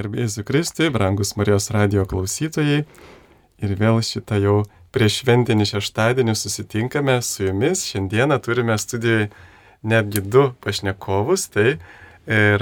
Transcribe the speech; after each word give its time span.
Garbėsiu 0.00 0.46
Kristui, 0.48 0.88
brangus 0.88 1.34
Marijos 1.36 1.66
radio 1.74 2.06
klausytojai. 2.08 2.84
Ir 3.60 3.72
vėl 3.76 3.98
šitą 4.00 4.38
jau 4.40 4.54
prieš 4.94 5.18
šventinį 5.20 5.66
šeštadienį 5.74 6.34
susitinkame 6.40 7.18
su 7.20 7.44
jumis. 7.44 7.82
Šiandieną 7.90 8.38
turime 8.40 8.78
studijoje 8.80 9.28
netgi 9.84 10.24
du 10.24 10.46
pašnekovus. 10.64 11.50
Tai 11.52 11.66
e, 11.74 11.78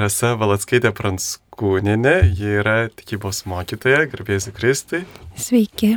Rasa 0.01 0.32
Valatskaitė 0.40 0.90
Pranskūninė, 0.98 2.16
ji 2.35 2.59
yra 2.59 2.79
tikybos 2.91 3.45
mokytoja, 3.46 4.09
garbėsiu 4.11 4.57
Kristui. 4.57 5.05
Sveiki. 5.39 5.95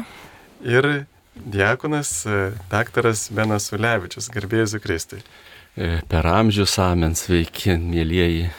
Ir 0.61 0.91
diakonas 1.33 2.19
e, 2.29 2.41
daktaras 2.69 3.31
Benas 3.33 3.71
Ulevičius, 3.73 4.29
garbėsiu 4.29 4.83
Kristui. 4.83 5.23
E, 5.73 6.03
per 6.05 6.29
amžius 6.37 6.77
amen, 6.85 7.17
sveiki, 7.17 7.79
mėlyjeji. 7.81 8.51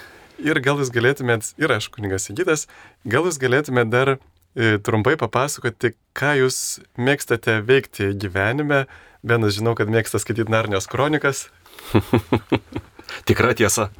Ir 0.42 0.58
gal 0.62 0.80
jūs 0.82 0.90
galėtumėt, 0.90 1.52
ir 1.62 1.70
aš, 1.70 1.88
kunigas 1.94 2.26
Sigitas, 2.26 2.66
gal 3.06 3.28
jūs 3.28 3.38
galėtumėt 3.42 3.90
dar 3.92 4.16
e, 4.16 4.78
trumpai 4.82 5.14
papasakoti, 5.20 5.92
ką 6.18 6.34
jūs 6.40 6.56
mėgstate 6.98 7.60
veikti 7.66 8.10
gyvenime. 8.18 8.86
Benas, 9.22 9.54
žinau, 9.54 9.76
kad 9.78 9.90
mėgsta 9.92 10.18
skaityti 10.18 10.50
Narnijos 10.50 10.90
kronikas. 10.90 11.44
Tikra 13.28 13.54
tiesa. 13.54 13.90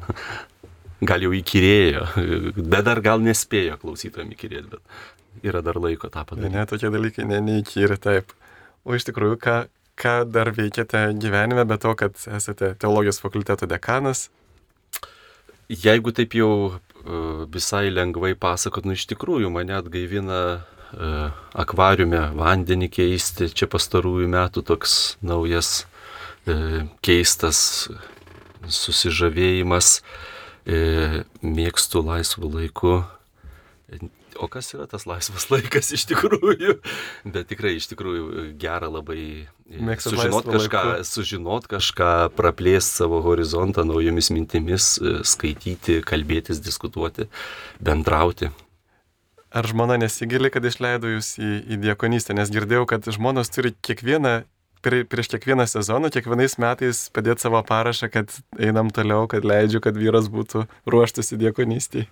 Gal 1.02 1.22
jau 1.24 1.32
įkyrėjo, 1.34 2.04
bet 2.58 2.86
dar 2.86 3.00
gal 3.02 3.22
nespėjo 3.22 3.78
klausytojams 3.82 4.34
įkyrėti, 4.36 4.68
bet 4.76 5.46
yra 5.46 5.62
dar 5.62 5.78
laiko 5.82 6.10
tą 6.10 6.22
padaryti. 6.26 6.52
Ne, 6.52 6.62
ne 6.62 6.70
tokie 6.70 6.90
dalykai 6.94 7.26
ne, 7.26 7.40
neįkyri, 7.42 7.98
taip. 8.02 8.34
O 8.86 8.94
iš 8.98 9.06
tikrųjų, 9.08 9.38
ką, 9.42 9.56
ką 9.98 10.14
dar 10.30 10.52
veikiate 10.54 11.08
gyvenime, 11.22 11.66
be 11.66 11.78
to, 11.82 11.94
kad 11.98 12.18
esate 12.38 12.74
teologijos 12.82 13.18
fakulteto 13.22 13.66
dekanas, 13.70 14.28
Jeigu 15.72 16.12
taip 16.12 16.34
jau 16.36 16.52
e, 16.68 16.74
visai 17.48 17.88
lengvai 17.88 18.34
pasakot, 18.36 18.84
nu 18.84 18.92
iš 18.92 19.06
tikrųjų 19.08 19.48
mane 19.54 19.72
atgaivina 19.78 20.40
e, 20.52 21.12
akvariume 21.64 22.20
vandenį 22.36 22.90
keisti, 22.92 23.48
čia 23.56 23.70
pastarųjų 23.72 24.28
metų 24.34 24.64
toks 24.68 25.16
naujas 25.24 25.86
e, 26.44 26.84
keistas 27.00 27.88
susižavėjimas, 28.62 29.96
mėgstu 31.42 32.04
laisvų 32.06 32.52
laikų 32.52 32.92
o 34.40 34.48
kas 34.50 34.72
yra 34.76 34.86
tas 34.90 35.06
laisvas 35.08 35.48
laikas 35.52 35.92
iš 35.96 36.06
tikrųjų. 36.10 36.78
Bet 37.34 37.50
tikrai 37.52 37.74
iš 37.78 37.88
tikrųjų 37.92 38.46
gera 38.60 38.88
labai 38.92 39.22
e, 39.44 39.80
Mėgstat 39.82 40.16
sužinot 40.16 40.48
kažką, 40.48 40.82
laiku. 40.88 41.08
sužinot 41.08 41.68
kažką, 41.70 42.12
praplėsti 42.38 43.02
savo 43.02 43.22
horizontą 43.24 43.86
naujomis 43.88 44.32
mintimis, 44.34 44.94
e, 44.98 45.20
skaityti, 45.26 46.00
kalbėtis, 46.06 46.62
diskutuoti, 46.64 47.28
bendrauti. 47.82 48.52
Ar 49.52 49.68
žmona 49.68 49.98
nesigili, 50.00 50.48
kad 50.48 50.64
išleido 50.64 51.10
jūs 51.12 51.34
į, 51.36 51.52
į 51.74 51.80
diekonystę, 51.82 52.32
nes 52.36 52.48
girdėjau, 52.52 52.86
kad 52.88 53.04
žmonos 53.12 53.52
turi 53.52 53.74
kiekvieną, 53.84 54.38
prie, 54.82 55.04
prieš 55.04 55.28
kiekvieną 55.34 55.66
sezoną, 55.68 56.08
kiekvienais 56.12 56.56
metais 56.62 57.04
padėti 57.12 57.44
savo 57.44 57.60
parašą, 57.68 58.08
kad 58.12 58.32
einam 58.56 58.90
toliau, 58.94 59.28
kad 59.28 59.44
leidžiu, 59.44 59.82
kad 59.84 59.98
vyras 59.98 60.32
būtų 60.32 60.64
ruoštas 60.88 61.34
į 61.36 61.42
diekonystį. 61.46 62.06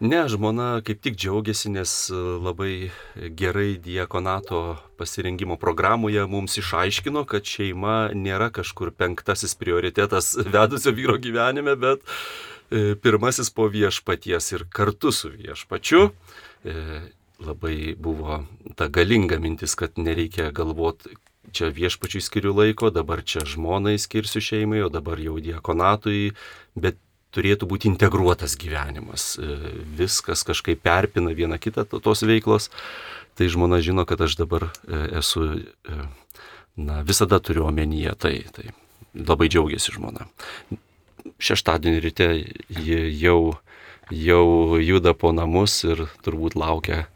Ne, 0.00 0.26
žmona 0.28 0.82
kaip 0.84 1.00
tik 1.00 1.14
džiaugiasi, 1.16 1.70
nes 1.72 1.92
e, 2.12 2.16
labai 2.44 2.90
gerai 3.32 3.78
diekonato 3.80 4.76
pasirengimo 5.00 5.56
programoje 5.56 6.26
mums 6.28 6.58
išaiškino, 6.60 7.22
kad 7.24 7.48
šeima 7.48 8.10
nėra 8.12 8.50
kažkur 8.52 8.90
penktasis 8.92 9.56
prioritetas 9.56 10.34
vedusio 10.56 10.92
vyro 10.92 11.16
gyvenime, 11.16 11.78
bet 11.80 12.04
e, 12.04 12.92
pirmasis 13.00 13.48
po 13.48 13.70
viešpaties 13.72 14.52
ir 14.52 14.66
kartu 14.68 15.14
su 15.16 15.32
viešpačiu. 15.32 16.10
E, 16.64 16.76
labai 17.40 17.94
buvo 17.96 18.42
ta 18.76 18.90
galinga 18.92 19.40
mintis, 19.40 19.78
kad 19.80 19.96
nereikia 19.96 20.50
galvoti, 20.52 21.16
čia 21.56 21.72
viešpačiui 21.72 22.20
skiriu 22.20 22.52
laiko, 22.52 22.92
dabar 22.92 23.24
čia 23.24 23.46
žmonai 23.48 23.96
skirsiu 23.96 24.44
šeimai, 24.44 24.84
o 24.84 24.92
dabar 24.92 25.20
jau 25.24 25.40
diekonatui, 25.40 26.34
bet 26.76 27.00
turėtų 27.36 27.68
būti 27.68 27.90
integruotas 27.92 28.56
gyvenimas. 28.60 29.34
E, 29.36 29.58
viskas 29.98 30.44
kažkaip 30.48 30.80
perpina 30.84 31.34
vieną 31.36 31.60
kitą 31.62 31.86
tos 31.92 32.24
veiklos. 32.26 32.70
Tai 33.36 33.50
žmona 33.52 33.82
žino, 33.84 34.06
kad 34.08 34.22
aš 34.24 34.38
dabar 34.40 34.70
e, 34.70 35.02
esu, 35.20 35.44
e, 35.60 36.08
na, 36.80 37.02
visada 37.04 37.40
turiu 37.40 37.68
omenyje 37.68 38.16
tai. 38.18 38.34
Tai 38.56 38.72
labai 39.16 39.48
džiaugiasi 39.52 39.96
žmona. 39.96 40.26
Šeštadienį 41.42 42.00
ryte 42.04 42.28
ji 42.68 43.00
jau, 43.20 43.56
jau 44.12 44.46
juda 44.80 45.12
po 45.16 45.32
namus 45.36 45.82
ir 45.88 46.06
turbūt 46.24 46.56
laukia, 46.56 47.06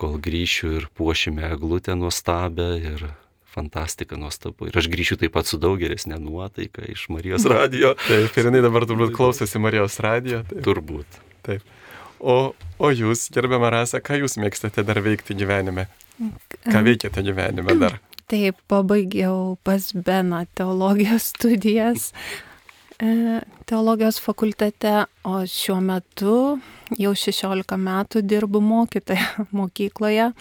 kol 0.00 0.16
grįšiu 0.22 0.76
ir 0.78 0.88
puošime 0.96 1.44
eglutę 1.52 1.96
nuostabę 1.98 2.70
ir 2.78 3.10
fantastika 3.54 4.18
nuostabu. 4.20 4.68
Ir 4.70 4.78
aš 4.78 4.88
grįšiu 4.92 5.18
taip 5.20 5.34
pat 5.34 5.48
su 5.50 5.58
daug 5.60 5.78
geresnė 5.80 6.20
nuotaika 6.22 6.84
iš 6.90 7.08
Marijos 7.12 7.46
radijo. 7.50 7.94
Taip, 8.08 8.36
ir 8.36 8.50
jinai 8.50 8.62
dabar 8.64 8.86
turbūt 8.88 9.14
klausosi 9.16 9.62
Marijos 9.62 9.98
radijo. 10.04 10.44
Taip. 10.50 10.62
Turbūt. 10.66 11.20
Taip. 11.46 11.64
O, 12.20 12.52
o 12.78 12.92
jūs, 12.92 13.28
gerbiamą 13.32 13.72
rasą, 13.72 14.02
ką 14.04 14.20
jūs 14.20 14.36
mėgstate 14.40 14.84
dar 14.86 15.00
veikti 15.04 15.36
gyvenime? 15.38 15.88
Ką 16.68 16.84
veikiate 16.84 17.24
gyvenime 17.24 17.76
dar? 17.80 17.98
Taip, 18.30 18.60
pabaigiau 18.70 19.56
pas 19.66 19.90
Beną 19.92 20.44
teologijos 20.54 21.30
studijas 21.32 22.10
e, 23.00 23.40
teologijos 23.66 24.20
fakultete, 24.22 25.06
o 25.24 25.40
šiuo 25.48 25.80
metu 25.82 26.36
jau 27.00 27.14
16 27.16 27.78
metų 27.80 28.22
dirbu 28.22 28.60
mokytoje 28.62 29.24
mokykloje 29.58 30.32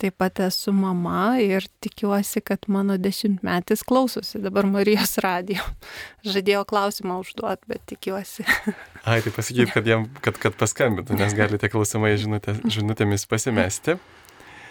Taip 0.00 0.14
pat 0.16 0.38
esu 0.40 0.72
mama 0.72 1.34
ir 1.44 1.66
tikiuosi, 1.84 2.40
kad 2.40 2.64
mano 2.72 2.94
dešimtmetis 2.96 3.82
klausosi 3.84 4.40
dabar 4.40 4.64
Marijos 4.64 5.18
radijo. 5.20 5.66
Žadėjo 6.32 6.62
klausimą 6.70 7.18
užduoti, 7.20 7.68
bet 7.68 7.84
tikiuosi. 7.92 8.46
Ai, 9.10 9.18
tai 9.20 9.32
pasakyti, 9.34 9.68
kad, 9.74 9.90
jam, 9.90 10.06
kad, 10.24 10.40
kad 10.40 10.56
paskambintų, 10.56 11.18
nes 11.20 11.36
galite 11.36 11.68
klausimai 11.72 12.14
žinutė, 12.20 12.56
žinutėmis 12.64 13.28
pasimesti. 13.28 13.98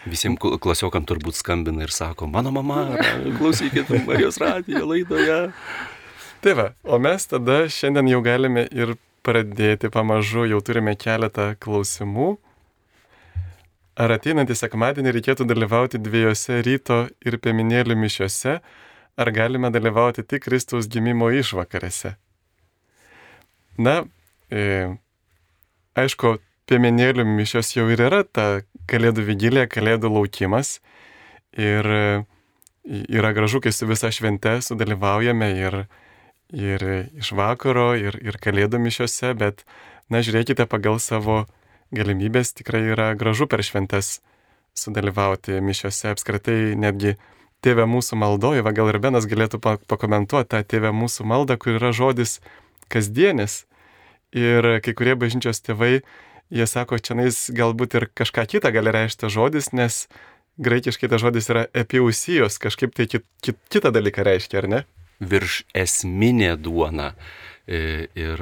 Visiems 0.09 0.39
klasiokam 0.63 1.06
turbūt 1.06 1.38
skambina 1.38 1.84
ir 1.85 1.94
sako, 1.94 2.25
mano 2.31 2.53
mama, 2.56 2.88
klausykit 3.38 3.91
Marijos 4.07 4.39
radijo 4.41 4.88
laidoje. 4.89 5.39
Tai 6.41 6.53
va, 6.56 6.69
o 6.88 6.97
mes 7.03 7.29
tada 7.29 7.66
šiandien 7.69 8.09
jau 8.16 8.23
galime 8.25 8.63
ir 8.72 8.95
pradėti 9.28 9.91
pamažu, 9.94 10.47
jau 10.50 10.62
turime 10.66 10.95
keletą 10.97 11.51
klausimų. 11.62 12.38
Ar 13.99 14.13
ateinantį 14.15 14.55
sekmadienį 14.55 15.11
reikėtų 15.17 15.43
dalyvauti 15.49 15.99
dviejose 15.99 16.61
ryto 16.63 17.01
ir 17.19 17.35
pieminėlių 17.43 17.97
mišiuose, 17.99 18.53
ar 19.19 19.31
galime 19.35 19.71
dalyvauti 19.75 20.23
tik 20.23 20.45
Kristaus 20.45 20.87
gimimo 20.87 21.27
išvakarėse? 21.35 22.13
Na, 23.79 23.97
e, 24.47 24.95
aišku, 25.99 26.38
pieminėlių 26.71 27.27
mišios 27.27 27.73
jau 27.75 27.89
ir 27.91 28.05
yra 28.07 28.23
ta 28.23 28.47
kalėdų 28.88 29.27
vigilė, 29.33 29.67
kalėdų 29.67 30.13
laukimas. 30.15 30.77
Ir 31.59 31.91
e, 31.91 32.01
yra 32.88 33.35
gražu, 33.35 33.59
kai 33.59 33.75
su 33.75 33.89
visa 33.89 34.13
švente 34.15 34.61
sudalyvaujame 34.63 35.51
ir, 35.59 35.79
ir 36.55 36.89
iš 37.19 37.35
vakaro, 37.35 37.91
ir, 37.99 38.15
ir 38.23 38.39
kalėdų 38.39 38.79
mišiuose, 38.79 39.35
bet, 39.35 39.67
na, 40.07 40.23
žiūrėkite 40.23 40.71
pagal 40.71 41.03
savo 41.03 41.43
galimybės 41.95 42.53
tikrai 42.57 42.83
yra 42.94 43.11
gražu 43.17 43.47
per 43.50 43.63
šventes 43.66 44.19
sudalyvauti 44.77 45.59
mišiuose, 45.63 46.13
apskritai 46.13 46.75
netgi 46.79 47.16
tėvė 47.66 47.85
mūsų 47.89 48.19
maldoje, 48.19 48.63
va 48.63 48.73
gal 48.75 48.91
ir 48.91 49.00
Benas 49.03 49.27
galėtų 49.29 49.59
pakomentuoti 49.61 50.51
tą 50.53 50.61
tėvę 50.63 50.94
mūsų 50.95 51.27
maldą, 51.27 51.57
kur 51.59 51.75
yra 51.79 51.91
žodis 51.95 52.39
kasdienis. 52.91 53.66
Ir 54.35 54.77
kai 54.85 54.94
kurie 54.94 55.16
bažnyčios 55.17 55.59
tėvai, 55.66 56.03
jie 56.53 56.67
sako, 56.69 57.00
čia 57.01 57.18
nais 57.18 57.47
galbūt 57.50 57.97
ir 57.97 58.07
kažką 58.13 58.45
kitą 58.53 58.71
gali 58.75 58.94
reikšti 58.94 59.31
žodis, 59.33 59.71
nes 59.74 60.06
graikiškai 60.62 61.09
tas 61.09 61.24
žodis 61.24 61.50
yra 61.50 61.65
epiusijos, 61.74 62.59
kažkaip 62.62 62.94
tai 62.95 63.09
kit, 63.09 63.25
kit, 63.41 63.57
kitą 63.74 63.91
dalyką 63.95 64.25
reiškia, 64.27 64.62
ar 64.62 64.69
ne? 64.69 64.81
Virš 65.19 65.63
esminė 65.75 66.53
duona. 66.62 67.13
E, 67.69 68.07
ir 68.18 68.39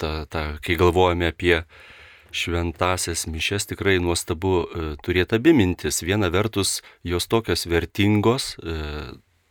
ta, 0.00 0.24
ta, 0.30 0.46
kai 0.62 0.78
galvojame 0.78 1.28
apie 1.30 1.60
šventasias 2.36 3.26
mišes 3.26 3.68
tikrai 3.72 3.96
nuostabu 4.02 4.52
e, 4.62 4.86
turėti 5.04 5.38
abi 5.38 5.54
mintis. 5.56 6.02
Viena 6.04 6.30
vertus, 6.32 6.80
jos 7.06 7.28
tokios 7.30 7.66
vertingos, 7.70 8.54
e, 8.60 8.76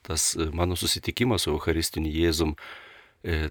tas 0.05 0.33
e, 0.37 0.49
mano 0.53 0.77
susitikimas 0.79 1.45
su 1.45 1.55
Eucharistiniu 1.55 2.13
Jėzum 2.13 2.57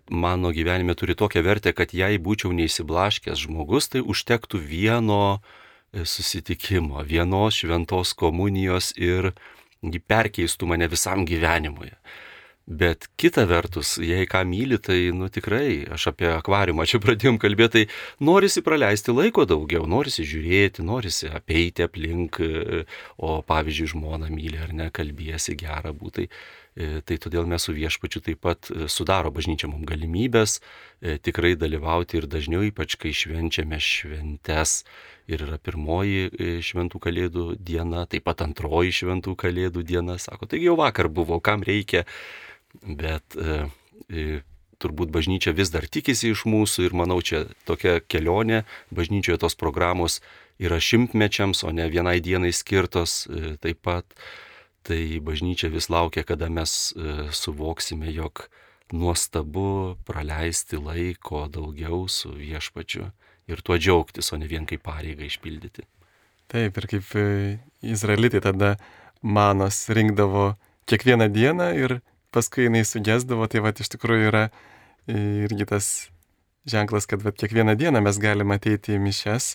mano 0.06 0.52
gyvenime 0.54 0.94
turi 0.94 1.16
tokią 1.19 1.40
vertę, 1.42 1.72
kad 1.75 1.90
jei 1.90 2.14
būčiau 2.22 2.52
neįsiblaškęs 2.54 3.40
žmogus, 3.42 3.88
tai 3.90 4.04
užtektų 4.06 4.60
vieno 4.62 5.40
susitikimo, 5.90 7.02
vienos 7.02 7.58
šventos 7.58 8.12
komunijos 8.14 8.92
ir 8.94 9.32
ji 9.82 9.98
perkeistų 9.98 10.69
mane 10.70 10.86
visam 10.92 11.26
gyvenimui. 11.26 11.90
Bet 12.64 13.11
kita 13.20 13.43
vertus, 13.44 13.99
jei 14.00 14.25
ką 14.25 14.40
myli, 14.49 14.78
tai, 14.81 15.11
nu 15.12 15.28
tikrai, 15.28 15.84
aš 15.93 16.06
apie 16.14 16.31
akvariumą 16.32 16.87
čia 16.88 16.96
pradėjom 17.02 17.37
kalbėti, 17.43 17.84
tai 17.84 18.25
norisi 18.25 18.62
praleisti 18.64 19.12
laiko 19.12 19.44
daugiau, 19.44 19.84
norisi 19.84 20.25
žiūrėti, 20.25 20.81
norisi 20.81 21.28
apeiti 21.28 21.84
aplink, 21.84 22.40
o 23.20 23.43
pavyzdžiui, 23.44 23.90
žmona 23.93 24.31
myli 24.32 24.56
ar 24.64 24.72
ne, 24.72 24.88
kalbėsi 24.96 25.58
gerą 25.61 25.93
būtai. 25.93 26.31
Tai 26.75 27.16
todėl 27.22 27.44
mes 27.46 27.62
su 27.62 27.70
viešpačiu 27.76 28.19
taip 28.25 28.40
pat 28.43 28.67
sudaro 28.90 29.31
bažnyčia 29.31 29.69
mums 29.70 29.87
galimybės 29.87 30.56
e, 30.58 31.20
tikrai 31.22 31.52
dalyvauti 31.55 32.19
ir 32.19 32.26
dažniau, 32.26 32.64
ypač 32.67 32.96
kai 32.99 33.12
švenčiame 33.14 33.78
šventes. 33.78 34.81
Ir 35.31 35.44
yra 35.46 35.60
pirmoji 35.62 36.25
e, 36.32 36.49
šventų 36.67 36.99
kalėdų 37.06 37.44
diena, 37.62 38.08
taip 38.10 38.26
pat 38.26 38.43
antroji 38.43 38.90
šventų 38.90 39.37
kalėdų 39.38 39.84
diena. 39.87 40.19
Sako, 40.19 40.50
taigi 40.50 40.67
jau 40.67 40.75
vakar 40.81 41.06
buvo, 41.06 41.38
kam 41.38 41.62
reikia 41.62 42.02
bet 42.82 43.37
e, 43.38 44.41
turbūt 44.82 45.12
bažnyčia 45.15 45.55
vis 45.56 45.71
dar 45.73 45.87
tikisi 45.87 46.32
iš 46.32 46.44
mūsų 46.50 46.88
ir 46.88 46.97
manau 46.97 47.21
čia 47.25 47.44
tokia 47.69 48.00
kelionė, 48.00 48.65
bažnyčioje 48.94 49.41
tos 49.44 49.56
programos 49.59 50.21
yra 50.62 50.81
šimtmečiams, 50.82 51.65
o 51.67 51.73
ne 51.75 51.87
vienai 51.91 52.21
dienai 52.25 52.53
skirtos 52.55 53.25
e, 53.26 53.56
taip 53.62 53.82
pat. 53.87 54.06
Tai 54.85 55.00
bažnyčia 55.25 55.71
vis 55.73 55.88
laukia, 55.88 56.26
kada 56.29 56.50
mes 56.53 56.93
e, 56.93 57.31
suvoksime, 57.32 58.11
jog 58.12 58.44
nuostabu 58.93 59.97
praleisti 60.05 60.77
laiko 60.77 61.47
daugiau 61.49 62.05
su 62.12 62.35
viešpačiu 62.37 63.09
ir 63.49 63.62
tuo 63.65 63.79
džiaugtis, 63.81 64.29
o 64.32 64.37
ne 64.37 64.49
vien 64.49 64.69
kaip 64.69 64.85
pareigą 64.85 65.25
išpildyti. 65.25 65.87
Taip, 66.53 66.77
ir 66.77 66.87
kaip 66.91 67.09
izraelitai 67.81 68.43
tada 68.44 68.75
manos 69.25 69.87
rinkdavo 69.88 70.53
kiekvieną 70.85 71.31
dieną 71.32 71.70
ir 71.81 71.97
paskui 72.34 72.66
jinai 72.69 72.82
sugesdavo, 72.88 73.46
tai 73.50 73.62
va 73.64 73.72
iš 73.72 73.92
tikrųjų 73.94 74.32
yra 74.32 74.48
irgi 75.08 75.69
tas 75.70 75.92
ženklas, 76.66 77.06
kad 77.06 77.22
va 77.22 77.32
kiekvieną 77.32 77.76
dieną 77.78 78.02
mes 78.04 78.19
galime 78.20 78.58
ateiti 78.58 78.96
į 78.96 79.02
mišes 79.02 79.54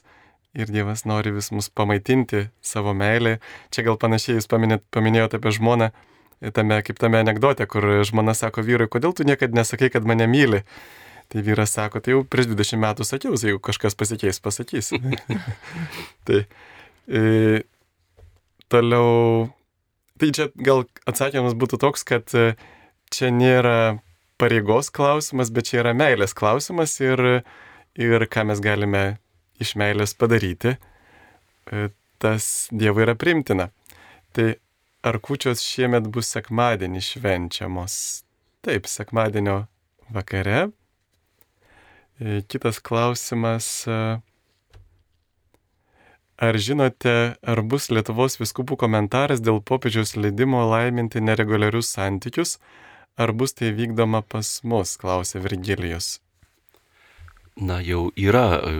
ir 0.58 0.70
Dievas 0.74 1.06
nori 1.06 1.34
vis 1.34 1.52
mus 1.54 1.70
pamaitinti 1.70 2.48
savo 2.62 2.94
meilę. 2.98 3.38
Čia 3.74 3.86
gal 3.86 4.00
panašiai 4.02 4.40
jūs 4.40 4.50
paminėt, 4.50 4.86
paminėjote 4.94 5.38
apie 5.38 5.54
žmoną, 5.58 5.92
tame, 6.56 6.80
kaip 6.86 7.02
tame 7.02 7.22
anegdote, 7.22 7.68
kur 7.70 7.86
žmona 8.08 8.34
sako 8.38 8.64
vyrui, 8.66 8.90
kodėl 8.90 9.14
tu 9.14 9.28
niekada 9.28 9.62
nesakai, 9.62 9.92
kad 9.94 10.08
mane 10.08 10.28
myli. 10.30 10.64
Tai 11.30 11.44
vyras 11.46 11.76
sako, 11.76 12.02
tai 12.02 12.16
jau 12.16 12.24
prieš 12.26 12.50
20 12.50 12.82
metų 12.82 13.06
sakiau, 13.06 13.36
jeigu 13.38 13.60
kažkas 13.62 13.94
pasikeis, 13.98 14.40
pasakys. 14.42 14.90
tai 16.26 16.40
e, 17.06 17.62
toliau 18.66 19.52
Tai 20.20 20.30
čia 20.36 20.50
gal 20.60 20.84
atsakymas 21.08 21.56
būtų 21.56 21.80
toks, 21.80 22.04
kad 22.04 22.34
e, 22.36 22.54
čia 23.14 23.30
nėra 23.32 24.00
pareigos 24.40 24.92
klausimas, 24.92 25.52
bet 25.56 25.70
čia 25.72 25.80
yra 25.84 25.94
meilės 25.96 26.36
klausimas 26.36 26.98
ir, 27.00 27.24
ir 27.96 28.26
ką 28.28 28.50
mes 28.50 28.60
galime 28.64 29.04
iš 29.64 29.78
meilės 29.80 30.16
padaryti, 30.20 30.76
e, 31.72 31.88
tas 32.20 32.68
Dievui 32.76 33.06
yra 33.06 33.16
primtina. 33.16 33.70
Tai 34.36 34.50
ar 35.08 35.20
kučios 35.24 35.64
šiemet 35.64 36.12
bus 36.12 36.32
sekmadienį 36.36 37.04
švenčiamos? 37.04 37.96
Taip, 38.68 38.92
sekmadienio 38.92 39.62
vakare. 40.12 40.66
E, 42.20 42.42
kitas 42.52 42.84
klausimas, 42.84 43.72
Ar 46.40 46.56
žinote, 46.56 47.36
ar 47.44 47.60
bus 47.68 47.90
Lietuvos 47.92 48.38
viskupų 48.40 48.78
komentaras 48.80 49.42
dėl 49.44 49.58
popiežiaus 49.60 50.14
leidimo 50.16 50.62
laiminti 50.72 51.20
nereguliarius 51.20 51.90
santykius, 51.92 52.54
ar 53.20 53.34
bus 53.36 53.52
tai 53.60 53.74
vykdoma 53.76 54.22
pas 54.24 54.48
mus, 54.64 54.94
klausė 55.02 55.42
Virgilijus. 55.44 56.22
Na 57.60 57.82
jau 57.84 58.06
yra 58.16 58.46
e, 58.56 58.72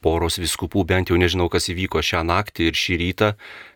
poros 0.00 0.40
viskupų, 0.40 0.86
bent 0.88 1.12
jau 1.12 1.18
nežinau, 1.20 1.50
kas 1.52 1.68
įvyko 1.68 2.00
šią 2.00 2.22
naktį 2.30 2.70
ir 2.70 2.80
šį 2.80 2.98
rytą, 3.02 3.30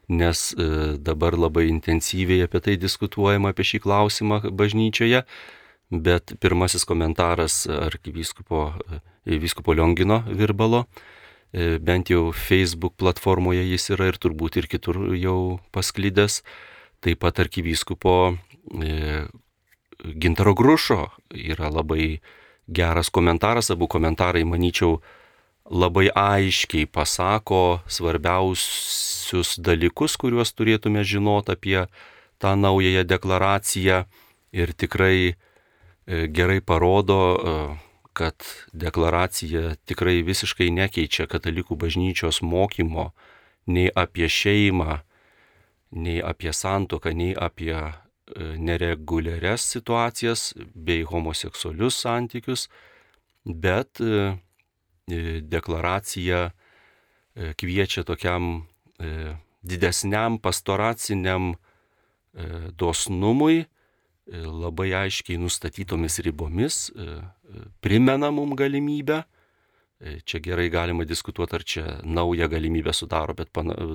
nes 0.09 0.47
e, 0.57 0.71
dabar 0.97 1.37
labai 1.37 1.67
intensyviai 1.69 2.49
apie 2.49 2.65
tai 2.65 2.79
diskutuojama, 2.81 3.53
apie 3.53 3.69
šį 3.75 3.83
klausimą 3.85 4.41
bažnyčioje, 4.57 5.21
bet 5.93 6.33
pirmasis 6.41 6.89
komentaras 6.89 7.61
arkivyskupo 7.69 8.71
vyskupo 9.29 9.77
Liongino 9.77 10.23
Virbalo. 10.33 10.87
E, 10.89 11.18
bent 11.53 12.11
jau 12.13 12.33
Facebook 12.33 12.97
platformoje 13.01 13.63
jis 13.71 13.91
yra 13.95 14.11
ir 14.11 14.19
turbūt 14.21 14.59
ir 14.61 14.69
kitur 14.69 15.15
jau 15.17 15.61
pasklydęs. 15.73 16.43
Taip 17.01 17.23
pat 17.23 17.39
arkivyskupo 17.41 18.15
e, 18.83 19.27
Gintaro 20.19 20.55
Grušo 20.55 21.09
yra 21.31 21.71
labai 21.71 22.21
geras 22.69 23.09
komentaras, 23.09 23.71
abu 23.71 23.89
komentarai, 23.89 24.45
manyčiau, 24.45 24.99
labai 25.71 26.09
aiškiai 26.11 26.89
pasako 26.91 27.81
svarbiausius 27.89 29.57
dalykus, 29.61 30.17
kuriuos 30.21 30.53
turėtume 30.57 31.05
žinoti 31.05 31.55
apie 31.55 31.81
tą 32.39 32.55
naująją 32.57 33.05
deklaraciją 33.09 34.05
ir 34.53 34.73
tikrai 34.73 35.33
e, 35.33 36.27
gerai 36.29 36.61
parodo 36.61 37.21
kad 38.19 38.35
deklaracija 38.73 39.77
tikrai 39.87 40.25
visiškai 40.27 40.73
nekeičia 40.75 41.29
katalikų 41.31 41.77
bažnyčios 41.79 42.41
mokymo 42.43 43.13
nei 43.71 43.93
apie 43.95 44.27
šeimą, 44.27 44.99
nei 46.03 46.19
apie 46.25 46.53
santoką, 46.53 47.13
nei 47.15 47.37
apie 47.39 47.77
e, 47.79 47.93
nereguliarias 48.59 49.69
situacijas 49.71 50.51
bei 50.75 51.05
homoseksualius 51.07 52.01
santykius, 52.03 52.67
bet 53.45 54.03
e, 54.03 54.35
e, 55.07 55.41
deklaracija 55.41 56.49
kviečia 57.39 58.03
tokiam 58.03 58.65
didesniam 59.63 60.41
pastoraciniam 60.43 61.53
dosnumui, 62.75 63.61
labai 64.33 64.93
aiškiai 64.93 65.39
nustatytomis 65.41 66.19
ribomis 66.25 66.89
e, 66.91 67.03
e, 67.03 67.65
primena 67.81 68.31
mum 68.31 68.55
galimybę. 68.57 69.23
E, 70.01 70.21
čia 70.21 70.41
gerai 70.41 70.69
galima 70.71 71.05
diskutuoti, 71.05 71.55
ar 71.57 71.65
čia 71.65 71.85
naują 72.05 72.49
galimybę 72.49 72.93
sudaro, 72.93 73.35
bet 73.35 73.49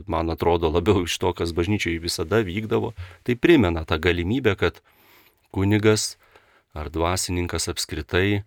man 0.07 0.29
atrodo 0.29 0.71
labiau 0.73 1.05
iš 1.05 1.17
to, 1.17 1.33
kas 1.33 1.53
bažnyčiai 1.53 2.01
visada 2.01 2.41
vykdavo, 2.43 2.93
tai 3.23 3.35
primena 3.35 3.85
tą 3.85 3.99
galimybę, 4.01 4.55
kad 4.59 4.81
kunigas 5.53 6.17
ar 6.73 6.89
dvasininkas 6.89 7.69
apskritai 7.69 8.43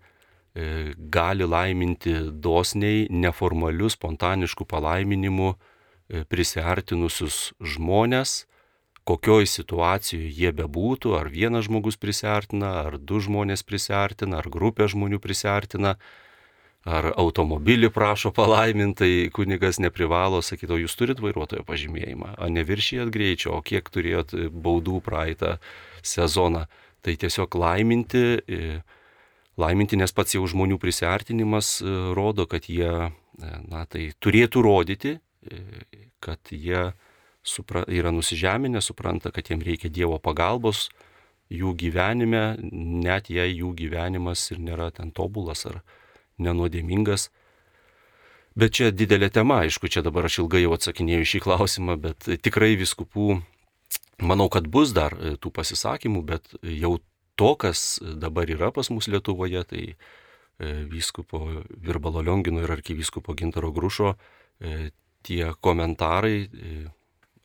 gali 1.12 1.44
laiminti 1.44 2.14
dosniai, 2.32 3.06
neformalių, 3.12 3.90
spontaniškų 3.92 4.64
palaiminimų 4.64 5.50
prisartinusius 6.32 7.52
žmonės, 7.60 8.46
kokioj 9.06 9.46
situacijoje 9.46 10.32
jie 10.34 10.50
bebūtų, 10.56 11.14
ar 11.18 11.30
vienas 11.30 11.68
žmogus 11.68 11.98
prisartina, 12.00 12.72
ar 12.86 12.98
du 12.98 13.20
žmonės 13.22 13.62
prisartina, 13.66 14.40
ar 14.42 14.48
grupė 14.50 14.88
žmonių 14.90 15.20
prisartina, 15.22 15.94
ar 16.86 17.12
automobilį 17.18 17.90
prašo 17.94 18.32
palaimintai, 18.34 19.28
kunigas 19.34 19.78
neprivalo 19.82 20.42
sakyti, 20.42 20.74
o 20.74 20.80
jūs 20.82 20.98
turit 20.98 21.22
vairuotojo 21.22 21.62
pažymėjimą, 21.66 22.34
ar 22.38 22.52
neviršijat 22.54 23.10
greičio, 23.14 23.54
o 23.58 23.62
kiek 23.62 23.90
turėjot 23.94 24.34
baudų 24.50 25.00
praeitą 25.06 25.56
sezoną. 26.06 26.66
Tai 27.06 27.14
tiesiog 27.14 27.54
laiminti, 27.62 28.24
e, 28.42 28.78
laiminti, 29.58 29.98
nes 29.98 30.14
pats 30.14 30.34
jau 30.34 30.46
žmonių 30.50 30.78
prisartinimas 30.82 31.76
e, 31.78 31.90
rodo, 32.18 32.46
kad 32.50 32.66
jie, 32.66 32.90
e, 33.06 33.52
na 33.70 33.86
tai 33.86 34.08
turėtų 34.18 34.66
rodyti, 34.66 35.18
kad 36.18 36.50
jie 36.50 36.88
supra, 37.46 37.84
yra 37.88 38.10
nusižeminę, 38.14 38.82
supranta, 38.82 39.30
kad 39.34 39.50
jiems 39.50 39.66
reikia 39.66 39.92
Dievo 39.92 40.18
pagalbos 40.22 40.88
jų 41.52 41.74
gyvenime, 41.78 42.56
net 42.72 43.30
jei 43.30 43.54
jų 43.60 43.72
gyvenimas 43.78 44.50
ir 44.50 44.60
nėra 44.62 44.90
ten 44.94 45.12
tobulas 45.14 45.66
ar 45.68 45.82
nenuodėmingas. 46.42 47.30
Bet 48.56 48.72
čia 48.78 48.90
didelė 48.90 49.28
tema, 49.30 49.60
aišku, 49.66 49.88
čia 49.92 50.02
dabar 50.02 50.26
aš 50.26 50.40
ilgai 50.42 50.64
jau 50.64 50.72
atsakinėjau 50.76 51.28
šį 51.28 51.42
klausimą, 51.44 51.98
bet 52.00 52.28
tikrai 52.42 52.72
viskupų, 52.80 53.42
manau, 54.24 54.48
kad 54.52 54.66
bus 54.72 54.94
dar 54.96 55.12
e, 55.12 55.36
tų 55.36 55.52
pasisakymų, 55.52 56.22
bet 56.24 56.56
jau 56.64 56.96
to, 57.36 57.52
kas 57.60 58.00
dabar 58.00 58.48
yra 58.48 58.72
pas 58.72 58.88
mus 58.90 59.10
Lietuvoje, 59.12 59.62
tai 59.68 59.84
e, 59.92 59.96
vyskupo 60.88 61.44
Virbalo 61.68 62.24
Liongino 62.24 62.64
ir 62.64 62.72
arkivyskupo 62.78 63.36
Gintaro 63.36 63.70
Grušo 63.76 64.14
e, 64.16 64.88
tie 65.26 65.52
komentarai 65.60 66.48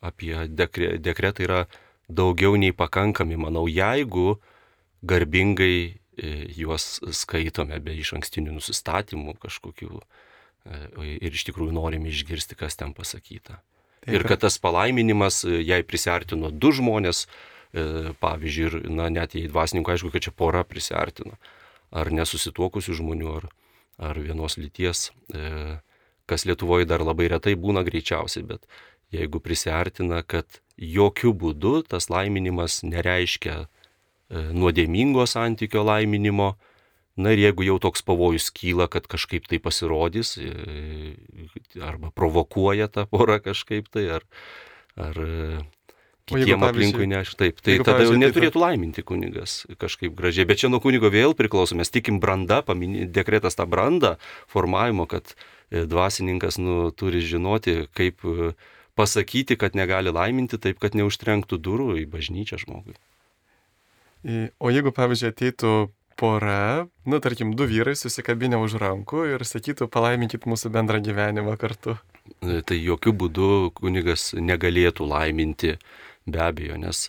apie 0.01 0.35
dekre, 0.49 0.97
dekretą 0.99 1.45
yra 1.45 1.61
daugiau 2.09 2.57
nei 2.59 2.73
pakankami, 2.75 3.37
manau, 3.39 3.67
jeigu 3.69 4.39
garbingai 5.01 5.77
e, 6.17 6.31
juos 6.57 6.99
skaitome 7.15 7.79
be 7.83 7.95
iš 7.97 8.15
ankstinių 8.17 8.57
nusistatymų 8.57 9.37
kažkokių 9.41 9.93
e, 10.01 11.13
ir 11.21 11.37
iš 11.37 11.45
tikrųjų 11.49 11.75
norime 11.77 12.11
išgirsti, 12.11 12.57
kas 12.59 12.77
ten 12.79 12.95
pasakyta. 12.97 13.61
Taip. 14.01 14.15
Ir 14.17 14.25
kad 14.25 14.41
tas 14.43 14.57
palaiminimas, 14.61 15.43
e, 15.45 15.61
jei 15.61 15.85
prisartino 15.87 16.51
du 16.51 16.73
žmonės, 16.75 17.27
pavyzdžiui, 17.71 18.63
ir, 18.67 18.73
na, 18.91 19.05
net 19.07 19.31
jei 19.37 19.47
dvasininkų 19.47 19.93
aišku, 19.93 20.09
kad 20.11 20.25
čia 20.25 20.33
pora 20.35 20.65
prisartina, 20.67 21.37
ar 21.95 22.09
nesusituokusių 22.11 22.97
žmonių, 22.97 23.29
ar, 23.37 23.45
ar 24.09 24.19
vienos 24.19 24.57
lyties, 24.59 25.05
kas 26.27 26.43
Lietuvoje 26.43 26.89
dar 26.89 27.05
labai 27.07 27.29
retai 27.31 27.53
būna 27.55 27.85
greičiausiai, 27.87 28.43
bet 28.49 28.67
jeigu 29.15 29.41
prisartina, 29.43 30.21
kad 30.23 30.61
jokių 30.77 31.33
būdų 31.37 31.75
tas 31.91 32.09
laiminimas 32.11 32.81
nereiškia 32.87 33.55
e, 33.61 33.67
nuodėmingo 34.55 35.27
santykio 35.29 35.85
laiminimo, 35.87 36.55
Na 37.19 37.33
ir 37.35 37.41
jeigu 37.43 37.65
jau 37.67 37.75
toks 37.83 38.05
pavojus 38.07 38.47
kyla, 38.55 38.87
kad 38.87 39.03
kažkaip 39.11 39.43
tai 39.51 39.59
pasirodys, 39.59 40.37
e, 40.39 41.17
arba 41.83 42.07
provokuoja 42.15 42.87
tą 42.87 43.03
porą 43.11 43.35
kažkaip 43.43 43.89
tai, 43.91 44.05
ar, 44.15 44.23
ar 44.95 45.19
kitiem 46.31 46.63
aplinkui 46.65 47.07
neš. 47.11 47.33
Taip, 47.39 47.59
tai 47.63 47.77
tada 47.83 48.05
jau 48.05 48.17
neturėtų 48.19 48.61
laiminti 48.61 49.03
kunigas 49.03 49.61
kažkaip 49.81 50.15
gražiai. 50.17 50.47
Bet 50.49 50.61
čia 50.63 50.71
nuo 50.71 50.81
kunigo 50.83 51.11
vėl 51.11 51.35
priklauso, 51.37 51.75
mes 51.79 51.91
tikim 51.93 52.21
branda, 52.23 52.61
paminė, 52.65 53.07
dekretas 53.11 53.59
tą 53.59 53.67
brandą 53.69 54.15
formavimo, 54.51 55.07
kad 55.09 55.35
e, 55.35 55.83
dvasininkas 55.89 56.61
nu, 56.61 56.93
turi 56.95 57.23
žinoti, 57.25 57.81
kaip 57.97 58.23
e, 58.23 58.53
pasakyti, 59.01 59.57
kad 59.57 59.77
negali 59.77 60.13
laiminti, 60.13 60.61
taip, 60.61 60.77
kad 60.83 60.97
neužtrenktų 60.97 61.57
durų 61.57 61.95
į 62.03 62.05
bažnyčią 62.13 62.61
žmogui. 62.61 62.95
O 64.61 64.69
jeigu, 64.69 64.93
pavyzdžiui, 64.93 65.33
ateitų 65.33 65.73
pora, 66.21 66.85
nu, 67.09 67.19
tarkim, 67.19 67.55
du 67.57 67.65
vyrai 67.65 67.95
susikabinę 67.97 68.59
už 68.61 68.77
rankų 68.81 69.25
ir 69.33 69.45
sakytų, 69.47 69.87
palaiminkit 69.89 70.45
mūsų 70.45 70.69
bendrą 70.75 71.01
gyvenimą 71.01 71.55
kartu. 71.61 71.97
Tai 72.41 72.77
jokių 72.77 73.13
būdų 73.23 73.49
kunigas 73.77 74.31
negalėtų 74.37 75.07
laiminti 75.09 75.75
be 76.29 76.43
abejo, 76.45 76.77
nes 76.77 77.07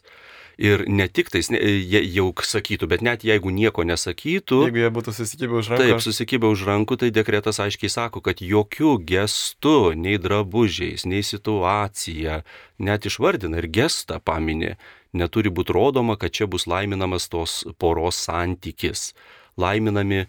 ir 0.58 0.84
ne 0.88 1.06
tik 1.08 1.30
tais, 1.32 1.48
ne, 1.52 1.58
jie 1.58 2.02
jau 2.12 2.30
sakytų, 2.32 2.88
bet 2.90 3.04
net 3.04 3.24
jeigu 3.26 3.52
nieko 3.54 3.84
nesakytų. 3.88 4.58
Jeigu 4.68 4.82
jie 4.82 4.90
būtų 4.94 5.14
susikibę 5.16 5.58
už 5.60 5.70
rankų. 5.72 5.84
Taip, 5.84 6.02
susikibę 6.04 6.50
už 6.52 6.64
rankų, 6.68 6.98
tai 7.02 7.10
dekretas 7.14 7.60
aiškiai 7.62 7.92
sako, 7.92 8.22
kad 8.24 8.42
jokių 8.44 8.96
gestų, 9.08 9.76
nei 9.98 10.18
drabužiais, 10.22 11.06
nei 11.08 11.22
situacija, 11.26 12.42
net 12.82 13.08
išvardina 13.08 13.62
ir 13.62 13.70
gestą 13.72 14.20
paminė, 14.22 14.76
neturi 15.16 15.52
būti 15.52 15.76
rodoma, 15.76 16.18
kad 16.20 16.34
čia 16.34 16.48
bus 16.50 16.68
laiminamas 16.70 17.28
tos 17.32 17.62
poros 17.78 18.20
santykis. 18.26 19.12
Laiminami, 19.60 20.26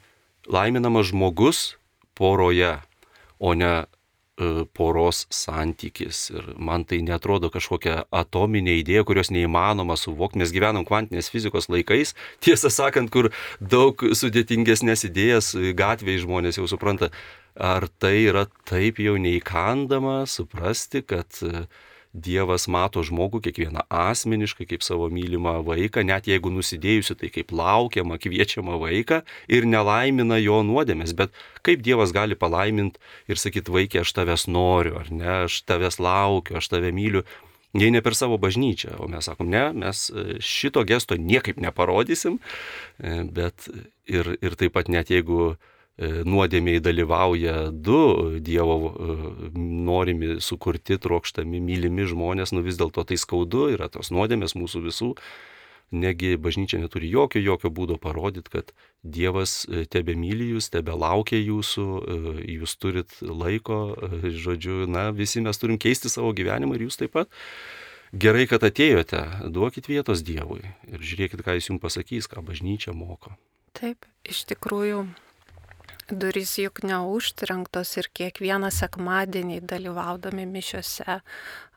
laiminamas 0.52 1.12
žmogus 1.12 1.76
poroje, 2.18 2.78
o 3.40 3.54
ne 3.56 3.86
poros 4.74 5.24
santykis. 5.30 6.32
Ir 6.34 6.48
man 6.58 6.86
tai 6.90 7.02
netrodo 7.06 7.52
kažkokia 7.54 8.04
atominė 8.12 8.80
idėja, 8.82 9.06
kurios 9.06 9.30
neįmanoma 9.34 9.98
suvokti. 10.00 10.42
Mes 10.42 10.54
gyvenam 10.56 10.88
kvantinės 10.88 11.30
fizikos 11.34 11.70
laikais, 11.70 12.16
tiesą 12.44 12.72
sakant, 12.74 13.14
kur 13.14 13.30
daug 13.60 14.02
sudėtingesnės 14.02 15.06
idėjas 15.10 15.54
gatvėje 15.78 16.26
žmonės 16.26 16.58
jau 16.62 16.68
supranta. 16.72 17.12
Ar 17.54 17.86
tai 18.02 18.24
yra 18.26 18.48
taip 18.66 18.98
jau 18.98 19.14
neįkandama 19.22 20.24
suprasti, 20.26 21.04
kad 21.06 21.38
uh, 21.46 21.68
Dievas 22.14 22.68
mato 22.70 23.02
žmogų 23.02 23.40
kiekvieną 23.48 23.88
asmeniškai 23.90 24.68
kaip 24.70 24.84
savo 24.86 25.08
mylimą 25.10 25.56
vaiką, 25.66 26.04
net 26.06 26.28
jeigu 26.30 26.52
nusidėjusi, 26.54 27.16
tai 27.18 27.32
kaip 27.34 27.50
laukiamą, 27.50 28.20
kviečiamą 28.22 28.78
vaiką 28.84 29.24
ir 29.50 29.66
nelaimina 29.66 30.38
jo 30.38 30.60
nuodėmės. 30.62 31.16
Bet 31.18 31.34
kaip 31.66 31.82
Dievas 31.82 32.14
gali 32.14 32.38
palaiminti 32.38 33.02
ir 33.26 33.42
sakyti, 33.42 33.74
vaikė, 33.74 34.04
aš 34.04 34.14
tavęs 34.14 34.46
noriu, 34.46 35.00
ar 35.02 35.10
ne, 35.10 35.32
aš 35.48 35.64
tavęs 35.66 35.98
laukiu, 35.98 36.60
aš 36.62 36.70
tave 36.76 36.94
myliu, 36.94 37.26
jei 37.74 37.90
ne 37.90 38.02
per 38.06 38.14
savo 38.14 38.38
bažnyčią. 38.38 39.00
O 39.02 39.10
mes 39.10 39.26
sakom, 39.26 39.50
ne, 39.50 39.72
mes 39.74 40.06
e, 40.14 40.38
šito 40.38 40.86
gesto 40.86 41.18
niekaip 41.18 41.58
neparodysim, 41.66 42.38
e, 43.02 43.24
bet 43.26 43.70
ir, 44.06 44.36
ir 44.38 44.58
taip 44.60 44.78
pat 44.78 44.92
net 44.92 45.10
jeigu 45.10 45.56
nuodėmiai 46.02 46.82
dalyvauja 46.82 47.70
du 47.72 48.40
Dievo 48.42 48.78
e, 48.90 49.16
norimi 49.54 50.40
sukurti, 50.42 50.98
trokštami, 50.98 51.62
mylimi 51.62 52.08
žmonės, 52.10 52.54
nu 52.56 52.64
vis 52.66 52.80
dėlto 52.80 53.06
tai 53.06 53.18
skaudu, 53.22 53.68
yra 53.76 53.92
tos 53.94 54.10
nuodėmės 54.10 54.58
mūsų 54.58 54.82
visų. 54.88 55.14
Negi 55.94 56.32
bažnyčia 56.42 56.80
neturi 56.82 57.06
jokio, 57.12 57.38
jokio 57.38 57.70
būdo 57.70 58.00
parodyti, 58.02 58.50
kad 58.50 58.72
Dievas 59.06 59.68
e, 59.70 59.86
tebe 59.86 60.16
myli 60.18 60.50
jūs, 60.56 60.72
tebe 60.74 60.96
laukia 60.98 61.38
jūsų, 61.38 61.86
jūs 62.56 62.74
turit 62.82 63.14
laiko, 63.22 63.94
žodžiu, 64.24 64.88
na, 64.90 65.12
visi 65.14 65.44
mes 65.46 65.62
turim 65.62 65.78
keisti 65.78 66.10
savo 66.10 66.34
gyvenimą 66.34 66.80
ir 66.80 66.88
jūs 66.88 66.98
taip 66.98 67.14
pat. 67.14 67.30
Gerai, 68.14 68.48
kad 68.50 68.66
atėjote, 68.66 69.22
duokit 69.54 69.90
vietos 69.90 70.22
Dievui 70.26 70.64
ir 70.90 71.02
žiūrėkit, 71.02 71.46
ką 71.46 71.58
jis 71.58 71.70
jums 71.70 71.82
pasakys, 71.82 72.30
ką 72.30 72.42
bažnyčia 72.46 72.94
moko. 72.94 73.34
Taip, 73.78 74.06
iš 74.26 74.44
tikrųjų, 74.50 75.06
durys 76.20 76.58
juk 76.62 76.84
neužtrenktos 76.88 77.96
ir 78.02 78.10
kiekvieną 78.16 78.70
sekmadienį 78.74 79.62
dalyvaudami 79.70 80.46
mišiuose, 80.50 81.20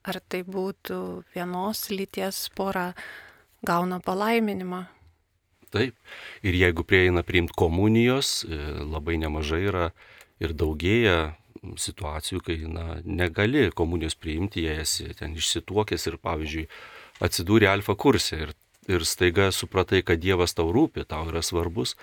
ar 0.07 0.21
tai 0.29 0.43
būtų 0.47 0.99
vienos 1.35 1.89
lyties 1.91 2.47
pora, 2.57 2.93
gauna 3.67 3.99
palaiminimą. 4.05 4.85
Taip, 5.75 5.97
ir 6.47 6.55
jeigu 6.55 6.85
prieina 6.87 7.25
priimti 7.27 7.57
komunijos, 7.59 8.45
e, 8.47 8.61
labai 8.87 9.17
nemažai 9.19 9.65
yra 9.67 9.89
ir 10.39 10.55
daugėja 10.55 11.35
situacijų, 11.81 12.43
kai 12.47 12.57
na, 12.71 13.01
negali 13.03 13.67
komunijos 13.75 14.15
priimti, 14.15 14.67
jei 14.69 14.85
esi 14.85 15.11
ten 15.19 15.35
išsituokęs 15.35 16.07
ir, 16.07 16.19
pavyzdžiui, 16.23 16.69
atsidūrė 17.27 17.71
alfa 17.73 17.97
kursė 17.99 18.39
ir, 18.45 18.55
ir 18.87 19.07
staiga 19.09 19.51
supratai, 19.55 20.05
kad 20.07 20.23
Dievas 20.23 20.55
tau 20.55 20.71
rūpi, 20.75 21.07
tau 21.09 21.27
yra 21.31 21.43
svarbus, 21.43 21.97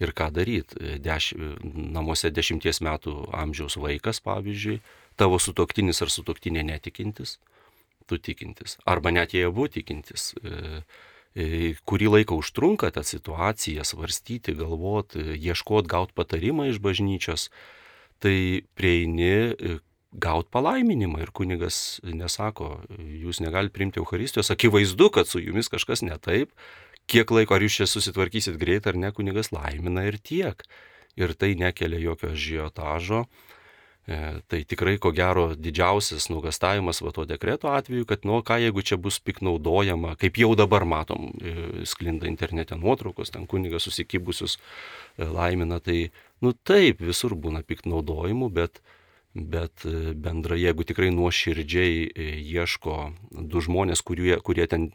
ir 0.00 0.12
ką 0.16 0.30
daryti. 0.34 0.98
Deš, 1.02 1.32
namuose 1.62 2.32
dešimties 2.34 2.80
metų 2.84 3.14
amžiaus 3.36 3.76
vaikas, 3.80 4.22
pavyzdžiui, 4.24 4.80
tavo 5.20 5.38
sutoktinis 5.42 6.02
ar 6.02 6.12
sutoktinė 6.12 6.64
netikintis, 6.66 7.38
tu 8.06 8.18
tikintis. 8.18 8.78
Arba 8.88 9.12
net 9.14 9.34
jie 9.36 9.46
abu 9.48 9.68
tikintis. 9.70 10.32
E, 10.42 10.82
e, 11.34 11.46
kurį 11.88 12.10
laiką 12.16 12.38
užtrunka 12.42 12.90
tą 12.94 13.04
situaciją, 13.06 13.86
svarstyti, 13.86 14.56
galvoti, 14.58 15.22
ieškoti, 15.38 15.90
gauti 15.92 16.16
patarimą 16.18 16.68
iš 16.72 16.82
bažnyčios, 16.82 17.48
tai 18.22 18.64
prieini 18.78 19.32
e, 19.32 19.78
gauti 20.12 20.52
palaiminimą 20.52 21.22
ir 21.24 21.32
kunigas 21.32 22.00
nesako, 22.04 22.82
jūs 22.98 23.40
negalite 23.40 23.72
priimti 23.72 24.00
Euharistijos, 24.02 24.52
akivaizdu, 24.52 25.08
kad 25.14 25.28
su 25.28 25.40
jumis 25.40 25.72
kažkas 25.72 26.04
ne 26.04 26.18
taip, 26.20 26.52
kiek 27.12 27.32
laiko, 27.34 27.56
ar 27.56 27.64
jūs 27.64 27.80
čia 27.82 27.88
susitvarkysit 27.90 28.58
greitai 28.60 28.94
ar 28.94 29.00
ne, 29.04 29.12
kunigas 29.14 29.52
laimina 29.54 30.06
ir 30.08 30.18
tiek. 30.22 30.64
Ir 31.18 31.34
tai 31.36 31.52
nekelia 31.60 32.00
jokio 32.00 32.32
žiotažo. 32.32 33.26
E, 34.02 34.16
tai 34.50 34.64
tikrai, 34.66 34.96
ko 34.98 35.12
gero, 35.14 35.52
didžiausias 35.54 36.26
nugastavimas 36.32 36.98
va 37.04 37.12
to 37.14 37.22
dekreto 37.28 37.70
atveju, 37.70 38.06
kad, 38.10 38.24
nu, 38.26 38.40
ką 38.42 38.56
jeigu 38.58 38.82
čia 38.82 38.98
bus 38.98 39.20
piknaudojama, 39.22 40.16
kaip 40.18 40.40
jau 40.42 40.56
dabar 40.58 40.82
matom, 40.88 41.28
e, 41.38 41.84
sklinda 41.86 42.26
internete 42.26 42.74
nuotraukos, 42.74 43.30
ten 43.30 43.46
kunigas 43.46 43.86
susikibusius 43.86 44.56
e, 44.58 45.28
laimina, 45.28 45.78
tai, 45.78 46.08
nu, 46.42 46.50
taip, 46.50 47.04
visur 47.12 47.36
būna 47.38 47.62
piknaudojimų, 47.62 48.50
bet, 48.56 48.82
bet 49.38 49.86
e, 49.86 50.16
bendrai, 50.18 50.58
jeigu 50.64 50.88
tikrai 50.88 51.12
nuoširdžiai 51.14 52.02
e, 52.10 52.28
ieško 52.42 52.98
du 53.30 53.62
žmonės, 53.62 54.02
kurie, 54.02 54.34
kurie 54.42 54.66
ten 54.66 54.90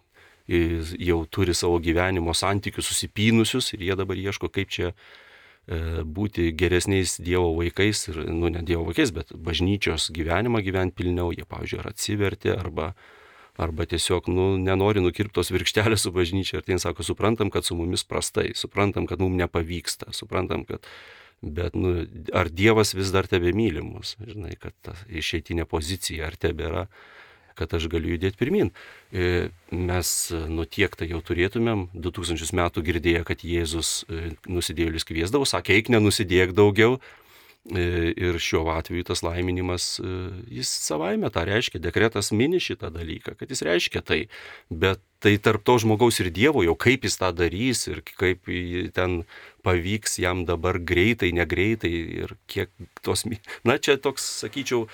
jau 0.48 1.26
turi 1.26 1.54
savo 1.54 1.80
gyvenimo 1.84 2.34
santykius 2.34 2.88
susipynusius 2.88 3.74
ir 3.76 3.84
jie 3.84 3.98
dabar 4.00 4.18
ieško, 4.18 4.50
kaip 4.54 4.72
čia 4.72 4.94
e, 4.94 6.04
būti 6.04 6.54
geresniais 6.56 7.18
Dievo 7.20 7.52
vaikais 7.58 8.08
ir, 8.14 8.22
nu, 8.32 8.52
ne 8.54 8.64
Dievo 8.64 8.88
vaikais, 8.88 9.12
bet 9.16 9.36
bažnyčios 9.36 10.10
gyvenimą 10.16 10.64
gyventi 10.64 10.96
pilniau. 11.04 11.34
Jie, 11.36 11.44
pavyzdžiui, 11.50 11.82
ar 11.84 11.92
atsivertė, 11.92 12.56
arba, 12.56 12.94
arba 13.60 13.88
tiesiog, 13.92 14.32
nu, 14.32 14.50
nenori 14.62 15.04
nukirptos 15.04 15.52
virkštelės 15.52 16.08
su 16.08 16.16
bažnyčia 16.16 16.62
ir 16.62 16.68
tai 16.68 16.80
sako, 16.80 17.04
suprantam, 17.04 17.52
kad 17.52 17.68
su 17.68 17.76
mumis 17.76 18.08
prastai, 18.08 18.54
suprantam, 18.56 19.10
kad 19.10 19.24
mums 19.24 19.44
nepavyksta, 19.44 20.14
suprantam, 20.16 20.64
kad 20.68 20.88
Bet 21.38 21.76
nu, 21.78 21.92
ar 22.34 22.48
Dievas 22.50 22.96
vis 22.98 23.12
dar 23.14 23.28
tebe 23.30 23.52
mylimus, 23.54 24.16
žinai, 24.26 24.56
kad 24.58 24.74
ta 24.82 24.96
išeitinė 25.06 25.68
pozicija 25.70 26.32
ar 26.32 26.38
tebėra. 26.42 26.88
yra 26.88 27.18
kad 27.58 27.74
aš 27.74 27.90
galiu 27.92 28.14
judėti 28.16 28.40
pirmin. 28.40 28.72
E, 29.12 29.50
mes 29.72 30.14
nu 30.52 30.68
tiek 30.70 30.94
tai 30.98 31.10
jau 31.12 31.22
turėtumėm, 31.26 31.88
2000 31.94 32.54
metų 32.62 32.84
girdėję, 32.88 33.24
kad 33.28 33.46
Jėzus 33.46 34.02
e, 34.08 34.34
nusidėlius 34.50 35.08
kviesdavo, 35.08 35.48
sakė, 35.50 35.80
eik 35.80 35.94
nenusidėk 35.94 36.56
daugiau. 36.58 37.00
E, 37.68 38.14
ir 38.16 38.38
šiuo 38.40 38.64
atveju 38.72 39.10
tas 39.10 39.20
laiminimas, 39.26 39.98
jis 40.48 40.70
savaime 40.86 41.28
tą 41.34 41.44
reiškia, 41.50 41.82
dekretas 41.84 42.32
mini 42.32 42.62
šitą 42.64 42.94
dalyką, 42.96 43.36
kad 43.36 43.52
jis 43.52 43.66
reiškia 43.68 44.06
tai, 44.08 44.22
bet 44.72 45.04
tai 45.20 45.34
tarp 45.42 45.66
to 45.68 45.76
žmogaus 45.82 46.22
ir 46.22 46.30
Dievo 46.32 46.62
jau 46.64 46.78
kaip 46.80 47.04
jis 47.04 47.18
tą 47.20 47.34
darys 47.36 47.88
ir 47.90 48.04
kaip 48.08 48.48
ten 48.96 49.24
pavyks 49.68 50.20
jam 50.22 50.46
dabar 50.48 50.80
greitai, 50.80 51.34
negreitai 51.36 51.92
ir 52.24 52.38
kiek 52.48 52.72
tos... 53.04 53.26
Na 53.68 53.76
čia 53.82 53.98
toks, 54.00 54.24
sakyčiau, 54.46 54.86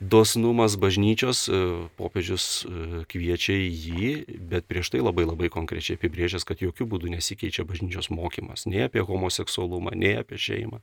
dosnumas 0.00 0.76
bažnyčios, 0.80 1.44
e, 1.48 1.60
popiežius 2.00 2.64
e, 2.64 3.04
kviečia 3.08 3.54
jį, 3.60 4.40
bet 4.40 4.66
prieš 4.66 4.94
tai 4.94 5.04
labai 5.04 5.28
labai 5.28 5.52
konkrečiai 5.52 6.00
apibrėžęs, 6.00 6.46
kad 6.48 6.64
jokių 6.64 6.88
būdų 6.88 7.12
nesikeičia 7.14 7.66
bažnyčios 7.68 8.08
mokymas, 8.08 8.64
nei 8.66 8.86
apie 8.88 9.04
homoseksualumą, 9.04 9.92
nei 9.94 10.16
apie 10.22 10.40
šeimą. 10.40 10.80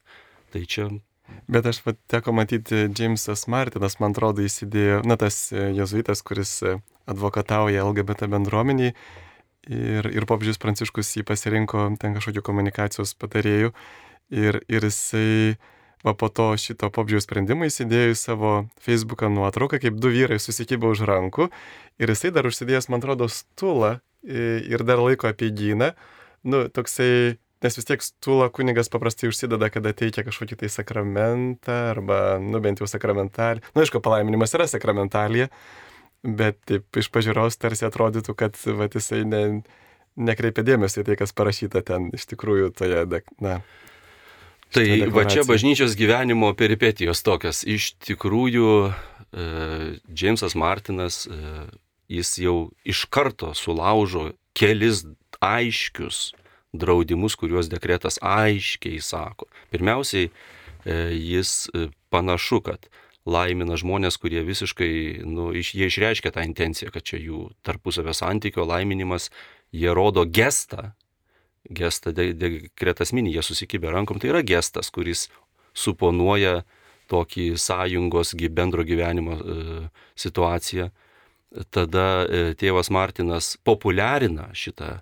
Tai 0.53 0.63
čia 0.69 0.89
Bet 1.47 1.65
aš 1.67 1.81
pat 1.83 1.97
teko 2.07 2.31
matyti, 2.31 2.85
Džeimsas 2.87 3.49
Martinas, 3.51 3.97
man 3.99 4.13
atrodo, 4.15 4.45
įsidėjo, 4.47 5.01
na, 5.03 5.17
tas 5.19 5.49
e, 5.51 5.73
jezuitas, 5.75 6.21
kuris 6.23 6.61
advokatauja 7.07 7.83
LGBT 7.83 8.29
bendruomeniai. 8.31 8.93
Ir, 9.67 10.07
ir 10.07 10.23
popiežius 10.23 10.61
Pranciškus 10.63 11.17
jį 11.17 11.25
pasirinko 11.27 11.89
ten 11.99 12.15
kažkokiu 12.15 12.45
komunikacijos 12.47 13.11
patarėjų. 13.19 13.73
Ir, 14.31 14.61
ir 14.71 14.87
jisai 14.87 15.57
va 16.07 16.15
po 16.17 16.31
to 16.31 16.49
šito 16.59 16.89
popžiaus 16.93 17.27
sprendimo 17.27 17.67
įsidėjo 17.67 18.13
į 18.13 18.19
savo 18.19 18.53
Facebooką 18.83 19.29
nuotrauką, 19.33 19.81
kaip 19.83 19.99
du 19.99 20.11
vyrai 20.13 20.39
susikibė 20.41 20.89
už 20.95 21.03
rankų 21.07 21.49
ir 22.01 22.13
jisai 22.13 22.31
dar 22.35 22.47
užsidėjęs, 22.49 22.89
man 22.91 23.03
atrodo, 23.03 23.27
stulą 23.31 23.97
ir 24.23 24.83
dar 24.87 25.01
laiko 25.01 25.29
apie 25.29 25.49
gyną. 25.55 25.91
Nu, 26.47 26.67
toksai, 26.71 27.37
nes 27.63 27.77
vis 27.79 27.87
tiek 27.87 28.03
stulą 28.03 28.49
kunigas 28.53 28.91
paprastai 28.93 29.31
užsideda, 29.31 29.69
kada 29.73 29.93
teikia 29.97 30.23
kažkokį 30.27 30.59
tai 30.61 30.69
sakramentą 30.71 31.77
arba, 31.93 32.19
nu, 32.43 32.61
bent 32.63 32.81
jau 32.81 32.89
sakramentalį. 32.89 33.63
Nu, 33.73 33.83
aišku, 33.83 34.01
palaiminimas 34.03 34.53
yra 34.57 34.67
sakramentalija, 34.69 35.49
bet 36.23 36.59
taip 36.69 37.01
iš 37.01 37.09
pažiūros 37.13 37.59
tarsi 37.61 37.87
atrodytų, 37.87 38.37
kad 38.37 38.59
va, 38.77 38.89
jisai 38.93 39.23
ne, 39.27 39.43
nekreipia 40.17 40.65
dėmesio 40.65 41.03
į 41.03 41.09
tai, 41.11 41.19
kas 41.19 41.35
parašyta 41.37 41.83
ten 41.85 42.11
iš 42.15 42.27
tikrųjų 42.33 42.71
toje, 42.77 43.03
na. 43.43 43.59
Tai 44.75 44.87
va 45.15 45.23
čia 45.29 45.45
bažnyčios 45.47 45.95
gyvenimo 45.95 46.51
peripetijos 46.57 47.23
tokios. 47.23 47.63
Iš 47.63 47.93
tikrųjų, 48.03 48.71
e, 48.91 49.45
Džeimsas 50.11 50.57
Martinas, 50.59 51.23
e, 51.25 51.67
jis 52.11 52.35
jau 52.43 52.57
iš 52.83 53.05
karto 53.09 53.53
sulaužo 53.55 54.33
kelis 54.57 55.05
aiškius 55.39 56.33
draudimus, 56.75 57.37
kuriuos 57.39 57.71
dekretas 57.71 58.19
aiškiai 58.21 58.99
sako. 59.01 59.47
Pirmiausiai, 59.71 60.29
e, 60.85 60.95
jis 61.15 61.69
panašu, 62.11 62.61
kad 62.61 62.89
laimina 63.27 63.75
žmonės, 63.79 64.19
kurie 64.19 64.43
visiškai, 64.47 65.23
nu, 65.27 65.51
iš, 65.55 65.73
jie 65.75 65.87
išreiškia 65.91 66.31
tą 66.31 66.43
intenciją, 66.47 66.91
kad 66.91 67.03
čia 67.07 67.19
jų 67.19 67.49
tarpusavio 67.67 68.15
santykio 68.15 68.67
laiminimas, 68.67 69.29
jie 69.75 69.91
rodo 69.95 70.23
gestą, 70.23 70.93
gestą 71.69 72.13
dekretas 72.13 73.13
mini, 73.13 73.33
jie 73.35 73.43
susikibę 73.43 73.91
rankom, 73.91 74.19
tai 74.19 74.31
yra 74.31 74.43
gestas, 74.45 74.91
kuris 74.93 75.27
suponuoja 75.77 76.61
tokį 77.11 77.51
sąjungos 77.59 78.33
bendro 78.51 78.83
gyvenimo 78.83 79.37
e, 79.37 79.81
situaciją. 80.19 80.89
Tada 81.71 82.07
e, 82.27 82.41
tėvas 82.59 82.91
Martinas 82.91 83.55
populiarina 83.63 84.49
šitą 84.53 84.97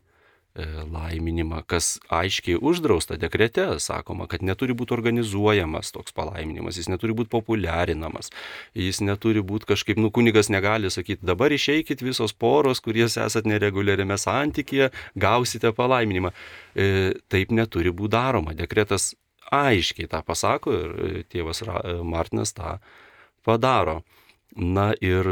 laiminimą, 0.56 1.64
kas 1.68 1.98
aiškiai 2.14 2.56
uždrausta 2.62 3.18
dekrete, 3.20 3.66
sakoma, 3.84 4.28
kad 4.32 4.44
neturi 4.46 4.76
būti 4.78 4.96
organizuojamas 4.96 5.92
toks 5.92 6.16
palaiminimas, 6.16 6.80
jis 6.80 6.88
neturi 6.92 7.16
būti 7.18 7.32
populiarinamas, 7.34 8.32
jis 8.78 9.02
neturi 9.04 9.44
būti 9.44 9.68
kažkaip, 9.74 10.00
nu, 10.00 10.12
kunigas 10.16 10.50
negali 10.54 10.92
sakyti, 10.92 11.26
dabar 11.28 11.52
išeikit 11.52 12.04
visos 12.06 12.32
poros, 12.32 12.80
kurie 12.80 13.04
esat 13.10 13.50
nereguliariame 13.50 14.18
santykėje, 14.22 14.92
gausite 15.20 15.74
palaiminimą. 15.76 16.32
E, 16.76 16.90
taip 17.28 17.52
neturi 17.52 17.92
būti 17.92 18.16
daroma. 18.16 18.56
Dekretas 18.56 19.14
aiškiai 19.52 20.08
tą 20.12 20.24
pasako 20.26 20.76
ir 20.76 20.96
e, 20.96 21.24
tėvas 21.28 21.66
Martinas 22.04 22.56
tą 22.56 22.78
padaro. 23.44 24.04
Na 24.56 24.94
ir 25.04 25.28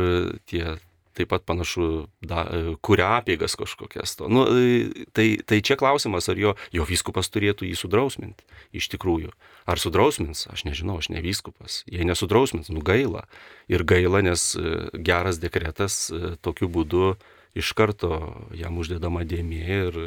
tie 0.51 0.75
taip 1.17 1.29
pat 1.31 1.45
panašu, 1.47 2.07
da, 2.21 2.43
e, 2.47 2.73
kuria 2.85 3.11
apėgas 3.19 3.55
kažkokias 3.59 4.15
to. 4.19 4.29
Nu, 4.31 4.45
e, 4.49 5.05
tai, 5.15 5.27
tai 5.45 5.61
čia 5.65 5.77
klausimas, 5.79 6.29
ar 6.31 6.39
jo, 6.39 6.55
jo 6.75 6.87
vyskupas 6.89 7.29
turėtų 7.33 7.69
jį 7.69 7.77
sudrausminti. 7.79 8.47
Iš 8.75 8.89
tikrųjų. 8.95 9.33
Ar 9.69 9.81
sudrausmins, 9.81 10.47
aš 10.51 10.65
nežinau, 10.67 10.97
aš 11.01 11.11
ne 11.13 11.23
vyskupas. 11.23 11.83
Jei 11.89 12.07
nesudrausmins, 12.07 12.71
nu 12.73 12.83
gaila. 12.85 13.27
Ir 13.71 13.85
gaila, 13.87 14.23
nes 14.25 14.51
e, 14.57 14.75
geras 14.93 15.39
dekretas 15.43 16.07
tokiu 16.43 16.69
būdu 16.71 17.13
iš 17.53 17.73
karto 17.77 18.17
jam 18.57 18.77
uždedama 18.81 19.23
dėmė 19.29 19.63
ir, 19.77 19.99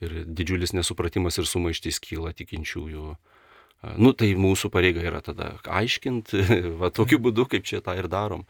ir 0.00 0.20
didžiulis 0.26 0.72
nesupratimas 0.76 1.38
ir 1.38 1.48
sumaištys 1.48 2.00
kyla 2.02 2.32
tikinčiųjų 2.36 3.16
Nu, 4.00 4.12
tai 4.16 4.32
mūsų 4.40 4.70
pareiga 4.72 5.02
yra 5.04 5.20
tada 5.24 5.52
aiškinti, 5.68 6.42
va 6.80 6.90
tokiu 6.94 7.20
būdu, 7.22 7.46
kaip 7.52 7.66
čia 7.68 7.82
tą 7.84 7.94
ir 7.98 8.08
darom. 8.12 8.46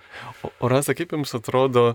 O, 0.46 0.52
o 0.62 0.70
Rasa, 0.72 0.94
kaip 0.96 1.12
jums 1.12 1.34
atrodo, 1.36 1.94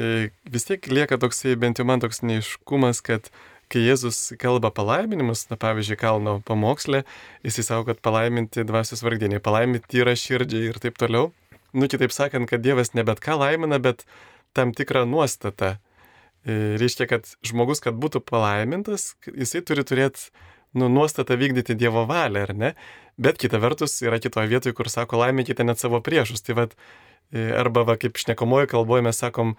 e, 0.00 0.30
vis 0.50 0.66
tiek 0.66 0.88
lieka 0.90 1.20
toksai, 1.20 1.54
bent 1.60 1.78
jau 1.78 1.86
man 1.86 2.02
toks 2.02 2.24
neiškumas, 2.24 3.02
kad 3.06 3.30
kai 3.70 3.84
Jėzus 3.84 4.32
kalba 4.40 4.72
palaiminimus, 4.74 5.44
na 5.52 5.58
pavyzdžiui, 5.60 5.98
kalno 6.00 6.38
pamokslė, 6.46 7.04
jis 7.46 7.60
įsako, 7.62 7.92
kad 7.92 8.00
palaiminti 8.02 8.66
dvasios 8.66 9.04
vargdieniai, 9.06 9.42
palaiminti 9.44 10.02
yra 10.02 10.16
širdžiai 10.18 10.72
ir 10.72 10.80
taip 10.82 10.98
toliau. 10.98 11.30
Nu, 11.70 11.86
kitaip 11.86 12.10
sakant, 12.10 12.50
kad 12.50 12.64
Dievas 12.64 12.96
ne 12.98 13.04
bet 13.06 13.22
ką 13.22 13.36
laimina, 13.38 13.78
bet 13.78 14.02
tam 14.58 14.74
tikrą 14.74 15.04
nuostatą. 15.06 15.76
E, 16.42 16.56
reiškia, 16.80 17.06
kad 17.06 17.30
žmogus, 17.46 17.82
kad 17.84 17.94
būtų 18.00 18.24
palaimintas, 18.26 19.12
jisai 19.28 19.62
turi 19.62 19.84
turėti 19.86 20.32
nu, 20.72 20.88
nuostata 20.88 21.36
vykdyti 21.36 21.74
Dievo 21.78 22.04
valią, 22.06 22.44
ar 22.46 22.54
ne? 22.54 22.74
Bet 23.20 23.40
kita 23.40 23.58
vertus 23.60 23.98
yra 24.04 24.20
kitoje 24.22 24.50
vietoje, 24.50 24.74
kur 24.76 24.88
sako 24.88 25.20
laimėkite 25.20 25.64
net 25.66 25.82
savo 25.82 26.00
priešus. 26.04 26.44
Tai 26.46 26.56
vad, 26.60 26.76
e, 27.32 27.50
arba 27.58 27.84
va, 27.88 27.98
kaip 28.00 28.20
šnekomoje 28.20 28.70
kalboje 28.70 29.04
mes 29.06 29.20
sakom, 29.20 29.56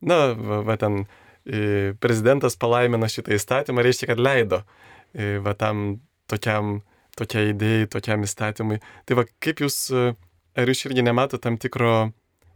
na, 0.00 0.32
va, 0.34 0.62
va 0.66 0.78
ten 0.80 1.04
e, 1.44 1.92
prezidentas 2.00 2.58
palaimino 2.60 3.08
šitą 3.10 3.36
įstatymą, 3.36 3.84
reiškia, 3.84 4.10
kad 4.12 4.22
leido 4.22 4.64
e, 5.12 5.36
va 5.44 5.54
tam 5.58 6.00
tokiam, 6.30 6.80
tokiai 7.18 7.52
idėjai, 7.52 7.88
tokiam 7.92 8.26
įstatymui. 8.26 8.80
Tai 9.06 9.20
va, 9.20 9.28
kaip 9.44 9.62
jūs, 9.62 9.78
ar 9.94 10.70
jūs 10.72 10.86
irgi 10.88 11.04
nematote 11.06 11.44
tam 11.44 11.60
tikro, 11.60 11.94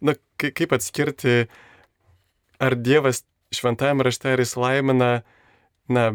na, 0.03 0.15
kaip 0.41 0.75
atskirti, 0.75 1.45
ar 2.59 2.75
Dievas 2.75 3.23
šventajame 3.55 4.05
rašte 4.07 4.33
ar 4.33 4.43
jis 4.43 4.57
laimina, 4.59 5.11
na, 5.89 6.09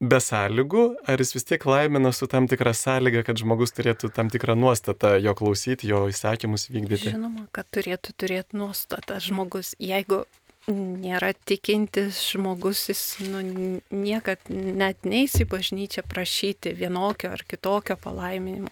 be 0.00 0.20
sąlygų, 0.22 0.84
ar 1.10 1.18
jis 1.18 1.34
vis 1.34 1.46
tiek 1.48 1.64
laimina 1.66 2.12
su 2.14 2.28
tam 2.30 2.46
tikra 2.50 2.72
sąlyga, 2.76 3.24
kad 3.26 3.40
žmogus 3.40 3.74
turėtų 3.74 4.12
tam 4.14 4.30
tikrą 4.30 4.54
nuostatą 4.58 5.16
jo 5.18 5.34
klausyti, 5.38 5.90
jo 5.90 6.06
įsakymus 6.10 6.68
vykdyti? 6.70 7.14
Žinoma, 7.14 7.48
kad 7.54 7.66
turėtų 7.74 8.14
turėti 8.14 8.58
nuostatą 8.58 9.18
žmogus. 9.22 9.74
Jeigu 9.82 10.22
nėra 10.70 11.32
tikintis 11.48 12.20
žmogus, 12.30 12.84
jis 12.92 13.02
nu, 13.26 13.42
niekad 13.90 14.42
net 14.52 15.08
neįs 15.08 15.40
į 15.42 15.48
bažnyčią 15.50 16.04
prašyti 16.06 16.76
vienokio 16.78 17.32
ar 17.34 17.42
kitokio 17.48 17.98
palaiminimo. 17.98 18.70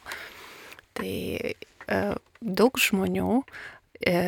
Tai 0.97 1.11
e, 1.11 2.01
daug 2.41 2.79
žmonių, 2.79 3.41
e, 4.07 4.23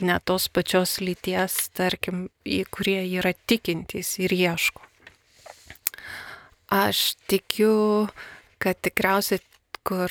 net 0.00 0.24
tos 0.24 0.48
pačios 0.48 0.96
lyties, 1.04 1.68
tarkim, 1.76 2.28
kurie 2.72 3.02
yra 3.04 3.34
tikintys 3.46 4.16
ir 4.24 4.32
ieško 4.32 4.88
Aš 6.74 7.14
tikiu, 7.30 8.08
kad 8.58 8.80
tikriausiai, 8.82 9.38
kur 9.86 10.10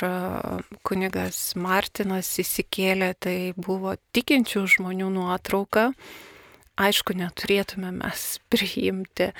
kunigas 0.85 1.39
Martinas 1.59 2.29
įsikėlė, 2.39 3.09
tai 3.19 3.37
buvo 3.57 3.97
tikinčių 4.15 4.63
žmonių 4.77 5.09
nuotrauka. 5.11 5.89
Aišku, 6.79 7.17
neturėtume 7.19 7.91
mes 7.97 8.23
priimti 8.53 9.31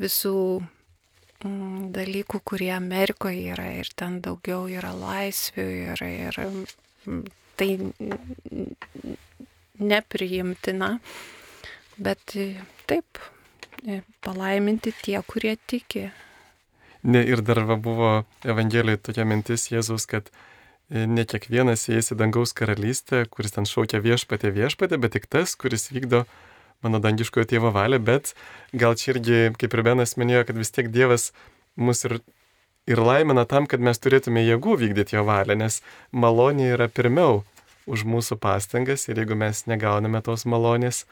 visų 0.00 0.36
mm, 0.60 1.90
dalykų, 1.96 2.42
kurie 2.44 2.72
Amerikoje 2.76 3.54
yra 3.54 3.70
ir 3.80 3.88
ten 3.96 4.20
daugiau 4.20 4.68
yra 4.68 4.92
laisvių 4.96 5.68
ir, 5.80 6.06
ir 6.06 6.40
mm, 6.44 7.26
tai 7.56 7.70
nepriimtina. 9.80 10.96
Bet 12.00 12.36
taip, 12.88 13.20
palaiminti 14.24 14.92
tie, 15.02 15.20
kurie 15.24 15.56
tiki. 15.68 16.10
Ne, 17.02 17.22
ir 17.24 17.40
dar 17.40 17.62
va, 17.64 17.78
buvo 17.80 18.10
Evangelijoje 18.44 19.00
tokia 19.08 19.24
mintis 19.24 19.70
Jėzus, 19.72 20.04
kad 20.10 20.28
e, 20.28 21.06
ne 21.08 21.24
kiekvienas 21.24 21.86
įeis 21.88 22.12
į 22.12 22.18
dangaus 22.20 22.52
karalystę, 22.56 23.22
kuris 23.32 23.56
ten 23.56 23.68
šaukia 23.68 24.02
viešpatė 24.04 24.52
viešpatė, 24.52 24.98
bet 25.00 25.16
tik 25.16 25.30
tas, 25.32 25.56
kuris 25.56 25.88
vykdo 25.94 26.26
mano 26.84 27.00
dangiškojo 27.00 27.46
tėvo 27.48 27.72
valią, 27.72 28.00
bet 28.04 28.34
gal 28.76 28.98
čia 29.00 29.14
irgi, 29.14 29.40
kaip 29.60 29.76
ir 29.76 29.84
Benas 29.86 30.16
minėjo, 30.20 30.44
kad 30.50 30.60
vis 30.60 30.72
tiek 30.76 30.92
Dievas 30.92 31.30
mus 31.76 32.04
ir, 32.04 32.18
ir 32.88 33.00
laimina 33.00 33.46
tam, 33.48 33.68
kad 33.70 33.80
mes 33.80 34.00
turėtume 34.00 34.44
jėgų 34.44 34.76
vykdyti 34.84 35.16
jo 35.16 35.24
valią, 35.28 35.56
nes 35.56 35.80
malonė 36.12 36.74
yra 36.74 36.88
pirmiau 36.92 37.42
už 37.90 38.04
mūsų 38.04 38.36
pastangas 38.40 39.08
ir 39.08 39.20
jeigu 39.22 39.36
mes 39.40 39.64
negauname 39.70 40.20
tos 40.24 40.44
malonės, 40.44 41.06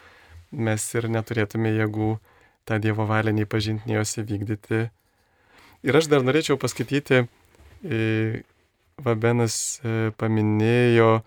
mes 0.53 0.85
ir 0.95 1.09
neturėtume 1.13 1.73
jėgų 1.81 2.13
tą 2.69 2.77
Dievo 2.85 3.09
valią, 3.09 3.33
nei 3.33 3.49
pažinti, 3.49 3.89
nei 3.89 3.97
jos 3.97 4.19
įvykdyti. 4.21 4.89
Ir 5.87 5.99
aš 5.99 6.09
dar 6.11 6.25
norėčiau 6.27 6.59
paskaityti, 6.61 7.25
e, 7.85 8.43
Vabenas 8.99 9.79
e, 9.79 10.11
paminėjo 10.19 11.21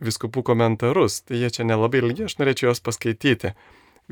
viskupų 0.00 0.44
komentarus, 0.48 1.20
tai 1.28 1.42
jie 1.42 1.52
čia 1.52 1.66
nelabai 1.68 2.00
ilgi, 2.00 2.24
aš 2.30 2.38
norėčiau 2.40 2.70
juos 2.70 2.80
paskaityti. 2.84 3.52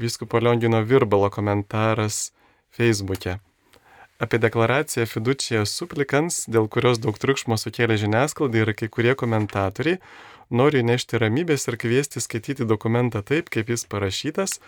Viskupo 0.00 0.40
Liongino 0.42 0.82
Virbalo 0.84 1.30
komentaras 1.32 2.32
Facebook'e 2.74 3.38
apie 4.24 4.38
deklaraciją 4.38 5.06
fiducija 5.10 5.64
suplikans, 5.68 6.44
dėl 6.50 6.68
kurios 6.70 7.00
daug 7.02 7.18
triukšmo 7.20 7.58
sukėlė 7.60 7.98
žiniasklaida 8.00 8.62
ir 8.62 8.72
kai 8.78 8.88
kurie 8.92 9.14
komentatoriai, 9.18 9.98
nori 10.50 10.84
nešti 10.86 11.18
ramybės 11.20 11.66
ir 11.68 11.78
kviesti 11.80 12.22
skaityti 12.22 12.66
dokumentą 12.68 13.24
taip, 13.26 13.50
kaip 13.50 13.72
jis 13.72 13.86
parašytas, 13.90 14.60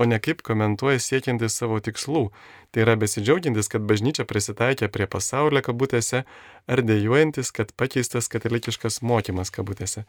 o 0.00 0.06
ne 0.08 0.18
kaip 0.22 0.40
komentuoja 0.46 1.00
siekiantis 1.04 1.58
savo 1.60 1.80
tikslų. 1.84 2.28
Tai 2.72 2.84
yra 2.86 2.96
besidžiaugintis, 2.96 3.68
kad 3.68 3.84
bažnyčia 3.84 4.24
prisitaikė 4.24 4.88
prie 4.88 5.08
pasaulio 5.10 5.60
kabutėse, 5.66 6.22
ar 6.70 6.82
dėjuojantis, 6.86 7.52
kad 7.52 7.74
pakeistas 7.76 8.30
katalikiškas 8.32 9.02
mokymas 9.04 9.52
kabutėse. 9.52 10.06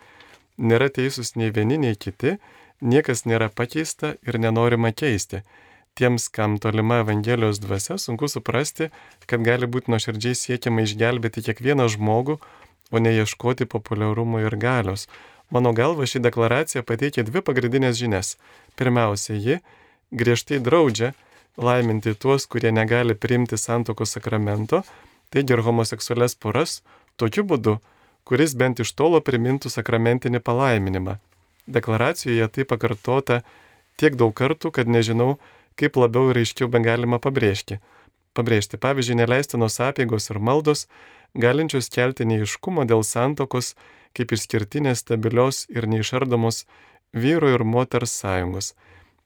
Nėra 0.61 0.87
teisūs 0.93 1.35
nei 1.35 1.51
vieni, 1.51 1.79
nei 1.81 1.99
kiti, 1.99 2.37
niekas 2.81 3.25
nėra 3.27 3.49
pakeista 3.51 4.15
ir 4.23 4.39
nenorima 4.39 4.93
keisti 4.95 5.43
tiems, 5.95 6.27
kam 6.29 6.57
tolima 6.57 6.99
Evangelijos 7.03 7.59
dvasia, 7.59 7.97
sunku 7.97 8.27
suprasti, 8.27 8.89
kad 9.29 9.43
gali 9.43 9.67
būti 9.67 9.91
nuoširdžiai 9.91 10.37
siekiama 10.37 10.85
išgelbėti 10.85 11.43
kiekvieną 11.47 11.87
žmogų, 11.91 12.37
o 12.91 12.99
ne 12.99 13.13
ieškoti 13.15 13.67
populiarumo 13.69 14.41
ir 14.43 14.55
galios. 14.59 15.07
Mano 15.51 15.73
galva, 15.75 16.07
ši 16.07 16.23
deklaracija 16.23 16.83
pateikia 16.87 17.25
dvi 17.27 17.43
pagrindinės 17.43 17.99
žinias. 17.99 18.37
Pirmiausia, 18.79 19.35
ji 19.35 19.59
griežtai 20.11 20.59
draudžia 20.59 21.13
laiminti 21.57 22.13
tuos, 22.15 22.47
kurie 22.47 22.71
negali 22.71 23.15
priimti 23.15 23.57
santokos 23.57 24.15
sakramento, 24.15 24.83
taigi 25.31 25.55
ir 25.55 25.63
homoseksualias 25.65 26.35
poras, 26.35 26.81
tokiu 27.17 27.43
būdu, 27.47 27.77
kuris 28.27 28.55
bent 28.55 28.79
iš 28.79 28.93
tolo 28.95 29.21
primintų 29.21 29.71
sakramentinį 29.71 30.39
palaiminimą. 30.39 31.17
Deklaracijoje 31.67 32.47
tai 32.47 32.67
pakartota 32.67 33.41
tiek 33.97 34.15
daug 34.15 34.33
kartų, 34.35 34.71
kad 34.71 34.87
nežinau, 34.87 35.37
kaip 35.79 35.97
labiau 35.99 36.31
ir 36.31 36.41
aiškiau 36.41 36.69
ben 36.71 36.83
galima 36.85 37.19
pabrėžti. 37.21 37.79
Pabrėžti, 38.35 38.79
pavyzdžiui, 38.79 39.19
neleistinos 39.19 39.79
apėgos 39.83 40.29
ir 40.31 40.39
maldos, 40.39 40.87
galinčios 41.35 41.91
kelti 41.91 42.25
neiškumo 42.27 42.85
dėl 42.87 43.03
santokos 43.03 43.75
kaip 44.15 44.31
išskirtinės, 44.35 45.03
stabilios 45.03 45.65
ir 45.71 45.87
neišardomos 45.87 46.65
vyro 47.11 47.51
ir 47.51 47.63
moters 47.63 48.15
sąjungos. 48.23 48.73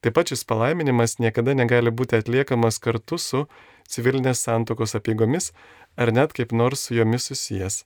Taip 0.05 0.13
pat 0.13 0.29
šis 0.29 0.45
palaiminimas 0.45 1.17
niekada 1.17 1.55
negali 1.57 1.89
būti 1.89 2.19
atliekamas 2.21 2.77
kartu 2.77 3.17
su 3.17 3.47
civilinės 3.89 4.43
santokos 4.45 4.93
apėgomis 4.99 5.49
ar 5.97 6.13
net 6.13 6.35
kaip 6.37 6.53
nors 6.53 6.85
su 6.85 6.99
jomis 6.99 7.25
susijęs. 7.31 7.81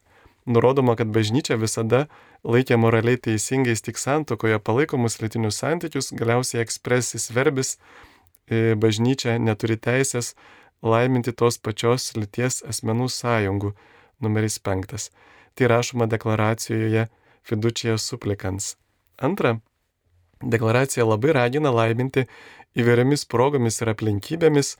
Nurodoma, 0.49 0.97
kad 0.99 1.07
bažnyčia 1.15 1.55
visada 1.61 2.07
laikė 2.43 2.75
moraliai 2.75 3.19
teisingais 3.23 3.85
tik 3.85 3.99
santokoje 4.01 4.59
palaikomus 4.59 5.19
lytinius 5.23 5.59
santykius, 5.63 6.11
galiausiai 6.11 6.63
ekspresis 6.65 7.29
verbis 7.35 7.77
E, 8.49 8.73
bažnyčia 8.73 9.37
neturi 9.37 9.77
teisės 9.77 10.33
laiminti 10.81 11.33
tos 11.37 11.59
pačios 11.61 12.09
lyties 12.17 12.63
asmenų 12.65 13.09
sąjungų. 13.13 13.75
Numeris 14.25 14.57
penktas. 14.59 15.09
Tai 15.55 15.69
rašoma 15.71 16.09
deklaracijoje 16.09 17.05
fidučija 17.45 17.97
suplikans. 18.01 18.73
Antra, 19.21 19.59
deklaracija 20.41 21.05
labai 21.05 21.33
ragina 21.37 21.71
laiminti 21.73 22.25
įvairiomis 22.79 23.25
progomis 23.29 23.81
ir 23.81 23.93
aplinkybėmis, 23.93 24.75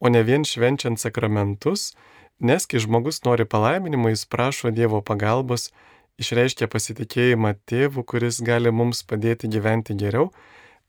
o 0.00 0.10
ne 0.10 0.24
vien 0.26 0.44
švenčiant 0.44 1.00
sakramentus, 1.00 1.92
nes 2.40 2.66
kai 2.66 2.82
žmogus 2.82 3.22
nori 3.24 3.46
palaiminimo, 3.46 4.10
jis 4.12 4.26
prašo 4.26 4.72
Dievo 4.74 5.00
pagalbos, 5.00 5.70
išreiškia 6.18 6.68
pasitikėjimą 6.70 7.54
tėvų, 7.68 8.04
kuris 8.04 8.42
gali 8.44 8.70
mums 8.74 9.02
padėti 9.06 9.50
gyventi 9.50 9.96
geriau 9.98 10.30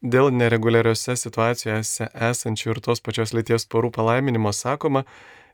Dėl 0.05 0.29
nereguliariose 0.35 1.15
situacijose 1.17 2.09
esančių 2.27 2.75
ir 2.75 2.79
tos 2.83 3.01
pačios 3.01 3.31
lyties 3.33 3.65
porų 3.65 3.89
palaiminimo. 3.95 4.51
Sakoma, 4.53 5.01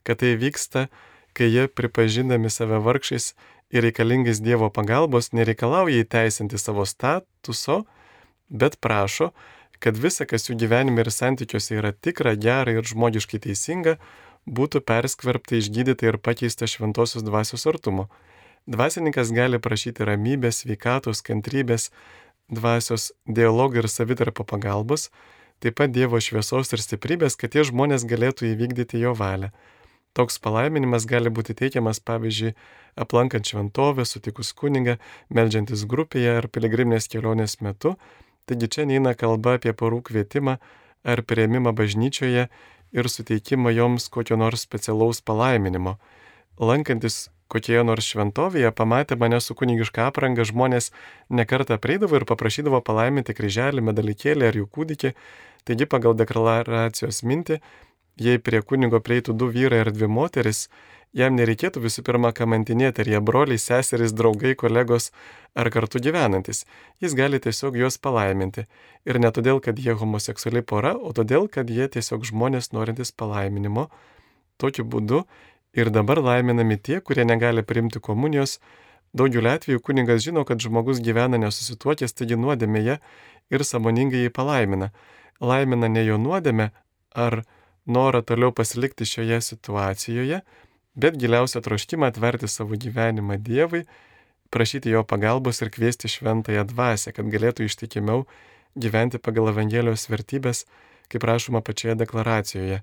kad 0.03 0.19
tai 0.19 0.33
vyksta, 0.35 0.89
kai 1.37 1.47
jie 1.47 1.67
pripažindami 1.69 2.49
save 2.51 2.81
vargšiais 2.83 3.31
ir 3.71 3.85
reikalingais 3.85 4.41
Dievo 4.43 4.67
pagalbos 4.73 5.31
nereikalauja 5.31 6.03
įteisinti 6.03 6.59
savo 6.59 6.83
statuso, 6.89 7.85
bet 8.51 8.77
prašo, 8.83 9.31
kad 9.81 9.97
visa, 9.97 10.27
kas 10.29 10.45
jų 10.49 10.59
gyvenime 10.61 11.01
ir 11.01 11.09
santykiuose 11.09 11.79
yra 11.79 11.91
tikra, 11.95 12.35
gera 12.37 12.75
ir 12.75 12.85
žmogiškai 12.85 13.41
teisinga, 13.47 13.97
būtų 14.45 14.83
perskverbta, 14.85 15.57
išgydyta 15.57 16.11
ir 16.11 16.19
pakeista 16.21 16.69
šventosios 16.69 17.25
dvasios 17.25 17.65
artumo. 17.69 18.07
Dvasininkas 18.69 19.31
gali 19.33 19.57
prašyti 19.57 20.05
ramybės, 20.05 20.61
sveikatos, 20.61 21.23
kantrybės, 21.25 21.89
dvasios 22.51 23.11
dialogą 23.25 23.81
ir 23.81 23.89
savitarpio 23.89 24.45
pagalbos, 24.45 25.09
taip 25.61 25.77
pat 25.79 25.93
Dievo 25.93 26.19
šviesos 26.21 26.73
ir 26.73 26.81
stiprybės, 26.83 27.37
kad 27.37 27.53
tie 27.53 27.65
žmonės 27.65 28.05
galėtų 28.09 28.51
įvykdyti 28.51 29.01
jo 29.01 29.15
valią. 29.17 29.49
Toks 30.13 30.41
palaiminimas 30.43 31.05
gali 31.07 31.31
būti 31.31 31.55
teikiamas, 31.55 32.01
pavyzdžiui, 32.03 32.51
aplankant 32.99 33.47
šventovę, 33.47 34.03
sutikus 34.05 34.51
kunigą, 34.57 34.97
melžiantis 35.31 35.85
grupėje 35.87 36.33
ar 36.41 36.49
piligriminės 36.51 37.07
kelionės 37.07 37.61
metu, 37.63 37.95
taigi 38.49 38.69
čia 38.71 38.85
neina 38.89 39.13
kalba 39.17 39.57
apie 39.59 39.73
porų 39.73 40.01
kvietimą 40.09 40.57
ar 41.03 41.23
prieimimą 41.25 41.73
bažnyčioje 41.75 42.47
ir 42.91 43.09
suteikimą 43.09 43.73
joms 43.75 44.09
kokio 44.09 44.37
nors 44.37 44.65
specialaus 44.67 45.21
palaiminimo. 45.21 45.97
Lankantis 46.59 47.29
kokioje 47.51 47.83
nors 47.87 48.07
šventovėje, 48.07 48.71
pamatę 48.75 49.17
mane 49.19 49.39
su 49.43 49.55
kunigiška 49.57 50.07
apranga, 50.07 50.45
žmonės 50.47 50.91
nekartą 51.29 51.77
prieidavo 51.83 52.19
ir 52.19 52.27
paprašydavo 52.29 52.81
palaiminti 52.87 53.35
kryželį, 53.35 53.83
medalikėlį 53.89 54.47
ar 54.47 54.59
jų 54.61 54.67
kūdikį. 54.77 55.13
Taigi 55.67 55.87
pagal 55.89 56.15
deklaracijos 56.17 57.21
mintį, 57.27 57.59
jei 58.21 58.39
prie 58.41 58.61
kunigo 58.65 59.01
prieitų 59.03 59.35
du 59.37 59.51
vyrai 59.51 59.83
ar 59.85 59.91
dvi 59.93 60.09
moteris, 60.09 60.69
jam 61.17 61.35
nereikėtų 61.35 61.83
visų 61.83 62.05
pirma 62.07 62.31
kamantinėti, 62.35 63.03
ar 63.03 63.11
jie 63.13 63.21
broliai, 63.21 63.59
seserys, 63.59 64.15
draugai, 64.15 64.55
kolegos 64.55 65.11
ar 65.55 65.69
kartu 65.73 65.99
gyvenantis. 66.03 66.65
Jis 67.03 67.15
gali 67.17 67.39
tiesiog 67.43 67.77
juos 67.79 67.99
palaiminti. 68.01 68.67
Ir 69.05 69.19
ne 69.19 69.31
todėl, 69.31 69.59
kad 69.63 69.79
jie 69.79 69.95
homoseksualiai 69.97 70.63
pora, 70.63 70.95
o 70.95 71.11
todėl, 71.15 71.49
kad 71.51 71.69
jie 71.69 71.87
tiesiog 71.91 72.27
žmonės 72.31 72.71
norintys 72.71 73.11
palaiminimo. 73.11 73.89
Tokiu 74.61 74.85
būdu 74.85 75.25
Ir 75.73 75.87
dabar 75.87 76.19
laiminami 76.19 76.75
tie, 76.77 76.99
kurie 76.99 77.23
negali 77.23 77.63
priimti 77.63 77.99
komunijos. 78.03 78.59
Daugeliu 79.15 79.51
atveju 79.51 79.79
kuningas 79.79 80.23
žino, 80.23 80.43
kad 80.43 80.59
žmogus 80.59 80.99
gyvena 80.99 81.39
nesusituokęs, 81.39 82.11
taigi 82.11 82.35
nuodėmėje 82.35 82.97
ir 83.55 83.63
samoningai 83.63 84.25
jį 84.25 84.33
palaimina. 84.35 84.91
Laimina 85.39 85.87
ne 85.87 86.03
jo 86.03 86.17
nuodėmę 86.19 86.69
ar 87.15 87.43
norą 87.87 88.19
toliau 88.27 88.51
pasilikti 88.51 89.07
šioje 89.07 89.39
situacijoje, 89.47 90.41
bet 90.95 91.17
giliausią 91.17 91.61
troškimą 91.61 92.09
atverti 92.11 92.47
savo 92.47 92.75
gyvenimą 92.75 93.37
Dievui, 93.37 93.85
prašyti 94.51 94.89
jo 94.91 95.03
pagalbos 95.03 95.61
ir 95.61 95.71
kviesti 95.71 96.11
šventąją 96.11 96.65
dvasę, 96.67 97.13
kad 97.15 97.29
galėtų 97.31 97.67
ištikimiau 97.67 98.25
gyventi 98.75 99.19
pagal 99.19 99.51
Evangelijos 99.51 100.09
vertybės, 100.11 100.65
kaip 101.11 101.23
rašoma 101.23 101.61
pačioje 101.61 101.95
deklaracijoje. 102.03 102.81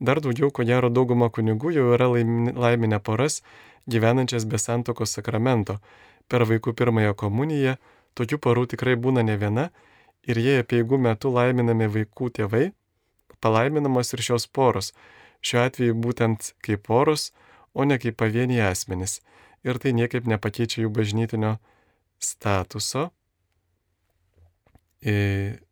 Dar 0.00 0.20
daugiau, 0.24 0.50
ko 0.50 0.64
gero, 0.64 0.88
dauguma 0.88 1.28
kunigų 1.28 1.74
jau 1.74 1.90
yra 1.94 2.08
laiminę 2.08 3.00
poras, 3.04 3.42
gyvenančias 3.90 4.46
be 4.46 4.58
santokos 4.58 5.12
sakramento. 5.18 5.78
Per 6.30 6.46
vaikų 6.46 6.72
pirmąją 6.78 7.14
komuniją 7.18 7.76
tokių 8.14 8.38
porų 8.38 8.66
tikrai 8.72 8.96
būna 8.96 9.22
ne 9.26 9.36
viena 9.36 9.70
ir 10.26 10.38
jie 10.38 10.60
apieigų 10.62 10.98
metu 10.98 11.32
laiminami 11.34 11.88
vaikų 11.90 12.30
tėvai, 12.38 12.70
palaiminamos 13.40 14.14
ir 14.14 14.22
šios 14.22 14.46
poros. 14.46 14.92
Šiuo 15.40 15.64
atveju 15.64 15.96
būtent 15.96 16.52
kaip 16.64 16.84
poros, 16.88 17.30
o 17.72 17.86
ne 17.88 17.98
kaip 18.00 18.18
pavieniai 18.20 18.70
asmenys. 18.70 19.20
Ir 19.64 19.80
tai 19.80 19.92
niekaip 19.96 20.28
nepakeičia 20.28 20.84
jų 20.84 20.92
bažnytinio 20.96 21.56
statuso. 22.20 23.08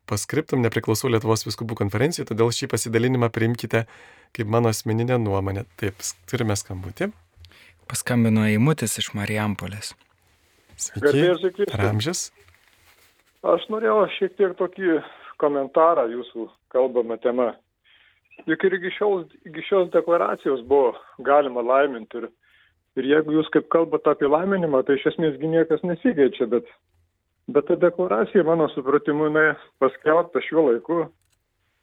Paskriptum 0.09 0.63
nepriklausau 0.65 1.09
Lietuvos 1.13 1.45
viskubų 1.45 1.77
konferencijai, 1.77 2.25
todėl 2.25 2.49
šį 2.53 2.71
pasidalinimą 2.71 3.29
priimkite 3.33 3.85
kaip 4.33 4.49
mano 4.49 4.71
asmeninė 4.73 5.19
nuomonė. 5.21 5.65
Taip, 5.77 6.01
turime 6.29 6.57
skambutį. 6.57 7.11
Paskambino 7.89 8.45
įmutis 8.49 8.97
iš 9.01 9.11
Marijampolės. 9.17 9.93
Sveiki. 10.79 11.65
Ramžis. 11.77 12.29
Aš 13.45 13.65
norėjau 13.71 14.03
šiek 14.17 14.35
tiek 14.37 14.53
tokį 14.59 14.99
komentarą 15.41 16.05
jūsų 16.11 16.49
kalbamą 16.73 17.17
temą. 17.23 17.53
Juk 18.47 18.63
ir 18.63 18.75
iki 18.77 18.91
šios, 18.95 19.25
iki 19.45 19.63
šios 19.67 19.89
deklaracijos 19.93 20.61
buvo 20.67 20.93
galima 21.25 21.61
laiminti. 21.65 22.21
Ir, 22.21 22.29
ir 22.99 23.09
jeigu 23.13 23.35
jūs 23.35 23.51
kaip 23.53 23.67
kalbate 23.73 24.13
apie 24.13 24.29
laiminimą, 24.31 24.83
tai 24.87 24.95
iš 24.99 25.09
esmės 25.13 25.39
niekas 25.43 25.83
nesikeičia, 25.83 26.47
bet, 26.51 26.69
bet 27.51 27.67
ta 27.67 27.75
deklaracija, 27.79 28.45
mano 28.47 28.69
supratimu, 28.73 29.31
paskelbta 29.83 30.43
šiuo 30.47 30.69
laiku 30.71 31.07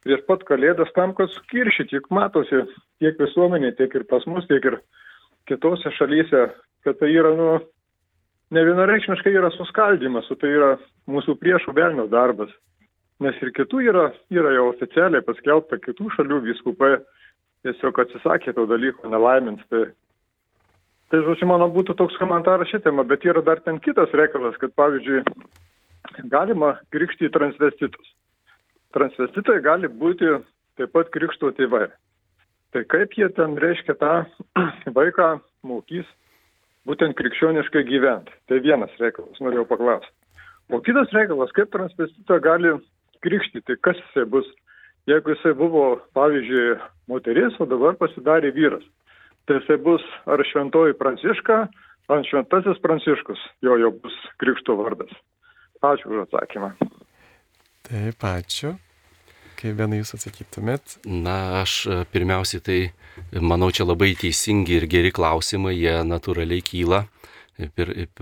prieš 0.07 0.23
pat 0.27 0.43
kalėdas 0.47 0.91
tam, 0.95 1.13
kad 1.17 1.31
skiršyti, 1.33 1.97
juk 1.97 2.07
matosi 2.15 2.63
tiek 3.01 3.17
visuomenė, 3.19 3.73
tiek 3.75 3.93
ir 3.97 4.05
pas 4.07 4.23
mus, 4.29 4.45
tiek 4.47 4.63
ir 4.63 4.79
kitose 5.49 5.91
šalyse, 5.97 6.47
kad 6.87 6.99
tai 7.01 7.11
yra, 7.11 7.33
nu, 7.35 7.49
ne 8.55 8.63
vienareikšmiškai 8.69 9.35
yra 9.35 9.51
suskaldimas, 9.55 10.29
o 10.31 10.37
tai 10.39 10.53
yra 10.55 10.71
mūsų 11.11 11.37
priešų 11.41 11.75
velnio 11.75 12.07
darbas. 12.11 12.53
Nes 13.23 13.37
ir 13.41 13.49
kitų 13.57 13.81
yra, 13.89 14.09
yra 14.29 14.51
jau 14.53 14.67
oficialiai 14.71 15.25
paskelbta 15.25 15.79
kitų 15.81 16.11
šalių 16.13 16.41
viskupai 16.45 16.97
tiesiog 17.65 18.01
atsisakė 18.03 18.53
to 18.53 18.67
dalyko 18.69 19.09
nelaimins. 19.09 19.63
Tai, 19.71 19.87
tai 21.09 21.21
žodžiu, 21.25 21.47
mano 21.49 21.69
būtų 21.73 21.97
toks 21.97 22.17
komentaras 22.21 22.69
šitą 22.69 22.91
temą, 22.91 23.07
bet 23.09 23.25
yra 23.25 23.41
dar 23.45 23.63
ten 23.65 23.79
kitas 23.81 24.13
reikalas, 24.13 24.59
kad 24.61 24.75
pavyzdžiui, 24.77 25.23
galima 26.29 26.75
krikštyti 26.93 27.33
transvestitus. 27.33 28.13
Transvestitai 28.95 29.57
gali 29.65 29.89
būti 29.89 30.37
taip 30.77 30.93
pat 30.93 31.09
krikšto 31.13 31.51
tėvai. 31.57 31.87
Tai 32.75 32.83
kaip 32.91 33.15
jie 33.17 33.27
ten 33.33 33.57
reiškia 33.57 33.97
tą 33.97 34.13
vaiką 34.97 35.37
mokys 35.65 36.05
būtent 36.87 37.17
krikščioniškai 37.17 37.83
gyventi. 37.87 38.35
Tai 38.47 38.61
vienas 38.63 38.93
reikalas, 39.01 39.41
norėjau 39.43 39.65
paklausti. 39.69 40.13
O 40.71 40.79
kitas 40.83 41.11
reikalas, 41.15 41.51
kaip 41.55 41.71
transvestitą 41.71 42.39
gali 42.43 42.73
krikštyti, 43.23 43.77
kas 43.83 43.99
jisai 44.01 44.25
bus, 44.29 44.47
jeigu 45.09 45.33
jisai 45.33 45.53
buvo, 45.57 45.85
pavyzdžiui, 46.17 46.77
moteris, 47.11 47.57
o 47.61 47.67
dabar 47.69 47.97
pasidarė 47.99 48.51
vyras. 48.55 48.85
Tai 49.47 49.61
jisai 49.61 49.77
bus 49.83 50.03
ar 50.27 50.43
šventoji 50.51 50.97
Pranciška, 50.99 51.59
ar 52.11 52.25
šventasis 52.27 52.81
Pranciškus, 52.83 53.39
jo 53.63 53.77
jau 53.79 53.93
bus 54.03 54.15
krikšto 54.41 54.75
vardas. 54.79 55.13
Ačiū 55.85 56.11
už 56.11 56.25
atsakymą. 56.25 56.73
Taip, 57.87 58.23
ačiū. 58.25 58.75
Kaip 59.57 59.77
vienai 59.79 60.01
jūs 60.01 60.13
atsakytumėt? 60.13 60.99
Na, 61.09 61.63
aš 61.63 61.73
e, 61.89 61.95
pirmiausiai 62.13 62.61
tai 62.61 62.77
manau, 63.41 63.71
čia 63.73 63.87
labai 63.87 64.11
teisingi 64.19 64.75
ir 64.77 64.85
geri 64.91 65.09
klausimai, 65.13 65.73
jie 65.73 65.95
natūraliai 66.05 66.61
kyla. 66.65 67.05
Ir 67.57 67.71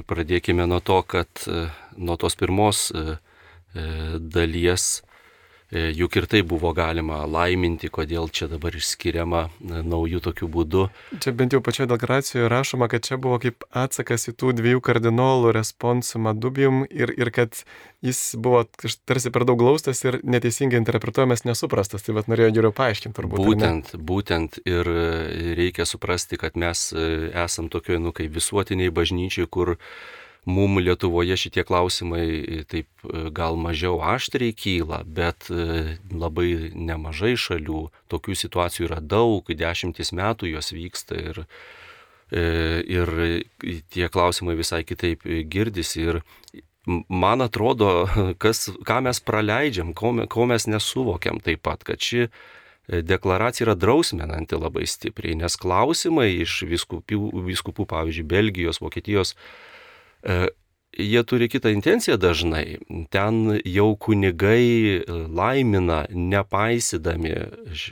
pradėkime 0.08 0.64
nuo 0.70 0.80
to, 0.80 1.02
kad 1.04 1.28
e, 1.52 1.66
nuo 2.00 2.16
tos 2.22 2.40
pirmos 2.40 2.88
e, 2.96 3.18
dalies 3.76 5.04
E, 5.76 5.90
juk 5.98 6.14
ir 6.16 6.28
tai 6.30 6.44
buvo 6.46 6.70
galima 6.78 7.24
laiminti, 7.26 7.90
kodėl 7.90 8.30
čia 8.30 8.46
dabar 8.46 8.76
išskiriama 8.78 9.48
e, 9.50 9.80
naujų 9.82 10.22
tokių 10.28 10.50
būdų. 10.54 10.84
Čia 11.24 11.32
bent 11.34 11.56
jau 11.56 11.60
pačioje 11.66 11.90
deklaracijoje 11.90 12.52
rašoma, 12.54 12.86
kad 12.92 13.08
čia 13.08 13.18
buvo 13.18 13.40
kaip 13.42 13.66
atsakas 13.74 14.30
į 14.30 14.36
tų 14.38 14.54
dviejų 14.60 14.84
kardinolų 14.86 15.56
responsumą 15.58 16.36
dubium 16.38 16.84
ir, 16.86 17.10
ir 17.18 17.32
kad 17.34 17.58
jis 18.06 18.20
buvo 18.38 18.62
tarsi 19.10 19.34
per 19.34 19.48
daug 19.50 19.58
glaustas 19.58 20.04
ir 20.06 20.20
neteisingai 20.22 20.78
interpretuojamas, 20.84 21.48
nesuprastas. 21.50 22.06
Tai 22.06 22.20
vad 22.20 22.30
norėjau 22.30 22.54
geriau 22.60 22.76
paaiškinti 22.78 23.18
turbūt. 23.18 23.42
Būtent, 23.42 23.96
būtent 23.98 24.62
ir 24.70 24.86
e, 24.86 25.08
reikia 25.58 25.90
suprasti, 25.90 26.38
kad 26.38 26.62
mes 26.62 26.92
esam 26.94 27.74
tokioje, 27.74 28.04
nu, 28.06 28.14
kaip 28.14 28.38
visuotiniai 28.38 28.94
bažnyčiai, 28.94 29.50
kur 29.50 29.80
mum 30.46 30.78
Lietuvoje 30.78 31.38
šitie 31.38 31.64
klausimai 31.64 32.26
e, 32.26 32.64
taip 32.70 32.88
e, 33.04 33.30
gal 33.34 33.58
mažiau 33.58 33.98
aštriai 34.06 34.54
kyla, 34.54 35.02
bet 35.06 35.50
e, 35.50 35.98
labai 36.14 36.72
nemažai 36.74 37.34
šalių 37.40 37.88
tokių 38.14 38.38
situacijų 38.38 38.90
yra 38.90 39.02
daug, 39.02 39.50
dešimtis 39.50 40.14
metų 40.14 40.54
jos 40.54 40.72
vyksta 40.76 41.18
ir, 41.18 41.42
ir 42.32 43.12
tie 43.94 44.08
klausimai 44.10 44.56
visai 44.58 44.84
kitaip 44.86 45.26
girdisi. 45.50 46.06
Ir 46.06 46.22
man 47.10 47.42
atrodo, 47.46 48.06
kas, 48.44 48.68
ką 48.86 49.02
mes 49.10 49.22
praleidžiam, 49.26 49.96
ko, 49.98 50.14
ko 50.30 50.50
mes 50.50 50.70
nesuvokiam 50.70 51.42
taip 51.42 51.66
pat, 51.66 51.86
kad 51.88 52.02
ši 52.02 52.30
deklaracija 52.86 53.66
yra 53.66 53.74
drausmenanti 53.74 54.60
labai 54.62 54.86
stipriai, 54.86 55.40
nes 55.40 55.56
klausimai 55.58 56.28
iš 56.44 56.60
viskupų, 56.70 57.32
viskupų 57.48 57.88
pavyzdžiui, 57.90 58.28
Belgijos, 58.30 58.78
Vokietijos, 58.78 59.34
jie 60.98 61.24
turi 61.24 61.50
kitą 61.50 61.70
intenciją 61.70 62.18
dažnai. 62.18 62.78
Ten 63.10 63.60
jau 63.66 63.96
kunigai 64.00 65.04
laimina, 65.08 66.06
nepaisydami 66.10 67.36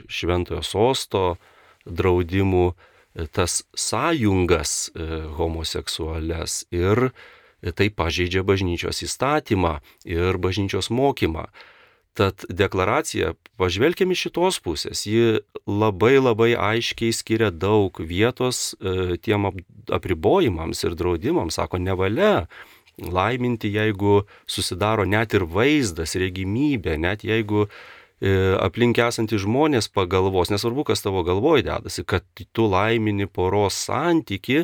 šventojo 0.08 0.62
sosto 0.64 1.24
draudimų 1.84 2.66
e, 2.72 3.26
tas 3.28 3.62
sąjungas 3.76 4.90
e, 4.94 5.08
homoseksualias 5.36 6.64
ir 6.72 7.10
tai 7.76 7.88
pažeidžia 7.88 8.42
bažnyčios 8.44 9.00
įstatymą 9.06 9.78
ir 10.04 10.36
bažnyčios 10.40 10.90
mokymą. 10.92 11.48
Tad 12.14 12.44
deklaracija, 12.46 13.32
pažvelkime 13.58 14.14
iš 14.14 14.28
šitos 14.28 14.60
pusės, 14.62 15.00
ji 15.02 15.40
labai 15.66 16.12
labai 16.20 16.52
aiškiai 16.54 17.10
skiria 17.10 17.48
daug 17.50 17.98
vietos 17.98 18.76
e, 18.78 19.16
tiem 19.18 19.48
apribojimams 19.90 20.84
ir 20.86 20.94
draudimams, 20.94 21.58
sako, 21.58 21.80
nevalia 21.82 22.46
laiminti, 22.98 23.72
jeigu 23.74 24.22
susidaro 24.46 25.02
net 25.04 25.34
ir 25.34 25.46
vaizdas, 25.50 26.14
regimybė, 26.20 26.94
net 27.02 27.24
jeigu 27.26 27.64
e, 27.64 28.30
aplink 28.62 29.00
esantys 29.02 29.42
žmonės 29.42 29.90
pagalvos, 29.90 30.52
nesvarbu, 30.54 30.84
kas 30.86 31.02
tavo 31.02 31.24
galvoje 31.26 31.66
dedasi, 31.66 32.04
kad 32.06 32.26
tu 32.54 32.68
laimini 32.70 33.26
poros 33.26 33.80
santyki, 33.88 34.62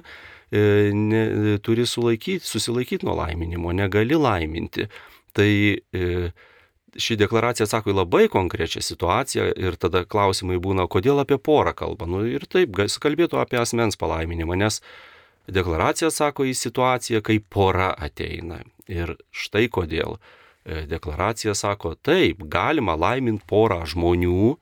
e, 0.55 0.63
ne, 0.95 1.25
turi 1.67 1.83
sulaikyti, 1.83 2.47
susilaikyti 2.47 3.11
nuo 3.11 3.19
laiminimo, 3.25 3.75
negali 3.75 4.15
laiminti. 4.15 4.87
Tai 5.35 5.51
e, 5.51 6.31
ši 6.99 7.17
deklaracija 7.21 7.67
atsako 7.69 7.93
į 7.93 7.97
labai 8.01 8.25
konkrečią 8.33 8.83
situaciją 8.83 9.51
ir 9.59 9.77
tada 9.81 10.03
klausimai 10.09 10.59
būna, 10.63 10.89
kodėl 10.91 11.23
apie 11.23 11.39
porą 11.39 11.75
kalba. 11.77 12.09
Nu 12.11 12.25
ir 12.27 12.47
taip, 12.51 12.75
kalbėtų 12.75 13.41
apie 13.41 13.61
asmens 13.61 13.99
palaiminimą, 14.01 14.59
nes 14.59 14.81
deklaracija 15.51 16.11
atsako 16.11 16.49
į 16.51 16.55
situaciją, 16.59 17.23
kai 17.27 17.39
pora 17.41 17.93
ateina. 17.95 18.63
Ir 18.91 19.17
štai 19.31 19.69
kodėl. 19.71 20.19
E, 20.65 20.85
deklaracija 20.91 21.55
sako, 21.55 21.95
taip, 21.95 22.43
galima 22.51 22.97
laiminti 22.99 23.47
porą 23.49 23.85
žmonių, 23.89 24.57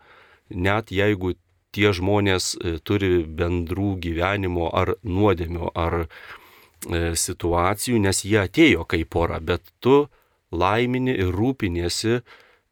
net 0.55 0.93
jeigu 0.95 1.35
tie 1.75 1.93
žmonės 1.95 2.53
e, 2.57 2.77
turi 2.85 3.25
bendrų 3.25 3.97
gyvenimo 4.05 4.69
ar 4.75 4.95
nuodėmio 5.03 5.73
ar 5.75 6.05
e, 6.05 6.07
situacijų, 7.19 7.99
nes 8.05 8.25
jie 8.25 8.38
atėjo 8.45 8.87
kaip 8.88 9.11
pora, 9.17 9.41
bet 9.41 9.64
tu 9.81 10.07
laimini 10.51 11.15
ir 11.17 11.33
rūpiniesi, 11.35 12.21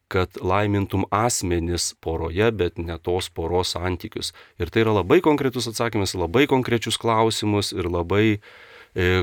kad 0.07 0.39
laimintum 0.39 1.03
asmenis 1.11 1.91
poroje, 1.99 2.47
bet 2.55 2.77
ne 2.79 2.95
tos 3.03 3.27
poros 3.29 3.73
santykius. 3.75 4.31
Ir 4.59 4.71
tai 4.71 4.85
yra 4.85 4.95
labai 5.01 5.19
konkretus 5.23 5.67
atsakymas, 5.67 6.15
labai 6.15 6.45
konkrečius 6.47 6.99
klausimus 7.01 7.73
ir 7.75 7.89
labai 7.91 8.37
e, 8.37 8.39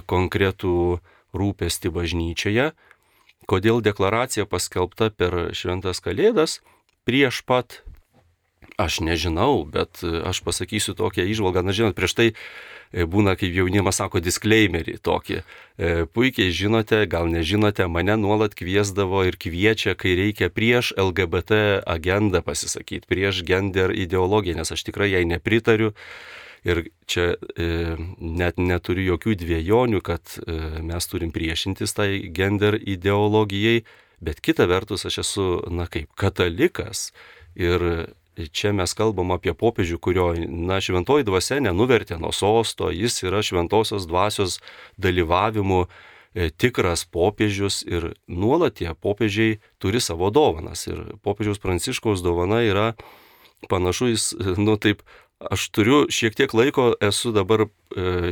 konkretų 0.04 1.00
rūpesti 1.34 1.90
bažnyčioje. 1.92 2.72
Kodėl 3.48 3.80
deklaracija 3.84 4.44
paskelbta 4.48 5.10
per 5.12 5.56
šventas 5.56 6.00
kalėdas 6.04 6.60
prieš 7.08 7.42
pat, 7.48 7.80
aš 8.80 9.00
nežinau, 9.04 9.64
bet 9.68 10.00
aš 10.04 10.40
pasakysiu 10.44 10.96
tokią 10.96 11.26
išvalgą, 11.32 11.64
na 11.64 11.72
žinot, 11.76 11.96
prieš 11.96 12.16
tai 12.16 12.28
E, 12.32 12.73
būna, 12.94 13.34
kaip 13.38 13.54
jaunimas 13.54 13.98
sako, 13.98 14.22
disclaimerį 14.22 14.98
tokį. 15.02 15.40
E, 15.40 15.90
puikiai 16.06 16.52
žinote, 16.54 17.02
gal 17.10 17.26
nežinote, 17.30 17.86
mane 17.90 18.16
nuolat 18.20 18.54
kviesdavo 18.54 19.24
ir 19.26 19.38
kviečia, 19.40 19.96
kai 19.98 20.14
reikia 20.18 20.50
prieš 20.54 20.92
LGBT 21.00 21.82
agendą 21.82 22.44
pasisakyti, 22.46 23.08
prieš 23.10 23.42
gender 23.46 23.90
ideologiją, 23.90 24.60
nes 24.60 24.70
aš 24.70 24.86
tikrai 24.86 25.10
jai 25.10 25.24
nepritariu. 25.26 25.94
Ir 26.64 26.86
čia 27.10 27.34
e, 27.60 27.96
net 28.16 28.56
neturiu 28.56 29.10
jokių 29.12 29.34
dviejonių, 29.42 30.00
kad 30.00 30.38
e, 30.40 30.54
mes 30.86 31.10
turim 31.10 31.34
priešintis 31.34 31.92
tai 31.92 32.08
gender 32.32 32.78
ideologijai, 32.78 33.82
bet 34.24 34.40
kita 34.40 34.64
vertus 34.70 35.04
aš 35.04 35.20
esu, 35.26 35.48
na 35.68 35.84
kaip, 35.90 36.08
katalikas 36.16 37.10
ir 37.58 38.14
čia 38.52 38.72
mes 38.74 38.94
kalbam 38.96 39.32
apie 39.34 39.54
popiežių, 39.54 39.98
kurio, 40.02 40.26
na, 40.48 40.80
šventoji 40.82 41.26
dvasia 41.26 41.60
nenuvertė 41.62 42.18
nuo 42.20 42.32
sosto, 42.34 42.90
jis 42.90 43.22
yra 43.26 43.42
šventosios 43.44 44.08
dvasios 44.10 44.58
dalyvavimu 45.00 45.84
e, 45.84 46.50
tikras 46.50 47.04
popiežius 47.06 47.82
ir 47.86 48.12
nuolat 48.28 48.80
tie 48.80 48.94
popiežiai 48.94 49.58
turi 49.82 50.02
savo 50.02 50.30
dovanas. 50.34 50.86
Ir 50.90 51.16
popiežiaus 51.22 51.62
pranciškaus 51.62 52.24
dovana 52.24 52.62
yra 52.66 52.92
panašu, 53.70 54.10
jis, 54.12 54.30
nu 54.58 54.76
taip, 54.76 55.04
aš 55.38 55.68
turiu 55.74 56.04
šiek 56.12 56.36
tiek 56.36 56.54
laiko, 56.54 56.92
esu 57.02 57.32
dabar 57.34 57.66
e, 57.66 57.68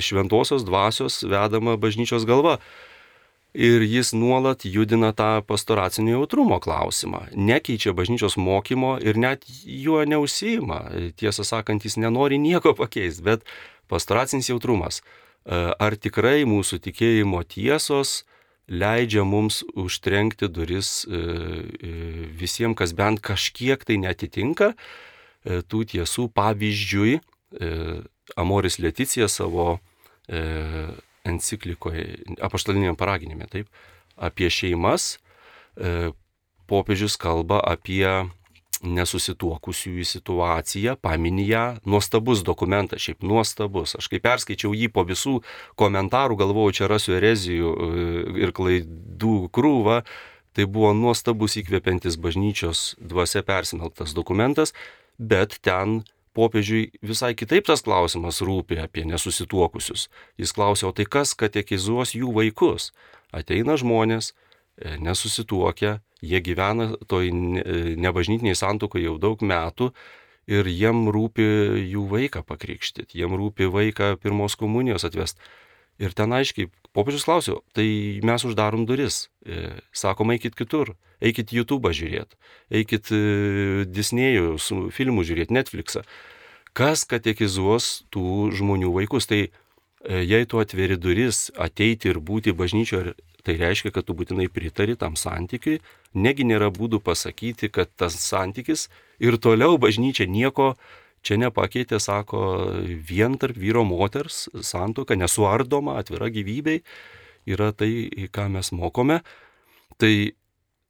šventosios 0.02 0.66
dvasios 0.66 1.22
vedama 1.22 1.78
bažnyčios 1.80 2.26
galva 2.28 2.58
ir 3.54 3.82
jis 3.84 4.12
nuolat 4.16 4.64
judina 4.64 5.12
tą 5.12 5.42
pastoracinio 5.46 6.16
jautrumo 6.18 6.58
klausimą. 6.60 7.26
Nekeičia 7.36 7.92
bažnyčios 7.92 8.36
mokymo 8.36 8.96
ir 9.00 9.18
net 9.20 9.44
juo 9.64 10.04
neusima. 10.04 10.88
Tiesą 11.16 11.44
sakant, 11.44 11.84
jis 11.84 11.98
nenori 12.00 12.38
nieko 12.40 12.74
pakeisti, 12.74 13.22
bet 13.22 13.44
pastoracinis 13.88 14.48
jautrumas. 14.48 15.02
E, 15.44 15.58
ar 15.78 15.96
tikrai 16.00 16.46
mūsų 16.48 16.80
tikėjimo 16.86 17.42
tiesos 17.44 18.22
leidžia 18.72 19.24
mums 19.28 19.60
užtrenkti 19.76 20.48
duris 20.48 21.02
e, 21.04 21.18
e, 21.18 21.92
visiems, 22.38 22.78
kas 22.78 22.96
bent 22.96 23.20
kažkiek 23.20 23.84
tai 23.84 24.00
netitinka 24.00 24.72
tų 25.42 25.80
tiesų. 25.90 26.28
Pavyzdžiui, 26.30 27.16
Amoris 28.38 28.78
Leticija 28.78 29.26
savo 29.26 29.80
enciklikoje, 31.28 32.22
apaštalinėme 32.42 32.96
paraginime, 32.98 33.48
taip, 33.50 33.68
apie 34.16 34.50
šeimas, 34.52 35.16
popiežius 36.70 37.18
kalba 37.20 37.60
apie 37.64 38.06
nesusituokusiųjų 38.82 40.04
situaciją, 40.06 40.96
paminė 41.02 41.44
ją, 41.46 41.64
nuostabus 41.86 42.42
dokumentas, 42.46 43.02
šiaip 43.04 43.22
nuostabus. 43.26 43.94
Aš 43.98 44.08
kai 44.10 44.18
perskaičiau 44.22 44.74
jį 44.74 44.88
po 44.92 45.04
visų 45.06 45.38
komentarų, 45.78 46.38
galvojau, 46.40 46.74
čia 46.80 46.90
rasiu 46.90 47.14
erezijų 47.18 47.70
e, 47.70 48.06
ir 48.42 48.54
klaidų 48.56 49.36
krūvą, 49.54 50.00
tai 50.52 50.66
buvo 50.66 50.90
nuostabus 50.96 51.56
įkvepiantis 51.62 52.18
bažnyčios 52.20 52.96
dvasia 52.98 53.44
persimeltas 53.46 54.16
dokumentas, 54.18 54.74
bet 55.16 55.60
ten 55.62 56.02
popiežiui 56.36 56.90
visai 57.04 57.34
kitaip 57.38 57.66
tas 57.68 57.84
klausimas 57.84 58.40
rūpi 58.44 58.80
apie 58.82 59.04
nesusituokusius. 59.08 60.08
Jis 60.40 60.54
klausė, 60.56 60.88
o 60.88 60.92
tai 60.96 61.06
kas 61.08 61.34
katekizuos 61.38 62.14
jų 62.16 62.32
vaikus? 62.36 62.90
Ateina 63.32 63.76
žmonės, 63.80 64.32
e, 64.32 64.96
nesusituokę, 65.00 65.98
jie 66.22 66.40
gyvena 66.40 66.92
toj 67.10 67.32
nebažnytiniai 67.98 68.56
santokai 68.56 69.02
jau 69.04 69.16
daug 69.18 69.42
metų 69.42 69.90
ir 70.50 70.68
jiem 70.70 71.08
rūpi 71.12 71.46
jų 71.92 72.06
vaiką 72.10 72.44
pakrikštyti, 72.46 73.18
jiem 73.18 73.34
rūpi 73.38 73.68
vaiką 73.70 74.14
pirmos 74.22 74.56
komunijos 74.58 75.06
atvest. 75.08 75.40
Ir 76.02 76.14
ten 76.16 76.32
aiškiai, 76.34 76.70
popiežius 76.96 77.26
klausiu, 77.28 77.60
tai 77.76 78.20
mes 78.24 78.44
uždarom 78.44 78.86
duris. 78.88 79.26
E, 79.46 79.72
sakom, 79.96 80.32
eikit 80.34 80.56
kitur, 80.58 80.94
eikit 81.22 81.52
YouTube 81.54 81.90
žiūrėti, 81.92 82.38
eikit 82.70 83.10
e, 83.14 83.22
Disney'ų 83.88 84.56
filmų 84.94 85.26
žiūrėti, 85.28 85.56
Netflixą. 85.56 86.04
Kas 86.72 87.04
katekizuos 87.04 88.06
tų 88.12 88.52
žmonių 88.56 88.94
vaikus? 88.94 89.28
Tai 89.28 89.42
e, 89.44 89.50
jei 90.22 90.48
tu 90.48 90.62
atveri 90.62 90.96
duris, 90.96 91.50
ateiti 91.60 92.12
ir 92.12 92.22
būti 92.22 92.54
bažnyčioje 92.56 93.16
tai 93.42 93.56
reiškia, 93.58 93.92
kad 93.94 94.06
tu 94.06 94.14
būtinai 94.14 94.48
pritari 94.52 94.96
tam 94.98 95.16
santykiui, 95.18 95.80
negi 96.14 96.46
nėra 96.46 96.70
būdų 96.74 97.02
pasakyti, 97.02 97.70
kad 97.74 97.90
tas 97.98 98.16
santykis 98.22 98.88
ir 99.22 99.38
toliau 99.42 99.78
bažnyčia 99.82 100.28
nieko 100.30 100.74
čia 101.22 101.38
nepakeitė, 101.40 102.00
sako, 102.02 102.42
vien 102.82 103.38
tarp 103.40 103.58
vyro 103.58 103.84
moters 103.86 104.48
santoka, 104.64 105.16
nesuardoma, 105.18 105.96
atvira 106.02 106.30
gyvybei, 106.32 106.82
yra 107.48 107.72
tai, 107.74 108.28
ką 108.32 108.48
mes 108.52 108.72
mokome. 108.74 109.20
Tai 110.00 110.12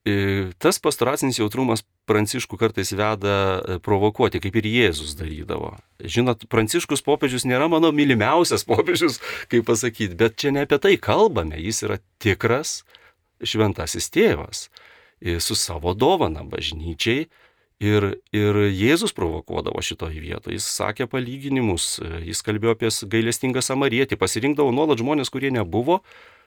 e, 0.09 0.15
tas 0.63 0.81
pastoracinis 0.83 1.41
jautrumas 1.41 1.85
Pranciškų 2.11 2.59
kartais 2.59 2.91
veda 2.99 3.35
e, 3.63 3.77
provokuoti, 3.79 4.41
kaip 4.43 4.57
ir 4.59 4.67
Jėzus 4.67 5.15
darydavo. 5.21 5.77
Žinot, 6.03 6.49
Pranciškus 6.51 7.05
popiežius 7.07 7.47
nėra 7.47 7.69
mano 7.71 7.93
mylimiausias 7.95 8.67
popiežius, 8.67 9.21
kaip 9.53 9.69
pasakyti, 9.69 10.17
bet 10.19 10.35
čia 10.43 10.51
ne 10.51 10.65
apie 10.67 10.81
tai 10.83 10.97
kalbame, 10.99 11.61
jis 11.63 11.85
yra 11.87 12.01
tikras 12.23 12.81
šventasis 13.39 14.11
tėvas 14.11 14.67
su 15.23 15.55
savo 15.55 15.95
dovana 15.95 16.43
bažnyčiai. 16.43 17.29
Ir, 17.83 18.05
ir 18.31 18.59
Jėzus 18.71 19.15
provokuodavo 19.17 19.83
šitoje 19.83 20.21
vietoje, 20.23 20.55
jis 20.55 20.69
sakė 20.77 21.09
palyginimus, 21.11 21.97
jis 22.23 22.45
kalbėjo 22.47 22.77
apie 22.77 22.91
gailestingą 23.11 23.63
samarietį, 23.65 24.19
pasirinkdavo 24.21 24.71
nuolat 24.75 25.01
žmonės, 25.03 25.33
kurie 25.35 25.51
nebuvo 25.51 25.99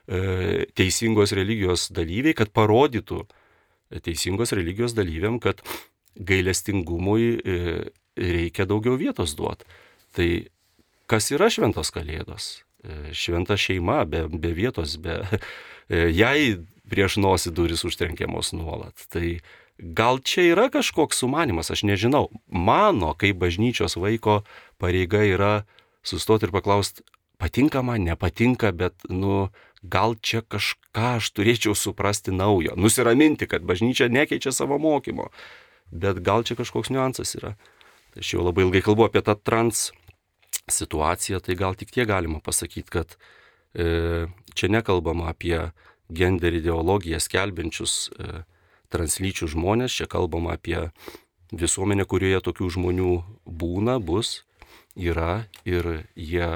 e, 0.08 0.64
teisingos 0.80 1.36
religijos 1.36 1.90
dalyviai, 1.92 2.38
kad 2.40 2.54
parodytų, 2.56 3.26
teisingos 4.06 4.56
religijos 4.56 4.96
dalyviam, 4.96 5.42
kad 5.44 5.60
gailestingumui 6.16 7.36
e, 7.36 7.58
reikia 8.16 8.66
daugiau 8.70 8.96
vietos 9.00 9.36
duoti. 9.36 9.68
Tai 10.16 10.30
kas 11.12 11.30
yra 11.36 11.50
šventos 11.52 11.92
kalėdos? 11.94 12.48
E, 12.86 13.12
šventa 13.18 13.58
šeima 13.60 14.04
be, 14.10 14.26
be 14.32 14.54
vietos, 14.56 14.96
be 15.02 15.20
e, 15.90 16.08
jai 16.16 16.64
prieš 16.90 17.20
nosį 17.22 17.54
duris 17.58 17.86
užtrenkiamos 17.88 18.54
nuolat. 18.56 19.08
Tai 19.12 19.38
gal 19.78 20.20
čia 20.24 20.52
yra 20.54 20.70
kažkoks 20.72 21.20
sumanimas, 21.24 21.72
aš 21.72 21.84
nežinau. 21.88 22.30
Mano, 22.48 23.14
kaip 23.20 23.40
bažnyčios 23.42 23.98
vaiko 24.00 24.44
pareiga 24.80 25.24
yra 25.26 25.54
sustoti 26.06 26.48
ir 26.48 26.54
paklausti, 26.56 27.04
patinka 27.38 27.82
man, 27.84 28.06
nepatinka, 28.08 28.72
bet, 28.72 28.96
nu, 29.10 29.50
gal 29.84 30.16
čia 30.22 30.42
kažką 30.42 31.20
aš 31.20 31.32
turėčiau 31.36 31.76
suprasti 31.78 32.34
naujo, 32.34 32.76
nusiraminti, 32.80 33.50
kad 33.50 33.66
bažnyčia 33.68 34.08
nekeičia 34.10 34.54
savo 34.56 34.80
mokymo, 34.82 35.30
bet 35.92 36.22
gal 36.26 36.46
čia 36.48 36.58
kažkoks 36.58 36.94
niuansas 36.94 37.36
yra. 37.38 37.56
Tai 38.14 38.24
aš 38.24 38.34
jau 38.38 38.46
labai 38.46 38.66
ilgai 38.66 38.82
kalbu 38.86 39.10
apie 39.10 39.22
tą 39.26 39.36
trans 39.36 39.92
situaciją, 40.72 41.42
tai 41.44 41.58
gal 41.60 41.76
tik 41.78 41.92
tie 41.94 42.08
galima 42.08 42.40
pasakyti, 42.42 42.90
kad 42.90 43.18
e, 43.76 44.26
čia 44.56 44.72
nekalbama 44.72 45.30
apie 45.30 45.70
gender 46.10 46.56
ideologiją 46.56 47.20
skelbiančius 47.22 47.94
e, 48.16 48.44
translyčių 48.96 49.52
žmonės, 49.52 49.94
čia 50.00 50.10
kalbama 50.10 50.56
apie 50.56 50.90
visuomenę, 51.52 52.08
kurioje 52.10 52.42
tokių 52.48 52.72
žmonių 52.78 53.14
būna, 53.46 54.00
bus, 54.00 54.44
yra 54.96 55.46
ir 55.68 56.08
jie 56.16 56.50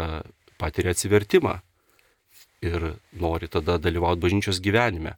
patiria 0.59 0.95
atsivertimą 0.95 1.59
ir 2.63 2.93
nori 3.15 3.47
tada 3.47 3.77
dalyvauti 3.79 4.23
bažnyčios 4.25 4.59
gyvenime. 4.63 5.15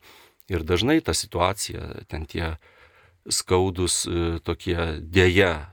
Ir 0.51 0.65
dažnai 0.67 0.99
ta 1.01 1.13
situacija, 1.17 2.05
ten 2.11 2.25
tie 2.29 2.57
skaudus 3.29 4.03
e, 4.05 4.39
tokie 4.43 4.77
dėja, 5.01 5.71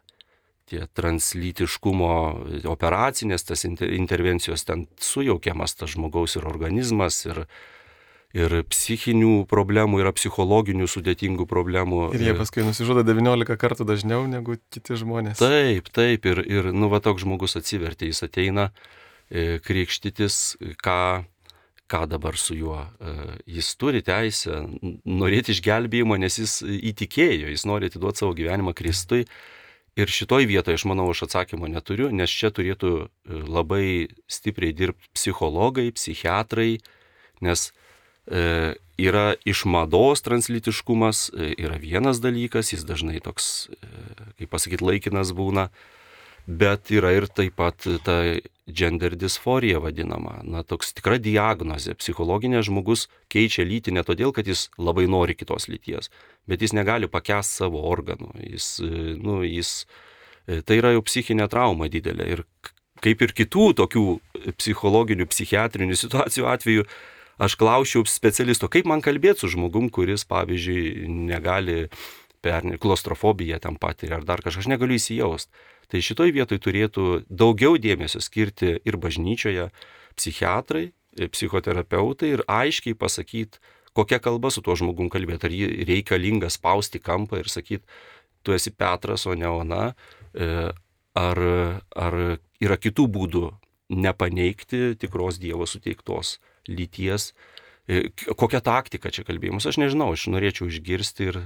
tie 0.69 0.85
translytiškumo 0.93 2.13
operacinės, 2.69 3.47
tas 3.49 3.65
intervencijos 3.65 4.67
ten 4.69 4.87
sujaukiamas 5.01 5.75
tas 5.81 5.95
žmogaus 5.97 6.37
ir 6.37 6.49
organizmas, 6.49 7.25
ir, 7.25 7.47
ir 8.37 8.59
psichinių 8.69 9.47
problemų, 9.49 10.03
yra 10.03 10.13
psichologinių 10.13 10.89
sudėtingų 10.91 11.47
problemų. 11.49 12.03
Ir 12.19 12.27
jie 12.29 12.37
paskui 12.37 12.67
nusižudo 12.67 13.05
19 13.07 13.57
kartų 13.61 13.87
dažniau 13.89 14.27
negu 14.29 14.59
kiti 14.73 14.99
žmonės. 15.01 15.41
Taip, 15.41 15.89
taip, 15.95 16.29
ir, 16.29 16.43
ir 16.45 16.71
nu 16.77 16.91
va 16.93 17.01
toks 17.05 17.25
žmogus 17.25 17.57
atsivertė, 17.61 18.11
jis 18.13 18.27
ateina 18.29 18.69
e, 19.31 19.59
krikštytis, 19.65 20.59
ką 20.85 21.01
ką 21.89 22.05
dabar 22.05 22.37
su 22.37 22.53
juo. 22.53 22.83
E, 23.01 23.13
jis 23.49 23.71
turi 23.81 24.03
teisę 24.05 24.61
norėti 25.09 25.55
išgelbėjimo, 25.55 26.19
nes 26.21 26.37
jis 26.37 26.59
įtikėjo, 26.67 27.49
jis 27.49 27.65
nori 27.65 27.89
atiduoti 27.89 28.21
savo 28.21 28.35
gyvenimą 28.37 28.75
Kristui. 28.77 29.25
Ir 29.99 30.13
šitoj 30.13 30.47
vietoje 30.47 30.79
aš 30.79 30.85
manau, 30.87 31.09
aš 31.11 31.25
atsakymo 31.27 31.67
neturiu, 31.73 32.13
nes 32.15 32.31
čia 32.31 32.53
turėtų 32.55 32.93
e, 33.01 33.09
labai 33.49 33.87
stipriai 34.31 34.77
dirbti 34.77 35.09
psichologai, 35.17 35.89
psichiatrai, 35.97 36.77
nes 37.43 37.71
yra 38.99 39.35
iš 39.45 39.65
mados 39.65 40.23
translytiškumas, 40.23 41.31
e, 41.31 41.55
yra 41.59 41.79
vienas 41.79 42.21
dalykas, 42.21 42.73
jis 42.73 42.85
dažnai 42.85 43.21
toks, 43.23 43.69
e, 43.71 43.87
kaip 44.41 44.51
pasakyti, 44.51 44.85
laikinas 44.85 45.33
būna, 45.33 45.69
bet 46.47 46.91
yra 46.91 47.13
ir 47.15 47.29
taip 47.29 47.57
pat 47.57 47.87
ta 48.05 48.19
gender 48.67 49.15
disforija 49.17 49.79
vadinama, 49.85 50.41
na 50.45 50.63
toks 50.63 50.93
tikra 50.97 51.19
diagnozė. 51.21 51.95
Psichologinė 52.01 52.63
žmogus 52.65 53.07
keičia 53.33 53.65
lytį 53.69 53.95
ne 53.97 54.05
todėl, 54.05 54.33
kad 54.33 54.49
jis 54.49 54.69
labai 54.79 55.07
nori 55.07 55.37
kitos 55.37 55.69
lyties, 55.69 56.11
bet 56.49 56.65
jis 56.65 56.73
negali 56.73 57.09
pakęs 57.09 57.53
savo 57.61 57.85
organų. 57.89 58.33
Jis, 58.41 58.81
nu, 59.21 59.43
jis, 59.45 59.85
tai 60.47 60.81
yra 60.81 60.95
jau 60.97 61.05
psichinė 61.05 61.49
trauma 61.53 61.89
didelė. 61.93 62.29
Ir 62.33 62.45
kaip 63.05 63.23
ir 63.23 63.37
kitų 63.37 63.73
tokių 63.85 64.07
psichologinių, 64.57 65.29
psichiatrinių 65.29 65.97
situacijų 66.01 66.49
atveju, 66.49 66.89
aš 67.39 67.57
klausiau 67.59 68.05
specialisto, 68.09 68.69
kaip 68.71 68.89
man 68.91 69.03
kalbėti 69.05 69.45
su 69.45 69.53
žmogum, 69.55 69.89
kuris, 69.95 70.27
pavyzdžiui, 70.29 71.07
negali 71.07 71.87
per 72.45 72.67
klaustrofobiją 72.79 73.59
ten 73.63 73.79
patiria 73.81 74.19
ar 74.19 74.27
dar 74.27 74.43
kažką, 74.45 74.63
aš 74.63 74.71
negaliu 74.71 74.99
įsijausti. 74.99 75.67
Tai 75.89 76.03
šitoj 76.05 76.35
vietoj 76.37 76.61
turėtų 76.61 77.07
daugiau 77.31 77.79
dėmesio 77.81 78.21
skirti 78.21 78.77
ir 78.85 78.99
bažnyčioje 79.01 79.71
psichiatrai, 80.19 80.91
ir 81.19 81.31
psichoterapeutai 81.33 82.35
ir 82.37 82.45
aiškiai 82.47 82.97
pasakyti, 82.99 83.63
kokia 83.97 84.21
kalba 84.23 84.53
su 84.55 84.63
tuo 84.63 84.77
žmogum 84.79 85.09
kalbėti. 85.11 85.49
Ar 85.49 85.55
jį 85.55 85.87
reikalinga 85.89 86.51
spausti 86.53 87.01
kampą 87.03 87.41
ir 87.41 87.51
sakyti, 87.51 87.87
tu 88.43 88.55
esi 88.55 88.71
Petras, 88.71 89.27
o 89.27 89.35
ne 89.35 89.49
Ona. 89.51 89.95
E, 90.35 90.69
ar, 91.19 91.41
ar 91.97 92.19
yra 92.63 92.79
kitų 92.79 93.09
būdų 93.11 93.47
nepaneigti 93.89 94.95
tikros 95.01 95.41
Dievo 95.43 95.67
suteiktos 95.67 96.37
lyties. 96.69 97.33
E, 97.89 98.09
kokia 98.37 98.63
taktika 98.65 99.13
čia 99.15 99.25
kalbėjimas, 99.27 99.67
aš 99.69 99.81
nežinau, 99.81 100.13
aš 100.15 100.29
norėčiau 100.33 100.69
išgirsti 100.71 101.29
ir, 101.33 101.43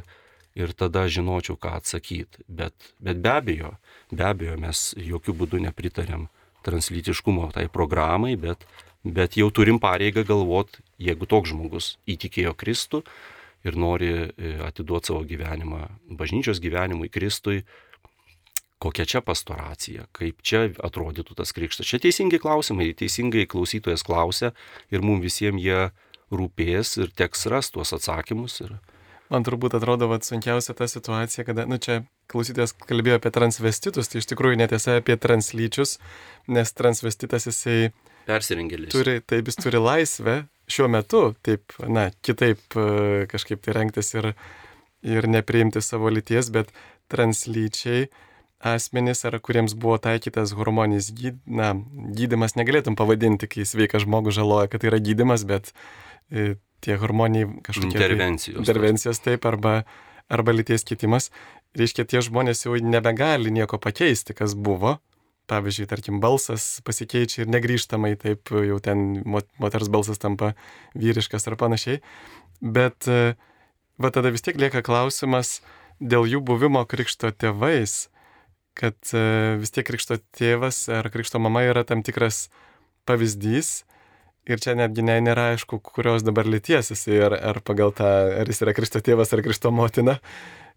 ir 0.59 0.77
tada 0.77 1.07
žinočiau, 1.07 1.57
ką 1.57 1.79
atsakyti. 1.81 2.45
Bet, 2.51 2.75
bet 2.99 3.23
be 3.23 3.35
abejo, 3.39 3.75
be 4.13 4.27
abejo, 4.29 4.59
mes 4.61 4.91
jokių 4.99 5.37
būdų 5.43 5.63
nepritarėm 5.69 6.29
translytiškumo 6.67 7.51
tai 7.55 7.67
programai, 7.73 8.37
bet 8.39 8.67
bet 9.05 9.37
jau 9.37 9.51
turim 9.51 9.81
pareigą 9.83 10.25
galvot, 10.27 10.79
jeigu 11.03 11.27
toks 11.27 11.51
žmogus 11.51 11.97
įtikėjo 12.07 12.55
Kristų 12.59 13.03
ir 13.67 13.79
nori 13.79 14.11
e, 14.15 14.53
atiduoti 14.63 15.11
savo 15.11 15.25
gyvenimą 15.27 15.87
bažnyčios 16.19 16.63
gyvenimui 16.63 17.11
Kristui, 17.11 17.63
kokia 18.83 19.07
čia 19.09 19.23
pastoracija, 19.25 20.09
kaip 20.17 20.43
čia 20.43 20.67
atrodytų 20.83 21.37
tas 21.39 21.55
krikštas. 21.55 21.87
Čia 21.87 22.01
teisingi 22.03 22.41
klausimai, 22.43 22.91
teisingai 22.99 23.47
klausytojas 23.51 24.03
klausia 24.07 24.53
ir 24.91 25.05
mums 25.07 25.23
visiems 25.27 25.63
jie 25.63 25.93
rūpės 26.33 26.97
ir 27.03 27.13
teks 27.15 27.47
ras 27.53 27.71
tuos 27.75 27.95
atsakymus. 27.95 28.59
Ir... 28.65 28.75
Man 29.33 29.47
turbūt 29.47 29.77
atrodo, 29.79 30.09
kad 30.11 30.27
sunkiausia 30.27 30.75
ta 30.77 30.89
situacija, 30.91 31.45
kada, 31.49 31.67
nu 31.69 31.79
čia 31.81 32.03
klausytojas 32.33 32.75
kalbėjo 32.89 33.21
apie 33.21 33.33
transvestitus, 33.35 34.11
tai 34.11 34.23
iš 34.23 34.29
tikrųjų 34.33 34.59
netiesa 34.61 34.99
apie 35.01 35.17
translyčius, 35.21 35.99
nes 36.53 36.75
transvestitas 36.77 37.49
jisai 37.49 37.93
persirengėlis. 38.27 38.93
Turi, 38.95 39.21
taip, 39.25 39.49
jis 39.51 39.61
turi 39.61 39.81
laisvę 39.83 40.37
šiuo 40.73 40.89
metu, 40.93 41.23
taip, 41.45 41.75
na, 41.89 42.09
kitaip 42.25 42.77
e, 42.79 42.85
kažkaip 43.31 43.63
tai 43.65 43.77
rengtis 43.77 44.13
ir, 44.17 44.33
ir 45.05 45.29
nepriimti 45.31 45.83
savo 45.85 46.13
lyties, 46.13 46.53
bet 46.55 46.73
translyčiai 47.13 48.07
asmenys, 48.63 49.25
ar 49.27 49.39
kuriems 49.43 49.75
buvo 49.79 49.99
taikytas 50.03 50.55
hormoninis 50.57 51.11
gyd, 51.17 51.41
na, 51.47 51.73
gydimas, 52.17 52.55
negalėtum 52.59 52.97
pavadinti, 52.99 53.49
kai 53.51 53.67
sveikas 53.69 54.07
žmogus 54.07 54.39
žaloja, 54.39 54.71
kad 54.71 54.83
tai 54.83 54.93
yra 54.93 55.01
gydimas, 55.03 55.45
bet 55.49 55.73
e, 56.31 56.55
tie 56.85 56.99
hormoniniai 56.99 57.51
kažkokie... 57.67 57.97
Tai 57.97 57.99
intervencijos. 57.99 58.57
Tai, 58.57 58.63
intervencijos 58.63 59.23
taip, 59.25 59.49
arba, 59.51 59.81
arba 60.33 60.55
lyties 60.55 60.87
kitimas. 60.87 61.31
Reiškia, 61.79 62.07
tie 62.07 62.23
žmonės 62.23 62.67
jau 62.67 62.77
nebegali 62.79 63.53
nieko 63.55 63.81
pakeisti, 63.83 64.37
kas 64.39 64.55
buvo. 64.55 64.99
Pavyzdžiui, 65.51 65.89
tarkim, 65.91 66.21
balsas 66.23 66.79
pasikeičia 66.87 67.43
ir 67.43 67.51
negrįžtamai, 67.51 68.15
taip 68.21 68.53
jau 68.55 68.79
ten 68.83 69.23
moters 69.27 69.91
balsas 69.91 70.23
tampa 70.23 70.53
vyriškas 70.95 71.51
ar 71.51 71.59
panašiai. 71.59 71.99
Bet 72.63 73.11
e, 73.11 73.35
va 73.99 74.15
tada 74.15 74.31
vis 74.31 74.47
tiek 74.47 74.61
lieka 74.61 74.85
klausimas 74.87 75.59
dėl 75.99 76.31
jų 76.31 76.45
buvimo 76.47 76.85
krikšto 76.87 77.35
tėvais 77.35 78.12
kad 78.79 78.97
e, 79.15 79.23
vis 79.61 79.73
tiek 79.75 79.87
krikšto 79.89 80.19
tėvas 80.37 80.85
ar 80.93 81.09
krikšto 81.13 81.41
mama 81.43 81.65
yra 81.67 81.85
tam 81.89 82.05
tikras 82.07 82.47
pavyzdys. 83.09 83.83
Ir 84.51 84.59
čia 84.59 84.75
netgi 84.75 85.05
ne, 85.07 85.21
nėra 85.23 85.53
aišku, 85.53 85.79
kurios 85.87 86.25
dabar 86.27 86.49
lyties 86.51 86.91
jisai, 86.91 87.21
ar, 87.29 87.37
ar 87.53 87.61
pagal 87.63 87.95
tą, 87.95 88.09
ar 88.41 88.49
jis 88.51 88.65
yra 88.65 88.75
krikšto 88.75 89.03
tėvas 89.05 89.31
ar 89.31 89.43
krikšto 89.45 89.71
motina, 89.71 90.17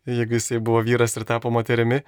jeigu 0.05 0.37
jisai 0.37 0.59
buvo 0.61 0.83
vyras 0.85 1.17
ir 1.17 1.25
tapo 1.25 1.49
moterimi. 1.53 2.03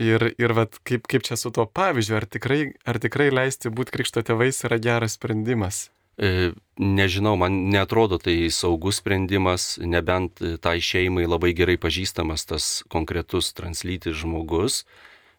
Ir, 0.00 0.30
ir 0.40 0.54
vat, 0.56 0.78
kaip, 0.88 1.04
kaip 1.04 1.26
čia 1.26 1.36
su 1.36 1.52
tuo 1.52 1.66
pavyzdžiu, 1.68 2.16
ar 2.16 2.24
tikrai, 2.24 2.62
ar 2.88 2.96
tikrai 3.02 3.28
leisti 3.28 3.68
būti 3.68 3.92
krikšto 3.98 4.24
tėvais 4.24 4.64
yra 4.64 4.80
geras 4.80 5.18
sprendimas? 5.18 5.90
E, 6.18 6.52
nežinau, 6.76 7.36
man 7.40 7.70
netrodo 7.72 8.18
tai 8.20 8.50
saugus 8.52 9.00
sprendimas, 9.00 9.78
nebent 9.80 10.42
tai 10.60 10.76
šeimai 10.84 11.24
labai 11.24 11.54
gerai 11.56 11.78
pažįstamas 11.80 12.44
tas 12.44 12.66
konkretus 12.92 13.52
translytis 13.56 14.20
žmogus, 14.20 14.84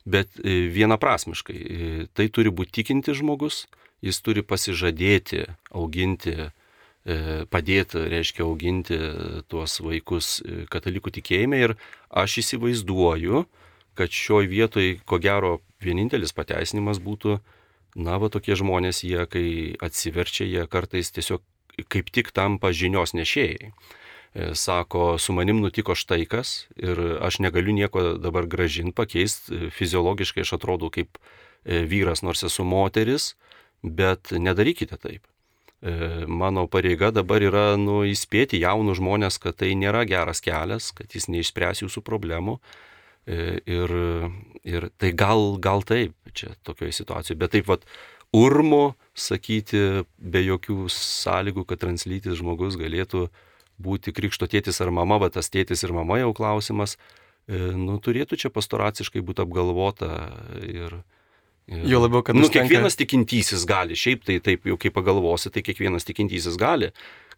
bet 0.05 0.33
e, 0.41 0.65
vienaprasmiškai. 0.73 1.59
E, 1.59 2.07
tai 2.17 2.27
turi 2.33 2.49
būti 2.49 2.81
tikinti 2.81 3.13
žmogus, 3.13 3.67
jis 4.01 4.19
turi 4.25 4.41
pasižadėti 4.43 5.45
auginti, 5.71 6.51
padėti, 7.51 7.99
reiškia, 8.07 8.45
auginti 8.45 8.95
tuos 9.51 9.73
vaikus 9.83 10.37
katalikų 10.71 11.11
tikėjime 11.17 11.57
ir 11.59 11.73
aš 12.07 12.37
įsivaizduoju, 12.39 13.41
kad 13.99 14.15
šioj 14.15 14.47
vietoj, 14.47 15.01
ko 15.03 15.19
gero, 15.19 15.57
vienintelis 15.83 16.31
pateisinimas 16.31 17.03
būtų 17.03 17.41
na, 17.95 18.17
va 18.21 18.29
tokie 18.33 18.55
žmonės, 18.57 19.03
jie, 19.05 19.25
kai 19.29 19.47
atsiverčia, 19.83 20.47
jie 20.47 20.65
kartais 20.69 21.11
tiesiog 21.13 21.43
kaip 21.89 22.09
tik 22.13 22.31
tampa 22.33 22.71
žinios 22.73 23.15
nešėjai. 23.17 23.71
E, 24.33 24.53
sako, 24.57 25.17
su 25.21 25.33
manim 25.33 25.61
nutiko 25.61 25.95
štai 25.97 26.25
kas 26.29 26.67
ir 26.77 26.99
aš 27.21 27.39
negaliu 27.45 27.73
nieko 27.73 28.15
dabar 28.21 28.47
gražinti, 28.49 28.95
pakeisti, 28.97 29.69
fiziologiškai 29.73 30.45
aš 30.45 30.55
atrodau 30.57 30.89
kaip 30.93 31.17
e, 31.17 31.83
vyras, 31.89 32.23
nors 32.25 32.45
esu 32.45 32.65
moteris, 32.65 33.33
bet 33.83 34.33
nedarykite 34.33 34.97
taip. 34.97 35.27
E, 35.83 36.25
mano 36.27 36.65
pareiga 36.71 37.11
dabar 37.13 37.45
yra 37.45 37.67
nu, 37.77 38.01
įspėti 38.09 38.61
jaunus 38.63 39.01
žmonės, 39.01 39.37
kad 39.41 39.59
tai 39.61 39.73
nėra 39.77 40.05
geras 40.09 40.41
kelias, 40.41 40.93
kad 40.97 41.13
jis 41.13 41.29
neišspręs 41.29 41.85
jūsų 41.85 42.05
problemų 42.05 42.59
E, 42.61 42.92
ir, 43.25 43.93
ir 44.67 44.89
tai 44.99 45.13
gal, 45.15 45.55
gal 45.63 45.83
taip 45.87 46.15
čia 46.33 46.53
tokioje 46.65 46.97
situacijoje, 46.99 47.39
bet 47.39 47.53
taip 47.55 47.69
pat 47.69 47.85
urmo 48.33 48.95
sakyti 49.13 50.03
be 50.17 50.41
jokių 50.43 50.87
sąlygų, 50.91 51.65
kad 51.69 51.83
translytis 51.83 52.39
žmogus 52.39 52.77
galėtų 52.79 53.27
būti 53.83 54.13
krikšto 54.15 54.49
tėtis 54.49 54.81
ar 54.83 54.91
mama, 54.93 55.19
bet 55.21 55.37
tas 55.37 55.51
tėtis 55.53 55.85
ir 55.85 55.93
mama 55.95 56.19
jau 56.21 56.33
klausimas, 56.35 56.97
e, 57.47 57.57
nu, 57.77 57.99
turėtų 58.01 58.39
čia 58.41 58.53
pastoraciškai 58.53 59.21
būti 59.25 59.45
apgalvota 59.45 60.09
ir, 60.65 60.99
jo 61.67 62.01
labiau, 62.01 62.23
kad... 62.25 62.37
Nu, 62.37 62.49
kiekvienas 62.53 62.97
tikintysis 62.99 63.65
gali, 63.69 63.97
šiaip 63.97 64.25
tai 64.27 64.39
taip 64.43 64.65
jau 64.69 64.77
kaip 64.81 64.95
pagalvosi, 64.97 65.53
tai 65.53 65.65
kiekvienas 65.65 66.09
tikintysis 66.09 66.57
gali 66.59 66.91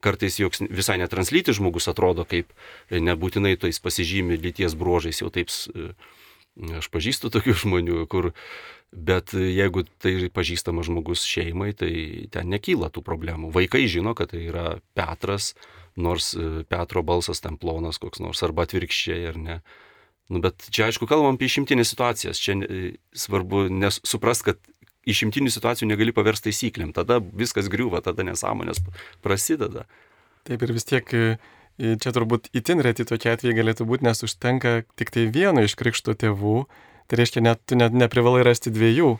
kartais 0.03 0.39
joks 0.39 0.63
visai 0.69 0.97
netranslytis 1.01 1.59
žmogus 1.59 1.89
atrodo 1.91 2.25
kaip 2.27 2.51
e, 2.89 2.99
nebūtinai 3.03 3.55
tais 3.61 3.79
pasižymi 3.81 4.39
lyties 4.41 4.77
bruožais, 4.79 5.21
jau 5.21 5.31
taip 5.33 5.51
e, 5.51 5.91
aš 6.79 6.89
pažįstu 6.93 7.31
tokių 7.33 7.55
žmonių, 7.65 8.03
kur, 8.11 8.31
bet 8.91 9.35
jeigu 9.35 9.85
tai 10.01 10.29
pažįstamas 10.33 10.89
žmogus 10.89 11.25
šeimai, 11.27 11.73
tai 11.77 11.93
ten 12.33 12.51
nekyla 12.53 12.91
tų 12.93 13.03
problemų. 13.05 13.53
Vaikai 13.55 13.85
žino, 13.91 14.15
kad 14.17 14.33
tai 14.33 14.45
yra 14.49 14.67
Petras, 14.97 15.53
nors 15.95 16.33
e, 16.35 16.63
Petro 16.69 17.03
balsas 17.03 17.43
ten 17.43 17.59
plonas 17.59 17.99
koks 18.01 18.23
nors, 18.23 18.43
arba 18.45 18.67
atvirkščiai, 18.67 19.25
ar 19.31 19.41
ne. 19.41 19.59
Nu, 20.25 20.39
bet 20.41 20.71
čia 20.73 20.87
aišku 20.89 21.05
kalbam 21.05 21.35
apie 21.37 21.45
išimtinės 21.45 21.91
situacijas. 21.93 22.39
Čia 22.41 22.55
svarbu 23.13 23.67
suprast, 24.01 24.41
kad 24.47 24.57
išimtinių 25.09 25.51
situacijų 25.53 25.89
negali 25.89 26.13
paversti 26.15 26.49
taisyklėm. 26.49 26.93
Tada 26.95 27.19
viskas 27.21 27.69
griūva, 27.71 28.01
tada 28.05 28.25
nesąmonės 28.27 28.81
prasideda. 29.25 29.85
Taip 30.45 30.65
ir 30.65 30.73
vis 30.75 30.87
tiek 30.87 31.13
e, 31.17 31.37
čia 31.77 32.13
turbūt 32.15 32.51
itin 32.57 32.81
reti 32.85 33.05
tokie 33.07 33.31
atvejai 33.33 33.57
galėtų 33.59 33.87
būti, 33.89 34.05
nes 34.07 34.25
užtenka 34.25 34.81
tik 34.99 35.13
tai 35.13 35.27
vieno 35.33 35.63
iš 35.65 35.77
krikšto 35.79 36.17
tėvų. 36.17 36.65
Tai 37.05 37.21
reiškia, 37.21 37.43
net 37.45 37.61
tu 37.69 37.77
net 37.77 37.93
neprivalai 37.93 38.41
rasti 38.45 38.71
dviejų, 38.73 39.11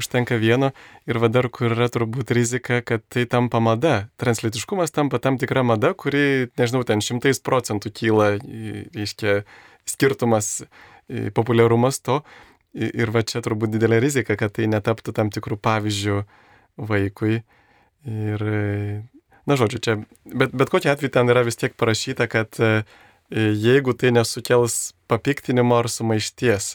užtenka 0.00 0.38
vieno 0.40 0.70
ir 1.04 1.20
va 1.20 1.28
dar 1.28 1.50
kur 1.52 1.74
yra 1.74 1.90
turbūt 1.92 2.32
rizika, 2.34 2.80
kad 2.80 3.04
tai 3.12 3.26
tampa 3.28 3.60
mada. 3.60 4.08
Translitiškumas 4.20 4.94
tampa 4.96 5.20
tam 5.20 5.36
tikra 5.40 5.64
mada, 5.66 5.92
kuri, 5.92 6.48
nežinau, 6.56 6.86
ten 6.88 7.04
šimtais 7.04 7.42
procentų 7.44 7.92
kyla, 7.92 8.30
reiškia, 8.96 9.42
skirtumas, 9.84 10.62
populiarumas 11.36 12.00
to 12.00 12.22
Ir 12.74 13.12
va 13.14 13.22
čia 13.22 13.38
turbūt 13.44 13.70
didelė 13.76 14.00
rizika, 14.02 14.34
kad 14.38 14.56
tai 14.56 14.66
netaptų 14.66 15.14
tam 15.14 15.30
tikrų 15.30 15.60
pavyzdžių 15.62 16.22
vaikui. 16.90 17.44
Ir, 18.04 18.42
na 19.46 19.56
žodžiu, 19.56 19.78
čia, 19.78 19.94
bet, 20.26 20.50
bet 20.50 20.72
kokia 20.72 20.92
atveju 20.92 21.12
ten 21.14 21.30
yra 21.30 21.44
vis 21.46 21.56
tiek 21.60 21.76
parašyta, 21.78 22.26
kad 22.28 22.58
e, 22.58 22.82
jeigu 23.30 23.94
tai 23.94 24.10
nesukels 24.16 24.92
papiktinimo 25.08 25.78
ar 25.78 25.88
sumaišties, 25.88 26.74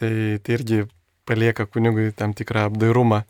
tai, 0.00 0.14
tai 0.42 0.56
irgi 0.56 0.86
palieka 1.28 1.68
kunigui 1.68 2.10
tam 2.16 2.32
tikrą 2.34 2.66
apdairumą. 2.70 3.22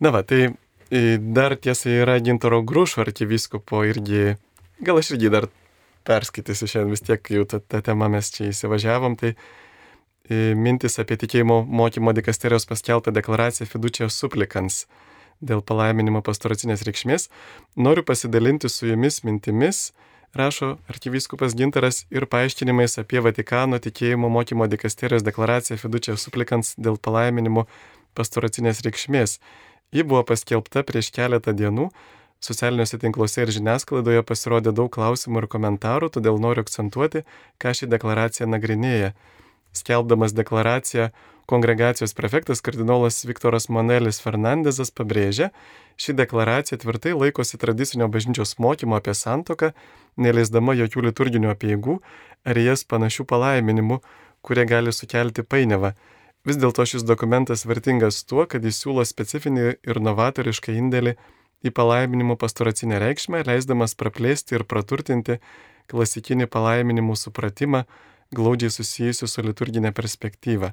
Na 0.00 0.12
va, 0.14 0.22
tai 0.22 0.50
e, 0.92 1.16
dar 1.18 1.56
tiesa 1.56 1.90
yra 1.90 2.18
Gintaro 2.20 2.60
Grušo 2.62 3.02
arkiviskopo 3.02 3.82
irgi, 3.88 4.36
gal 4.84 5.00
aš 5.00 5.14
irgi 5.16 5.32
dar 5.32 5.48
perskaitysiu 6.08 6.68
šiandien 6.70 6.94
vis 6.94 7.04
tiek, 7.04 7.32
jau 7.34 7.44
tą, 7.48 7.60
tą 7.60 7.82
temą 7.84 8.08
mes 8.12 8.30
čia 8.32 8.48
įsivažiavom, 8.52 9.18
tai 9.20 9.34
mintis 10.30 10.98
apie 11.02 11.16
tikėjimo 11.20 11.62
mokymo 11.66 12.14
dikasterijos 12.14 12.68
paskeltą 12.70 13.12
deklaraciją 13.14 13.66
Fidučio 13.70 14.10
suplikans 14.10 14.84
dėl 15.40 15.62
palaiminimo 15.64 16.20
pastoracinės 16.22 16.84
reikšmės, 16.86 17.28
noriu 17.76 18.04
pasidalinti 18.06 18.68
su 18.68 18.90
jumis 18.90 19.22
mintimis, 19.24 19.90
rašo 20.36 20.76
arkivyskupas 20.92 21.56
Gintaras 21.58 22.04
ir 22.10 22.26
paaiškinimais 22.30 22.98
apie 23.02 23.22
Vatikano 23.24 23.80
tikėjimo 23.82 24.30
mokymo 24.30 24.68
dikasterijos 24.70 25.24
deklaraciją 25.26 25.80
Fidučio 25.80 26.16
suplikans 26.20 26.76
dėl 26.78 27.00
palaiminimo 27.00 27.66
pastoracinės 28.14 28.84
reikšmės. 28.86 29.38
Ji 29.90 30.06
buvo 30.06 30.22
paskelbta 30.28 30.84
prieš 30.86 31.10
keletą 31.16 31.56
dienų, 31.56 31.88
socialiniuose 32.40 33.00
tinkluose 33.02 33.42
ir 33.42 33.50
žiniasklaidoje 33.56 34.22
pasirodė 34.28 34.72
daug 34.76 34.92
klausimų 34.94 35.42
ir 35.42 35.50
komentarų, 35.50 36.12
todėl 36.14 36.38
noriu 36.38 36.62
akcentuoti, 36.64 37.24
ką 37.58 37.74
ši 37.74 37.90
deklaracija 37.90 38.46
nagrinėja. 38.46 39.12
Skelbdamas 39.76 40.34
deklaraciją, 40.34 41.08
kongregacijos 41.50 42.14
prefektas 42.14 42.62
kardinolas 42.62 43.24
Viktoras 43.26 43.68
Manelis 43.70 44.20
Fernandezas 44.22 44.92
pabrėžė, 44.94 45.50
ši 45.98 46.14
deklaracija 46.18 46.78
tvirtai 46.78 47.14
laikosi 47.16 47.58
tradicinio 47.58 48.08
bažnyčios 48.08 48.56
mokymo 48.62 48.98
apie 48.98 49.14
santoką, 49.18 49.72
neleisdama 50.16 50.76
jokių 50.78 51.08
liturginių 51.08 51.50
apieigų 51.54 51.98
ar 52.46 52.58
jas 52.58 52.86
panašių 52.86 53.26
palaiminimų, 53.32 54.00
kurie 54.46 54.66
gali 54.66 54.94
sukelti 54.94 55.42
painiavą. 55.42 55.94
Vis 56.46 56.56
dėlto 56.56 56.86
šis 56.88 57.04
dokumentas 57.04 57.66
vertingas 57.68 58.22
tuo, 58.24 58.46
kad 58.48 58.64
jis 58.64 58.78
siūlo 58.80 59.04
specifinį 59.04 59.74
ir 59.74 60.00
novatorišką 60.00 60.72
indėlį 60.72 61.16
į 61.60 61.72
palaiminimų 61.76 62.38
pastoracinę 62.40 63.00
reikšmę, 63.02 63.42
leisdamas 63.44 63.92
praplėsti 63.98 64.56
ir 64.56 64.64
praturtinti 64.64 65.36
klasikinį 65.92 66.46
palaiminimų 66.48 67.18
supratimą, 67.18 67.84
glaudžiai 68.34 68.70
susijusiu 68.70 69.28
su 69.28 69.42
liturginė 69.42 69.92
perspektyva. 69.96 70.72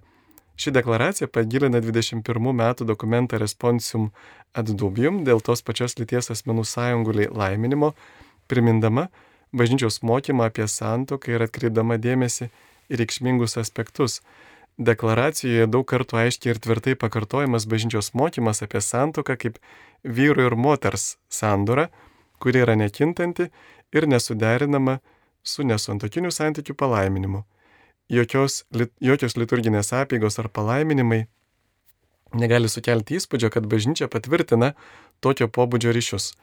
Ši 0.58 0.74
deklaracija 0.74 1.28
pagilina 1.30 1.78
21 1.82 2.54
metų 2.58 2.86
dokumentą 2.90 3.38
Responsium 3.38 4.10
ad 4.58 4.72
dubium 4.74 5.22
dėl 5.26 5.42
tos 5.46 5.62
pačios 5.62 5.98
lyties 6.00 6.32
asmenų 6.34 6.66
sąjungų 6.66 7.28
laiminimo, 7.30 7.94
primindama 8.50 9.08
bažnyčios 9.54 10.02
mokymą 10.02 10.50
apie 10.50 10.66
santoką 10.68 11.36
ir 11.36 11.46
atkreipdama 11.46 12.00
dėmesį 12.02 12.50
į 12.90 13.02
reikšmingus 13.02 13.58
aspektus. 13.62 14.22
Deklaracijoje 14.78 15.68
daug 15.74 15.86
kartų 15.90 16.20
aiškiai 16.24 16.54
ir 16.54 16.62
tvirtai 16.62 16.96
pakartojamas 17.00 17.66
bažnyčios 17.70 18.12
mokymas 18.14 18.62
apie 18.66 18.82
santoką 18.82 19.38
kaip 19.38 19.58
vyru 20.04 20.46
ir 20.46 20.56
moters 20.56 21.18
sandora, 21.30 21.88
kuri 22.42 22.62
yra 22.66 22.76
nekintanti 22.78 23.50
ir 23.94 24.10
nesuderinama 24.10 25.00
su 25.48 25.66
nesantokiniu 25.68 26.32
santykiu 26.32 26.76
palaiminimu. 26.76 27.44
Jokios, 28.12 28.64
jokios 29.04 29.36
liturginės 29.36 29.92
apėgos 29.96 30.40
ar 30.40 30.48
palaiminimai 30.48 31.26
negali 32.36 32.70
sukelti 32.72 33.18
įspūdžio, 33.20 33.52
kad 33.52 33.68
bažnyčia 33.68 34.08
patvirtina 34.12 34.74
tokio 35.24 35.48
pobūdžio 35.48 35.94
ryšius. 35.96 36.34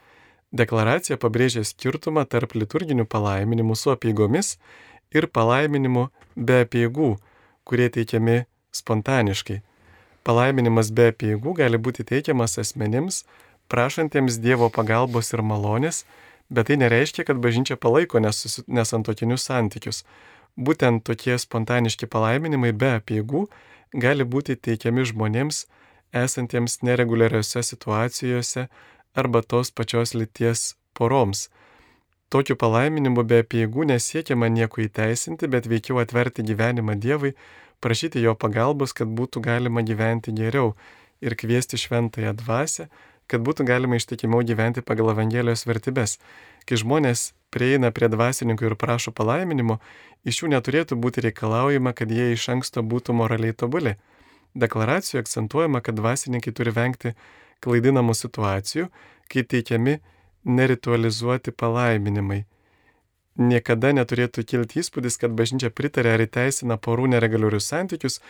Deklaracija 0.55 1.17
pabrėžia 1.19 1.65
skirtumą 1.65 2.25
tarp 2.29 2.53
liturginių 2.55 3.05
palaiminimų 3.09 3.75
su 3.75 3.91
apėgomis 3.93 4.55
ir 5.13 5.27
palaiminimų 5.27 6.07
be 6.35 6.61
apėgų, 6.65 7.15
kurie 7.65 7.89
teikiami 7.89 8.43
spontaniškai. 8.75 9.61
Palaiminimas 10.25 10.91
be 10.95 11.09
apėgų 11.11 11.55
gali 11.59 11.77
būti 11.81 12.05
teikiamas 12.07 12.57
asmenims, 12.61 13.23
prašantiems 13.69 14.39
Dievo 14.41 14.69
pagalbos 14.73 15.33
ir 15.33 15.43
malonės, 15.45 16.05
bet 16.49 16.69
tai 16.69 16.77
nereiškia, 16.81 17.25
kad 17.27 17.41
bažnyčia 17.41 17.77
palaiko 17.77 18.21
nesantokinius 18.21 19.47
santykius. 19.47 20.03
Būtent 20.55 21.03
tokie 21.03 21.35
spontaniški 21.39 22.07
palaiminimai 22.07 22.71
be 22.71 22.93
apėgų 22.99 23.45
gali 23.99 24.23
būti 24.23 24.55
teikiami 24.55 25.03
žmonėms 25.11 25.65
esantiems 26.15 26.79
nereguliariose 26.81 27.63
situacijose 27.63 28.67
arba 29.15 29.41
tos 29.41 29.71
pačios 29.71 30.13
lyties 30.15 30.75
poroms. 30.93 31.49
Tokiu 32.29 32.55
palaiminimu 32.59 33.23
be 33.23 33.41
apieigų 33.43 33.85
nesiekiama 33.91 34.47
nieko 34.49 34.81
įteisinti, 34.85 35.47
bet 35.51 35.67
veikiau 35.69 35.99
atverti 36.01 36.43
gyvenimą 36.43 36.95
Dievui, 36.99 37.35
prašyti 37.83 38.23
jo 38.23 38.33
pagalbos, 38.35 38.95
kad 38.97 39.11
būtų 39.11 39.43
galima 39.45 39.83
gyventi 39.85 40.33
geriau 40.35 40.73
ir 41.21 41.35
kviesti 41.37 41.77
šventąją 41.79 42.33
dvasę, 42.41 42.87
kad 43.31 43.43
būtų 43.45 43.65
galima 43.67 43.97
ištikimiau 43.99 44.43
gyventi 44.45 44.83
pagal 44.85 45.11
Evangelijos 45.13 45.65
vertybės. 45.65 46.17
Kai 46.65 46.79
žmonės 46.81 47.33
prieina 47.53 47.91
prie 47.95 48.09
dvasininkų 48.11 48.69
ir 48.69 48.75
prašo 48.79 49.13
palaiminimo, 49.15 49.79
iš 50.25 50.43
jų 50.43 50.51
neturėtų 50.55 50.97
būti 51.01 51.25
reikalaujama, 51.27 51.93
kad 51.93 52.11
jie 52.11 52.31
iš 52.33 52.49
anksto 52.55 52.83
būtų 52.83 53.15
moraliai 53.17 53.53
tobuli. 53.53 53.95
Deklaracijoje 54.55 55.25
akcentuojama, 55.25 55.81
kad 55.81 55.97
dvasininkai 55.99 56.53
turi 56.55 56.73
vengti 56.75 57.13
klaidinamų 57.65 58.15
situacijų, 58.15 58.89
kai 59.31 59.43
teikiami 59.43 59.99
neritualizuoti 60.45 61.51
palaiminimai. 61.51 62.45
Niekada 63.35 63.91
neturėtų 63.91 64.45
kilti 64.47 64.79
įspūdis, 64.79 65.17
kad 65.19 65.33
bažnyčia 65.35 65.67
pritarė 65.73 66.13
ar 66.15 66.23
įteisina 66.23 66.77
porų 66.79 67.09
neregaliorius 67.11 67.67
santykius, 67.67 68.21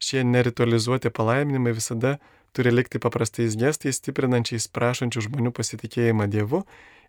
šie 0.00 0.22
neritualizuoti 0.24 1.12
palaiminimai 1.12 1.74
visada 1.76 2.16
turi 2.54 2.72
likti 2.74 3.00
paprastais 3.02 3.56
gestais, 3.58 3.98
stiprinančiais 4.00 4.68
prašančių 4.70 5.26
žmonių 5.28 5.52
pasitikėjimą 5.56 6.28
Dievu 6.30 6.62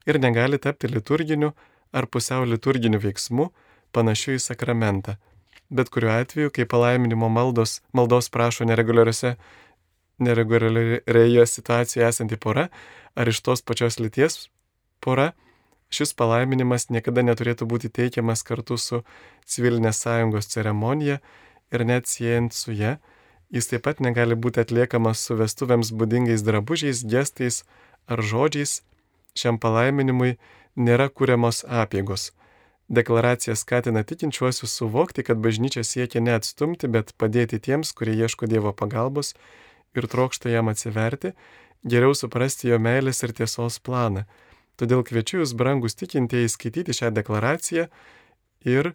ir 0.10 0.20
negali 0.22 0.60
tapti 0.62 0.90
liturginiu 0.92 1.54
ar 1.96 2.10
pusiau 2.12 2.46
liturginiu 2.50 3.00
veiksmu, 3.02 3.52
panašiu 3.96 4.36
į 4.36 4.42
sakramentą. 4.44 5.16
Bet 5.70 5.90
kuriuo 5.94 6.14
atveju, 6.14 6.52
kai 6.54 6.66
palaiminimo 6.70 7.30
maldos, 7.30 7.80
maldos 7.94 8.30
prašo 8.30 8.68
nereguliariose 8.70 9.36
nereguliarioje 10.18 11.46
situacijoje 11.46 12.08
esanti 12.08 12.38
pora 12.38 12.68
ar 13.16 13.28
iš 13.28 13.42
tos 13.42 13.62
pačios 13.62 14.00
lyties 14.00 14.48
pora, 15.00 15.32
šis 15.92 16.14
palaiminimas 16.18 16.90
niekada 16.90 17.24
neturėtų 17.26 17.68
būti 17.70 17.92
teikiamas 17.94 18.44
kartu 18.48 18.78
su 18.78 19.02
civilinės 19.46 20.02
sąjungos 20.06 20.50
ceremonija 20.54 21.20
ir 21.74 21.86
net 21.86 22.08
siejant 22.08 22.54
su 22.54 22.74
ją, 22.74 22.96
jis 23.54 23.70
taip 23.72 23.86
pat 23.88 24.02
negali 24.04 24.36
būti 24.36 24.64
atliekamas 24.64 25.22
su 25.28 25.38
vestuvėms 25.40 25.92
būdingais 25.94 26.46
drabužiais, 26.46 27.04
gestais 27.04 27.64
ar 28.08 28.22
žodžiais, 28.22 28.82
šiam 29.36 29.60
palaiminimui 29.60 30.38
nėra 30.76 31.10
kuriamos 31.10 31.64
apėgos. 31.68 32.32
Deklaracija 32.88 33.56
skatina 33.58 34.04
tikinčiuosius 34.06 34.76
suvokti, 34.78 35.24
kad 35.26 35.42
bažnyčia 35.42 35.82
siekia 35.84 36.22
ne 36.22 36.36
atstumti, 36.38 36.88
bet 36.88 37.16
padėti 37.18 37.58
tiems, 37.58 37.92
kurie 37.98 38.14
ieško 38.14 38.46
Dievo 38.46 38.74
pagalbos 38.78 39.34
ir 39.98 40.06
trokšta 40.12 40.52
jam 40.54 40.70
atsiverti, 40.70 41.34
geriau 41.82 42.14
suprasti 42.14 42.70
jo 42.70 42.78
meilės 42.78 43.24
ir 43.26 43.34
tiesos 43.34 43.80
planą. 43.82 44.26
Todėl 44.78 45.02
kviečiu 45.08 45.40
jūs, 45.42 45.56
brangus 45.58 45.98
tikintieji, 45.98 46.52
skaityti 46.52 46.94
šią 46.94 47.14
deklaraciją 47.16 47.88
ir 48.68 48.92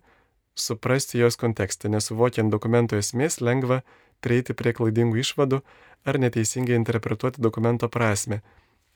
suprasti 0.55 1.19
jos 1.19 1.41
kontekstą, 1.41 1.91
nesuvokiant 1.91 2.53
dokumento 2.53 2.99
esmės 3.01 3.41
lengva 3.41 3.81
prieiti 4.25 4.57
prie 4.57 4.75
klaidingų 4.77 5.23
išvadų 5.23 5.61
ar 6.09 6.19
neteisingai 6.21 6.77
interpretuoti 6.79 7.43
dokumento 7.43 7.89
prasme. 7.93 8.41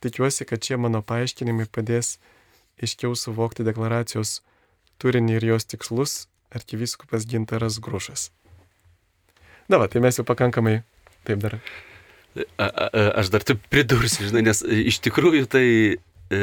Tikiuosi, 0.05 0.45
kad 0.49 0.65
šie 0.65 0.79
mano 0.81 1.01
paaiškinimai 1.05 1.67
padės 1.73 2.19
aiškiau 2.83 3.15
suvokti 3.17 3.65
deklaracijos 3.65 4.41
turinį 5.01 5.39
ir 5.39 5.49
jos 5.55 5.69
tikslus 5.69 6.17
arkivyskupas 6.55 7.27
Gintaras 7.29 7.81
Grušas. 7.83 8.31
Na, 9.69 9.81
va, 9.81 9.89
tai 9.89 10.03
mes 10.05 10.19
jau 10.19 10.27
pakankamai 10.29 10.83
taip 11.25 11.41
dar 11.41 11.59
A, 12.35 12.67
a, 12.67 12.89
aš 13.21 13.29
dar 13.31 13.45
taip 13.47 13.61
pridursiu, 13.71 14.27
žinai, 14.27 14.41
nes 14.49 14.59
iš 14.67 14.97
tikrųjų 15.07 15.47
tai 15.47 15.67
e, 16.35 16.39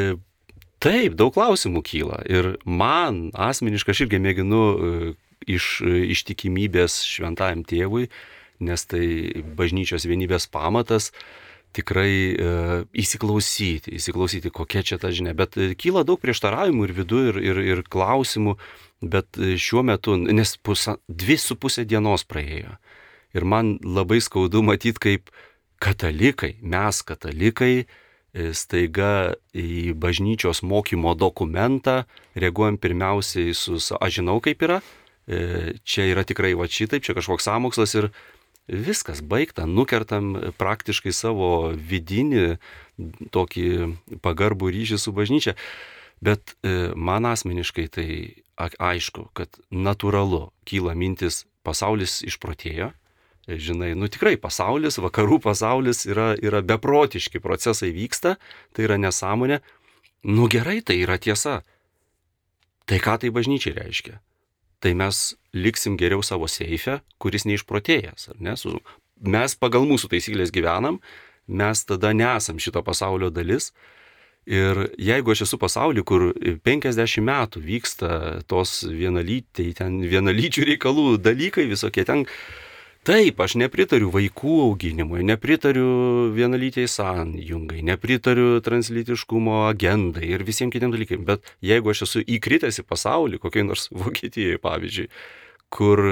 taip, 0.80 1.18
daug 1.20 1.34
klausimų 1.36 1.82
kyla. 1.84 2.22
Ir 2.32 2.54
man 2.64 3.26
asmeniškai 3.36 3.92
aš 3.92 4.06
irgi 4.06 4.22
mėginu 4.24 4.62
e, 4.72 4.92
iš 5.52 5.82
ištikimybės 6.16 7.02
šventajam 7.04 7.66
tėvui, 7.68 8.08
nes 8.62 8.86
tai 8.90 9.06
bažnyčios 9.58 10.06
vienybės 10.10 10.48
pamatas, 10.52 11.12
tikrai 11.76 12.14
e, 12.36 12.52
įsiklausyti, 13.04 13.94
įsiklausyti, 13.96 14.52
kokia 14.54 14.84
čia 14.86 15.00
ta 15.02 15.12
žinia. 15.14 15.34
Bet 15.38 15.56
e, 15.60 15.72
kyla 15.80 16.04
daug 16.08 16.20
prieštaravimų 16.22 16.88
ir 16.88 16.96
vidų, 17.00 17.22
ir, 17.32 17.40
ir, 17.52 17.62
ir 17.76 17.84
klausimų, 17.92 18.58
bet 19.02 19.40
e, 19.40 19.56
šiuo 19.60 19.86
metu, 19.88 20.18
nes 20.20 20.56
pusa, 20.64 20.98
dvi 21.08 21.40
su 21.40 21.58
pusė 21.60 21.86
dienos 21.88 22.28
praėjo. 22.28 22.76
Ir 23.38 23.48
man 23.48 23.78
labai 23.84 24.20
skaudu 24.24 24.64
matyti, 24.68 25.00
kaip 25.00 25.32
katalikai, 25.82 26.58
mes 26.62 27.02
katalikai, 27.08 27.74
e, 27.86 28.50
staiga 28.58 29.38
į 29.56 29.96
bažnyčios 30.00 30.64
mokymo 30.68 31.16
dokumentą 31.16 32.02
reaguojam 32.36 32.82
pirmiausiai 32.84 33.56
su, 33.56 33.80
aš 33.80 34.20
žinau 34.20 34.42
kaip 34.44 34.68
yra, 34.68 34.82
čia 35.88 36.08
yra 36.10 36.26
tikrai 36.28 36.50
va 36.58 36.66
šitaip, 36.68 37.04
čia 37.06 37.14
kažkoks 37.16 37.46
samokslas 37.48 37.94
ir 37.96 38.08
viskas 38.68 39.22
baigta, 39.22 39.66
nukertam 39.66 40.36
praktiškai 40.60 41.14
savo 41.16 41.72
vidinį 41.76 42.58
tokį 43.34 43.68
pagarbų 44.22 44.72
ryšį 44.76 45.00
su 45.02 45.14
bažnyčia. 45.16 45.56
Bet 46.22 46.54
e, 46.62 46.94
man 46.96 47.26
asmeniškai 47.26 47.88
tai 47.90 48.08
aišku, 48.62 49.32
kad 49.34 49.58
natūralu 49.74 50.52
kyla 50.70 50.94
mintis, 50.94 51.46
pasaulis 51.66 52.20
išprotėjo, 52.26 52.92
žinai, 53.50 53.94
nu 53.98 54.10
tikrai 54.12 54.36
pasaulis, 54.38 55.00
vakarų 55.02 55.42
pasaulis 55.42 56.06
yra, 56.06 56.36
yra 56.38 56.62
beprotiški 56.62 57.42
procesai 57.42 57.90
vyksta, 57.96 58.38
tai 58.76 58.86
yra 58.86 59.00
nesąmonė. 59.02 59.62
Nu 60.30 60.46
gerai, 60.52 60.82
tai 60.86 61.00
yra 61.02 61.18
tiesa. 61.18 61.64
Tai 62.86 63.00
ką 63.02 63.18
tai 63.22 63.32
bažnyčiai 63.34 63.74
reiškia? 63.78 64.20
Tai 64.82 64.94
mes 64.98 65.22
liksim 65.54 65.98
geriau 66.00 66.24
savo 66.26 66.50
seife, 66.50 67.00
kuris 67.22 67.46
neišprotėjęs, 67.46 68.32
ne? 68.42 68.56
Su, 68.58 68.80
mes 69.22 69.56
pagal 69.60 69.86
mūsų 69.90 70.10
taisyklės 70.14 70.54
gyvenam, 70.54 71.00
mes 71.48 71.86
tada 71.86 72.14
nesam 72.18 72.62
šito 72.62 72.82
pasaulio 72.86 73.30
dalis. 73.34 73.72
Ir 74.50 74.88
jeigu 74.98 75.36
aš 75.36 75.44
esu 75.46 75.60
pasaulyje, 75.62 76.04
kur 76.08 76.32
50 76.66 77.22
metų 77.22 77.62
vyksta 77.62 78.10
tos 78.50 78.80
vienalyčiai, 78.90 79.76
ten 79.78 80.00
vienalyčių 80.02 80.66
reikalų 80.72 81.06
dalykai 81.22 81.68
visokie, 81.70 82.02
ten 82.10 82.26
Taip, 83.02 83.40
aš 83.42 83.56
nepritariu 83.58 84.12
vaikų 84.14 84.60
auginimui, 84.62 85.24
nepritariu 85.26 86.30
vienalytiai 86.36 86.86
sąjungai, 86.86 87.80
nepritariu 87.82 88.60
translytiškumo 88.62 89.64
agendai 89.72 90.28
ir 90.30 90.44
visiems 90.46 90.70
kitiems 90.76 90.94
dalykams, 90.94 91.26
bet 91.26 91.50
jeigu 91.66 91.90
aš 91.90 92.04
esu 92.06 92.22
įkritęs 92.22 92.78
į 92.84 92.86
pasaulį, 92.86 93.40
kokiai 93.42 93.66
nors 93.66 93.88
Vokietijoje 94.04 94.62
pavyzdžiui, 94.62 95.10
kur 95.74 96.04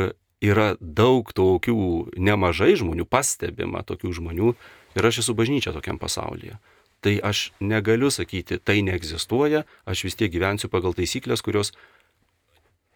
yra 0.41 0.67
daug 0.81 1.29
tokių 1.29 1.77
nemažai 2.17 2.73
žmonių, 2.81 3.05
pastebima 3.05 3.85
tokių 3.85 4.17
žmonių 4.17 4.57
ir 4.97 5.09
aš 5.11 5.21
esu 5.21 5.37
bažnyčia 5.37 5.75
tokiam 5.77 6.01
pasaulyje. 6.01 6.57
Tai 7.05 7.17
aš 7.21 7.51
negaliu 7.61 8.09
sakyti, 8.09 8.57
tai 8.57 8.81
neegzistuoja, 8.81 9.67
aš 9.85 10.07
vis 10.09 10.17
tiek 10.17 10.33
gyvensiu 10.33 10.73
pagal 10.73 10.97
taisyklės, 10.97 11.45
kurios 11.45 11.69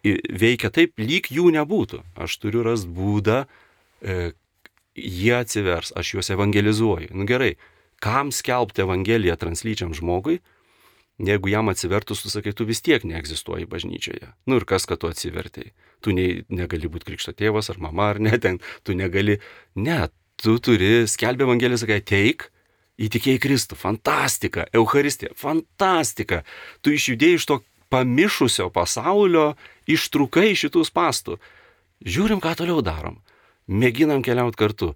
veikia 0.04 0.74
taip, 0.74 0.98
lyg 0.98 1.30
jų 1.30 1.54
nebūtų. 1.54 2.02
Aš 2.18 2.42
turiu 2.42 2.66
rast 2.66 2.90
būdą, 2.90 3.44
jie 4.02 5.36
atsivers, 5.36 5.92
aš 5.96 6.14
juos 6.14 6.30
evangelizuoju. 6.30 7.12
Nu 7.14 7.26
gerai, 7.28 7.54
kam 8.02 8.32
skelbti 8.32 8.84
evangeliją 8.84 9.36
translyčiam 9.40 9.94
žmogui, 9.94 10.40
jeigu 11.18 11.48
jam 11.48 11.70
atsivertus, 11.70 12.22
tu 12.22 12.30
sakai, 12.30 12.52
tu 12.52 12.66
vis 12.66 12.82
tiek 12.82 13.04
neegzistuoji 13.06 13.68
bažnyčioje. 13.70 14.32
Nu 14.50 14.58
ir 14.58 14.66
kas, 14.68 14.86
kad 14.86 15.02
tu 15.02 15.10
atsivertai? 15.10 15.70
Tu 16.02 16.14
ne, 16.16 16.26
negali 16.50 16.90
būti 16.90 17.12
krikšto 17.12 17.34
tėvas 17.38 17.70
ar 17.70 17.78
mama 17.82 18.10
ar 18.14 18.20
ne, 18.22 18.34
ten 18.44 18.60
tu 18.82 18.96
negali. 18.98 19.38
Ne, 19.74 20.08
tu 20.40 20.58
turi 20.58 21.06
skelbti 21.10 21.46
Evangeliją, 21.46 21.84
sakai, 21.84 22.00
teik, 22.02 22.48
įtikėjai 22.98 23.42
Kristų, 23.42 23.78
fantastika, 23.78 24.66
Euharistija, 24.74 25.34
fantastika. 25.38 26.42
Tu 26.82 26.94
išjudėjai 26.98 27.38
iš 27.38 27.46
to 27.50 27.60
pamišusio 27.94 28.70
pasaulio, 28.74 29.52
ištrukai 29.90 30.52
šitų 30.58 30.82
pastų. 30.94 31.38
Žiūrim, 32.04 32.42
ką 32.42 32.56
toliau 32.58 32.82
darom. 32.84 33.20
Mėginam 33.66 34.24
keliauti 34.24 34.60
kartu. 34.60 34.94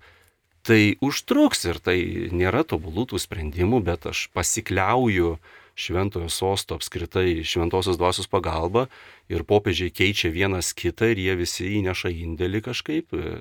Tai 0.67 0.81
užtruks 1.05 1.65
ir 1.71 1.79
tai 1.81 1.97
nėra 2.35 2.65
tobulų 2.69 3.07
tų 3.13 3.21
sprendimų, 3.23 3.81
bet 3.87 4.09
aš 4.11 4.27
pasikliauju 4.37 5.39
šventojo 5.79 6.29
sosto 6.29 6.77
apskritai 6.77 7.45
šventosios 7.47 7.97
dvasios 7.97 8.27
pagalba 8.29 8.89
ir 9.31 9.47
popiežiai 9.47 9.93
keičia 9.95 10.33
vienas 10.35 10.75
kitą 10.77 11.13
ir 11.13 11.21
jie 11.23 11.37
visi 11.39 11.69
įneša 11.79 12.11
indėlį 12.11 12.65
kažkaip 12.67 13.15
e, 13.15 13.37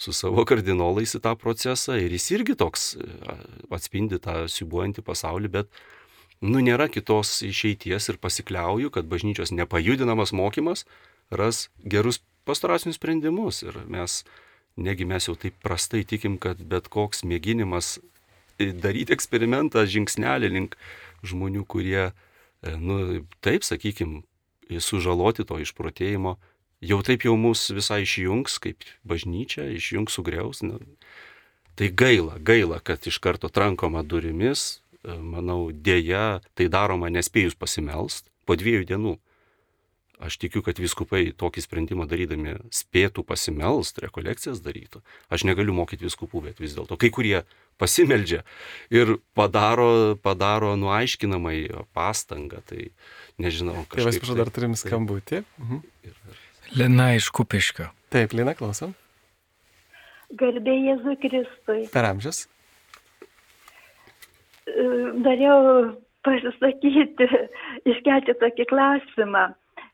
su 0.00 0.12
savo 0.16 0.42
kardinolais 0.48 1.14
į 1.14 1.22
tą 1.22 1.36
procesą 1.38 1.94
ir 2.02 2.10
jis 2.16 2.26
irgi 2.34 2.58
toks 2.58 2.90
e, 2.98 3.06
atspindi 3.70 4.18
tą 4.18 4.42
siubuojantį 4.50 5.06
pasaulį, 5.06 5.52
bet 5.60 5.80
nu 6.42 6.58
nėra 6.64 6.90
kitos 6.90 7.38
išeities 7.46 8.10
ir 8.10 8.18
pasikliauju, 8.18 8.90
kad 8.90 9.06
bažnyčios 9.06 9.54
nepajudinamas 9.54 10.34
mokymas 10.34 10.84
ras 11.30 11.68
gerus 11.86 12.18
pastoracinius 12.50 12.98
sprendimus 12.98 13.62
ir 13.62 13.78
mes, 13.86 14.24
negi 14.80 15.06
mes 15.08 15.28
jau 15.28 15.36
taip 15.38 15.56
prastai 15.64 16.02
tikim, 16.08 16.38
kad 16.40 16.60
bet 16.66 16.88
koks 16.92 17.22
mėginimas 17.28 17.98
daryti 18.58 19.14
eksperimentą 19.16 19.84
žingsnelį 19.88 20.50
link 20.52 20.76
žmonių, 21.26 21.64
kurie, 21.68 22.10
e, 22.10 22.76
nu, 22.76 23.22
taip, 23.44 23.64
sakykim, 23.64 24.22
sužaloti 24.78 25.44
to 25.48 25.58
išprotėjimo, 25.60 26.36
jau 26.84 27.00
taip 27.06 27.24
jau 27.26 27.36
mus 27.40 27.66
visai 27.74 28.02
išjungs, 28.04 28.60
kaip 28.62 28.84
bažnyčia, 29.04 29.66
išjungs 29.74 30.16
sugriaus. 30.16 30.62
Nu, 30.62 30.78
tai 31.76 31.90
gaila, 31.90 32.38
gaila, 32.38 32.80
kad 32.84 33.06
iš 33.08 33.18
karto 33.22 33.50
trankoma 33.52 34.04
durimis, 34.04 34.80
e, 35.02 35.16
manau, 35.16 35.70
dėja, 35.72 36.40
tai 36.54 36.70
daroma 36.72 37.10
nespėjus 37.12 37.58
pasimelst 37.58 38.30
po 38.46 38.56
dviejų 38.60 38.86
dienų. 38.92 39.16
Aš 40.20 40.36
tikiu, 40.36 40.60
kad 40.60 40.76
viskupai 40.76 41.30
tokį 41.32 41.62
sprendimą 41.64 42.04
darydami 42.08 42.58
spėtų 42.76 43.24
pasimelst, 43.24 44.02
rekolekcijas 44.04 44.60
darytų. 44.60 45.00
Aš 45.32 45.46
negaliu 45.48 45.72
mokyti 45.72 46.04
viskupų, 46.04 46.42
bet 46.50 46.60
vis 46.60 46.74
dėlto 46.76 46.98
kai 47.00 47.08
kurie 47.14 47.38
pasimeldžia 47.80 48.42
ir 48.92 49.14
padaro, 49.32 50.18
padaro 50.20 50.74
nuaiškinamai 50.76 51.86
pastangą. 51.96 52.60
Tai 52.68 52.90
nežinau, 53.40 53.86
ką. 53.88 54.02
Tėvas, 54.02 54.20
prašau, 54.20 54.36
dar 54.42 54.52
turim 54.52 54.76
skambutį. 54.76 55.40
Mhm. 55.62 55.80
Lina 56.76 57.14
iš 57.16 57.30
Kupiškio. 57.34 57.88
Taip, 58.12 58.36
Lina, 58.36 58.52
klausom. 58.58 58.92
Garbė 60.38 60.76
Jėzui 60.76 61.16
Kristui. 61.18 61.80
Per 61.90 62.06
amžius. 62.06 62.44
Norėjau 64.70 65.96
pasisakyti, 66.26 67.26
iškelti 67.90 68.36
tokį 68.44 68.68
klausimą. 68.70 69.48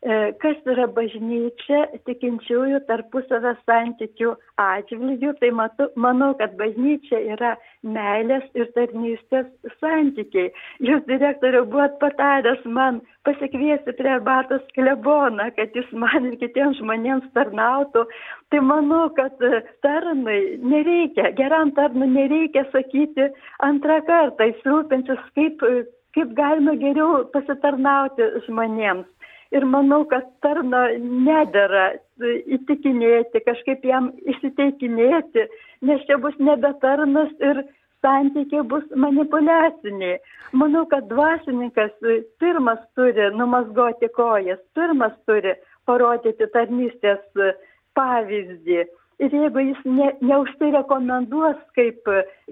E, 0.06 0.16
kas 0.38 0.58
yra 0.70 0.84
bažnyčia 0.94 1.78
tikinčiųjų 2.06 2.78
tarpusavio 2.86 3.56
santykių 3.66 4.34
atžvilgių, 4.62 5.32
tai 5.40 5.48
matu, 5.60 5.88
manau, 6.04 6.28
kad 6.38 6.52
bažnyčia 6.60 7.18
yra 7.34 7.56
meilės 7.82 8.44
ir 8.54 8.68
tarnystės 8.76 9.48
santykiai. 9.80 10.52
Jūs 10.86 11.02
direktoriau 11.08 11.66
buvot 11.72 11.96
pataręs 12.04 12.62
man 12.76 13.00
pasikviesti 13.26 13.96
prie 13.98 14.12
arbatos 14.14 14.62
kleboną, 14.78 15.48
kad 15.58 15.74
jis 15.74 15.90
man 16.04 16.30
ir 16.30 16.38
kitiems 16.44 16.78
žmonėms 16.78 17.26
tarnautų. 17.34 18.06
Tai 18.54 18.62
manau, 18.62 19.08
kad 19.18 19.42
tarnai 19.82 20.38
nereikia, 20.62 21.32
geram 21.40 21.74
tarnui 21.74 22.12
nereikia 22.14 22.62
sakyti 22.70 23.26
antrą 23.66 23.98
kartą, 24.06 24.52
jis 24.52 24.70
rūpinsis, 24.70 25.28
kaip, 25.34 25.66
kaip 26.14 26.38
galima 26.38 26.78
geriau 26.78 27.24
pasitarnauti 27.34 28.30
žmonėms 28.46 29.10
ir 29.54 29.64
manau, 29.68 30.04
kad 30.10 30.26
tarno 30.44 30.82
nedėra 30.98 31.86
įtikinėti, 32.56 33.42
kažkaip 33.46 33.84
jam 33.86 34.10
įsiteikinėti, 34.34 35.46
nes 35.86 36.06
čia 36.08 36.18
bus 36.22 36.36
nebe 36.38 36.72
tarnas 36.82 37.32
ir 37.40 37.62
santykiai 38.04 38.64
bus 38.70 38.84
manipulaciniai. 38.94 40.18
Manau, 40.56 40.84
kad 40.90 41.08
dvasininkas 41.10 41.94
pirmas 42.40 42.82
turi 42.98 43.30
numasgoti 43.36 44.10
kojas, 44.16 44.60
pirmas 44.74 45.14
turi 45.28 45.56
parodyti 45.86 46.48
tarnystės 46.54 47.24
pavyzdį. 47.96 48.84
Ir 49.16 49.32
jeigu 49.32 49.62
jis 49.64 49.78
ne, 49.88 50.10
neužsirekomenduos 50.28 51.60
kaip 51.78 52.08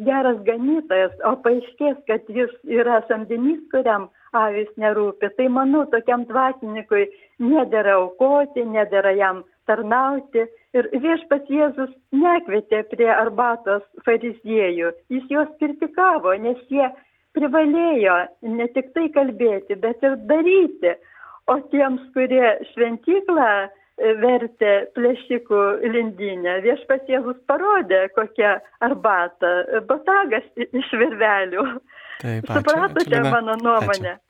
geras 0.06 0.38
ganytojas, 0.46 1.12
o 1.28 1.34
paaiškės, 1.44 1.98
kad 2.08 2.30
jis 2.32 2.52
yra 2.64 3.02
samdinys, 3.08 3.60
kuriam 3.72 4.06
avys 4.32 4.70
nerūpi. 4.80 5.28
Tai 5.36 5.48
manau, 5.58 5.84
tokiam 5.92 6.24
dvasininkui 6.30 7.04
nedėra 7.44 7.98
aukoti, 8.00 8.64
nedėra 8.64 9.12
jam 9.18 9.42
tarnauti. 9.68 10.46
Ir 10.74 10.88
viešpas 11.04 11.44
Jėzus 11.52 11.92
nekvietė 12.16 12.82
prie 12.90 13.10
arbatos 13.12 13.84
fariziejų, 14.08 14.94
jis 15.12 15.28
juos 15.30 15.52
kritikavo, 15.60 16.32
nes 16.46 16.64
jie 16.72 16.88
privalėjo 17.36 18.16
ne 18.56 18.66
tik 18.74 18.92
tai 18.96 19.10
kalbėti, 19.14 19.76
bet 19.84 20.02
ir 20.06 20.16
daryti. 20.30 20.96
O 21.52 21.58
tiems, 21.68 22.00
kurie 22.14 22.54
šventyklą 22.70 23.48
e, 23.52 23.70
vertė 23.98 24.74
plėšikų 24.96 25.62
lindinę, 25.94 26.58
viešpas 26.64 27.06
Jėzus 27.08 27.38
parodė, 27.46 28.08
kokia 28.16 28.56
arbata, 28.82 29.54
botagas 29.88 30.46
iš 30.64 30.92
virvelių. 30.98 31.66
Taip, 32.22 32.46
ačiū, 32.48 32.60
Supratote 32.60 33.18
ačiū, 33.20 33.30
mano 33.30 33.58
nuomonę? 33.62 34.16
Ačiū. 34.16 34.20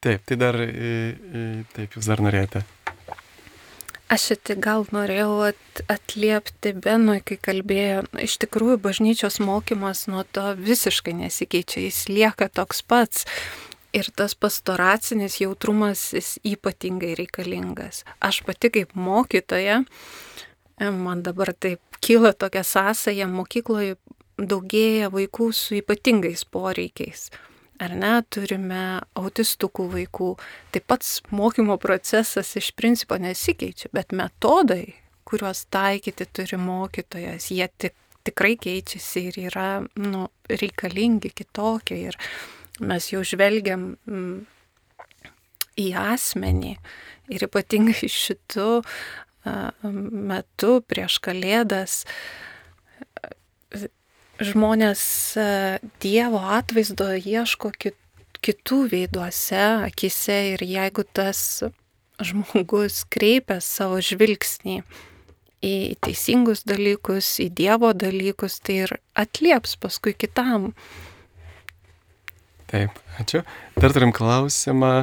Taip, 0.00 0.22
tai 0.24 0.36
dar, 0.40 0.56
taip, 1.76 1.96
jūs 1.96 2.06
dar 2.08 2.22
norėjote. 2.24 2.62
Aš 4.10 4.22
tik 4.42 4.58
gal 4.64 4.86
norėjau 4.90 5.52
atliepti 5.92 6.72
Benui, 6.82 7.20
kai 7.22 7.36
kalbėjo, 7.38 8.06
iš 8.18 8.38
tikrųjų 8.42 8.80
bažnyčios 8.82 9.36
mokymas 9.44 10.08
nuo 10.10 10.24
to 10.24 10.48
visiškai 10.58 11.14
nesikeičia, 11.18 11.84
jis 11.84 12.00
lieka 12.10 12.48
toks 12.48 12.80
pats. 12.82 13.28
Ir 13.92 14.06
tas 14.14 14.36
pastoracinis 14.38 15.40
jautrumas 15.40 16.12
jis 16.14 16.36
ypatingai 16.46 17.16
reikalingas. 17.18 18.04
Aš 18.22 18.44
pati 18.46 18.70
kaip 18.70 18.94
mokytoja, 18.94 19.80
man 20.94 21.22
dabar 21.26 21.50
taip 21.58 21.82
kyla 22.00 22.30
tokia 22.32 22.62
sąsaja, 22.64 23.26
mokykloje 23.26 23.96
daugėja 24.38 25.10
vaikų 25.12 25.50
su 25.52 25.80
ypatingais 25.80 26.46
poreikiais. 26.46 27.28
Ar 27.80 27.94
ne, 27.96 28.12
turime 28.28 29.00
autistukų 29.16 29.86
vaikų. 29.94 30.30
Taip 30.74 30.86
pats 30.90 31.18
mokymo 31.32 31.78
procesas 31.80 32.52
iš 32.60 32.74
principo 32.76 33.16
nesikeičia, 33.16 33.88
bet 33.96 34.12
metodai, 34.12 34.94
kuriuos 35.24 35.64
taikyti 35.72 36.28
turi 36.28 36.60
mokytojas, 36.60 37.48
jie 37.50 37.66
tik, 37.80 37.96
tikrai 38.28 38.56
keičiasi 38.60 39.26
ir 39.30 39.40
yra 39.48 39.68
nu, 39.96 40.26
reikalingi 40.52 41.32
kitokie. 41.32 42.02
Ir 42.10 42.20
mes 42.80 43.10
jau 43.12 43.22
žvelgiam 43.26 43.94
mm, 44.08 44.36
į 45.80 45.88
asmenį 46.00 46.76
ir 47.30 47.46
ypatingai 47.46 48.10
šitų 48.10 48.70
metu 50.30 50.72
prieš 50.84 51.18
kalėdas 51.24 52.02
žmonės 54.40 55.02
Dievo 56.00 56.40
atvaizdo 56.56 57.12
ieško 57.16 57.72
kitų 58.40 58.80
veiduose, 58.92 59.62
akise 59.86 60.38
ir 60.54 60.64
jeigu 60.64 61.04
tas 61.04 61.62
žmogus 62.20 63.04
kreipia 63.12 63.60
savo 63.64 64.00
žvilgsnį 64.04 64.80
į 65.64 65.74
teisingus 66.04 66.64
dalykus, 66.68 67.34
į 67.44 67.50
Dievo 67.56 67.92
dalykus, 67.96 68.58
tai 68.64 68.80
ir 68.86 68.96
atlieps 69.18 69.76
paskui 69.80 70.14
kitam. 70.16 70.70
Taip, 72.70 73.02
ačiū. 73.18 73.42
Dar 73.76 73.92
turim 73.96 74.14
klausimą, 74.14 74.94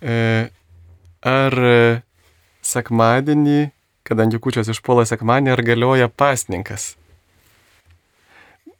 e, 0.00 0.16
ar 1.28 1.58
sekmadienį 2.62 3.60
kadangi 4.06 4.40
kučios 4.42 4.70
išpuola 4.72 5.04
sekmanį, 5.08 5.54
ar 5.54 5.62
galioja 5.66 6.08
pasninkas? 6.08 6.92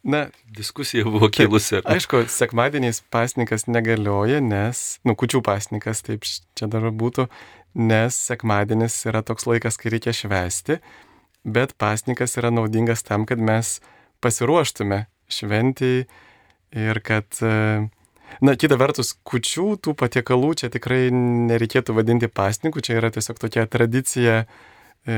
Na, 0.03 0.27
diskusija 0.51 1.07
buvo 1.07 1.29
kilusi. 1.31 1.79
Aišku, 1.87 2.25
sekmadieniais 2.33 3.01
pasnikas 3.13 3.69
negalioja, 3.71 4.41
nes, 4.43 4.99
nu, 5.07 5.15
kučių 5.19 5.45
pasnikas, 5.47 6.03
taip 6.03 6.27
čia 6.27 6.67
dar 6.71 6.89
būtų, 6.91 7.29
nes 7.79 8.19
sekmadienis 8.19 8.99
yra 9.07 9.23
toks 9.27 9.47
laikas, 9.47 9.79
kai 9.79 9.95
reikia 9.95 10.15
švesti, 10.17 10.81
bet 11.47 11.77
pasnikas 11.79 12.35
yra 12.41 12.51
naudingas 12.51 13.07
tam, 13.07 13.29
kad 13.31 13.39
mes 13.39 13.77
pasiruoštume 14.23 15.05
šventiai 15.33 16.03
ir 16.83 17.03
kad, 17.07 17.31
e, 17.39 17.87
na, 18.41 18.55
kita 18.59 18.79
vertus, 18.81 19.13
kučių 19.29 19.77
tų 19.83 19.95
patiekalų 19.99 20.53
čia 20.63 20.71
tikrai 20.73 21.07
nereikėtų 21.13 21.97
vadinti 21.97 22.31
pasnikų, 22.33 22.83
čia 22.85 22.99
yra 23.01 23.11
tiesiog 23.15 23.41
tokia 23.43 23.67
tradicija, 23.71 24.45
e, 25.05 25.17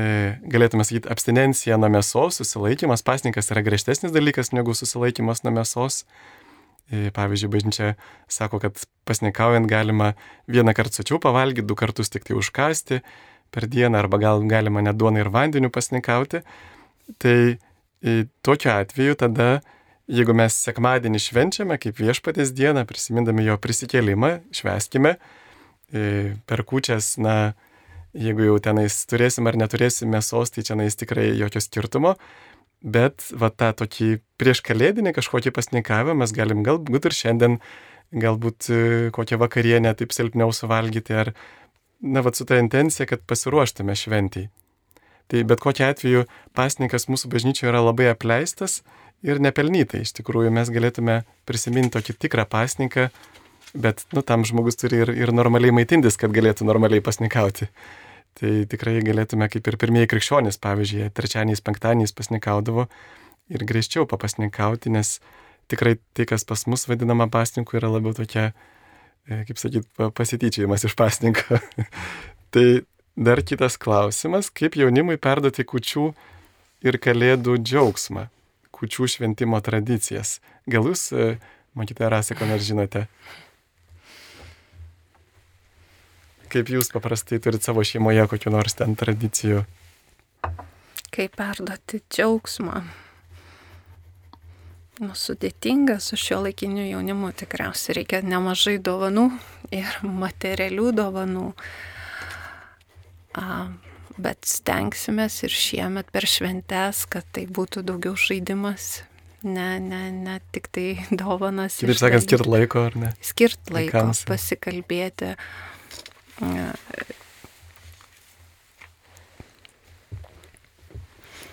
galėtume 0.51 0.85
sakyti, 0.87 1.09
abstinencija 1.11 1.77
nuo 1.81 1.91
mėsos, 1.93 2.41
susilaikimas. 2.41 3.05
Pasnikas 3.05 3.51
yra 3.53 3.63
griežtesnis 3.65 4.15
dalykas 4.15 4.51
negu 4.55 4.75
susilaikimas 4.77 5.45
nuo 5.45 5.53
mėsos. 5.59 6.03
E, 6.91 7.09
pavyzdžiui, 7.15 7.51
bažnyčia 7.53 7.93
sako, 8.29 8.59
kad 8.61 8.81
pasnikaujant 9.09 9.69
galima 9.69 10.13
vieną 10.51 10.75
kartą 10.77 11.01
sočiau 11.01 11.21
pavalgyti, 11.21 11.65
du 11.65 11.77
kartus 11.77 12.11
tik 12.13 12.27
tai 12.27 12.35
užkasti 12.37 12.99
per 13.55 13.69
dieną, 13.71 14.03
arba 14.03 14.19
gal 14.21 14.43
galima 14.49 14.83
net 14.85 14.99
duoną 14.99 15.23
ir 15.23 15.31
vandeniu 15.33 15.71
pasnikauti. 15.73 16.43
Tai 17.21 17.37
tokiu 18.45 18.71
atveju 18.73 19.15
tada 19.17 19.49
jeigu 20.11 20.35
mes 20.37 20.55
sekmadienį 20.67 21.21
švenčiame 21.21 21.77
kaip 21.81 21.99
viešpatės 21.99 22.53
dieną, 22.55 22.85
prisimindami 22.89 23.45
jo 23.47 23.57
prisikėlimą, 23.61 24.31
šveskime 24.53 25.15
e, 25.15 26.35
per 26.45 26.63
kučias, 26.67 27.15
na, 27.21 27.55
jeigu 28.15 28.45
jau 28.47 28.59
tenais 28.63 28.97
turėsim 29.09 29.47
ar 29.49 29.57
neturėsim 29.59 30.11
mėsos, 30.13 30.53
tai 30.53 30.63
čia 30.67 30.77
nais 30.79 30.95
tikrai 30.95 31.31
jokio 31.35 31.61
skirtumo, 31.63 32.15
bet 32.85 33.25
va 33.33 33.49
tą 33.49 33.71
tokį 33.81 34.11
prieš 34.39 34.61
kalėdinį 34.65 35.15
kažkokį 35.17 35.53
pasnikavimą 35.55 36.21
mes 36.21 36.33
galim 36.35 36.61
galbūt 36.65 37.09
ir 37.09 37.17
šiandien, 37.17 37.59
galbūt 38.15 38.69
e, 38.69 38.81
kokią 39.15 39.39
vakarienę 39.41 39.95
taip 39.97 40.13
silpniau 40.13 40.53
suvalgyti 40.53 41.17
ar, 41.17 41.33
na, 42.05 42.21
va 42.21 42.33
su 42.35 42.45
ta 42.45 42.61
intencija, 42.61 43.09
kad 43.09 43.25
pasiruoštume 43.25 43.97
šventiai. 43.97 44.51
Tai 45.25 45.41
bet 45.49 45.57
kokiu 45.63 45.87
atveju 45.87 46.27
pasnikas 46.53 47.07
mūsų 47.09 47.31
bažnyčioje 47.33 47.71
yra 47.71 47.81
labai 47.81 48.11
apleistas, 48.11 48.83
ir 49.25 49.41
nepelnytai. 49.41 50.03
Iš 50.05 50.13
tikrųjų, 50.19 50.53
mes 50.53 50.69
galėtume 50.73 51.21
prisiminti 51.49 51.95
tokį 51.97 52.17
tikrą 52.25 52.45
pasniką, 52.49 53.09
bet, 53.73 54.05
nu, 54.15 54.23
tam 54.25 54.45
žmogus 54.47 54.79
turi 54.79 55.01
ir, 55.03 55.11
ir 55.17 55.33
normaliai 55.35 55.73
maitintis, 55.75 56.19
kad 56.21 56.33
galėtų 56.35 56.67
normaliai 56.69 57.03
pasnikauti. 57.03 57.69
Tai 58.35 58.51
tikrai 58.71 58.99
galėtume, 59.03 59.47
kaip 59.51 59.67
ir 59.71 59.77
pirmieji 59.79 60.11
krikščionys, 60.11 60.59
pavyzdžiui, 60.63 61.09
trečianiais, 61.15 61.63
penktadieniais 61.63 62.11
pasnikaudavo 62.15 62.89
ir 63.51 63.63
griežčiau 63.67 64.07
papasnikauti, 64.09 64.91
nes 64.91 65.19
tikrai 65.71 65.95
tai, 66.17 66.27
kas 66.29 66.43
pas 66.47 66.65
mus 66.67 66.83
vadinama 66.89 67.29
pasninku, 67.31 67.77
yra 67.79 67.89
labiau 67.93 68.15
tokia, 68.17 68.49
e, 69.29 69.39
kaip 69.47 69.61
sakyt, 69.61 69.87
pasityčiajimas 70.17 70.83
iš 70.89 70.97
pasninko. 70.99 71.61
tai 72.53 72.67
dar 73.15 73.39
kitas 73.47 73.79
klausimas, 73.79 74.51
kaip 74.51 74.75
jaunimui 74.81 75.15
perduoti 75.21 75.63
kučių 75.63 76.09
ir 76.85 76.99
kalėdų 77.01 77.55
džiaugsmą 77.63 78.27
kučių 78.75 79.07
šventimo 79.15 79.59
tradicijas. 79.63 80.39
Gal 80.67 80.89
jūs, 80.91 81.07
e, 81.15 81.37
matyte, 81.77 82.07
rasė, 82.11 82.35
ką 82.37 82.49
nors 82.49 82.67
žinote? 82.67 83.05
Kaip 86.51 86.69
jūs 86.71 86.91
paprastai 86.93 87.39
turite 87.43 87.67
savo 87.67 87.83
šeimoje 87.83 88.27
kokiu 88.31 88.53
nors 88.53 88.77
ten 88.79 88.95
tradicijų? 88.95 89.65
Kaip 91.15 91.35
perduoti 91.39 92.01
džiaugsmą. 92.11 92.83
Nu, 95.03 95.11
sudėtinga 95.11 95.97
su 95.99 96.15
šio 96.15 96.37
laikiniu 96.45 96.85
jaunimu 96.85 97.33
tikriausiai 97.35 97.97
reikia 97.97 98.21
nemažai 98.23 98.77
dovanų 98.79 99.25
ir 99.75 99.97
materialių 100.07 100.93
dovanų. 100.95 101.49
A, 103.35 103.67
bet 104.21 104.47
stengsimės 104.47 105.41
ir 105.45 105.53
šiemet 105.53 106.09
per 106.13 106.27
šventes, 106.29 107.03
kad 107.11 107.27
tai 107.35 107.45
būtų 107.51 107.83
daugiau 107.87 108.15
žaidimas, 108.19 109.03
ne, 109.43 109.75
ne, 109.83 110.01
ne 110.15 110.39
tik 110.55 110.69
tai 110.75 110.87
dovanas. 111.21 111.79
Taip 111.81 111.97
sakant, 111.99 112.25
skirt 112.27 112.49
laiko 112.49 112.85
ar 112.89 112.99
ne? 112.99 113.13
Skirt 113.25 113.71
laiko, 113.73 113.97
Vaikams. 113.99 114.25
pasikalbėti. 114.29 115.35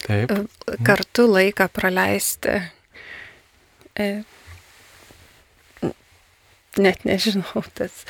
Taip. 0.02 0.32
Kartu 0.82 1.28
laiką 1.30 1.68
praleisti. 1.70 2.56
E, 3.92 4.06
net 6.80 7.04
nežinau, 7.06 7.62
tas 7.76 8.04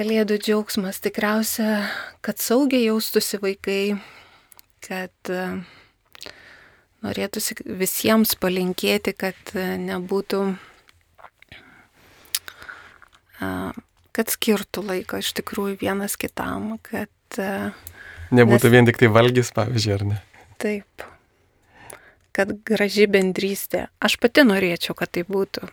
Kalėdų 0.00 0.38
džiaugsmas 0.40 0.96
tikriausia, 1.04 1.82
kad 2.24 2.40
saugiai 2.40 2.86
jaustųsi 2.86 3.36
vaikai, 3.42 3.98
kad 4.80 5.28
e, 5.28 5.42
norėtųsi 7.04 7.58
visiems 7.82 8.32
palinkėti, 8.40 9.12
kad 9.12 9.52
e, 9.52 9.66
nebūtų, 9.82 10.40
kad 14.16 14.34
skirtų 14.38 14.88
laiko 14.88 15.20
iš 15.20 15.34
tikrųjų 15.42 15.76
vienas 15.84 16.16
kitam, 16.16 16.78
kad... 16.80 17.12
E, 17.36 17.52
nebūtų 18.32 18.70
nes... 18.70 18.76
vien 18.78 18.88
tik 18.88 19.04
tai 19.04 19.12
valgys, 19.12 19.52
pavyzdžiui, 19.52 19.96
ar 20.00 20.10
ne? 20.14 20.22
Taip 20.64 21.09
kad 22.40 22.52
graži 22.64 23.04
bendrystė. 23.10 23.86
Aš 24.00 24.16
pati 24.22 24.46
norėčiau, 24.46 24.96
kad 24.96 25.12
tai 25.12 25.26
būtų. 25.28 25.68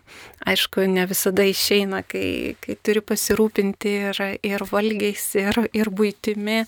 Aišku, 0.51 0.84
ne 0.91 1.05
visada 1.07 1.45
išeina, 1.47 2.03
kai, 2.03 2.57
kai 2.63 2.76
turi 2.84 3.03
pasirūpinti 3.05 3.93
ir, 4.11 4.22
ir 4.43 4.65
valgiais, 4.68 5.24
ir, 5.39 5.61
ir 5.72 5.91
būtimi. 5.93 6.63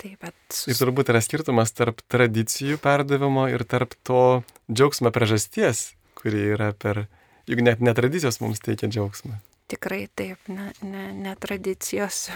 Taip, 0.00 0.16
bet... 0.24 0.60
Ir 0.70 0.78
turbūt 0.78 1.12
yra 1.12 1.20
skirtumas 1.24 1.74
tarp 1.76 2.00
tradicijų 2.12 2.80
perdavimo 2.82 3.46
ir 3.52 3.66
tarp 3.68 3.94
to 4.08 4.42
džiaugsmo 4.72 5.12
priežasties, 5.14 5.90
kuri 6.18 6.48
yra 6.56 6.72
per... 6.72 7.06
Juk 7.44 7.60
net 7.60 7.82
netradicijos 7.84 8.40
mums 8.40 8.62
teikia 8.64 8.88
džiaugsmą. 8.88 9.36
Tikrai 9.68 10.06
taip, 10.16 10.40
ne, 10.48 10.70
ne, 10.80 11.10
ne 11.12 11.34
tradicijos. 11.36 12.30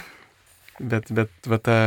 Bet, 0.78 1.08
bet 1.08 1.32
va 1.48 1.56
ta 1.56 1.78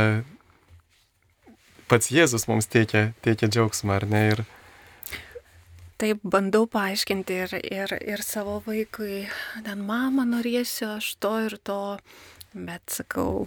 pats 1.86 2.10
Jėzus 2.10 2.48
mums 2.50 2.66
teikia, 2.72 3.12
teikia 3.22 3.46
džiaugsmą, 3.46 4.00
ar 4.00 4.08
ne? 4.10 4.22
Ir, 4.32 4.42
taip 6.02 6.22
bandau 6.26 6.66
paaiškinti 6.66 7.34
ir, 7.44 7.52
ir, 7.62 7.92
ir 8.14 8.22
savo 8.26 8.58
vaikui, 8.66 9.22
ten 9.62 9.84
mama 9.86 10.24
norėsiu 10.26 10.96
aš 10.96 11.12
to 11.22 11.32
ir 11.46 11.58
to, 11.62 11.82
bet 12.52 12.82
sakau, 12.90 13.46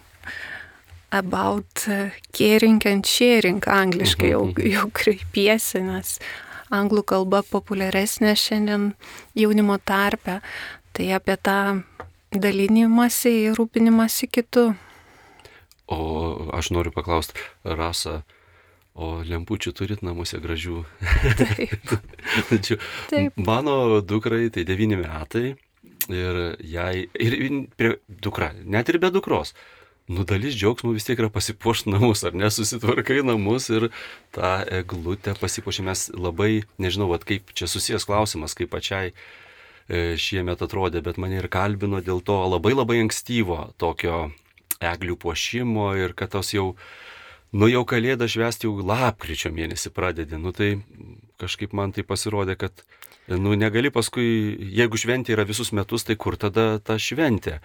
about 1.12 1.84
caring 2.32 2.80
and 2.88 3.06
sharing 3.06 3.60
angliškai 3.68 4.32
jau, 4.32 4.45
mhm. 4.47 4.72
jau 4.72 4.88
kreipiesi, 4.95 5.84
nes 5.84 6.16
anglų 6.74 7.03
kalba 7.12 7.43
populiaresnė 7.49 8.34
šiandien 8.39 8.93
jaunimo 9.38 9.78
tarpe, 9.84 10.39
tai 10.95 11.12
apie 11.18 11.36
tą 11.36 11.60
dalinimąsi 12.32 13.36
ir 13.45 13.60
rūpinimąsi 13.60 14.32
kitų. 14.32 14.70
O 15.91 15.99
aš 16.58 16.72
noriu 16.74 16.95
paklausti, 16.95 17.38
Rasa, 17.64 18.24
O 18.96 19.20
lempučių 19.28 19.74
turit 19.76 20.04
namuose 20.08 20.39
gražių. 20.39 20.86
Taip. 21.36 21.96
Tačiau 22.50 22.80
Taip. 23.12 23.36
mano 23.36 24.00
dukrai 24.00 24.48
tai 24.56 24.64
devyni 24.68 24.96
metai 25.02 25.58
ir 26.10 26.56
jai, 26.64 27.08
ir 27.20 27.36
prie 27.76 27.98
dukra, 28.08 28.54
net 28.64 28.89
ir 28.89 29.00
be 29.02 29.10
dukros, 29.12 29.54
nu 30.08 30.26
dalis 30.28 30.56
džiaugsmų 30.58 30.93
vis 30.96 31.08
tiek 31.08 31.20
yra 31.20 31.32
pasipuošti 31.34 31.89
namus, 31.91 32.24
ar 32.28 32.36
nesusitvarkai 32.38 33.24
namus 33.26 33.70
ir 33.74 33.89
tą 34.36 34.60
eglutę 34.80 35.34
pasipuošėmės 35.39 36.12
labai, 36.14 36.66
nežinau, 36.82 37.10
vat, 37.12 37.26
kaip 37.28 37.52
čia 37.58 37.70
susijęs 37.70 38.06
klausimas, 38.08 38.54
kaip 38.58 38.70
pačiai 38.74 39.12
e, 39.12 40.14
šiemet 40.22 40.62
atrodė, 40.62 41.02
bet 41.06 41.18
mane 41.22 41.41
ir 41.41 41.50
kalbino 41.50 42.04
dėl 42.06 42.22
to 42.26 42.38
labai 42.52 42.76
labai 42.78 43.02
ankstyvo 43.06 43.74
tokio 43.82 44.30
eglių 44.84 45.18
puošimo 45.18 45.96
ir 45.98 46.14
kad 46.18 46.36
tos 46.36 46.54
jau 46.54 46.76
nu 47.56 47.70
jau 47.72 47.84
kalėdą 47.88 48.28
švęsti 48.32 48.68
jau 48.68 48.84
lapkričio 48.84 49.51
mėnesį 49.56 49.91
pradedi, 49.95 50.39
nu 50.41 50.51
tai 50.56 50.76
kažkaip 51.41 51.76
man 51.78 51.93
tai 51.95 52.06
pasirodė, 52.08 52.58
kad, 52.60 52.84
nu 53.32 53.56
negali 53.60 53.91
paskui, 53.93 54.28
jeigu 54.76 54.99
šventė 54.99 55.36
yra 55.36 55.47
visus 55.47 55.72
metus, 55.76 56.08
tai 56.08 56.18
kur 56.20 56.39
tada 56.39 56.76
ta 56.84 56.99
šventė? 57.01 57.60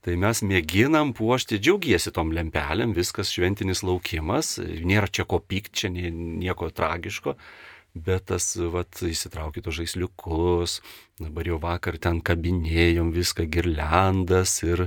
Tai 0.00 0.14
mes 0.16 0.40
mėginam 0.48 1.10
puošti, 1.12 1.58
džiaugiesi 1.60 2.12
tom 2.16 2.30
lempelėm, 2.32 2.94
viskas 2.96 3.32
šventinis 3.34 3.82
laukimas, 3.84 4.54
nėra 4.60 5.10
čia 5.12 5.26
ko 5.28 5.42
pykti, 5.44 5.82
čia 5.82 5.90
nieko 5.92 6.70
tragiško, 6.72 7.34
bet 8.00 8.30
tas, 8.30 8.54
vat, 8.72 9.02
įsitraukit 9.04 9.68
žaisliukus, 9.68 10.78
dabar 11.20 11.52
jau 11.52 11.60
vakar 11.60 11.98
ten 12.00 12.22
kabinėjom 12.24 13.12
viską, 13.12 13.44
girlandas 13.52 14.56
ir, 14.64 14.86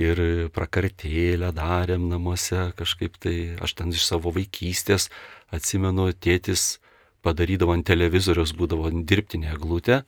ir 0.00 0.22
prakartėlę 0.54 1.52
darėm 1.56 2.08
namuose 2.10 2.70
kažkaip 2.78 3.18
tai, 3.20 3.36
aš 3.60 3.76
ten 3.80 3.92
iš 3.92 4.06
savo 4.08 4.32
vaikystės 4.32 5.10
atsimenu, 5.52 6.10
tėtis 6.12 6.78
padarydavo 7.22 7.76
ant 7.76 7.86
televizoriaus, 7.86 8.54
būdavo 8.56 8.90
dirbtinė 8.90 9.54
glūtė, 9.60 10.02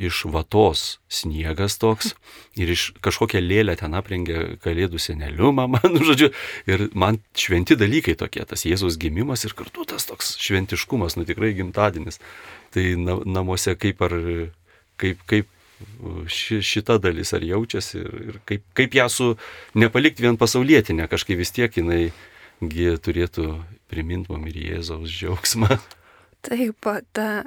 iš 0.00 0.22
vatos 0.32 1.00
sniegas 1.12 1.76
toks 1.80 2.14
ir 2.58 2.70
iš 2.72 2.90
kažkokią 3.04 3.40
lėlę 3.42 3.74
ten 3.76 3.94
aprengė 3.98 4.56
kalėdų 4.64 5.00
seneliu, 5.02 5.50
mama, 5.56 5.80
nu 5.92 6.02
žodžiu, 6.06 6.30
ir 6.70 6.88
man 6.94 7.20
šventi 7.36 7.76
dalykai 7.78 8.16
tokie, 8.18 8.44
tas 8.48 8.64
Jėzaus 8.66 8.98
gimimas 9.00 9.44
ir 9.44 9.54
kartu 9.58 9.84
tas 9.88 10.06
toks 10.08 10.36
šventiškumas, 10.40 11.18
nu 11.18 11.26
tikrai 11.28 11.52
gimtadienis. 11.58 12.20
Tai 12.70 12.84
na, 13.02 13.18
namuose 13.26 13.74
kaip 13.74 14.02
ar, 14.06 14.14
kaip, 15.00 15.24
kaip 15.26 15.48
ši, 16.26 16.60
šita 16.62 16.98
dalis 17.02 17.32
ar 17.36 17.44
jaučiasi 17.44 17.98
ir, 18.00 18.10
ir 18.28 18.40
kaip, 18.48 18.64
kaip 18.76 18.96
ją 18.96 19.08
su 19.12 19.28
nepalikti 19.74 20.24
vien 20.24 20.38
pasaulietinę, 20.40 21.08
kažkaip 21.10 21.40
vis 21.40 21.52
tiek 21.56 21.76
jinai 21.76 22.10
turėtų 22.60 23.46
priminti 23.90 24.32
mum 24.32 24.46
ir 24.50 24.58
Jėzaus 24.60 25.10
džiaugsmą. 25.10 25.80
Taip, 26.46 26.88
ta 27.12 27.44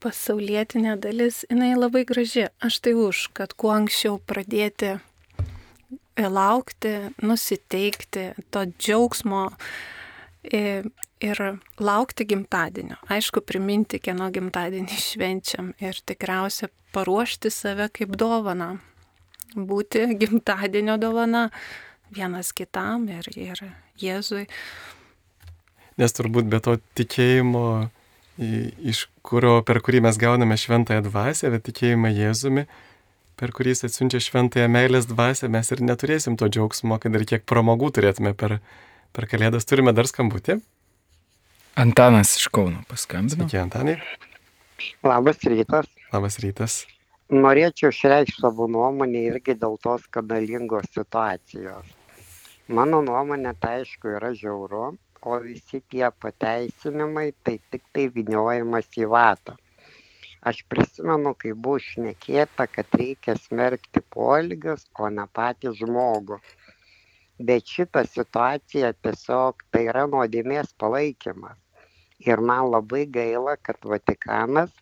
pasaulietinė 0.00 0.96
dalis, 1.00 1.42
jinai 1.50 1.74
labai 1.76 2.06
graži. 2.08 2.48
Aš 2.64 2.80
tai 2.84 2.94
už, 2.96 3.28
kad 3.36 3.52
kuo 3.52 3.74
anksčiau 3.74 4.16
pradėti 4.16 4.94
e, 4.96 5.00
laukti, 6.24 6.94
nusiteikti 7.20 8.30
to 8.48 8.64
džiaugsmo 8.78 9.50
e, 9.50 9.99
ir 10.44 11.40
laukti 11.80 12.24
gimtadienio. 12.24 12.96
Aišku, 13.12 13.42
priminti, 13.44 14.00
kieno 14.02 14.30
gimtadienį 14.32 15.00
švenčiam 15.10 15.72
ir 15.82 16.00
tikriausia 16.06 16.70
paruošti 16.94 17.52
save 17.52 17.90
kaip 17.94 18.16
dovana. 18.20 18.76
Būti 19.54 20.06
gimtadienio 20.22 20.96
dovana 21.00 21.48
vienas 22.14 22.54
kitam 22.56 23.08
ir, 23.12 23.28
ir 23.36 23.64
Jėzui. 24.00 24.46
Nes 26.00 26.14
turbūt 26.16 26.48
be 26.48 26.60
to 26.64 26.78
tikėjimo 26.96 27.90
iš 28.40 29.04
kurio, 29.26 29.58
per 29.66 29.82
kurį 29.84 30.00
mes 30.06 30.16
gauname 30.16 30.56
šventąją 30.56 31.02
dvasę, 31.04 31.50
bet 31.52 31.66
tikėjimą 31.68 32.12
Jėzumi, 32.16 32.64
per 33.36 33.52
kurį 33.56 33.74
jis 33.74 33.84
atsiunčia 33.90 34.20
šventąją 34.24 34.70
meilės 34.72 35.08
dvasę, 35.10 35.50
mes 35.52 35.70
ir 35.74 35.82
neturėsim 35.84 36.38
to 36.40 36.48
džiaugsmo, 36.48 36.96
kad 37.02 37.14
ir 37.16 37.26
kiek 37.28 37.44
pramogų 37.44 37.90
turėtume 37.98 38.32
per, 38.32 38.58
per 39.16 39.26
kalėdas. 39.30 39.66
Turime 39.68 39.94
dar 39.96 40.08
skambutį. 40.10 40.60
Antanas 41.80 42.34
iš 42.38 42.48
Kauno 42.52 42.82
paskambino. 42.90 43.46
Sveiki, 43.46 43.60
Antanai. 43.60 43.98
Labas 45.06 45.44
rytas. 45.46 45.86
Labas 46.12 46.40
rytas. 46.42 46.80
Norėčiau 47.30 47.92
išreikšti 47.94 48.42
savo 48.42 48.66
nuomonę 48.66 49.20
irgi 49.28 49.54
dėl 49.60 49.76
tos 49.84 50.02
skandalingos 50.08 50.88
situacijos. 50.96 51.86
Mano 52.78 53.00
nuomonė 53.06 53.52
tai 53.62 53.80
aišku 53.82 54.16
yra 54.16 54.32
žiauru, 54.40 54.82
o 55.22 55.38
visi 55.44 55.80
tie 55.92 56.08
pateisinimai 56.24 57.30
tai 57.46 57.58
tiktai 57.70 58.08
vyniojimas 58.16 58.90
į 58.98 59.08
vatą. 59.14 59.56
Aš 60.40 60.62
prisimenu, 60.72 61.34
kai 61.36 61.52
buvo 61.52 61.78
šnekėta, 61.84 62.64
kad 62.72 62.94
reikia 62.96 63.34
smerkti 63.36 64.00
poelgius, 64.14 64.86
o 64.98 65.10
ne 65.12 65.26
patį 65.38 65.74
žmogų. 65.82 66.38
Bet 67.40 67.64
šita 67.72 68.02
situacija 68.04 68.90
tiesiog 69.00 69.62
tai 69.72 69.86
yra 69.88 70.02
nuodėmės 70.12 70.74
palaikymas. 70.80 71.56
Ir 72.20 72.42
man 72.44 72.66
labai 72.68 73.06
gaila, 73.08 73.54
kad 73.56 73.80
Vatikanas 73.88 74.74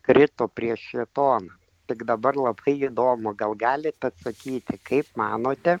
krito 0.00 0.46
prieš 0.48 0.86
šitoną. 0.92 1.52
Tik 1.90 2.06
dabar 2.08 2.38
labai 2.38 2.78
įdomu, 2.88 3.34
gal 3.36 3.52
galite 3.60 4.08
atsakyti, 4.08 4.78
kaip 4.88 5.10
manote, 5.20 5.76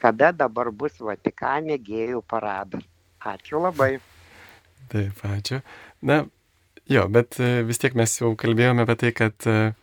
kada 0.00 0.30
dabar 0.32 0.70
bus 0.72 0.96
Vatikane 1.04 1.76
gėjų 1.84 2.22
paradas. 2.24 2.86
Ačiū 3.20 3.60
labai. 3.60 3.98
Taip, 4.88 5.20
ačiū. 5.26 5.60
Na, 6.00 6.22
jo, 6.88 7.04
bet 7.12 7.36
e, 7.42 7.60
vis 7.68 7.82
tiek 7.82 7.98
mes 7.98 8.16
jau 8.22 8.32
kalbėjome 8.40 8.86
apie 8.86 8.96
tai, 9.02 9.12
kad 9.20 9.50
uh, 9.52 9.76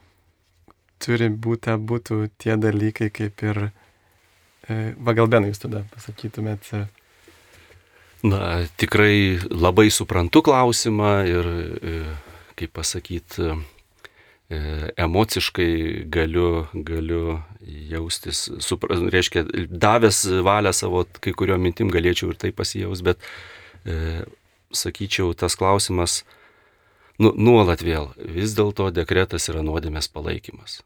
turi 1.04 1.30
būti 1.30 1.78
būtų 1.92 2.22
tie 2.42 2.58
dalykai 2.58 3.12
kaip 3.14 3.46
ir, 3.52 3.66
uh, 3.68 3.83
va 4.70 5.16
gal 5.18 5.28
benai 5.32 5.52
jūs 5.52 5.64
tada 5.66 5.84
pasakytumėt. 5.96 6.70
Uh, 6.74 6.86
Na, 8.24 8.64
tikrai 8.80 9.36
labai 9.52 9.90
suprantu 9.92 10.40
klausimą 10.48 11.12
ir, 11.28 11.48
kaip 12.56 12.72
pasakyti, 12.72 13.50
emociškai 15.04 16.06
galiu, 16.08 16.64
galiu 16.88 17.42
jaustis, 17.92 18.46
supra, 18.64 18.96
reiškia, 19.12 19.44
davęs 19.68 20.22
valią 20.46 20.72
savo 20.72 21.04
kai 21.20 21.36
kurio 21.36 21.58
mintim 21.60 21.92
galėčiau 21.92 22.32
ir 22.32 22.40
tai 22.40 22.54
pasijaus, 22.56 23.04
bet 23.04 23.20
e, 23.84 24.24
sakyčiau, 24.72 25.34
tas 25.36 25.60
klausimas 25.60 26.22
nu, 27.20 27.34
nuolat 27.36 27.84
vėl, 27.84 28.14
vis 28.24 28.56
dėlto 28.56 28.88
dekretas 28.96 29.50
yra 29.52 29.66
nuodėmės 29.68 30.08
palaikymas. 30.16 30.80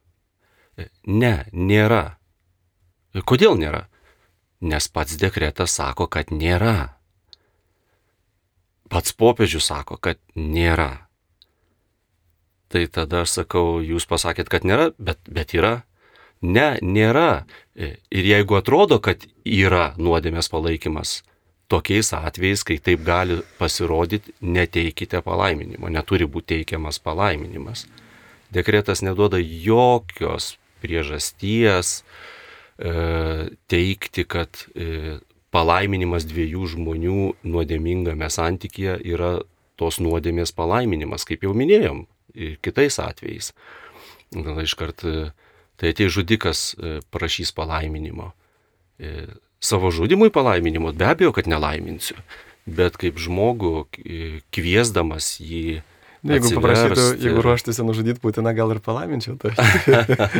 E, 0.77 0.89
ne, 1.05 1.45
nėra. 1.53 2.17
Kodėl 3.25 3.57
nėra? 3.57 3.87
Nes 4.61 4.87
pats 4.89 5.17
dekretas 5.21 5.75
sako, 5.77 6.07
kad 6.09 6.31
nėra. 6.33 6.93
Pats 8.89 9.13
popiežius 9.13 9.69
sako, 9.69 9.97
kad 9.97 10.19
nėra. 10.35 11.07
Tai 12.67 12.83
tada 12.91 13.23
aš 13.23 13.41
sakau, 13.41 13.79
jūs 13.79 14.07
pasakėt, 14.09 14.49
kad 14.51 14.65
nėra, 14.67 14.91
bet, 14.97 15.21
bet 15.29 15.53
yra. 15.55 15.83
Ne, 16.41 16.77
nėra. 16.81 17.45
Ir 17.77 18.27
jeigu 18.27 18.57
atrodo, 18.57 18.99
kad 18.99 19.23
yra 19.45 19.93
nuodėmės 19.97 20.49
palaikymas, 20.51 21.21
tokiais 21.71 22.11
atvejais, 22.13 22.63
kai 22.67 22.77
taip 22.81 23.03
gali 23.07 23.39
pasirodyti, 23.59 24.35
neteikite 24.41 25.21
palaiminimo, 25.25 25.89
neturi 25.89 26.27
būti 26.27 26.57
teikiamas 26.57 26.99
palaiminimas. 27.03 27.85
Dekretas 28.53 29.03
neduoda 29.03 29.39
jokios 29.41 30.55
priežasties 30.81 31.99
e, 31.99 32.36
teikti, 32.77 34.23
kad 34.29 34.61
e, 34.77 35.17
palaiminimas 35.53 36.27
dviejų 36.29 36.67
žmonių 36.75 37.21
nuodėmingame 37.47 38.29
santykėje 38.29 38.99
yra 39.13 39.37
tos 39.77 39.97
nuodėmės 40.01 40.53
palaiminimas, 40.57 41.25
kaip 41.25 41.45
jau 41.45 41.53
minėjom, 41.57 42.05
kitais 42.61 42.99
atvejais. 43.01 43.53
Gal 44.35 44.59
iškart 44.61 45.05
e, 45.07 45.29
tai 45.79 45.93
atei 45.93 46.09
žudikas 46.11 46.73
e, 46.75 46.99
prašys 47.13 47.53
palaiminimo. 47.55 48.33
E, 48.99 49.27
savo 49.63 49.91
žudimui 49.93 50.29
palaiminimo 50.33 50.91
be 50.93 51.07
abejo, 51.07 51.31
kad 51.35 51.47
nelaiminsiu, 51.47 52.17
bet 52.67 52.97
kaip 52.99 53.19
žmogų 53.21 53.87
kviesdamas 54.53 55.37
jį 55.39 55.81
jeigu 56.25 56.51
paprašytų, 56.57 57.05
jeigu 57.21 57.43
ruoštųsi 57.45 57.85
nužudyti 57.85 58.21
Putiną, 58.23 58.53
gal 58.57 58.73
ir 58.73 58.81
palaiminčiau 58.83 59.37
tai. 59.41 59.53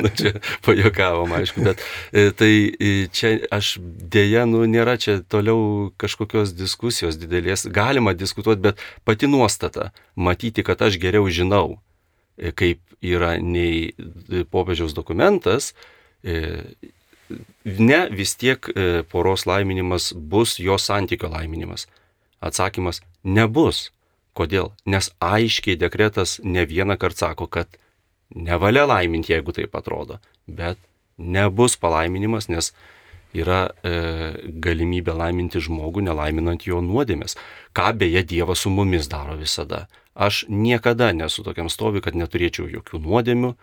nu, 0.02 0.12
čia 0.18 0.34
pajokavom, 0.66 1.36
aišku, 1.38 1.66
bet 1.68 1.84
tai 2.40 2.52
čia 3.14 3.34
aš 3.54 3.76
dėja, 3.84 4.48
nu, 4.50 4.64
nėra 4.70 4.98
čia 5.02 5.20
toliau 5.22 5.92
kažkokios 6.02 6.56
diskusijos 6.58 7.20
didelės. 7.22 7.68
Galima 7.74 8.16
diskutuoti, 8.18 8.64
bet 8.70 8.84
pati 9.08 9.30
nuostata- 9.30 9.92
matyti, 10.28 10.66
kad 10.66 10.82
aš 10.82 11.00
geriau 11.02 11.30
žinau, 11.30 11.80
kaip 12.38 12.82
yra 13.02 13.38
nei 13.42 13.94
popiežiaus 14.52 14.96
dokumentas, 14.98 15.74
e, 16.24 16.74
ne 17.66 18.00
vis 18.10 18.36
tiek 18.40 18.70
e, 18.72 19.04
poros 19.04 19.46
laiminimas 19.46 20.14
bus 20.16 20.58
jo 20.60 20.78
santykio 20.78 21.30
laiminimas. 21.30 21.88
Atsakymas- 22.40 23.02
nebus. 23.38 23.92
Kodėl? 24.38 24.72
Nes 24.86 25.10
aiškiai 25.24 25.78
dekretas 25.80 26.38
ne 26.44 26.66
vieną 26.70 26.98
kartą 27.02 27.32
sako, 27.32 27.48
kad 27.50 27.80
nevalia 28.36 28.86
laiminti, 28.86 29.34
jeigu 29.34 29.56
taip 29.56 29.76
atrodo, 29.80 30.20
bet 30.48 30.78
nebus 31.18 31.78
palaiminimas, 31.82 32.50
nes 32.54 32.74
yra 33.38 33.68
e, 33.84 33.94
galimybė 34.64 35.16
laiminti 35.18 35.62
žmogų, 35.64 36.04
nelaiminant 36.08 36.66
jo 36.68 36.82
nuodėmės. 36.86 37.38
Ką 37.76 37.92
beje 37.98 38.24
Dievas 38.28 38.64
su 38.66 38.72
mumis 38.74 39.10
daro 39.12 39.36
visada. 39.40 39.88
Aš 40.18 40.46
niekada 40.50 41.12
nesu 41.14 41.44
tokiam 41.46 41.70
stovi, 41.70 42.02
kad 42.02 42.18
neturėčiau 42.18 42.70
jokių 42.72 43.02
nuodėmių 43.04 43.54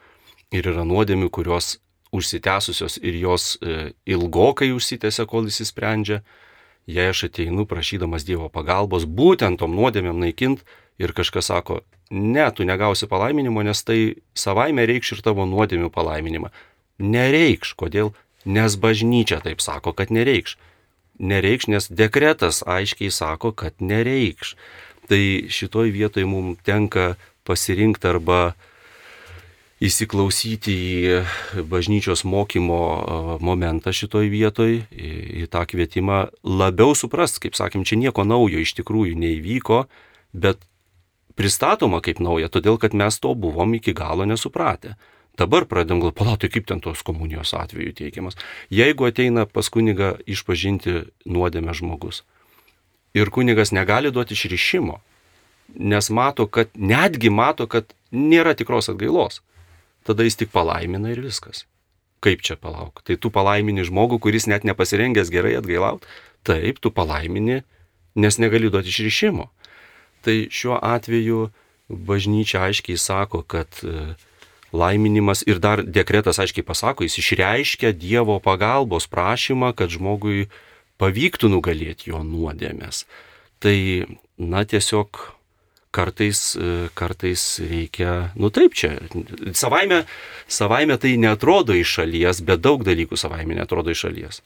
ir 0.54 0.68
yra 0.70 0.84
nuodėmių, 0.86 1.30
kurios 1.34 1.78
užsitęsusios 2.14 3.00
ir 3.02 3.18
jos 3.18 3.54
e, 3.58 3.92
ilgokai 4.06 4.70
užsitęsia, 4.74 5.26
kol 5.26 5.50
įsisprendžia. 5.50 6.22
Jei 6.86 7.08
aš 7.08 7.26
ateinu 7.30 7.64
prašydamas 7.66 8.26
Dievo 8.28 8.50
pagalbos 8.52 9.06
būtent 9.08 9.60
tom 9.62 9.72
nuodėmėm 9.76 10.20
naikint 10.20 10.64
ir 11.00 11.14
kažkas 11.16 11.48
sako, 11.48 11.80
ne, 12.10 12.44
tu 12.52 12.66
negausi 12.68 13.08
palaiminimo, 13.08 13.62
nes 13.64 13.80
tai 13.82 14.20
savaime 14.36 14.84
reikš 14.86 15.16
ir 15.16 15.24
tavo 15.24 15.46
nuodėmių 15.48 15.90
palaiminimą. 15.94 16.52
Nereikš, 17.00 17.74
kodėl? 17.80 18.12
Nes 18.44 18.76
bažnyčia 18.76 19.40
taip 19.40 19.64
sako, 19.64 19.94
kad 19.96 20.12
nereikš. 20.12 20.58
Nereikš, 21.18 21.68
nes 21.72 21.88
dekretas 21.88 22.60
aiškiai 22.66 23.10
sako, 23.10 23.54
kad 23.56 23.80
nereikš. 23.80 24.54
Tai 25.08 25.22
šitoj 25.48 25.90
vietoj 25.94 26.28
mums 26.28 26.60
tenka 26.64 27.14
pasirinkti 27.48 28.08
arba 28.08 28.54
įsiklausyti 29.82 30.74
į 30.74 31.64
bažnyčios 31.66 32.24
mokymo 32.28 33.38
momentą 33.42 33.92
šitoj 33.94 34.30
vietoj, 34.30 34.84
į, 34.90 35.10
į 35.42 35.48
tą 35.50 35.64
kvietimą 35.70 36.20
labiau 36.46 36.94
suprast, 36.98 37.40
kaip 37.42 37.58
sakėm, 37.58 37.86
čia 37.86 37.98
nieko 38.00 38.26
naujo 38.26 38.62
iš 38.62 38.76
tikrųjų 38.78 39.18
neįvyko, 39.18 39.84
bet 40.32 40.62
pristatoma 41.34 42.00
kaip 42.04 42.22
nauja, 42.22 42.50
todėl 42.52 42.78
kad 42.78 42.94
mes 42.94 43.18
to 43.18 43.34
buvom 43.34 43.74
iki 43.74 43.96
galo 43.96 44.26
nesupratę. 44.28 44.94
Dabar 45.34 45.66
pradedam 45.66 45.98
galvoti, 45.98 46.18
palauti, 46.20 46.48
kaip 46.52 46.68
ten 46.68 46.78
tos 46.78 47.02
komunijos 47.02 47.56
atveju 47.58 47.96
teikiamas. 47.98 48.38
Jeigu 48.70 49.08
ateina 49.08 49.48
pas 49.50 49.66
kunigą 49.66 50.14
išpažinti 50.30 51.08
nuodėmę 51.26 51.74
žmogus 51.74 52.22
ir 53.14 53.30
kunigas 53.30 53.70
negali 53.74 54.10
duoti 54.10 54.34
išrišimo, 54.34 55.00
nes 55.74 56.10
mato, 56.10 56.46
kad 56.46 56.70
netgi 56.74 57.30
mato, 57.30 57.66
kad 57.66 57.94
nėra 58.10 58.54
tikros 58.58 58.90
atgailos, 58.90 59.40
tada 60.04 60.26
jis 60.26 60.38
tik 60.40 60.52
palaimina 60.54 61.12
ir 61.12 61.22
viskas. 61.24 61.64
Kaip 62.24 62.44
čia 62.44 62.56
palauk? 62.56 63.02
Tai 63.04 63.16
tu 63.20 63.28
palaimini 63.32 63.84
žmogų, 63.84 64.20
kuris 64.24 64.48
net 64.48 64.64
nepasirengęs 64.64 65.32
gerai 65.32 65.56
atgailaut? 65.58 66.06
Taip, 66.44 66.80
tu 66.80 66.92
palaimini, 66.92 67.62
nes 68.16 68.38
negali 68.40 68.70
duoti 68.72 68.92
išrišimo. 68.92 69.50
Tai 70.24 70.36
šiuo 70.48 70.78
atveju 70.80 71.50
bažnyčia 71.88 72.62
aiškiai 72.64 72.96
sako, 73.00 73.42
kad 73.44 73.68
uh, 73.84 74.14
laiminimas 74.74 75.44
ir 75.46 75.60
dar 75.62 75.84
dekretas 75.84 76.40
aiškiai 76.42 76.66
pasako, 76.66 77.04
jis 77.06 77.20
išreiškia 77.22 77.92
Dievo 77.92 78.40
pagalbos 78.42 79.06
prašymą, 79.10 79.74
kad 79.78 79.92
žmogui 79.92 80.48
pavyktų 80.98 81.50
nugalėti 81.52 82.10
jo 82.10 82.22
nuodėmės. 82.26 83.04
Tai, 83.62 83.76
na, 84.38 84.64
tiesiog 84.64 85.20
kartais, 85.94 86.40
kartais 86.98 87.44
reikia, 87.62 88.32
nu 88.40 88.50
taip 88.54 88.74
čia, 88.74 88.96
savaime, 89.54 90.02
savaime 90.50 90.98
tai 91.00 91.14
netrodo 91.20 91.76
iš 91.78 92.00
šalies, 92.00 92.42
bet 92.46 92.64
daug 92.64 92.82
dalykų 92.86 93.18
savaime 93.20 93.56
netrodo 93.58 93.94
iš 93.94 94.06
šalies. 94.08 94.42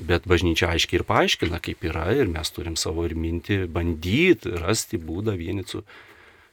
Bet 0.00 0.24
bažnyčia 0.30 0.70
aiškiai 0.72 1.02
ir 1.02 1.04
paaiškina, 1.08 1.60
kaip 1.60 1.82
yra 1.84 2.06
ir 2.16 2.30
mes 2.30 2.48
turim 2.54 2.78
savo 2.80 3.04
ir 3.04 3.12
mintį 3.18 3.66
bandyti 3.70 4.54
rasti 4.62 4.96
būdą 4.96 5.36
vienyti 5.36 5.76
su 5.76 5.84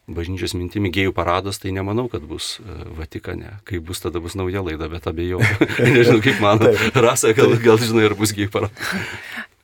bažnyčios 0.10 0.56
mintimi 0.58 0.91
gėjų 0.93 1.14
paradas, 1.16 1.60
tai 1.62 1.74
nemanau, 1.76 2.08
kad 2.12 2.26
bus 2.26 2.58
e, 2.60 2.78
Vatikane. 2.97 3.60
Kai 3.68 3.80
bus, 3.84 4.02
tada 4.04 4.22
bus 4.24 4.36
nauja 4.38 4.64
laida, 4.66 4.89
bet 4.91 5.08
abejoju. 5.10 5.45
Nežinau, 5.95 6.24
kaip 6.26 6.41
mano. 6.43 6.74
Rasa, 6.97 7.34
gal, 7.38 7.56
gal 7.64 7.80
žinai, 7.82 8.08
ar 8.10 8.18
bus 8.20 8.34
gėjų 8.36 8.52
paradas. 8.56 8.97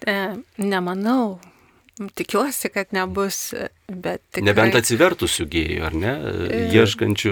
E, 0.05 0.19
nemanau. 0.61 1.39
Tikiuosi, 1.95 2.69
kad 2.69 2.91
nebus, 2.91 3.53
bet 3.87 4.19
tikrai... 4.27 4.49
Nebent 4.49 4.75
atsivertusių 4.75 5.45
gėjų, 5.47 5.77
ar 5.87 5.93
ne? 5.95 6.11
E, 6.27 6.59
Ieškančių 6.75 7.31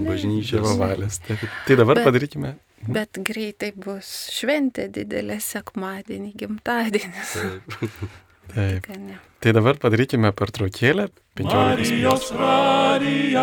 bažnyčios 0.00 0.72
valės. 0.80 1.18
Tai, 1.26 1.76
dabar 1.76 2.00
bet, 2.00 2.06
padarykime. 2.08 2.54
Bet 2.88 3.20
greitai 3.28 3.74
bus 3.76 4.32
šventė 4.32 4.88
didelė 4.94 5.36
sekmadienį, 5.44 6.32
gimtadienis. 6.40 7.36
Taip. 7.36 8.00
Taip. 8.56 8.88
Tai 9.44 9.50
dabar 9.54 9.76
padarykime 9.84 10.32
pertraukėlę 10.32 11.10
15 11.36 11.92
minučių. 12.00 13.38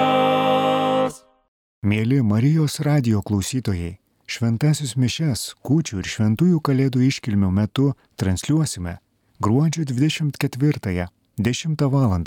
Mėly 1.87 2.19
Marijos 2.25 2.81
radio 2.81 3.21
klausytojai, 3.21 4.01
šventasis 4.25 4.97
mišes, 4.97 5.53
kūčių 5.61 6.01
ir 6.01 6.07
šventųjų 6.17 6.59
kalėdų 6.65 7.05
iškilmių 7.13 7.53
metu 7.61 7.93
transliuosime 8.17 8.97
gruodžio 9.39 9.83
24-ąją 9.83 11.05
10 11.37 11.81
val. 11.81 12.23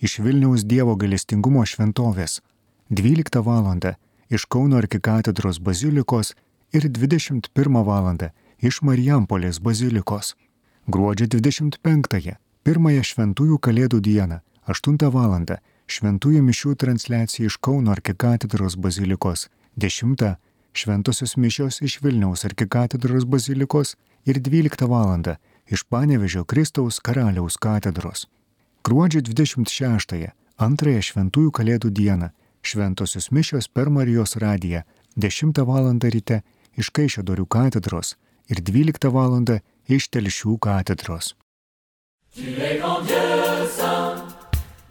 iš 0.00 0.18
Vilniaus 0.18 0.64
Dievo 0.64 0.96
galestingumo 0.96 1.66
šventovės, 1.66 2.40
12 2.90 3.42
val. 3.42 3.66
iš 4.30 4.44
Kauno 4.44 4.76
arkikatedros 4.76 5.58
bazilikos 5.58 6.34
ir 6.72 6.82
21 6.88 7.84
val. 7.84 8.18
iš 8.58 8.82
Marijampolės 8.82 9.58
bazilikos. 9.60 10.36
Gruodžio 10.86 11.26
25-ąją, 11.26 12.34
pirmąją 12.62 13.02
šventųjų 13.02 13.58
kalėdų 13.58 14.00
dieną, 14.00 14.38
8 14.66 15.10
val. 15.10 15.46
šventųjų 15.86 16.42
mišių 16.42 16.74
transliacija 16.74 17.46
iš 17.46 17.56
Kauno 17.58 17.90
arkikatedros 17.90 18.76
bazilikos, 18.76 19.50
10 19.76 20.36
šventosios 20.72 21.36
mišios 21.36 21.82
iš 21.82 21.98
Vilniaus 22.02 22.44
arkikatedros 22.44 23.24
bazilikos 23.24 23.96
ir 24.24 24.38
12 24.38 24.86
val. 24.88 25.36
Iš 25.72 25.82
Panevežio 25.88 26.44
Kristaus 26.44 27.00
karaliaus 27.00 27.56
katedros. 27.56 28.26
Gruodžio 28.84 29.22
26-ąją, 29.24 30.30
antrąją 30.60 31.00
šventųjų 31.08 31.50
kalėdų 31.58 31.90
dieną, 31.98 32.28
šventosios 32.62 33.30
mišios 33.32 33.68
per 33.68 33.90
Marijos 33.90 34.36
radiją, 34.36 34.82
10 35.16 35.64
val. 35.66 35.88
ryte 36.02 36.42
iš 36.76 36.90
Kaišėdorių 36.90 37.46
katedros 37.46 38.16
ir 38.50 38.60
12 38.60 39.10
val 39.12 39.32
iš 39.88 40.08
Telšių 40.08 40.58
katedros. 40.58 41.34
Tu 42.34 42.48
es 42.48 42.80
grand 42.80 43.04
Dieu 43.06 43.68
saint, 43.68 44.24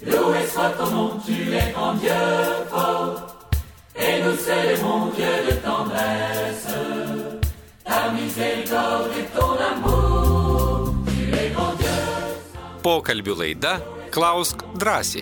loué 0.05 0.45
soit 0.47 0.77
ton 0.77 0.91
nom, 0.91 1.19
tu 1.25 1.31
es 1.31 1.73
grand 1.73 1.97
Dieu 1.99 2.65
fort, 2.69 3.49
et 3.95 4.21
nous 4.23 4.37
célébrons 4.37 5.11
Dieu 5.15 5.35
de 5.47 5.55
tendresse, 5.65 6.75
ta 7.83 8.11
miséricorde 8.13 9.09
et 9.17 9.27
ton 9.33 9.57
amour, 9.57 10.00
Pokalbių 12.81 13.35
laida 13.37 13.75
Klausk 14.09 14.63
drąsiai. 14.81 15.21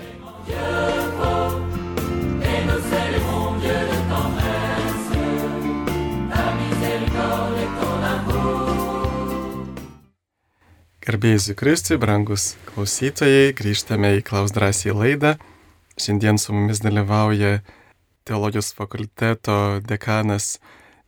Garbėjai 11.03 11.57
Kristui, 11.59 11.99
brangus 11.99 12.53
klausytojai, 12.71 13.51
grįžtame 13.59 14.15
į 14.21 14.23
Klaus 14.23 14.55
drąsiai 14.55 14.95
laidą. 14.95 15.35
Šiandien 15.99 16.39
su 16.39 16.55
mumis 16.55 16.79
dalyvauja 16.79 17.57
teologijos 18.23 18.71
fakulteto 18.77 19.81
dekanas 19.83 20.61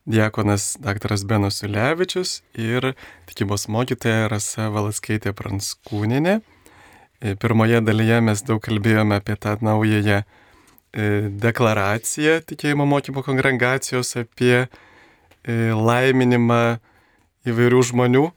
Diekonas 0.06 0.78
dr. 0.82 1.14
Benas 1.30 1.62
Ulevičius 1.64 2.42
ir 2.58 2.94
tikybos 3.30 3.68
mokytoja 3.70 4.28
Rasa 4.32 4.70
Valaskaitė 4.74 5.36
Pranskūninė. 5.38 6.40
E, 7.22 7.36
pirmoje 7.36 7.84
dalyje 7.86 8.22
mes 8.26 8.42
daug 8.48 8.62
kalbėjome 8.66 9.22
apie 9.22 9.38
tą 9.38 9.58
naująją 9.62 10.22
e, 10.22 10.26
deklaraciją 11.46 12.40
tikėjimo 12.50 12.90
mokymo 12.90 13.22
kongregacijos 13.28 14.16
apie 14.24 14.56
e, 14.66 14.68
laiminimą 15.78 16.62
įvairių 17.46 17.88
žmonių 17.92 18.30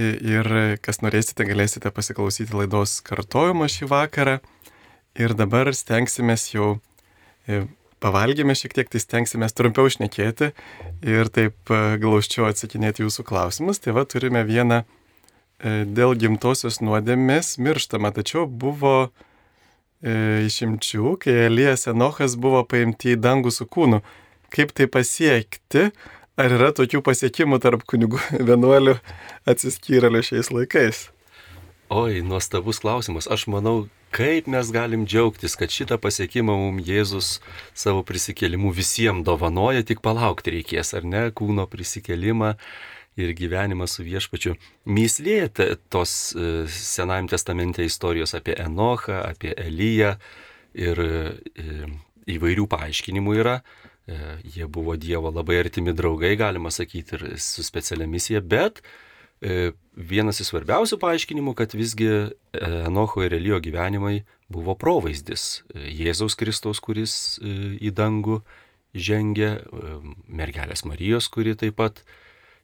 Ir 0.00 0.48
kas 0.80 1.02
norėsite, 1.04 1.44
galėsite 1.44 1.90
pasiklausyti 1.92 2.56
laidos 2.56 3.00
kartojimo 3.04 3.68
šį 3.68 3.90
vakarą. 3.90 4.38
Ir 5.20 5.34
dabar 5.36 5.68
stengsime 5.76 6.38
jau, 6.48 6.78
pavalgėme 8.02 8.54
šiek 8.58 8.74
tiek, 8.76 8.90
tai 8.90 9.00
stengsime 9.02 9.48
trumpiau 9.52 9.90
šnekėti 9.90 10.50
ir 11.06 11.30
taip 11.34 11.72
e, 11.72 11.80
glaučiau 12.02 12.48
atsakinėti 12.48 13.06
jūsų 13.06 13.24
klausimus. 13.28 13.80
Tai 13.82 13.94
va 13.98 14.04
turime 14.08 14.42
vieną 14.48 14.82
e, 14.82 15.84
dėl 15.86 16.16
gimtosios 16.18 16.80
nuodėmės 16.84 17.56
mirštama, 17.62 18.12
tačiau 18.16 18.46
buvo 18.46 18.96
e, 19.06 20.42
išimčių, 20.48 21.16
kai 21.22 21.38
Elijas 21.46 21.88
Enochas 21.92 22.36
buvo 22.40 22.64
paimti 22.68 23.14
į 23.14 23.20
dangų 23.22 23.54
su 23.54 23.68
kūnu. 23.70 24.02
Kaip 24.52 24.74
tai 24.76 24.90
pasiekti? 24.90 25.88
Ar 26.40 26.52
yra 26.56 26.70
tokių 26.72 27.02
pasiekimų 27.04 27.58
tarp 27.60 27.82
kunigų 27.88 28.20
vienuolių 28.48 28.98
atsiskyrėlių 29.48 30.22
šiais 30.26 30.52
laikais? 30.54 31.08
Oi, 31.92 32.22
nuostabus 32.24 32.80
klausimas. 32.80 33.28
Aš 33.28 33.50
manau, 33.52 33.84
kaip 34.12 34.48
mes 34.52 34.70
galim 34.74 35.06
džiaugtis, 35.08 35.56
kad 35.58 35.72
šitą 35.72 35.98
pasiekimą 36.02 36.54
mums 36.60 36.88
Jėzus 36.88 37.28
savo 37.74 38.04
prisikėlimu 38.06 38.72
visiems 38.76 39.24
dovanoja, 39.26 39.84
tik 39.88 40.02
palaukti 40.04 40.58
reikės, 40.58 40.92
ar 40.98 41.06
ne, 41.08 41.26
kūno 41.34 41.66
prisikelimą 41.70 42.54
ir 43.20 43.34
gyvenimą 43.36 43.88
su 43.90 44.04
viešpačiu. 44.06 44.54
Myslėje 44.88 45.68
tos 45.92 46.32
e, 46.32 46.64
Senajame 46.72 47.32
testamente 47.32 47.84
istorijos 47.84 48.34
apie 48.38 48.56
Enochą, 48.60 49.20
apie 49.26 49.52
Eliją 49.56 50.14
ir 50.72 51.02
e, 51.04 51.12
įvairių 52.32 52.68
paaiškinimų 52.72 53.38
yra. 53.40 53.60
E, 54.08 54.18
jie 54.56 54.66
buvo 54.66 54.96
Dievo 54.96 55.32
labai 55.32 55.60
artimi 55.62 55.94
draugai, 55.96 56.34
galima 56.40 56.72
sakyti, 56.72 57.18
ir 57.18 57.40
su 57.40 57.64
specialia 57.66 58.08
misija, 58.10 58.40
bet 58.40 58.82
vienas 59.42 60.40
iš 60.40 60.52
svarbiausių 60.52 60.98
paaiškinimų, 61.02 61.54
kad 61.58 61.74
visgi 61.74 62.08
e, 62.08 62.26
Enocho 62.86 63.24
ir 63.26 63.34
Elijo 63.36 63.60
gyvenimai 63.62 64.22
buvo 64.52 64.76
provaizdis 64.78 65.62
Jėzaus 65.74 66.36
Kristaus, 66.38 66.80
kuris 66.84 67.14
į 67.42 67.90
dangų 67.96 68.42
žengė, 68.92 69.50
mergelės 70.28 70.84
Marijos, 70.84 71.30
kuri 71.32 71.56
taip 71.56 71.78
pat 71.80 72.02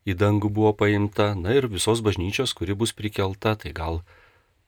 į 0.08 0.14
dangų 0.20 0.52
buvo 0.52 0.74
paimta, 0.76 1.32
na 1.34 1.56
ir 1.56 1.70
visos 1.72 2.04
bažnyčios, 2.04 2.52
kuri 2.52 2.76
bus 2.76 2.92
prikelta, 2.92 3.56
tai 3.56 3.72
gal 3.72 4.02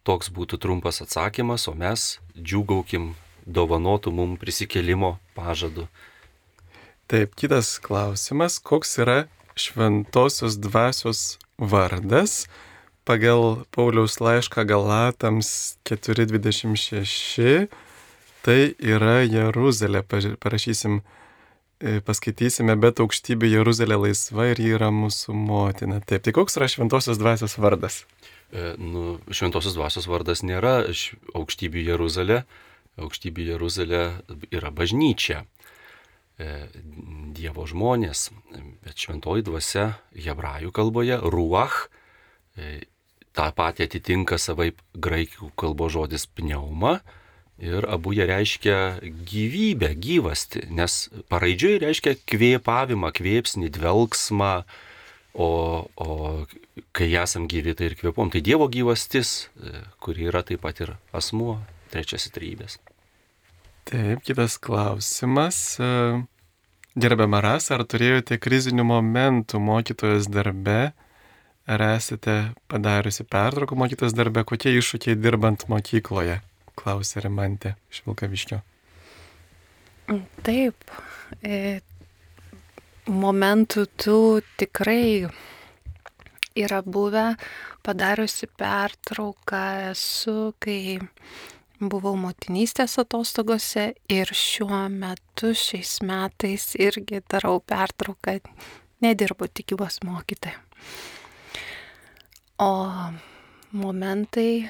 toks 0.08 0.32
būtų 0.32 0.56
trumpas 0.64 1.02
atsakymas, 1.04 1.68
o 1.68 1.76
mes 1.76 2.16
džiūgaukim 2.32 3.12
dovanotų 3.44 4.14
mum 4.16 4.38
prisikelimo 4.40 5.18
pažadu 5.36 5.86
Taip, 7.10 7.32
kitas 7.34 7.80
klausimas. 7.82 8.60
Koks 8.62 8.92
yra 9.02 9.24
šventosios 9.58 10.54
dvasios 10.62 11.40
vardas? 11.60 12.46
Pagal 13.04 13.64
Pauliaus 13.74 14.18
laišką 14.20 14.64
Galatams 14.68 15.76
426 15.88 17.68
tai 18.44 18.74
yra 18.78 19.20
Jeruzalė. 19.24 20.02
Parašysim, 20.40 21.00
e, 21.80 22.00
paskaitysime, 22.04 22.76
bet 22.80 23.00
aukštybė 23.02 23.50
Jeruzalė 23.50 23.98
laisva 24.06 24.50
ir 24.52 24.60
ji 24.62 24.74
yra 24.78 24.90
mūsų 24.94 25.36
motina. 25.36 26.00
Taip, 26.00 26.24
tai 26.24 26.32
koks 26.36 26.56
yra 26.60 26.68
šventosios 26.70 27.20
dvasios 27.20 27.56
vardas? 27.60 28.04
E, 28.52 28.74
Nu, 28.78 29.18
šventosios 29.30 29.76
dvasios 29.76 30.06
vardas 30.10 30.42
nėra 30.42 30.84
aukštybių 31.34 31.86
Jeruzalė. 31.92 32.44
Aukštybių 33.00 33.52
Jeruzalė 33.54 34.04
yra 34.50 34.70
bažnyčia. 34.74 35.44
E, 36.40 36.48
Dievo 37.36 37.66
žmonės. 37.68 38.30
Bet 38.84 38.98
šventoji 38.98 39.44
dvasia 39.46 39.92
hebrajų 40.16 40.72
kalboje 40.74 41.20
ruach. 41.22 41.88
e, 42.56 42.80
Ta 43.30 43.52
pati 43.54 43.84
atitinka 43.86 44.40
savaip 44.42 44.80
graikų 44.98 45.52
kalbos 45.54 45.92
žodis 45.94 46.26
pneuma. 46.26 46.98
Ir 47.62 47.86
abu 47.86 48.10
jie 48.16 48.24
reiškia 48.26 48.98
gyvybę, 49.04 49.92
gyvasti, 49.94 50.64
nes 50.72 50.96
paraidžiui 51.30 51.78
reiškia 51.84 52.16
kvėpavimą, 52.26 53.12
kvėpsnį, 53.14 53.70
dvelgsmą, 53.76 54.52
o, 55.36 55.50
o 55.94 56.10
kai 56.96 57.10
esam 57.22 57.46
gyvi, 57.46 57.76
tai 57.78 57.92
ir 57.92 57.98
kvėpuom. 58.00 58.32
Tai 58.34 58.42
Dievo 58.42 58.66
gyvastis, 58.72 59.50
e, 59.60 59.84
kuri 60.02 60.26
yra 60.32 60.42
taip 60.42 60.64
pat 60.66 60.82
ir 60.82 60.96
asmuo, 61.14 61.60
trečiasis 61.94 62.34
trybės. 62.34 62.80
Taip, 63.90 64.20
kitas 64.22 64.54
klausimas. 64.62 65.56
E, 65.82 66.22
Gerbiama 67.00 67.40
Ras, 67.42 67.72
ar 67.74 67.82
turėjote 67.82 68.38
krizinių 68.38 68.84
momentų 68.86 69.58
mokytojos 69.58 70.28
darbe? 70.30 70.92
Ar 71.70 71.82
esate 71.88 72.36
padariusi 72.70 73.26
pertrauką 73.26 73.74
mokytojos 73.78 74.14
darbe? 74.14 74.44
Kokie 74.46 74.76
iššūkiai 74.78 75.18
dirbant 75.18 75.66
mokykloje? 75.70 76.38
Klausė 76.78 77.24
Rimantė 77.26 77.74
iš 77.90 78.04
Vilkaviškio. 78.06 78.60
Taip, 80.46 80.94
e, 81.42 81.80
momentų 83.10 83.88
tų 83.98 84.20
tikrai 84.58 85.26
yra 86.58 86.82
buvę, 86.86 87.32
padariusi 87.82 88.46
pertrauką 88.54 89.66
esu, 89.90 90.52
kai 90.62 90.98
buvau 91.80 92.12
motinystės 92.20 92.98
atostogose 93.00 93.90
ir 94.12 94.30
šiuo 94.36 94.84
metu, 94.92 95.54
šiais 95.56 96.00
metais 96.04 96.74
irgi 96.76 97.22
darau 97.30 97.60
pertrauką, 97.64 98.38
nedirbu 99.00 99.48
tikybos 99.48 100.00
mokytoja. 100.04 100.60
O 102.60 102.72
momentai, 103.72 104.68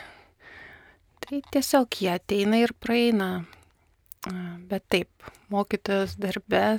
tai 1.24 1.42
tiesiog 1.50 1.98
jie 1.98 2.12
ateina 2.14 2.62
ir 2.62 2.74
praeina. 2.78 3.44
Bet 4.70 4.84
taip, 4.92 5.10
mokytojos 5.50 6.18
darbe 6.20 6.78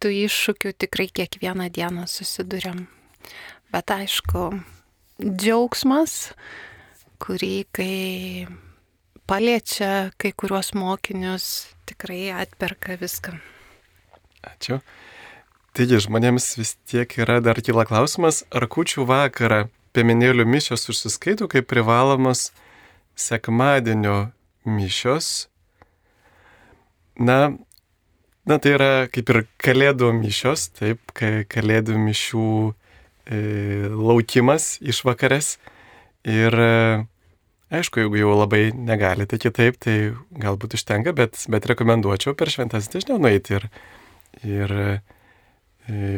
tų 0.00 0.12
iššūkių 0.24 0.72
tikrai 0.78 1.08
kiekvieną 1.10 1.66
dieną 1.74 2.06
susidurėm. 2.08 2.86
Bet 3.74 3.90
aišku, 3.90 4.52
džiaugsmas, 5.18 6.32
kurį 7.18 7.56
kai 7.74 8.46
paliečia 9.26 10.10
kai 10.20 10.32
kuriuos 10.36 10.72
mokinius, 10.76 11.46
tikrai 11.88 12.30
atperka 12.34 12.96
viską. 13.00 13.36
Ačiū. 14.44 14.80
Taigi 15.74 15.98
žmonėms 16.04 16.52
vis 16.60 16.76
tiek 16.86 17.10
yra 17.18 17.40
dar 17.42 17.58
kyla 17.64 17.82
klausimas, 17.88 18.44
ar 18.54 18.68
kučių 18.70 19.06
vakarą 19.08 19.64
piemenėlių 19.94 20.44
mišios 20.46 20.86
užsiskaitų 20.92 21.48
kaip 21.50 21.66
privalomas 21.70 22.50
sekmadienio 23.18 24.28
mišios. 24.66 25.48
Na, 27.18 27.54
na, 28.46 28.58
tai 28.58 28.74
yra 28.76 28.92
kaip 29.10 29.30
ir 29.34 29.40
kalėdų 29.62 30.12
mišios, 30.18 30.68
taip, 30.78 31.00
ka- 31.14 31.44
kalėdų 31.50 31.98
mišių 32.06 32.46
e, 33.30 33.40
laukimas 33.90 34.76
iš 34.82 35.04
vakarės. 35.06 35.56
Ir 36.26 36.54
e, 36.54 36.72
aišku, 37.78 38.02
jeigu 38.02 38.18
jau 38.20 38.32
labai 38.36 38.68
negalite 38.74 39.38
kitaip, 39.40 39.78
tai 39.82 39.96
galbūt 40.40 40.76
užtenka, 40.78 41.14
bet, 41.16 41.38
bet 41.52 41.68
rekomenduočiau 41.70 42.36
per 42.38 42.50
šventas 42.52 42.90
dažniau 42.92 43.20
nueiti 43.22 43.58
ir, 43.58 43.66
ir, 44.42 44.74
e, 45.88 46.10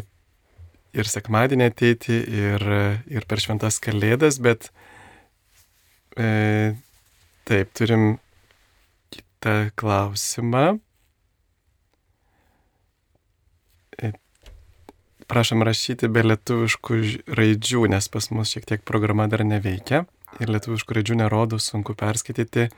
ir 0.97 1.11
sekmadienį 1.13 1.69
ateiti, 1.71 2.17
ir, 2.17 2.67
ir 3.13 3.29
per 3.29 3.43
šventas 3.43 3.81
kalėdas, 3.85 4.41
bet 4.43 4.71
e, 6.17 6.75
taip, 7.47 7.73
turim 7.77 8.17
kitą 9.15 9.57
klausimą. 9.77 10.67
E, 14.01 14.13
Prašom 15.27 15.65
rašyti 15.67 16.09
be 16.09 16.23
lietuviškų 16.23 17.01
raidžių, 17.35 17.89
nes 17.91 18.07
pas 18.13 18.31
mus 18.31 18.53
šiek 18.55 18.69
tiek 18.69 18.87
programa 18.87 19.27
dar 19.31 19.43
neveikia 19.43 20.07
ir 20.41 20.53
lietuviškų 20.53 20.99
raidžių 20.99 21.17
nerodo, 21.23 21.59
sunku 21.63 21.95
perskaityti. 21.99 22.69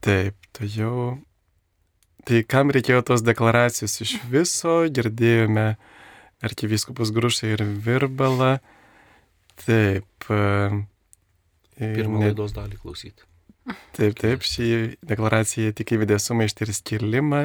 Taip, 0.00 0.36
tai 0.56 0.68
jau. 0.72 1.18
Tai 2.28 2.42
kam 2.48 2.70
reikėjo 2.72 3.02
tos 3.10 3.24
deklaracijos 3.24 3.96
iš 4.04 4.14
viso, 4.32 4.82
girdėjome 4.92 5.74
arkivyskupus 6.44 7.12
Grušą 7.16 7.54
ir 7.54 7.64
Virbalą. 7.84 8.54
Taip. 9.64 10.28
e, 10.30 10.84
Pirmą 11.80 12.20
ne- 12.20 12.30
laidos 12.30 12.52
dalį 12.56 12.80
klausyti. 12.80 13.24
Taip, 13.96 14.16
taip, 14.18 14.42
šį 14.44 14.96
deklaraciją 15.06 15.72
tik 15.76 15.92
įvedė 15.96 16.16
sumaištį 16.20 16.64
ir 16.66 16.72
skilimą 16.74 17.42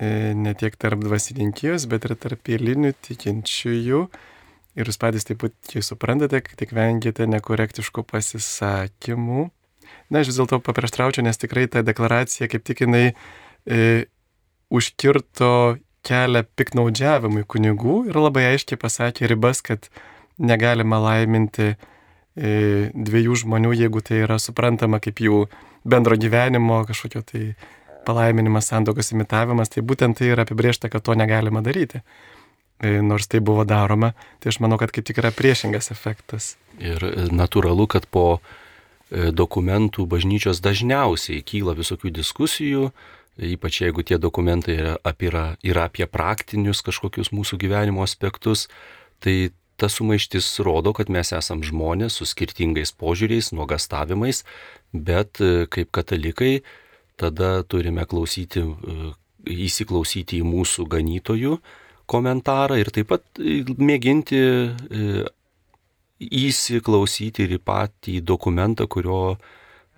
e, 0.00 0.32
ne 0.38 0.54
tiek 0.54 0.76
tarp 0.80 1.02
dvasininkijos, 1.02 1.86
bet 1.90 2.06
ir 2.06 2.14
tarp 2.16 2.46
eilinių 2.48 2.94
tikinčiųjų. 3.06 4.04
Ir 4.78 4.86
jūs 4.86 5.00
patys 5.02 5.26
taip 5.26 5.40
puikiai 5.42 5.82
suprantate, 5.82 6.42
tik 6.58 6.74
vengite 6.76 7.26
nekorektiškų 7.26 8.04
pasisakymų. 8.06 9.48
Na, 10.10 10.22
aš 10.22 10.30
vis 10.30 10.38
dėlto 10.38 10.60
paprieštraučiau, 10.62 11.24
nes 11.26 11.38
tikrai 11.40 11.66
ta 11.70 11.82
deklaracija 11.86 12.46
kaip 12.50 12.62
tik 12.66 12.84
jinai 12.84 13.10
e, 13.10 14.06
užkirto 14.70 15.52
kelią 16.06 16.44
piknaudžiavimui 16.56 17.44
kunigų 17.50 17.96
ir 18.08 18.18
labai 18.18 18.46
aiškiai 18.52 18.78
pasakė 18.80 19.28
ribas, 19.30 19.60
kad 19.66 19.90
negalima 20.40 21.00
laiminti 21.02 21.72
e, 21.74 21.74
dviejų 22.94 23.42
žmonių, 23.44 23.74
jeigu 23.82 24.02
tai 24.06 24.22
yra 24.24 24.38
suprantama 24.40 25.02
kaip 25.02 25.20
jų 25.20 25.44
bendro 25.84 26.16
gyvenimo 26.20 26.82
kažkokio 26.88 27.22
tai 27.26 27.44
palaiminimas, 28.06 28.70
santokos 28.70 29.12
imitavimas, 29.12 29.72
tai 29.72 29.84
būtent 29.84 30.18
tai 30.18 30.30
yra 30.32 30.46
apibriešta, 30.46 30.88
kad 30.92 31.04
to 31.04 31.16
negalima 31.18 31.60
daryti. 31.64 32.00
E, 32.80 33.00
Nors 33.00 33.26
tai 33.26 33.40
buvo 33.40 33.64
daroma, 33.64 34.14
tai 34.40 34.48
aš 34.52 34.60
manau, 34.64 34.78
kad 34.80 34.92
kaip 34.94 35.04
tik 35.04 35.20
yra 35.20 35.30
priešingas 35.36 35.90
efektas. 35.92 36.54
Ir 36.80 37.02
e, 37.04 37.28
natūralu, 37.28 37.84
kad 37.92 38.06
po 38.08 38.40
e, 38.40 39.28
dokumentų 39.36 40.06
bažnyčios 40.08 40.62
dažniausiai 40.64 41.44
kyla 41.44 41.76
visokių 41.76 42.12
diskusijų, 42.16 42.88
ypač 43.36 43.82
jeigu 43.82 44.04
tie 44.04 44.16
dokumentai 44.16 44.78
yra 44.78 44.94
apie, 45.04 45.28
yra, 45.28 45.84
apie 45.84 46.08
praktinius 46.08 46.80
kažkokius 46.86 47.34
mūsų 47.36 47.60
gyvenimo 47.60 48.00
aspektus, 48.04 48.66
tai 49.20 49.52
ta 49.76 49.88
sumaištis 49.92 50.48
rodo, 50.64 50.94
kad 50.96 51.12
mes 51.12 51.32
esam 51.36 51.60
žmonės 51.64 52.16
su 52.20 52.28
skirtingais 52.28 52.92
požiūriais, 52.96 53.52
nuogastavimais, 53.56 54.42
bet 54.92 55.40
kaip 55.72 55.92
katalikai 55.92 56.60
tada 57.20 57.62
turime 57.64 58.04
klausyti, 58.08 58.64
įsiklausyti 59.48 60.40
į 60.40 60.48
mūsų 60.48 60.84
ganytojų 60.84 61.56
komentarą 62.10 62.80
ir 62.80 62.90
taip 62.94 63.12
pat 63.12 63.24
e, 63.38 63.62
mėginti 63.78 64.40
e, 64.40 65.22
įsiklausyti 66.20 67.46
ir 67.46 67.56
į 67.56 67.62
patį 67.64 68.20
dokumentą, 68.26 68.86
kurio 68.90 69.38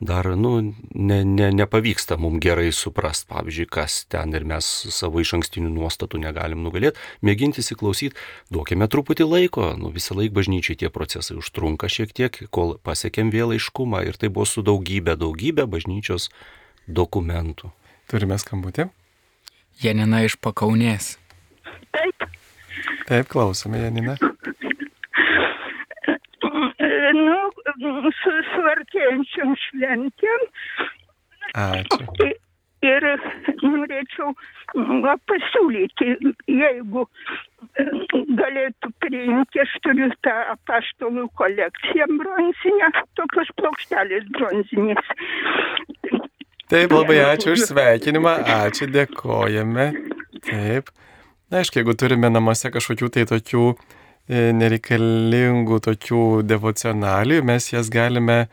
dar 0.03 0.27
nu, 0.35 0.75
ne, 0.95 1.19
ne, 1.25 1.49
nepavyksta 1.55 2.17
mums 2.19 2.43
gerai 2.43 2.73
suprasti, 2.75 3.29
pavyzdžiui, 3.31 3.69
kas 3.71 4.01
ten 4.11 4.35
ir 4.35 4.47
mes 4.49 4.67
savo 4.91 5.23
iš 5.23 5.37
ankstinių 5.39 5.71
nuostatų 5.71 6.19
negalim 6.25 6.65
nugalėti, 6.67 6.99
mėginti 7.23 7.63
įsiklausyti, 7.63 8.19
duokime 8.51 8.89
truputį 8.91 9.29
laiko, 9.29 9.69
nu, 9.79 9.93
visą 9.95 10.19
laiką 10.19 10.35
bažnyčiai 10.41 10.81
tie 10.83 10.91
procesai 10.91 11.39
užtrunka 11.39 11.91
šiek 11.91 12.15
tiek, 12.19 12.41
kol 12.51 12.75
pasiekėm 12.83 13.31
vėl 13.31 13.55
aiškumą 13.55 14.03
ir 14.09 14.19
tai 14.19 14.33
buvo 14.33 14.49
su 14.51 14.67
daugybė, 14.67 15.15
daugybė 15.23 15.69
bažnyčios 15.71 16.33
dokumentų. 16.91 17.71
Turime 18.11 18.43
skambutį. 18.43 18.91
Janina 19.83 20.27
iš 20.27 20.35
pakaunės. 20.43 21.17
Taip, 21.93 22.29
Taip, 23.07 23.29
klausome, 23.29 23.83
Janina. 23.83 24.17
nu, 27.13 27.39
su, 28.23 28.33
su 28.53 28.65
artėjančiam 28.73 29.53
šventėm 29.67 30.49
Ačiū. 31.53 32.33
Ir 32.83 33.05
norėčiau 33.63 34.33
va, 35.05 35.13
pasiūlyti, 35.31 36.17
jeigu 36.51 37.05
galėtų 38.41 38.91
priimti, 39.05 39.61
aš 39.63 39.77
turiu 39.85 40.09
tą 40.27 40.35
apaštalų 40.57 41.29
kolekciją 41.39 42.09
bronzinę, 42.17 42.89
tokios 43.21 43.53
plokštelės 43.61 44.27
bronzinės. 44.35 45.13
Taip, 46.73 46.91
labai 46.91 47.21
ačiū 47.29 47.55
už 47.55 47.69
sveikinimą, 47.69 48.35
ačiū, 48.65 48.91
dėkojame. 48.91 49.93
Taip. 50.49 50.91
Na, 51.53 51.61
aišku, 51.61 51.83
jeigu 51.83 51.93
turime 52.01 52.31
namuose 52.33 52.71
kažkokių 52.73 53.11
tai 53.13 53.27
tokių 53.29 53.63
e, 53.69 54.55
nereikalingų 54.57 55.83
tokių 55.85 56.21
devocionalių, 56.49 57.43
mes 57.45 57.67
jas 57.75 57.91
galime, 57.93 58.47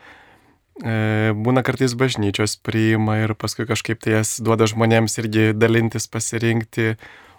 e, 0.84 0.96
būna 1.32 1.62
kartais 1.64 1.94
bažnyčios 1.96 2.58
priima 2.60 3.16
ir 3.22 3.32
paskui 3.40 3.64
kažkaip 3.70 4.02
tai 4.04 4.18
jas 4.18 4.34
duoda 4.44 4.68
žmonėms 4.68 5.16
irgi 5.22 5.46
dalintis, 5.56 6.10
pasirinkti. 6.12 6.98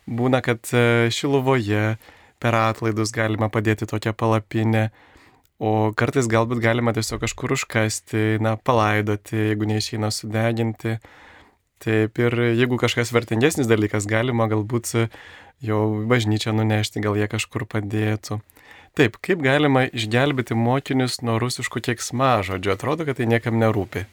Būna, 0.09 0.41
kad 0.41 0.65
e, 0.73 1.13
šiluvoje 1.13 1.85
per 2.41 2.57
atlaidus 2.57 3.13
galima 3.13 3.53
padėti 3.53 3.85
tokią 3.85 4.17
palapinę, 4.17 4.87
o 5.61 5.91
kartais 5.93 6.25
galbūt 6.25 6.65
galima 6.65 6.97
tiesiog 6.97 7.21
kažkur 7.27 7.53
užkasti, 7.53 8.41
na, 8.41 8.57
palaidoti, 8.57 9.51
jeigu 9.53 9.69
neišeina 9.69 10.09
sudeginti. 10.09 10.97
Taip 11.81 12.19
ir 12.21 12.35
jeigu 12.53 12.77
kažkas 12.81 13.09
vertingesnis 13.15 13.69
dalykas, 13.69 14.05
galima 14.09 14.45
galbūt 14.51 14.93
jau 15.65 15.81
bažnyčią 16.09 16.53
nunešti, 16.57 17.01
gal 17.01 17.17
jie 17.17 17.29
kažkur 17.31 17.65
padėtų. 17.69 18.41
Taip, 18.97 19.15
kaip 19.23 19.41
galima 19.41 19.85
išgelbėti 19.87 20.57
mokinius 20.57 21.21
nuo 21.23 21.37
rusiškų 21.41 21.81
kieksmažodžių? 21.87 22.73
Atrodo, 22.75 23.07
kad 23.07 23.21
tai 23.21 23.29
niekam 23.31 23.57
nerūpi. 23.61 24.05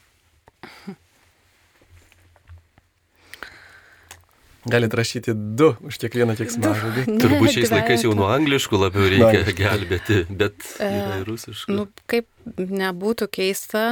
Galite 4.69 4.99
rašyti 4.99 5.33
du 5.35 5.73
už 5.87 5.97
kiekvieną 6.03 6.37
kieksmažodį. 6.39 7.05
Turbūt 7.23 7.55
šiais 7.57 7.73
laikais 7.73 8.05
jau 8.05 8.13
nuo 8.17 8.29
angliškų 8.31 8.81
labiau 8.81 9.09
reikia 9.09 9.55
gelbėti, 9.57 10.25
bet 10.29 10.67
yra 10.77 11.21
ir 11.23 11.27
rusiškų. 11.31 11.75
Nu, 11.75 11.87
kaip 12.11 12.29
nebūtų 12.59 13.31
keista, 13.33 13.85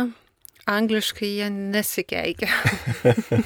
angliškai 0.66 1.28
jie 1.28 1.48
nesikeikia. 1.50 2.50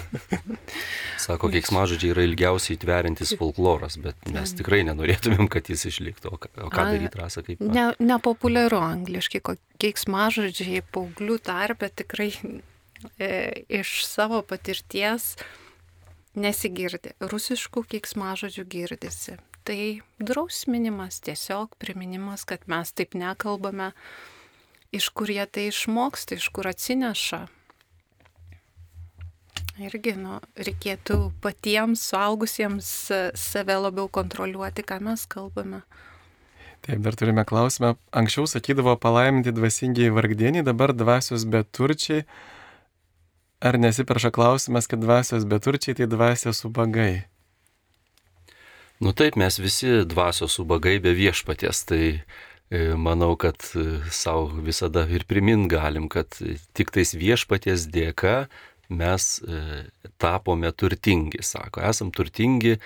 Sako, 1.25 1.51
keiksmažodžiai 1.53 2.15
yra 2.15 2.25
ilgiausiai 2.25 2.79
tverintis 2.81 3.35
folkloras, 3.39 3.99
bet 4.01 4.31
mes 4.33 4.55
tikrai 4.57 4.81
nenorėtumėm, 4.89 5.51
kad 5.53 5.69
jis 5.69 5.85
išliktų. 5.93 6.33
O 6.33 6.41
ką, 6.41 6.51
o 6.65 6.71
ką 6.73 6.87
daryti, 6.95 7.21
rasa, 7.21 7.45
kaip? 7.45 7.61
Ne, 7.61 7.91
nepopuliaru 8.01 8.81
angliškai, 8.81 9.43
keiksmažodžiai 9.83 10.81
paauglių 10.95 11.37
tarpe 11.45 11.91
tikrai 11.93 12.31
e, 13.21 13.31
iš 13.69 14.01
savo 14.09 14.41
patirties 14.47 15.35
nesigirdi. 16.41 17.15
Rusiškų 17.21 17.85
keiksmažodžių 17.95 18.67
girdisi. 18.71 19.37
Tai 19.69 19.81
drausminimas, 20.25 21.21
tiesiog 21.21 21.77
priminimas, 21.83 22.47
kad 22.49 22.65
mes 22.71 22.95
taip 22.97 23.13
nekalbame, 23.19 23.93
iš 24.93 25.09
kur 25.15 25.31
jie 25.31 25.47
tai 25.47 25.69
išmoksta, 25.71 26.37
iš 26.39 26.49
kur 26.55 26.69
atsineša. 26.71 27.47
Irgi, 29.81 30.12
nu, 30.21 30.37
reikėtų 30.61 31.31
patiems 31.41 32.03
suaugusiems 32.11 32.89
save 33.39 33.77
labiau 33.81 34.11
kontroliuoti, 34.12 34.85
ką 34.85 34.99
mes 35.07 35.25
kalbame. 35.31 35.81
Taip, 36.85 37.01
dar 37.05 37.17
turime 37.17 37.47
klausimą. 37.49 37.95
Anksčiau 38.17 38.49
sakydavo 38.49 38.97
palaiminti 39.01 39.55
dvasingiai 39.57 40.12
vargdieniai, 40.12 40.65
dabar 40.67 40.93
dvasios 40.97 41.47
beturčiai. 41.49 42.27
Ar 43.61 43.77
nesiperša 43.81 44.33
klausimas, 44.33 44.89
kad 44.89 45.01
dvasios 45.01 45.45
beturčiai 45.49 45.97
tai 45.97 46.09
dvasios 46.09 46.65
ubagai? 46.69 47.25
Nu 49.01 49.12
taip, 49.17 49.37
mes 49.41 49.57
visi 49.61 50.03
dvasios 50.09 50.59
ubagai 50.61 50.99
be 51.01 51.12
viešpaties, 51.17 51.85
tai 51.89 52.05
E, 52.05 52.50
manau, 52.71 53.35
kad 53.37 53.59
e, 53.75 54.01
savo 54.15 54.47
visada 54.63 55.03
ir 55.11 55.25
primint 55.27 55.67
galim, 55.71 56.09
kad 56.09 56.37
tik 56.75 56.93
tais 56.95 57.15
viešpaties 57.19 57.89
dėka 57.91 58.47
mes 58.91 59.41
e, 59.43 59.63
tapome 60.23 60.71
turtingi, 60.71 61.43
sako, 61.43 61.83
esam 61.87 62.11
turtingi 62.15 62.79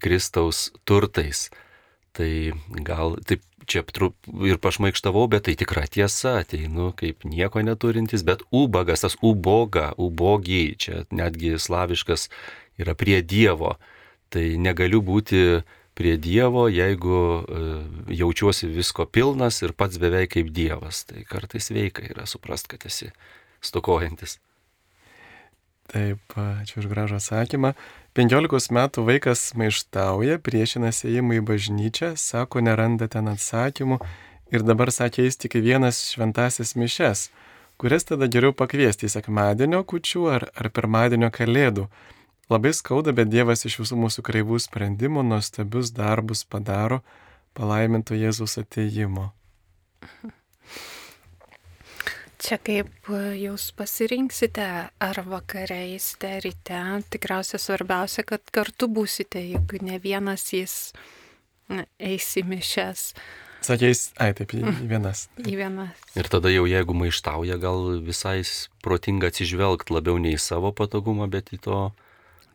Kristaus 0.00 0.70
turtais. 0.84 1.48
Tai 2.16 2.30
gal 2.84 3.16
taip 3.28 3.44
čia 3.66 3.82
ir 4.46 4.60
pašmaikštavau, 4.62 5.26
bet 5.30 5.46
tai 5.48 5.56
tikra 5.58 5.86
tiesa, 5.90 6.40
ateinu 6.42 6.92
kaip 6.96 7.26
nieko 7.26 7.62
neturintis, 7.64 8.22
bet 8.26 8.44
ubagas, 8.54 9.02
tas 9.04 9.16
uboga, 9.24 9.90
ubogiai, 9.98 10.76
čia 10.78 11.04
netgi 11.10 11.56
slaviškas 11.58 12.28
yra 12.80 12.94
prie 12.94 13.20
Dievo. 13.22 13.76
Tai 14.30 14.44
negaliu 14.60 15.02
būti 15.06 15.62
prie 15.96 16.16
Dievo, 16.20 16.66
jeigu 16.68 17.20
e, 17.40 17.60
jaučiuosi 18.20 18.68
visko 18.68 19.06
pilnas 19.08 19.62
ir 19.64 19.72
pats 19.72 19.96
beveik 20.02 20.34
kaip 20.36 20.52
Dievas. 20.52 21.06
Tai 21.08 21.24
kartais 21.28 21.70
veika 21.72 22.04
yra 22.04 22.26
suprast, 22.28 22.68
kad 22.68 22.84
esi 22.84 23.08
stokojantis. 23.64 24.36
Taip, 25.86 26.34
ačiū 26.34 26.82
už 26.82 26.90
gražų 26.90 27.16
atsakymą. 27.20 27.72
15 28.18 28.72
metų 28.74 29.04
vaikas 29.06 29.52
maištauja, 29.60 30.40
priešinasi 30.42 31.12
įimui 31.14 31.38
į 31.40 31.44
bažnyčią, 31.46 32.14
sako, 32.18 32.62
neranda 32.64 33.06
ten 33.12 33.30
atsakymų 33.30 34.00
ir 34.52 34.64
dabar 34.66 34.90
sakė, 34.92 35.26
jis 35.28 35.38
tik 35.40 35.58
vienas 35.62 36.00
šventasis 36.10 36.74
mišes, 36.80 37.28
kurias 37.78 38.08
tada 38.08 38.26
geriau 38.26 38.54
pakviesti 38.56 39.06
į 39.06 39.12
sekmadienio 39.14 39.84
kučių 39.86 40.26
ar, 40.32 40.48
ar 40.58 40.70
pirmadienio 40.74 41.30
kalėdų. 41.34 41.86
Labai 42.46 42.70
skauda, 42.72 43.10
bet 43.10 43.26
Dievas 43.32 43.64
iš 43.66 43.80
visų 43.80 43.96
mūsų 43.98 44.22
kreivų 44.26 44.60
sprendimų 44.62 45.24
nuostabius 45.26 45.90
darbus 45.94 46.44
padaro 46.46 47.00
palaiminto 47.58 48.14
Jėzus 48.14 48.54
ateimo. 48.60 49.32
Čia 52.36 52.60
kaip 52.62 53.10
jūs 53.34 53.72
pasirinksite, 53.74 54.66
ar 54.92 55.20
vakare 55.26 55.80
eisite 55.88 56.36
ryte, 56.44 56.78
tikriausiai 57.10 57.58
svarbiausia, 57.58 58.22
kad 58.28 58.44
kartu 58.54 58.86
būsite, 58.86 59.42
juk 59.42 59.74
ne 59.82 59.98
vienas 59.98 60.46
jis 60.54 60.76
eis 61.98 62.30
į 62.38 62.46
mišes. 62.46 63.08
Sakė, 63.66 63.90
jis, 63.90 64.06
ai 64.22 64.30
taip, 64.38 64.54
į 64.54 64.62
vienas. 64.86 65.26
Taip. 65.34 65.46
Į 65.50 65.58
vienas. 65.64 66.08
Ir 66.14 66.28
tada 66.30 66.52
jau 66.52 66.68
jeigu 66.70 66.94
maištauja, 66.94 67.56
gal 67.58 67.96
visai 68.06 68.44
protinga 68.84 69.32
atsižvelgti 69.32 69.96
labiau 69.96 70.20
ne 70.22 70.36
į 70.36 70.38
savo 70.38 70.70
patogumą, 70.76 71.26
bet 71.32 71.50
į 71.56 71.64
to 71.66 71.80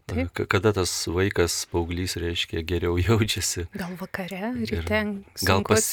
Taip. 0.10 0.42
Kada 0.50 0.74
tas 0.76 0.92
vaikas, 1.08 1.54
paauglys, 1.72 2.18
reiškia, 2.20 2.64
geriau 2.68 2.98
jaučiasi. 3.06 3.68
Gal 3.78 3.94
vakare, 4.00 4.52
ryte, 4.58 5.02
gal 5.46 5.64
pas, 5.68 5.88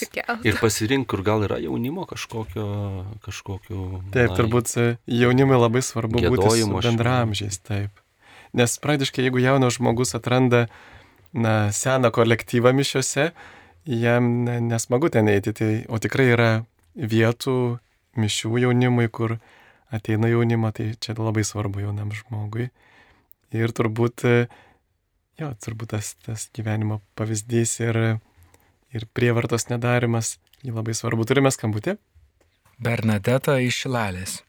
ir 0.46 0.58
pasirink, 0.62 1.08
kur 1.10 1.22
gal 1.26 1.44
yra 1.46 1.60
jaunimo 1.62 2.06
kažkokio, 2.08 2.66
kažkokio. 3.26 4.02
Taip, 4.14 4.32
na, 4.32 4.38
turbūt 4.38 4.74
jaunimui 5.06 5.60
labai 5.60 5.84
svarbu 5.84 6.24
būti 6.24 6.50
su 6.62 6.82
bendramžiais, 6.88 7.60
taip. 7.66 8.04
Nes 8.56 8.78
praktiškai, 8.80 9.26
jeigu 9.26 9.42
jaunas 9.44 9.76
žmogus 9.76 10.16
atranda 10.16 10.66
na, 11.36 11.68
seną 11.74 12.10
kolektyvą 12.14 12.72
mišiuose, 12.72 13.30
jam 13.88 14.32
nesmagu 14.68 15.12
ten 15.12 15.28
eiti, 15.28 15.52
tai, 15.52 15.72
o 15.88 16.00
tikrai 16.00 16.30
yra 16.32 16.50
vietų 16.96 17.78
mišių 18.18 18.64
jaunimui, 18.64 19.08
kur 19.12 19.36
ateina 19.94 20.30
jaunimo, 20.32 20.72
tai 20.74 20.92
čia 21.00 21.14
labai 21.16 21.44
svarbu 21.46 21.84
jaunam 21.86 22.10
žmogui. 22.12 22.70
Ir 23.56 23.72
turbūt, 23.72 24.26
jo, 25.40 25.48
turbūt 25.64 25.94
tas, 25.94 26.12
tas 26.26 26.48
gyvenimo 26.56 27.00
pavyzdys 27.16 27.78
ir, 27.80 28.00
ir 28.92 29.06
prievartos 29.16 29.70
nedarimas, 29.70 30.36
jį 30.60 30.74
labai 30.76 30.96
svarbu. 30.96 31.24
Turime 31.28 31.52
skambutį? 31.54 31.96
Bernadeta 32.78 33.56
iš 33.64 33.84
Šilalės. 33.84 34.42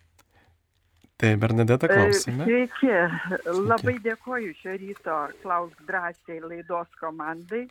Tai 1.20 1.36
Bernadeta 1.36 1.88
e, 1.88 1.96
klausime. 1.96 2.46
Sveiki. 2.48 2.92
Sveiki. 2.92 3.64
Labai 3.68 3.96
dėkoju 4.06 4.54
šio 4.62 4.76
ryto 4.80 5.16
Klausk 5.42 5.82
drąsiai 5.88 6.40
laidos 6.44 6.94
komandai 7.02 7.66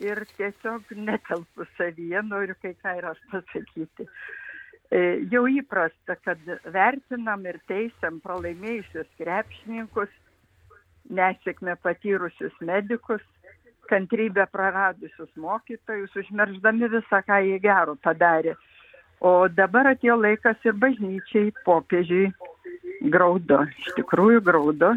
ir 0.00 0.22
tiesiog 0.38 0.94
netelpu 0.96 1.66
savyje, 1.76 2.22
noriu 2.30 2.56
kai 2.62 2.72
ką 2.80 2.94
ir 3.00 3.10
aš 3.10 3.20
pasakyti. 3.32 4.06
E, 4.92 5.02
jau 5.32 5.44
įprasta, 5.48 6.16
kad 6.24 6.40
vertinam 6.72 7.44
ir 7.48 7.60
teisiam 7.68 8.22
pralaimėjusius 8.24 9.10
krepšininkus 9.20 10.12
nesėkmę 11.18 11.76
patyrusius 11.84 12.54
medikus, 12.60 13.22
kantrybę 13.90 14.46
praradusius 14.52 15.30
mokytojus, 15.36 16.14
užmirždami 16.16 16.88
visą, 16.92 17.20
ką 17.26 17.40
jie 17.46 17.58
gero 17.60 17.96
padarė. 18.04 18.54
O 19.20 19.48
dabar 19.48 19.92
atėjo 19.92 20.16
laikas 20.18 20.64
ir 20.66 20.78
bažnyčiai, 20.82 21.52
popiežiui 21.66 22.30
graudo, 23.14 23.60
iš 23.82 23.92
tikrųjų 23.98 24.40
graudo. 24.48 24.94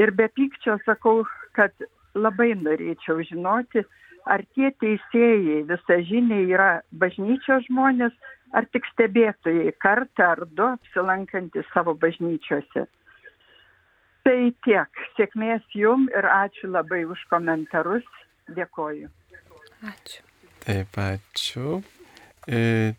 Ir 0.00 0.10
be 0.10 0.26
pykčio 0.38 0.78
sakau, 0.86 1.22
kad 1.54 1.70
labai 2.14 2.54
norėčiau 2.58 3.22
žinoti, 3.28 3.84
ar 4.26 4.42
tie 4.56 4.72
teisėjai 4.82 5.60
visažiniai 5.68 6.48
yra 6.50 6.70
bažnyčios 7.02 7.68
žmonės, 7.68 8.14
ar 8.54 8.66
tik 8.72 8.86
stebėtojai 8.92 9.74
kartą 9.82 10.30
ar 10.34 10.44
du 10.58 10.66
apsilankantys 10.72 11.68
savo 11.74 11.94
bažnyčiose. 11.94 12.86
Tai 14.24 14.38
tiek. 14.64 15.02
Sėkmės 15.18 15.64
jum 15.76 16.06
ir 16.12 16.24
ačiū 16.24 16.70
labai 16.72 17.02
už 17.04 17.20
komentarus. 17.32 18.06
Dėkoju. 18.56 19.10
Ačiū. 19.84 20.22
Taip, 20.64 20.96
ačiū. 20.96 21.82
E, 22.48 22.94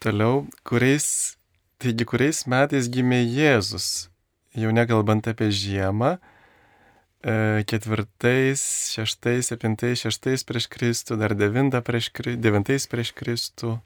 toliau, 0.00 0.46
kuriais, 0.64 1.36
taigi, 1.80 2.06
kuriais 2.08 2.46
metais 2.48 2.88
gimė 2.92 3.20
Jėzus? 3.24 4.08
Jau 4.56 4.72
nekalbant 4.74 5.28
apie 5.30 5.50
žiemą, 5.52 6.14
e, 7.22 7.62
ketvirtais, 7.68 8.64
šeštais, 8.96 9.52
septintais, 9.52 10.00
šeštais 10.00 10.44
prieš 10.48 10.66
Kristų, 10.72 11.20
dar 11.20 11.36
devintą 11.36 11.84
prieš, 11.84 12.10
devintais 12.40 12.88
prieš 12.90 13.12
Kristų. 13.20 13.76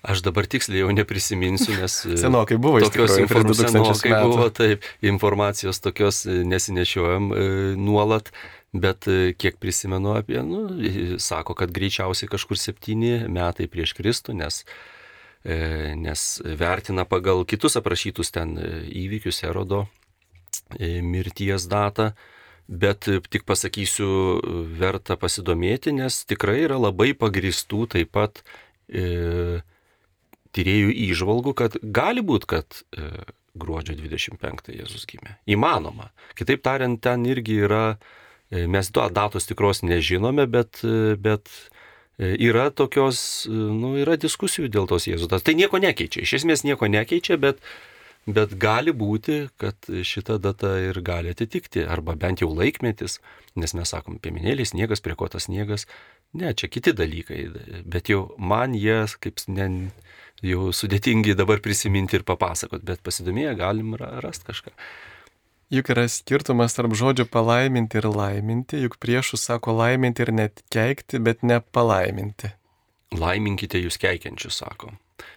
Aš 0.00 0.22
dabar 0.24 0.46
tiksliai 0.48 0.80
jau 0.80 0.92
neprisiminsiu, 0.96 1.74
nes... 1.76 1.98
E, 2.08 2.16
senokai 2.16 2.56
buvo, 2.56 2.80
tokios 2.80 3.18
informacijos 3.20 4.00
buvo, 4.00 4.46
taip, 4.48 4.86
informacijos 5.04 5.80
tokios 5.84 6.22
e, 6.24 6.40
nesinešiojam 6.48 7.28
e, 7.32 7.42
nuolat, 7.76 8.30
bet 8.72 9.04
kiek 9.36 9.58
prisimenu 9.60 10.14
apie, 10.16 10.38
nu, 10.46 10.62
sako, 11.20 11.56
kad 11.58 11.72
greičiausiai 11.74 12.30
kažkur 12.30 12.56
septyni 12.56 13.26
metai 13.28 13.66
prieš 13.68 13.96
Kristų, 13.98 14.36
nes, 14.38 14.60
nes 15.98 16.22
vertina 16.60 17.02
pagal 17.02 17.42
kitus 17.50 17.74
aprašytus 17.80 18.30
ten 18.30 18.54
įvykius 18.86 19.42
Erodo 19.48 19.88
mirties 20.78 21.66
datą. 21.66 22.12
Bet 22.70 23.08
tik 23.34 23.42
pasakysiu, 23.42 24.06
verta 24.78 25.16
pasidomėti, 25.18 25.90
nes 25.90 26.20
tikrai 26.30 26.60
yra 26.68 26.78
labai 26.78 27.10
pagristų 27.18 27.88
taip 27.96 28.14
pat 28.14 28.44
e, 28.86 29.58
tyriejų 30.56 30.94
įžvalgų, 31.10 31.54
kad 31.58 31.76
gali 31.82 32.24
būti, 32.26 32.48
kad 32.50 32.82
e, 32.96 33.10
gruodžio 33.58 33.96
25 33.98 34.72
Jėzus 34.74 35.06
gimė. 35.10 35.36
Įmanoma. 35.50 36.10
Kitaip 36.38 36.62
tariant, 36.64 37.00
ten 37.02 37.26
irgi 37.28 37.60
yra, 37.66 37.84
e, 38.50 38.66
mes 38.70 38.90
to 38.94 39.06
datos 39.14 39.48
tikros 39.50 39.84
nežinome, 39.86 40.46
bet, 40.50 40.82
e, 40.84 41.14
bet 41.20 41.50
e, 42.18 42.34
yra 42.50 42.70
tokios, 42.70 43.46
e, 43.48 43.54
nu, 43.54 43.94
yra 44.00 44.18
diskusijų 44.20 44.70
dėl 44.72 44.90
tos 44.90 45.08
Jėzus. 45.10 45.30
Tai 45.30 45.56
nieko 45.58 45.82
nekeičia. 45.82 46.24
Iš 46.26 46.40
esmės 46.42 46.64
nieko 46.66 46.90
nekeičia, 46.90 47.38
bet, 47.40 47.62
bet 48.30 48.54
gali 48.60 48.94
būti, 48.94 49.42
kad 49.60 49.90
šita 49.90 50.38
data 50.42 50.76
ir 50.82 51.02
gali 51.02 51.34
atitikti, 51.34 51.84
arba 51.86 52.14
bent 52.18 52.44
jau 52.44 52.52
laikmetis, 52.54 53.18
nes 53.58 53.74
mes 53.74 53.94
sakom, 53.96 54.20
piemenėlis, 54.22 54.74
sniegas, 54.74 55.02
prie 55.02 55.18
ko 55.18 55.30
tas 55.32 55.48
sniegas. 55.48 55.88
Ne, 56.38 56.52
čia 56.54 56.68
kiti 56.70 56.92
dalykai, 56.94 57.40
bet 57.90 58.06
jau 58.12 58.28
man 58.38 58.76
jie 58.78 59.02
kaip 59.18 59.40
ne, 59.50 59.66
jau 60.44 60.70
sudėtingi 60.74 61.36
dabar 61.38 61.62
prisiminti 61.64 62.18
ir 62.18 62.26
papasakot, 62.28 62.84
bet 62.86 63.02
pasidomėję 63.06 63.54
galim 63.58 63.96
rasti 63.96 64.50
kažką. 64.50 64.74
Juk 65.70 65.92
yra 65.94 66.08
skirtumas 66.10 66.74
tarp 66.74 66.96
žodžio 66.98 67.28
palaiminti 67.30 68.00
ir 68.00 68.08
laiminti, 68.10 68.80
juk 68.82 68.96
priešus 68.98 69.44
sako 69.46 69.76
laiminti 69.78 70.24
ir 70.24 70.32
net 70.34 70.64
keikti, 70.74 71.20
bet 71.22 71.44
ne 71.46 71.60
palaiminti. 71.62 72.50
Laiminkite 73.14 73.78
jūs 73.78 73.98
keikiančius, 74.02 74.58
sako. 74.64 74.90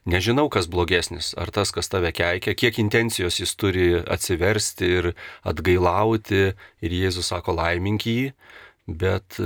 Nežinau, 0.10 0.48
kas 0.50 0.66
blogesnis, 0.72 1.34
ar 1.38 1.52
tas, 1.54 1.70
kas 1.76 1.90
tave 1.92 2.10
keikia, 2.16 2.56
kiek 2.58 2.80
intencijos 2.82 3.38
jis 3.42 3.54
turi 3.60 3.88
atsiversti 4.02 4.90
ir 4.98 5.10
atgailauti, 5.46 6.44
ir 6.82 6.98
Jėzus 6.98 7.30
sako 7.30 7.54
laimink 7.60 8.08
jį, 8.10 8.32
Bet, 8.84 9.38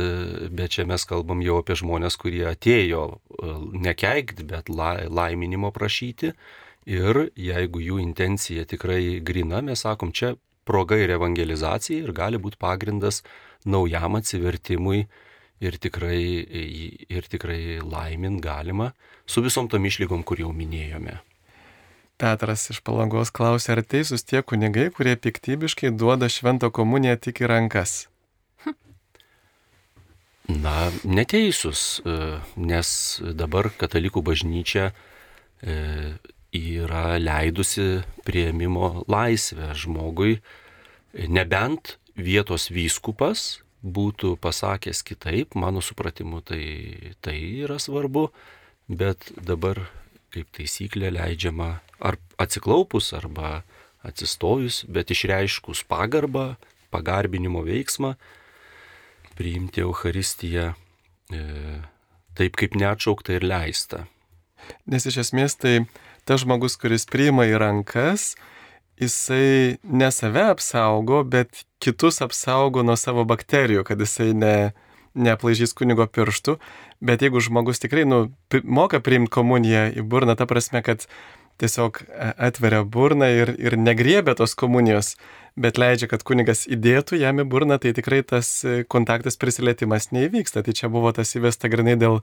bet 0.49 0.73
čia 0.73 0.87
mes 0.89 1.03
kalbam 1.05 1.43
jau 1.45 1.59
apie 1.61 1.75
žmonės, 1.77 2.15
kurie 2.17 2.41
atėjo 2.49 3.01
e, 3.13 3.51
nekeikt, 3.85 4.41
bet 4.49 4.71
laiminimo 4.73 5.69
prašyti. 5.75 6.31
Ir 6.89 7.27
jeigu 7.37 7.83
jų 7.83 7.99
intencija 8.01 8.65
tikrai 8.65 9.19
grina, 9.21 9.61
mes 9.61 9.83
sakom, 9.85 10.09
čia 10.09 10.33
proga 10.65 10.97
ir 10.97 11.13
evangelizacija 11.13 12.01
ir 12.01 12.15
gali 12.17 12.41
būti 12.41 12.57
pagrindas 12.59 13.21
naujam 13.67 14.17
atsivertimui 14.17 15.05
ir 15.61 15.77
tikrai, 15.81 16.21
ir 17.09 17.29
tikrai 17.29 17.79
laimint 17.83 18.41
galima 18.41 18.91
su 19.25 19.43
visom 19.45 19.69
tom 19.69 19.85
išlygom, 19.85 20.23
kur 20.23 20.41
jau 20.41 20.51
minėjome. 20.55 21.19
Petras 22.17 22.71
iš 22.73 22.81
palangos 22.81 23.29
klausė, 23.29 23.75
ar 23.75 23.83
teisūs 23.85 24.25
tie 24.25 24.41
kunigai, 24.41 24.89
kurie 24.89 25.13
piktybiškai 25.21 25.91
duoda 25.93 26.29
šventą 26.31 26.71
komuniją 26.73 27.17
tik 27.21 27.43
į 27.45 27.51
rankas. 27.51 28.07
Na, 30.47 30.87
neteisus, 31.03 31.99
e, 32.07 32.39
nes 32.55 32.89
dabar 33.35 33.67
katalikų 33.75 34.23
bažnyčia 34.23 34.89
e, 35.59 36.15
yra 36.55 37.17
leidusi 37.19 38.01
prieimimo 38.23 39.03
laisvę 39.11 39.73
žmogui, 39.75 40.39
nebent 41.27 41.97
vietos 42.15 42.69
vyskupas 42.71 43.59
būtų 43.83 44.37
pasakęs 44.41 45.03
kitaip, 45.03 45.55
mano 45.55 45.83
supratimu 45.83 46.41
tai, 46.41 47.13
tai 47.21 47.37
yra 47.65 47.77
svarbu, 47.79 48.29
bet 48.87 49.29
dabar 49.35 49.83
kaip 50.33 50.49
taisyklė 50.55 51.11
leidžiama 51.13 51.77
ar 51.99 52.17
atsiklaupus, 52.39 53.11
arba 53.17 53.63
atsistojus, 54.07 54.85
bet 54.87 55.11
išreiškus 55.11 55.83
pagarbą, 55.89 56.55
pagarbinimo 56.93 57.63
veiksmą, 57.67 58.15
priimti 59.37 59.83
Euharistiją 59.85 60.71
e, 60.73 61.41
taip, 62.37 62.57
kaip 62.59 62.77
neatšaukta 62.77 63.37
ir 63.37 63.45
leista. 63.47 64.05
Nes 64.89 65.05
iš 65.07 65.21
esmės 65.27 65.57
tai 65.61 65.79
tas 66.27 66.43
žmogus, 66.43 66.75
kuris 66.79 67.07
priima 67.09 67.45
į 67.47 67.55
rankas, 67.61 68.33
jisai 68.99 69.77
ne 69.83 70.09
save 70.11 70.43
apsaugo, 70.51 71.21
bet 71.23 71.63
kitus 71.83 72.19
apsaugo 72.25 72.83
nuo 72.83 72.97
savo 72.99 73.23
bakterijų, 73.29 73.85
kad 73.87 74.01
jisai 74.01 74.33
ne, 74.35 74.55
neaplaižys 75.15 75.75
kunigo 75.77 76.07
pirštų. 76.09 76.57
Bet 77.05 77.21
jeigu 77.21 77.41
žmogus 77.43 77.81
tikrai 77.83 78.07
nu, 78.09 78.27
moka 78.63 78.99
priimti 79.03 79.33
komuniją 79.37 79.87
į 80.01 80.05
burną, 80.09 80.37
ta 80.37 80.49
prasme, 80.49 80.81
kad 80.85 81.05
tiesiog 81.61 82.01
e, 82.01 82.31
atveria 82.49 82.83
burną 82.83 83.29
ir, 83.33 83.53
ir 83.57 83.77
negriebia 83.77 84.35
tos 84.37 84.57
komunijos, 84.57 85.15
bet 85.57 85.79
leidžia, 85.81 86.09
kad 86.11 86.23
kunigas 86.27 86.65
įdėtų 86.69 87.19
jam 87.21 87.41
į 87.41 87.47
burną, 87.49 87.79
tai 87.81 87.93
tikrai 87.97 88.21
tas 88.25 88.49
e, 88.63 88.83
kontaktas 88.85 89.39
prisilietimas 89.41 90.11
neįvyksta. 90.13 90.63
Tai 90.63 90.75
čia 90.77 90.91
buvo 90.93 91.11
tas 91.15 91.33
įvesta 91.37 91.71
grinai 91.73 91.97
dėl 91.99 92.21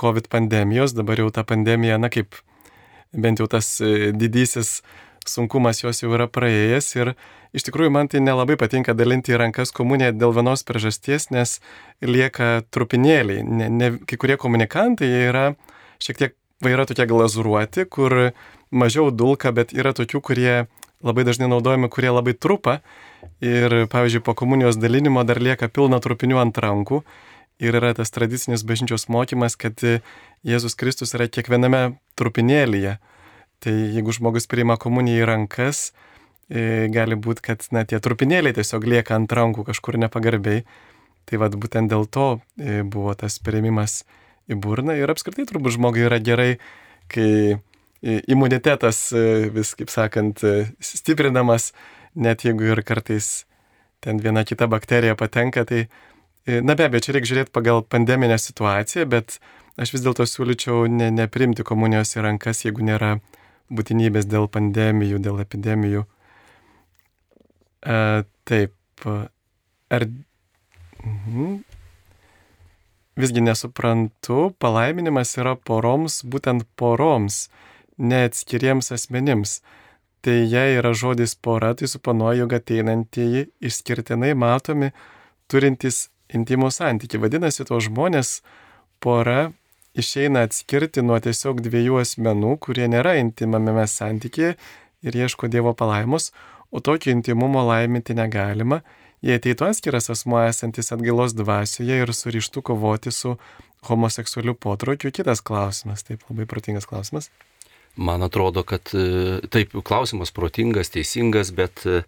COVID 0.00 0.28
pandemijos, 0.32 0.96
dabar 0.98 1.22
jau 1.22 1.30
ta 1.34 1.46
pandemija, 1.46 2.00
na 2.02 2.10
kaip 2.10 2.34
bent 3.14 3.40
jau 3.40 3.48
tas 3.50 3.76
e, 3.80 4.10
didysis 4.14 4.80
sunkumas 5.24 5.80
jos 5.80 6.02
jau 6.02 6.10
yra 6.12 6.26
praėjęs 6.28 6.90
ir 6.98 7.14
iš 7.56 7.64
tikrųjų 7.68 7.92
man 7.94 8.10
tai 8.12 8.20
nelabai 8.20 8.58
patinka 8.60 8.92
dalinti 8.96 9.32
į 9.32 9.40
rankas 9.40 9.72
komuniją 9.72 10.12
dėl 10.18 10.34
vienos 10.36 10.66
priežasties, 10.68 11.30
nes 11.32 11.60
lieka 12.04 12.66
trupinėliai. 12.74 13.44
Ne, 13.46 13.70
ne, 13.72 13.90
kai 14.04 14.18
kurie 14.20 14.36
komunikantai 14.40 15.08
yra 15.30 15.46
šiek 16.02 16.20
tiek 16.20 16.36
yra 16.64 16.86
tokie 16.88 17.06
glazūruoti, 17.08 17.86
kur 17.88 18.34
mažiau 18.74 19.10
dulka, 19.14 19.52
bet 19.54 19.72
yra 19.76 19.94
tokių, 19.96 20.20
kurie 20.24 20.54
labai 21.04 21.24
dažnai 21.28 21.50
naudojami, 21.52 21.90
kurie 21.92 22.10
labai 22.12 22.34
trupa. 22.34 22.80
Ir, 23.44 23.84
pavyzdžiui, 23.92 24.24
po 24.24 24.34
komunijos 24.36 24.78
dalinimo 24.80 25.24
dar 25.28 25.40
lieka 25.42 25.68
pilna 25.68 26.00
trupinių 26.02 26.40
ant 26.40 26.60
rankų. 26.60 27.02
Ir 27.62 27.76
yra 27.78 27.92
tas 27.94 28.10
tradicinis 28.10 28.64
bažnyčios 28.66 29.06
mokymas, 29.12 29.54
kad 29.60 29.78
Jėzus 30.44 30.74
Kristus 30.76 31.14
yra 31.14 31.28
kiekviename 31.30 31.94
trupinėlyje. 32.18 32.96
Tai 33.64 33.72
jeigu 33.72 34.12
žmogus 34.12 34.48
priima 34.50 34.76
komuniją 34.80 35.22
į 35.22 35.28
rankas, 35.30 35.92
e, 36.50 36.90
gali 36.92 37.16
būti, 37.16 37.44
kad 37.46 37.62
na, 37.72 37.84
tie 37.88 38.00
trupinėliai 38.02 38.56
tiesiog 38.56 38.84
lieka 38.84 39.14
ant 39.16 39.32
rankų 39.32 39.64
kažkur 39.70 40.00
nepagarbiai. 40.02 40.64
Tai 41.24 41.40
vad 41.40 41.56
būtent 41.56 41.88
dėl 41.88 42.04
to 42.10 42.26
e, 42.58 42.82
buvo 42.82 43.14
tas 43.16 43.38
prieimimas 43.40 44.02
į 44.50 44.58
burną 44.60 44.96
ir 44.98 45.08
apskritai 45.08 45.46
turbūt 45.48 45.78
žmogui 45.78 46.04
yra 46.04 46.18
gerai, 46.20 46.58
kai 47.08 47.56
imunitetas 48.04 49.12
e, 49.12 49.48
vis, 49.54 49.72
kaip 49.78 49.90
sakant, 49.92 50.44
e, 50.44 50.66
stiprinamas, 50.84 51.72
net 52.14 52.44
jeigu 52.44 52.66
ir 52.68 52.82
kartais 52.84 53.46
ten 54.04 54.20
viena 54.20 54.44
kita 54.44 54.68
bakterija 54.68 55.16
patenka, 55.16 55.64
tai, 55.64 55.86
e, 56.44 56.60
na 56.60 56.76
be 56.76 56.84
abejo, 56.84 57.06
čia 57.06 57.16
reikia 57.16 57.30
žiūrėti 57.32 57.54
pagal 57.56 57.80
pandeminę 57.88 58.36
situaciją, 58.40 59.06
bet 59.08 59.38
aš 59.80 59.94
vis 59.96 60.04
dėlto 60.04 60.26
siūlyčiau 60.28 60.84
ne, 60.92 61.08
neprimti 61.14 61.64
komunijos 61.64 62.12
į 62.18 62.26
rankas, 62.28 62.64
jeigu 62.66 62.84
nėra 62.84 63.16
būtinybės 63.72 64.28
dėl 64.28 64.50
pandemijų, 64.52 65.22
dėl 65.24 65.40
epidemijų. 65.46 66.04
E, 67.84 67.96
taip, 68.44 69.08
ar... 69.08 70.10
Mhm. 71.04 71.62
Visgi 73.14 73.38
nesuprantu, 73.46 74.48
palaiminimas 74.58 75.36
yra 75.38 75.52
poroms, 75.54 76.24
būtent 76.26 76.64
poroms 76.74 77.44
ne 77.98 78.24
atskiriems 78.28 78.92
asmenims. 78.94 79.60
Tai 80.24 80.36
jei 80.48 80.78
yra 80.78 80.94
žodis 80.96 81.34
pora, 81.36 81.74
tai 81.76 81.88
suponuoju, 81.90 82.44
jog 82.44 82.54
ateinantieji 82.56 83.48
išskirtinai 83.60 84.32
matomi, 84.38 84.88
turintys 85.52 86.08
intimų 86.32 86.70
santyki. 86.72 87.20
Vadinasi, 87.20 87.66
to 87.68 87.76
žmonės 87.84 88.38
pora 89.04 89.52
išeina 89.94 90.46
atskirti 90.48 91.04
nuo 91.04 91.18
tiesiog 91.22 91.60
dviejų 91.64 92.00
asmenų, 92.02 92.56
kurie 92.64 92.88
nėra 92.90 93.18
intimame 93.20 93.86
santykėje 93.90 94.56
ir 95.04 95.18
ieško 95.20 95.50
Dievo 95.52 95.74
palaimos, 95.76 96.32
o 96.72 96.80
tokio 96.80 97.12
intimumo 97.12 97.62
laiminti 97.68 98.16
negalima, 98.16 98.80
jei 99.22 99.38
ateitų 99.38 99.68
atskiras 99.68 100.10
asmuo 100.10 100.40
esantis 100.48 100.90
atgailos 100.94 101.36
dvasioje 101.36 102.00
ir 102.02 102.12
surištų 102.16 102.64
kovoti 102.64 103.12
su 103.14 103.36
homoseksualiu 103.84 104.56
potraukiu. 104.56 105.12
Kitas 105.12 105.44
klausimas, 105.44 106.02
taip 106.08 106.24
labai 106.30 106.48
protingas 106.48 106.88
klausimas. 106.88 107.30
Man 107.96 108.22
atrodo, 108.22 108.64
kad 108.66 108.90
e, 108.94 109.40
taip, 109.50 109.76
klausimas 109.86 110.32
protingas, 110.34 110.90
teisingas, 110.90 111.52
bet 111.54 111.84
e, 111.86 112.00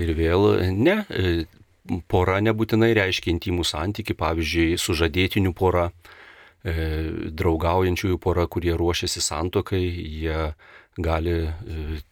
ir 0.00 0.14
vėl 0.16 0.46
ne, 0.72 1.02
e, 1.12 1.44
pora 2.08 2.38
nebūtinai 2.40 2.94
reiškia 2.96 3.34
intimų 3.34 3.66
santyki, 3.68 4.16
pavyzdžiui, 4.16 4.78
sužadėtinių 4.80 5.54
pora, 5.56 5.90
draugaujančiųjų 6.60 8.18
pora, 8.20 8.44
kurie 8.44 8.74
ruošiasi 8.76 9.22
santokai, 9.24 9.80
jie 9.80 10.50
gali 11.00 11.36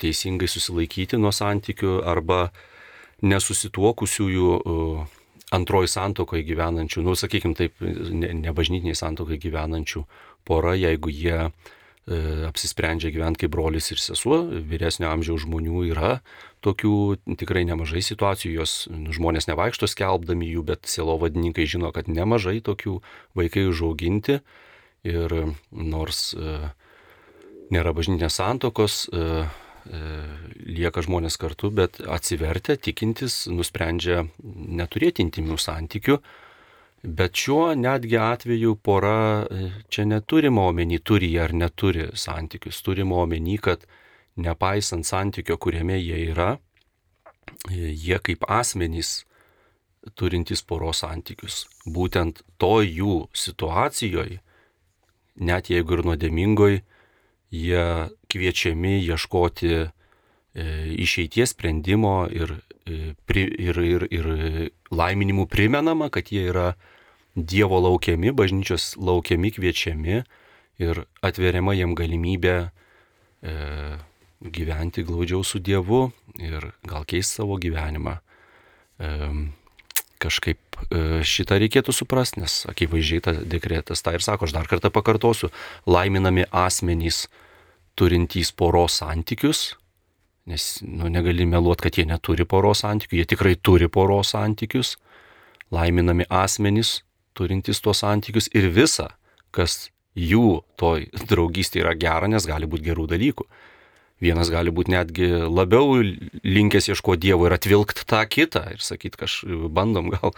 teisingai 0.01 0.49
susilaikyti 0.49 1.19
nuo 1.21 1.29
santykių 1.37 1.99
arba 2.09 2.47
nesusituokusiųjų 3.29 4.55
antroji 5.53 5.93
santokoje 5.93 6.47
gyvenančių, 6.49 7.05
nu, 7.05 7.13
sakykime 7.21 7.61
taip, 7.61 7.77
nebažnytiniai 7.85 8.97
ne 8.97 8.99
santokai 8.99 9.37
gyvenančių 9.45 10.07
pora, 10.49 10.73
jeigu 10.81 11.13
jie 11.13 11.51
apsisprendžia 12.49 13.13
gyventi 13.13 13.45
kaip 13.45 13.53
brolis 13.53 13.91
ir 13.93 14.01
sesuo, 14.01 14.41
vyresnio 14.49 15.11
amžiaus 15.11 15.45
žmonių 15.45 15.83
yra 15.91 16.19
tokių 16.65 16.95
tikrai 17.39 17.65
nemažai 17.69 18.03
situacijų, 18.05 18.55
jos 18.63 18.75
nu, 18.93 19.13
žmonės 19.15 19.49
nevaikšto 19.51 19.89
skelbdami 19.91 20.49
jų, 20.55 20.65
bet 20.73 20.89
sielovadininkai 20.89 21.69
žino, 21.69 21.93
kad 21.95 22.09
nemažai 22.09 22.59
tokių 22.65 22.99
vaikai 23.39 23.69
užauginti. 23.69 24.41
Ir 25.07 25.33
nors 25.71 26.33
e, 26.35 26.57
nėra 27.71 27.93
bažnytinės 27.95 28.41
santokos, 28.41 29.05
e, 29.13 29.47
lieka 30.69 31.01
žmonės 31.07 31.39
kartu, 31.41 31.71
bet 31.73 32.01
atsivertę, 32.03 32.77
tikintis, 32.77 33.47
nusprendžia 33.49 34.27
neturėti 34.43 35.25
intimių 35.25 35.57
santykių 35.61 36.19
Bet 37.03 37.35
šiuo 37.39 37.75
netgi 37.79 38.19
atveju 38.19 38.75
pora 38.83 39.47
e, 39.51 39.71
čia 39.89 40.05
neturima 40.05 40.65
omeny, 40.67 40.99
turi 40.99 41.31
jie 41.33 41.45
ar 41.45 41.55
neturi 41.55 42.09
santykius, 42.15 42.83
turima 42.83 43.21
omeny, 43.23 43.59
kad 43.63 43.87
nepaisant 44.37 45.07
santykio, 45.07 45.57
kuriame 45.57 45.99
jie 46.01 46.19
yra, 46.33 46.57
e, 47.71 47.93
jie 47.95 48.19
kaip 48.19 48.45
asmenys 48.51 49.23
turintys 50.19 50.65
poros 50.67 51.05
santykius. 51.05 51.67
Būtent 51.87 52.43
to 52.59 52.81
jų 52.83 53.29
situacijoje, 53.33 54.41
net 55.39 55.71
jeigu 55.71 55.99
ir 55.99 56.05
nuodėmingoj, 56.07 56.81
jie 57.55 57.85
kviečiami 58.29 58.99
ieškoti 59.07 59.71
e, 59.79 59.87
išeities 60.99 61.55
sprendimo 61.55 62.25
ir 62.27 62.59
ir, 62.89 63.81
ir, 63.85 64.07
ir 64.11 64.29
laiminimų 64.91 65.49
primenama, 65.51 66.11
kad 66.15 66.33
jie 66.33 66.49
yra 66.53 66.73
Dievo 67.39 67.79
laukiami, 67.79 68.33
bažnyčios 68.35 68.97
laukiami, 68.99 69.53
kviečiami 69.55 70.23
ir 70.83 71.03
atveriama 71.23 71.75
jiem 71.77 71.93
galimybė 71.95 72.55
e, 72.67 73.53
gyventi 74.43 75.05
glaudžiau 75.07 75.45
su 75.47 75.61
Dievu 75.63 76.09
ir 76.43 76.71
gal 76.89 77.07
keisti 77.07 77.39
savo 77.39 77.59
gyvenimą. 77.63 78.17
E, 78.99 79.13
kažkaip 80.19 80.81
e, 80.91 81.03
šitą 81.27 81.59
reikėtų 81.63 81.95
suprasti, 81.95 82.43
nes 82.43 82.65
akivaizdžiai 82.71 83.23
tas 83.23 83.43
dekretas 83.47 84.03
tą 84.03 84.17
ir 84.17 84.25
sako, 84.25 84.49
aš 84.49 84.57
dar 84.57 84.71
kartą 84.71 84.91
pakartosiu, 84.95 85.53
laiminami 85.87 86.47
asmenys 86.51 87.27
turintys 87.99 88.51
poros 88.55 88.99
santykius, 88.99 89.77
nes 90.49 90.71
nu, 90.87 91.11
negali 91.13 91.47
meluoti, 91.49 91.85
kad 91.87 91.99
jie 92.01 92.07
neturi 92.09 92.47
poros 92.49 92.83
santykių, 92.85 93.21
jie 93.21 93.29
tikrai 93.29 93.55
turi 93.61 93.91
poros 93.93 94.33
santykius, 94.35 94.97
laiminami 95.75 96.27
asmenys 96.33 97.03
turintys 97.39 97.83
tuos 97.85 98.03
santykius 98.03 98.51
ir 98.57 98.69
visa, 98.75 99.13
kas 99.55 99.89
jų 100.19 100.61
toj 100.81 101.09
draugystėje 101.31 101.85
yra 101.85 101.95
gera, 101.99 102.31
nes 102.31 102.47
gali 102.49 102.69
būti 102.71 102.89
gerų 102.89 103.09
dalykų. 103.13 103.47
Vienas 104.19 104.49
gali 104.51 104.73
būti 104.75 104.91
netgi 104.91 105.29
labiau 105.47 106.01
linkęs 106.43 106.89
ieškoti 106.91 107.29
Dievo 107.29 107.47
ir 107.47 107.55
atvilkti 107.55 108.03
tą 108.09 108.25
kitą 108.27 108.65
ir 108.75 108.83
sakyti, 108.83 109.21
kaž, 109.21 109.37
bandom 109.71 110.11
gal 110.17 110.35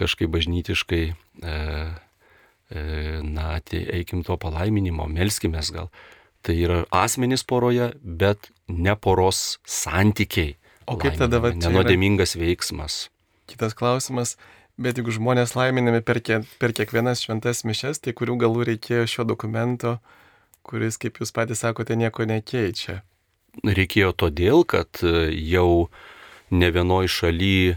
kažkaip 0.00 0.32
bažnytiškai, 0.32 1.04
e, 1.12 1.54
e, 2.74 2.82
na, 3.22 3.52
tai 3.62 3.84
eikim 4.00 4.24
to 4.26 4.34
palaiminimo, 4.42 5.06
melskimės 5.06 5.70
gal. 5.74 5.92
Tai 6.42 6.54
yra 6.58 6.80
asmenys 6.90 7.44
poroje, 7.46 7.92
bet 8.02 8.50
ne 8.66 8.96
poros 8.98 9.60
santykiai. 9.68 10.56
O 10.90 10.96
kaip 10.98 11.14
tada 11.20 11.38
va? 11.42 11.52
Nenodėmingas 11.54 12.34
veiksmas. 12.38 13.06
Kitas 13.46 13.76
klausimas, 13.78 14.34
bet 14.80 14.98
jeigu 14.98 15.14
žmonės 15.14 15.54
laiminami 15.54 16.02
per, 16.02 16.18
kie, 16.24 16.40
per 16.58 16.74
kiekvienas 16.74 17.22
šventas 17.22 17.62
mišes, 17.68 18.02
tai 18.02 18.14
kurių 18.18 18.40
galų 18.42 18.66
reikėjo 18.72 19.06
šio 19.14 19.26
dokumento, 19.28 19.96
kuris, 20.66 20.98
kaip 20.98 21.20
jūs 21.22 21.34
patys 21.34 21.62
sakote, 21.62 21.94
nieko 21.98 22.26
nekeičia? 22.26 23.02
Reikėjo 23.62 24.14
todėl, 24.16 24.64
kad 24.64 25.02
e, 25.04 25.28
jau 25.52 25.90
ne 26.50 26.70
vienoj 26.72 27.10
šaly 27.12 27.54
e, 27.70 27.76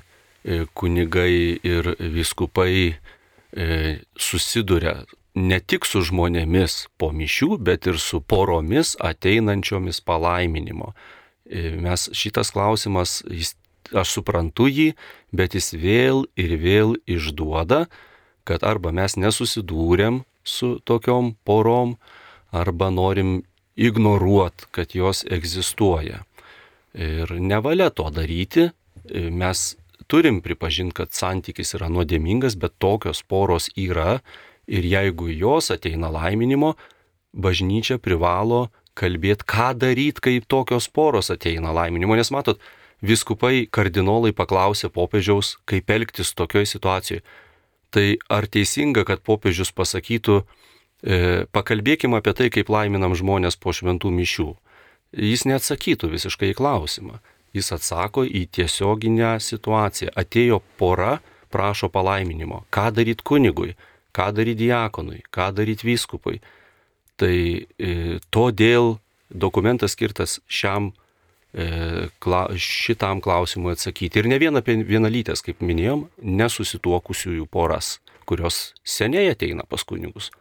kunigai 0.74 1.60
ir 1.60 1.92
viskupai 2.00 2.96
e, 2.96 3.68
susiduria 4.16 5.02
ne 5.36 5.60
tik 5.60 5.86
su 5.86 6.02
žmonėmis 6.06 6.88
po 6.98 7.12
mišių, 7.12 7.58
bet 7.60 7.88
ir 7.92 8.00
su 8.00 8.22
poromis 8.22 8.96
ateinančiomis 9.04 10.02
palaiminimo. 10.02 10.94
E, 11.46 11.76
mes 11.76 12.08
šitas 12.16 12.54
klausimas, 12.56 13.20
jis, 13.30 13.54
aš 13.94 14.16
suprantu 14.18 14.70
jį, 14.72 14.94
bet 15.36 15.56
jis 15.58 15.74
vėl 15.76 16.26
ir 16.40 16.56
vėl 16.62 16.96
išduoda, 17.06 17.86
kad 18.48 18.64
arba 18.64 18.94
mes 18.96 19.18
nesusidūrėm 19.20 20.24
su 20.46 20.78
tokiom 20.86 21.36
porom, 21.44 21.98
arba 22.56 22.90
norim 22.94 23.44
ignoruot, 23.76 24.70
kad 24.72 24.96
jos 24.96 25.26
egzistuoja. 25.28 26.24
Ir 26.96 27.32
nevalia 27.44 27.90
to 27.92 28.08
daryti, 28.14 28.70
e, 28.70 29.28
mes 29.30 29.76
turim 30.08 30.40
pripažinti, 30.42 30.96
kad 30.96 31.12
santykis 31.12 31.76
yra 31.76 31.90
nuodėmingas, 31.92 32.56
bet 32.56 32.78
tokios 32.80 33.24
poros 33.28 33.68
yra 33.76 34.22
Ir 34.68 34.86
jeigu 34.90 35.30
jos 35.30 35.72
ateina 35.74 36.10
laiminimo, 36.14 36.74
bažnyčia 37.36 38.00
privalo 38.02 38.70
kalbėti, 38.96 39.46
ką 39.46 39.74
daryti, 39.78 40.24
kai 40.24 40.36
tokios 40.42 40.88
poros 40.90 41.30
ateina 41.34 41.74
laiminimo. 41.76 42.16
Nes 42.16 42.32
matot, 42.32 42.62
viskupai 43.06 43.68
kardinolai 43.72 44.32
paklausė 44.36 44.90
popiežiaus, 44.94 45.58
kaip 45.70 45.92
elgtis 45.92 46.34
tokioje 46.34 46.72
situacijoje. 46.76 47.24
Tai 47.94 48.06
ar 48.32 48.48
teisinga, 48.52 49.06
kad 49.08 49.22
popiežius 49.24 49.72
pasakytų, 49.76 50.42
e, 51.04 51.46
pakalbėkime 51.52 52.18
apie 52.20 52.34
tai, 52.34 52.50
kaip 52.50 52.72
laiminam 52.72 53.16
žmonės 53.16 53.60
po 53.60 53.76
šventų 53.76 54.12
mišių. 54.12 54.50
Jis 55.16 55.46
neatsakytų 55.48 56.10
visiškai 56.12 56.52
į 56.52 56.58
klausimą. 56.60 57.22
Jis 57.56 57.72
atsako 57.72 58.26
į 58.28 58.48
tiesioginę 58.52 59.38
situaciją. 59.40 60.12
Atėjo 60.12 60.60
pora, 60.80 61.22
prašo 61.52 61.88
palaiminimo. 61.88 62.66
Ką 62.74 62.90
daryti 62.92 63.24
kunigui? 63.24 63.76
Ką 64.16 64.30
daryti 64.36 64.66
diakonui, 64.66 65.24
ką 65.34 65.50
daryti 65.56 65.88
vyskupui. 65.88 66.40
Tai 67.20 67.36
e, 67.36 68.20
todėl 68.34 68.98
dokumentas 69.30 69.96
skirtas 69.96 70.40
šiam, 70.48 70.92
e, 71.56 72.10
kla, 72.24 72.48
šitam 72.56 73.22
klausimui 73.24 73.76
atsakyti. 73.76 74.22
Ir 74.22 74.32
ne 74.32 74.40
vien 74.42 74.56
apie 74.60 74.78
vienalytės, 74.84 75.44
kaip 75.46 75.64
minėjom, 75.64 76.08
nesusituokusiųjų 76.20 77.48
poras, 77.52 78.00
kurios 78.28 78.74
seniai 78.84 79.32
ateina 79.32 79.68
pas 79.70 79.84
kunigus. 79.88 80.32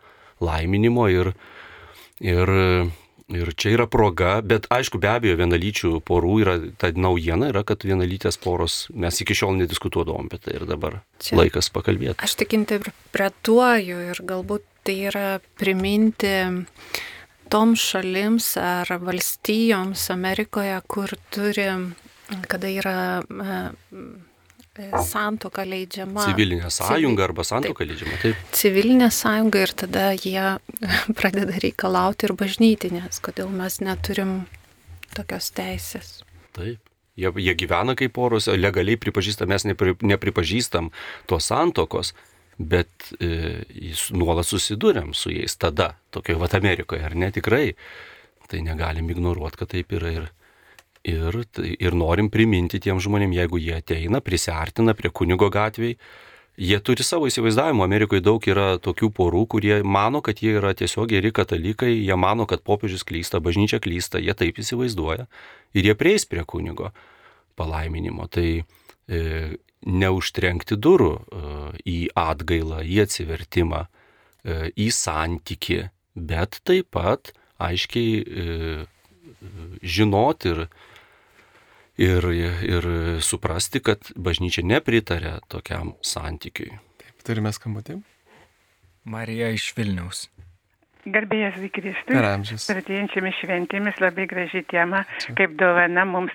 Laiminimo 0.42 1.06
ir, 1.12 1.34
ir 2.22 2.51
Ir 3.32 3.55
čia 3.56 3.70
yra 3.72 3.86
proga, 3.88 4.36
bet 4.44 4.66
aišku, 4.74 5.01
be 5.01 5.09
abejo, 5.09 5.38
vienalyčių 5.40 5.94
porų 6.05 6.34
yra, 6.42 6.56
ta 6.76 6.90
naujiena 6.92 7.48
yra, 7.55 7.62
kad 7.64 7.86
vienalytės 7.86 8.36
poros, 8.42 8.84
mes 8.92 9.20
iki 9.24 9.36
šiol 9.38 9.56
nediskutuodavom 9.62 10.28
apie 10.28 10.42
tai 10.44 10.59
ir 10.59 10.66
dabar 10.68 11.01
čia 11.24 11.38
laikas 11.40 11.70
pakalbėti. 11.72 12.20
Aš 12.20 12.36
tik 12.42 12.52
interpretuoju 12.59 14.02
ir 14.10 14.20
galbūt 14.28 14.68
tai 14.84 14.98
yra 15.09 15.26
priminti 15.56 16.34
toms 17.48 17.86
šalims 17.94 18.51
ar 18.60 18.92
valstijoms 19.01 20.05
Amerikoje, 20.12 20.76
kur 20.84 21.16
turi, 21.32 21.70
kada 22.51 22.68
yra 22.68 22.98
E, 23.24 23.70
santoka 25.06 25.64
leidžiama. 25.66 26.24
Civilinė 26.28 26.70
sąjunga 26.72 27.28
arba 27.28 27.44
santoka 27.46 27.86
leidžiama, 27.86 28.18
taip. 28.22 28.40
Civilinė 28.56 29.10
sąjunga 29.14 29.62
ir 29.62 29.72
tada 29.84 30.06
jie 30.16 30.46
pradeda 31.18 31.60
reikalauti 31.62 32.28
ir 32.28 32.34
bažnytinės, 32.38 33.20
kodėl 33.24 33.52
mes 33.55 33.80
neturim 33.84 34.44
tokios 35.14 35.52
teisės. 35.55 36.20
Taip. 36.56 36.80
Jie, 37.14 37.30
jie 37.38 37.55
gyvena 37.55 37.94
kaip 37.94 38.10
poros, 38.16 38.48
legaliai 38.51 38.98
pripažįstam, 38.98 39.52
mes 39.52 39.62
nepri, 39.68 39.94
nepripažįstam 40.02 40.90
tos 41.30 41.46
santokos, 41.46 42.10
bet 42.59 43.12
e, 43.22 43.62
nuolat 44.14 44.48
susidūrėm 44.48 45.12
su 45.14 45.30
jais 45.30 45.55
tada, 45.55 45.92
tokioje 46.14 46.40
vat 46.42 46.56
Amerikoje, 46.59 47.05
ar 47.06 47.14
ne 47.14 47.30
tikrai. 47.34 47.68
Tai 48.51 48.59
negalim 48.66 49.06
ignoruoti, 49.09 49.60
kad 49.62 49.70
taip 49.72 49.94
yra 49.94 50.10
ir 50.10 50.26
Ir, 50.26 50.43
tai- 51.05 51.76
ir 51.78 51.93
norim 51.93 52.31
priminti 52.31 52.81
tiem 52.81 52.98
žmonėm, 52.98 53.35
jeigu 53.35 53.60
jie 53.60 53.76
ateina, 53.76 54.20
prisartina 54.20 54.94
prie 54.94 55.10
kunigo 55.10 55.51
gatviai, 55.51 55.97
jie 56.56 56.78
turi 56.81 57.02
savo 57.02 57.26
įsivaizdavimą. 57.26 57.85
Amerikoje 57.85 58.22
daug 58.22 58.40
yra 58.40 58.78
tokių 58.78 59.10
porų, 59.12 59.47
kurie 59.47 59.82
mano, 59.82 60.22
kad 60.22 60.40
jie 60.40 60.55
yra 60.59 60.72
tiesiog 60.74 61.09
geri 61.09 61.32
katalikai, 61.32 61.93
jie 62.06 62.16
mano, 62.16 62.47
kad 62.47 62.62
popiežius 62.62 63.05
klysta, 63.05 63.40
bažnyčia 63.40 63.81
klysta, 63.81 64.22
jie 64.22 64.35
taip 64.35 64.56
įsivaizduoja 64.56 65.26
ir 65.74 65.85
jie 65.85 65.94
prieis 65.94 66.24
prie 66.24 66.44
kunigo 66.44 66.93
palaiminimo. 67.56 68.28
Tai 68.31 68.64
e, 69.09 69.59
neužtrenkti 69.85 70.78
durų 70.81 71.12
e, 71.18 71.44
į 71.85 71.98
atgailą, 72.16 72.82
į 72.86 73.02
atsivertimą, 73.05 73.85
e, 74.44 74.70
į 74.72 74.89
santyki, 74.94 75.90
bet 76.14 76.60
taip 76.64 76.89
pat 76.94 77.35
aiškiai 77.62 78.22
e, 78.22 78.86
žinoti 79.82 80.52
ir, 80.55 80.66
ir, 82.00 82.26
ir 82.66 82.88
suprasti, 83.24 83.82
kad 83.84 84.12
bažnyčia 84.16 84.64
nepritarė 84.66 85.38
tokiam 85.52 85.94
santykiui. 86.02 86.74
Taip, 87.00 87.16
turime 87.26 87.52
skambutį. 87.54 88.00
Marija 89.04 89.50
iš 89.52 89.72
Vilniaus. 89.76 90.28
Garbėjas 91.04 91.58
Kristus. 91.68 92.06
Per 92.08 92.24
amžius. 92.24 92.64
Artėjančiamis 92.72 93.36
šventėmis 93.42 93.98
labai 94.00 94.24
graži 94.28 94.62
tema, 94.70 95.02
kaip 95.36 95.52
dovana 95.60 96.06
mums 96.08 96.32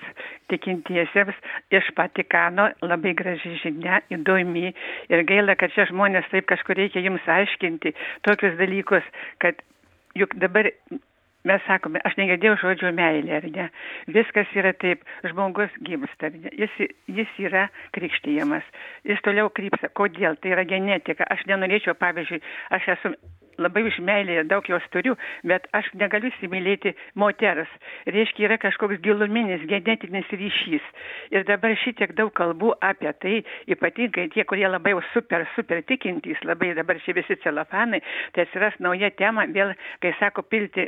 tikintiesiems 0.54 1.38
iš 1.74 1.90
Vatikano, 1.98 2.68
labai 2.86 3.16
graži 3.18 3.56
žinia, 3.64 4.04
įdomi 4.14 4.70
ir 5.10 5.26
gaila, 5.26 5.58
kad 5.58 5.74
čia 5.74 5.88
žmonės 5.90 6.30
taip 6.30 6.46
kažkur 6.54 6.78
reikia 6.78 7.02
jums 7.02 7.26
aiškinti 7.26 7.96
tokius 8.28 8.58
dalykus, 8.62 9.10
kad 9.42 9.58
juk 10.18 10.38
dabar 10.42 10.70
mes 11.48 11.64
sakome, 11.68 12.02
aš 12.06 12.18
negirdėjau 12.20 12.58
žodžio 12.64 12.92
meilė, 12.96 13.40
ar 13.40 13.50
ne? 13.56 13.68
Viskas 14.12 14.52
yra 14.60 14.74
taip, 14.76 15.04
žmogus 15.32 15.74
gimsta, 15.88 16.30
ar 16.30 16.38
ne? 16.38 16.54
Jis, 16.60 16.80
jis 17.08 17.36
yra 17.48 17.68
krikštyjamas, 17.96 18.66
jis 19.08 19.22
toliau 19.26 19.52
krypsta. 19.54 19.92
Kodėl? 19.96 20.40
Tai 20.42 20.56
yra 20.56 20.66
genetika. 20.68 21.28
Aš 21.32 21.46
nenorėčiau, 21.50 21.96
pavyzdžiui, 22.00 22.42
aš 22.76 22.92
esu 22.96 23.14
labai 23.60 23.84
už 23.84 24.00
meilę 24.00 24.44
daug 24.48 24.68
jos 24.70 24.84
turiu, 24.94 25.16
bet 25.44 25.68
aš 25.76 25.90
negaliu 26.00 26.32
įsimylėti 26.32 26.94
moters. 27.20 27.72
Reiškia, 28.08 28.48
yra 28.48 28.58
kažkoks 28.62 29.02
giluminis 29.04 29.66
genetinis 29.70 30.30
ryšys. 30.32 30.86
Ir 31.36 31.46
dabar 31.50 31.76
šitiek 31.84 32.16
daug 32.18 32.32
kalbų 32.36 32.72
apie 32.86 33.12
tai, 33.24 33.36
ypatingai 33.68 34.30
tie, 34.34 34.46
kurie 34.48 34.68
labai 34.68 34.96
jau 34.96 35.04
super, 35.14 35.44
super 35.58 35.84
tikintys, 35.84 36.40
labai 36.48 36.72
dabar 36.78 37.02
čia 37.04 37.18
visi 37.18 37.36
celofanai, 37.44 38.02
tai 38.36 38.48
atsiras 38.48 38.80
nauja 38.80 39.12
tema, 39.20 39.46
vėl, 39.52 39.76
kai 40.04 40.16
sako, 40.22 40.48
pilti 40.48 40.88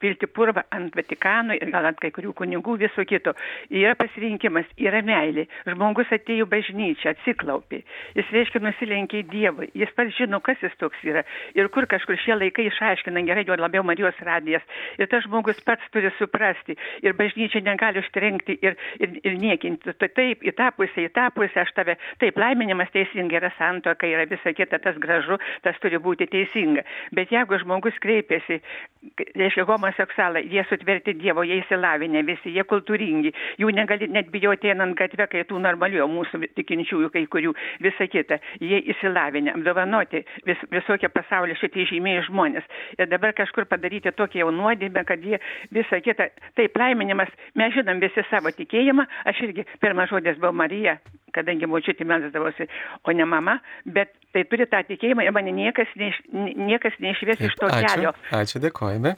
pilti 0.00 0.26
purvą 0.26 0.64
ant 0.74 0.96
Vatikano 0.96 1.54
ir 1.56 1.70
gal 1.72 1.86
ant 1.90 2.00
kai 2.00 2.10
kurių 2.14 2.32
kunigų 2.36 2.76
viso 2.80 3.04
kito. 3.08 3.34
Yra 3.70 3.94
pasirinkimas, 3.98 4.68
yra 4.80 5.02
meilė. 5.06 5.46
Žmogus 5.68 6.10
atėjo 6.14 6.46
bažnyčią, 6.50 7.14
atsiklaupė. 7.14 7.82
Jis 8.16 8.32
reiškia 8.34 8.62
nusilenkė 8.64 9.22
Dievui. 9.30 9.70
Jis 9.76 9.92
pats 9.96 10.16
žino, 10.16 10.40
kas 10.44 10.60
jis 10.64 10.76
toks 10.80 11.02
yra. 11.06 11.24
Ir 11.58 11.68
kur 11.74 11.86
kažkur 11.90 12.18
šie 12.20 12.36
laikai 12.38 12.68
išaiškina 12.70 13.24
gerai, 13.28 13.44
jo 13.48 13.58
labiau 13.60 13.84
Marijos 13.86 14.18
radijas. 14.26 14.64
Ir 14.98 15.10
tas 15.12 15.24
žmogus 15.26 15.60
pats 15.66 15.84
turi 15.94 16.12
suprasti. 16.18 16.76
Ir 17.04 17.16
bažnyčia 17.18 17.62
negali 17.64 18.00
užtrenkti 18.02 18.58
ir, 18.64 18.78
ir, 19.00 19.18
ir 19.24 19.38
niekinti. 19.40 19.94
Tai 20.00 20.10
taip, 20.16 20.44
į 20.44 20.54
tą 20.56 20.70
pusę, 20.76 21.06
į 21.06 21.12
tą 21.16 21.28
pusę 21.36 21.64
aš 21.64 21.74
tave. 21.76 21.98
Taip, 22.22 22.40
laiminimas 22.40 22.92
teisingai 22.94 23.40
yra 23.40 23.52
santoka, 23.58 24.08
yra 24.08 24.26
visa 24.30 24.54
kita, 24.56 24.80
tas 24.82 24.98
gražu, 25.00 25.38
tas 25.64 25.78
turi 25.82 26.00
būti 26.02 26.28
teisinga. 26.30 26.84
Bet 27.16 27.32
jeigu 27.34 27.58
žmogus 27.62 27.98
kreipiasi, 28.02 28.60
reiškia, 29.36 29.66
homoseksualai, 29.90 30.48
jie 30.50 30.64
sutverti 30.68 31.14
Dievo, 31.14 31.42
jie 31.42 31.60
įsilavinę 31.60 32.22
visi, 32.26 32.52
jie 32.54 32.64
kultūringi, 32.64 33.32
jų 33.58 33.70
negali 33.74 34.08
net 34.08 34.30
bijoti 34.30 34.70
einant 34.70 34.96
gatvę, 34.98 35.26
kai 35.30 35.44
tų 35.44 35.58
normalių 35.60 36.06
mūsų 36.08 36.40
tikinčiųjų 36.56 37.10
kai 37.12 37.26
kurių, 37.26 37.54
visa 37.82 38.06
kita, 38.10 38.38
jie 38.60 38.80
įsilavinę, 38.92 39.54
apdovanoti 39.58 40.24
vis, 40.46 40.58
visokie 40.70 41.08
pasaulio 41.08 41.56
šitie 41.60 41.86
žymėjai 41.90 42.26
žmonės. 42.28 42.64
Ir 42.98 43.10
dabar 43.10 43.34
kažkur 43.34 43.66
padaryti 43.70 44.12
tokią 44.12 44.44
jau 44.44 44.50
nuodėmę, 44.54 45.04
kad 45.08 45.22
jie 45.24 45.40
visą 45.74 46.00
kitą, 46.04 46.30
taip 46.58 46.76
laiminimas, 46.78 47.30
mes 47.54 47.74
žinom 47.74 48.00
visi 48.02 48.24
savo 48.30 48.52
tikėjimą, 48.54 49.06
aš 49.30 49.42
irgi 49.48 49.66
pirmas 49.80 50.10
žodis 50.12 50.38
buvo 50.40 50.52
Marija, 50.62 50.98
kadangi 51.34 51.68
močiutė 51.70 52.06
melsdavosi, 52.08 52.66
o 53.04 53.14
ne 53.14 53.26
mama, 53.28 53.58
bet 53.86 54.14
tai 54.34 54.44
turi 54.50 54.66
tą 54.70 54.82
tikėjimą 54.88 55.26
ir 55.26 55.34
mane 55.34 55.54
niekas, 55.54 55.90
neiš, 55.98 56.22
niekas 56.32 56.98
neišvies 57.02 57.48
iš 57.50 57.58
to 57.58 57.70
ačiū, 57.70 57.86
kelio. 57.86 58.14
Ačiū, 58.34 58.62
dėkojame. 58.62 59.16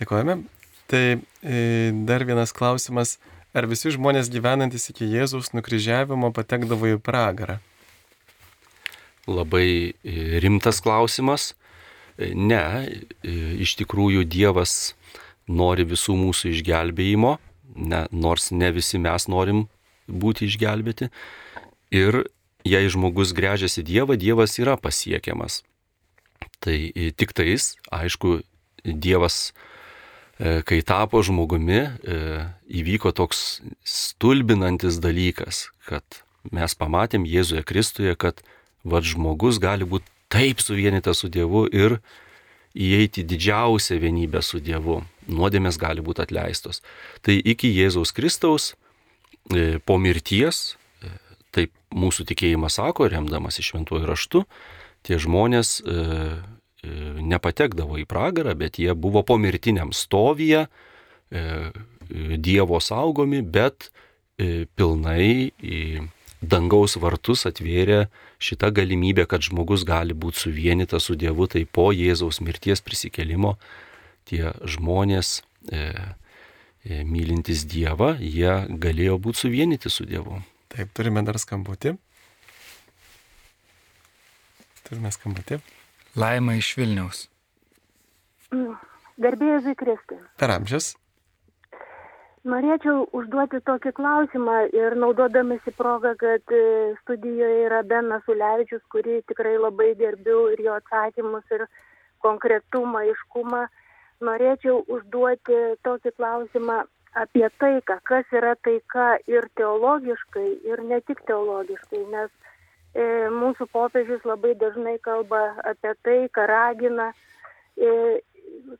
Dėkojame. 0.00 0.42
Tai 0.90 1.04
e, 1.16 1.92
dar 2.08 2.24
vienas 2.28 2.52
klausimas. 2.56 3.18
Ar 3.54 3.68
visi 3.70 3.92
žmonės 3.94 4.28
gyvenantis 4.32 4.88
iki 4.90 5.06
Jėzaus 5.06 5.52
nukryžiavimo 5.54 6.32
patekdavo 6.34 6.90
į 6.96 6.98
pragarą? 7.02 7.60
Labai 9.30 9.68
e, 9.94 10.40
rimtas 10.42 10.82
klausimas. 10.84 11.52
E, 11.52 11.64
Ne, 12.18 12.86
iš 13.58 13.74
tikrųjų 13.80 14.22
Dievas 14.30 14.94
nori 15.50 15.82
visų 15.82 16.14
mūsų 16.14 16.52
išgelbėjimo, 16.52 17.32
ne, 17.74 18.04
nors 18.14 18.52
ne 18.54 18.70
visi 18.70 19.00
mes 19.02 19.26
norim 19.26 19.64
būti 20.06 20.46
išgelbėti. 20.46 21.10
Ir 21.90 22.22
jei 22.62 22.86
žmogus 22.86 23.34
grežiasi 23.34 23.82
Dievą, 23.82 24.14
Dievas 24.14 24.54
yra 24.62 24.76
pasiekiamas. 24.78 25.64
Tai 26.62 26.76
tik 27.18 27.34
tais, 27.34 27.74
aišku, 27.90 28.38
Dievas, 28.86 29.50
kai 30.38 30.80
tapo 30.82 31.22
žmogumi, 31.22 31.80
e, 32.02 32.18
įvyko 32.80 33.12
toks 33.14 33.62
stulbinantis 33.86 34.98
dalykas, 35.02 35.68
kad 35.86 36.02
mes 36.52 36.74
pamatėm 36.74 37.26
Jėzuje 37.28 37.62
Kristuje, 37.66 38.16
kad 38.18 38.42
vad 38.84 39.06
žmogus 39.06 39.60
gali 39.62 39.86
būti 39.88 40.10
taip 40.32 40.60
suvienytas 40.60 41.22
su 41.22 41.30
Dievu 41.30 41.64
ir 41.70 42.00
įeiti 42.74 43.22
didžiausią 43.22 44.00
vienybę 44.02 44.42
su 44.42 44.58
Dievu. 44.58 45.02
Nuodėmės 45.30 45.78
gali 45.80 46.02
būti 46.04 46.24
atleistos. 46.26 46.82
Tai 47.22 47.36
iki 47.38 47.70
Jėzaus 47.70 48.12
Kristaus 48.12 48.72
e, 49.54 49.78
po 49.78 49.96
mirties, 50.02 50.74
e, 51.00 51.12
taip 51.54 51.72
mūsų 51.94 52.26
tikėjimas 52.32 52.80
sako, 52.80 53.06
remdamas 53.08 53.60
iš 53.62 53.70
šventuoju 53.72 54.10
raštu, 54.10 54.42
tie 55.06 55.20
žmonės 55.22 55.78
e, 55.80 55.94
e, 55.94 56.28
nepatekdavo 57.24 57.98
į 58.02 58.06
pragarą, 58.10 58.54
bet 58.58 58.78
jie 58.82 58.94
buvo 58.94 59.22
po 59.26 59.38
mirtiniam 59.40 59.92
stovyje, 59.92 60.66
e, 60.66 61.40
e, 61.40 62.36
Dievo 62.36 62.80
saugomi, 62.84 63.40
bet 63.42 63.90
e, 64.38 64.66
pilnai 64.76 65.54
dangaus 66.44 66.96
vartus 67.00 67.46
atvėrė 67.48 68.06
šitą 68.42 68.70
galimybę, 68.74 69.26
kad 69.28 69.44
žmogus 69.44 69.84
gali 69.88 70.16
būti 70.16 70.46
suvienytas 70.46 71.08
su 71.08 71.16
Dievu, 71.18 71.48
tai 71.50 71.64
po 71.64 71.90
Jėzaus 71.94 72.40
mirties 72.44 72.84
prisikelimo 72.84 73.56
tie 74.28 74.52
žmonės 74.68 75.40
e, 75.68 75.80
e, 76.84 77.02
mylintis 77.04 77.64
Dievą, 77.68 78.14
jie 78.20 78.64
galėjo 78.68 79.18
būti 79.20 79.46
suvienyti 79.46 79.92
su 79.92 80.06
Dievu. 80.08 80.40
Taip, 80.72 80.90
turime 80.96 81.22
dar 81.26 81.38
skambutį. 81.40 81.94
Turime 84.84 85.12
skambutį. 85.14 85.60
Laima 86.14 86.54
iš 86.54 86.76
Vilniaus. 86.78 87.24
Garbėjai 89.24 89.62
Zikristai. 89.64 90.20
Per 90.38 90.52
amžius. 90.54 90.92
Norėčiau 92.44 93.06
užduoti 93.16 93.58
tokį 93.64 93.90
klausimą 93.96 94.56
ir 94.76 94.94
naudodamasi 95.00 95.72
progą, 95.78 96.12
kad 96.20 96.52
e, 96.52 96.60
studijoje 97.00 97.62
yra 97.64 97.80
Benas 97.88 98.26
Ulevičius, 98.28 98.82
kurį 98.92 99.22
tikrai 99.30 99.54
labai 99.56 99.94
gerbiu 99.96 100.42
ir 100.52 100.60
jo 100.66 100.74
atsakymus 100.76 101.54
ir 101.56 101.64
konkretumą, 102.26 103.00
iškumą. 103.14 103.62
Norėčiau 104.28 104.82
užduoti 104.92 105.62
tokį 105.88 106.12
klausimą 106.18 106.82
apie 107.24 107.48
taiką, 107.62 107.98
kas 108.10 108.36
yra 108.36 108.54
taika 108.66 109.14
ir 109.30 109.48
teologiškai, 109.58 110.48
ir 110.68 110.84
ne 110.84 111.00
tik 111.08 111.24
teologiškai, 111.30 112.04
nes 112.12 112.43
mūsų 112.94 113.66
popiežius 113.72 114.22
labai 114.24 114.54
dažnai 114.54 114.98
kalba 115.02 115.54
apie 115.66 115.94
taiką, 116.06 116.46
ragina. 116.46 117.12
E, 117.76 118.20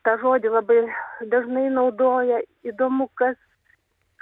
tą 0.06 0.14
žodį 0.22 0.52
labai 0.54 0.80
dažnai 1.32 1.66
naudoja. 1.70 2.40
Įdomu, 2.62 3.08
kas 3.18 3.36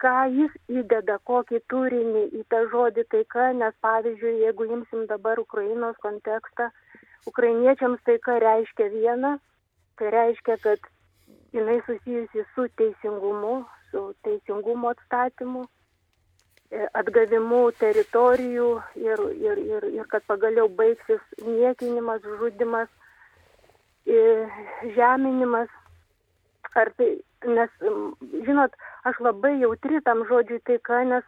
ką 0.02 0.14
jis 0.34 0.54
įdeda, 0.68 1.18
kokį 1.28 1.60
turinį 1.70 2.24
į 2.40 2.42
tą 2.50 2.64
žodį 2.72 3.04
taika, 3.14 3.52
nes 3.52 3.74
pavyzdžiui, 3.84 4.40
jeigu 4.46 4.66
imsim 4.78 5.06
dabar 5.10 5.38
Ukrainos 5.38 5.96
kontekstą, 6.02 6.70
ukrainiečiams 7.30 8.00
taika 8.08 8.38
reiškia 8.42 8.88
vieną, 8.96 9.36
tai 9.98 10.10
reiškia, 10.16 10.56
kad 10.64 10.90
jinai 11.52 11.78
susijusi 11.86 12.44
su 12.54 12.66
teisingumu, 12.80 13.62
su 13.92 14.08
teisingumo 14.26 14.90
atstatymu, 14.96 15.62
e, 15.68 15.81
atgavimu 16.96 17.62
teritorijų 17.80 18.68
ir, 19.00 19.22
ir, 19.36 19.60
ir, 19.60 19.86
ir 19.98 20.08
kad 20.12 20.24
pagaliau 20.30 20.68
baigsis 20.72 21.20
niekinimas, 21.44 22.24
žudimas, 22.40 22.88
e, 24.06 24.48
žeminimas. 24.96 25.68
Ar 26.72 26.88
tai, 26.96 27.10
nes, 27.44 27.72
žinot, 28.46 28.72
aš 29.04 29.18
labai 29.20 29.58
jautri 29.60 30.00
tam 30.06 30.22
žodžiui 30.30 30.62
taika, 30.64 31.02
nes 31.04 31.26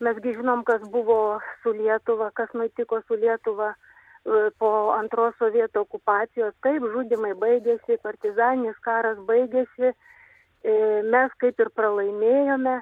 mesgi 0.00 0.36
žinom, 0.36 0.62
kas 0.64 0.84
buvo 0.92 1.40
su 1.62 1.72
Lietuva, 1.74 2.30
kas 2.38 2.52
nutiko 2.54 3.00
su 3.08 3.18
Lietuva 3.18 3.72
e, 3.72 4.50
po 4.62 4.70
antros 4.94 5.34
sovietų 5.42 5.82
okupacijos. 5.82 6.54
Taip, 6.62 6.86
žudimai 6.94 7.34
baigėsi, 7.42 7.98
partizaninis 8.04 8.78
karas 8.86 9.18
baigėsi, 9.26 9.90
e, 9.90 10.76
mes 11.10 11.34
kaip 11.42 11.60
ir 11.60 11.74
pralaimėjome, 11.74 12.78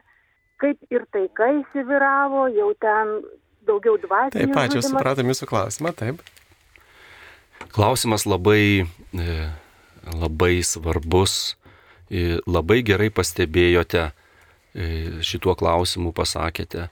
kaip 0.61 0.95
ir 0.95 1.05
taika 1.15 1.51
įsivyravo, 1.61 2.49
jau 2.55 2.73
ten 2.83 3.15
daugiau 3.69 3.99
dvasių. 4.01 4.35
Taip, 4.35 4.57
ačiū, 4.57 4.83
supratom 4.85 5.31
jūsų 5.31 5.49
klausimą, 5.51 5.93
taip. 5.97 6.23
Klausimas 7.75 8.25
labai, 8.29 8.87
e, 9.13 9.37
labai 10.15 10.55
svarbus, 10.65 11.57
e, 12.11 12.39
labai 12.47 12.81
gerai 12.87 13.11
pastebėjote 13.13 14.09
e, 14.09 14.13
šituo 15.27 15.57
klausimu, 15.59 16.15
pasakėte. 16.17 16.89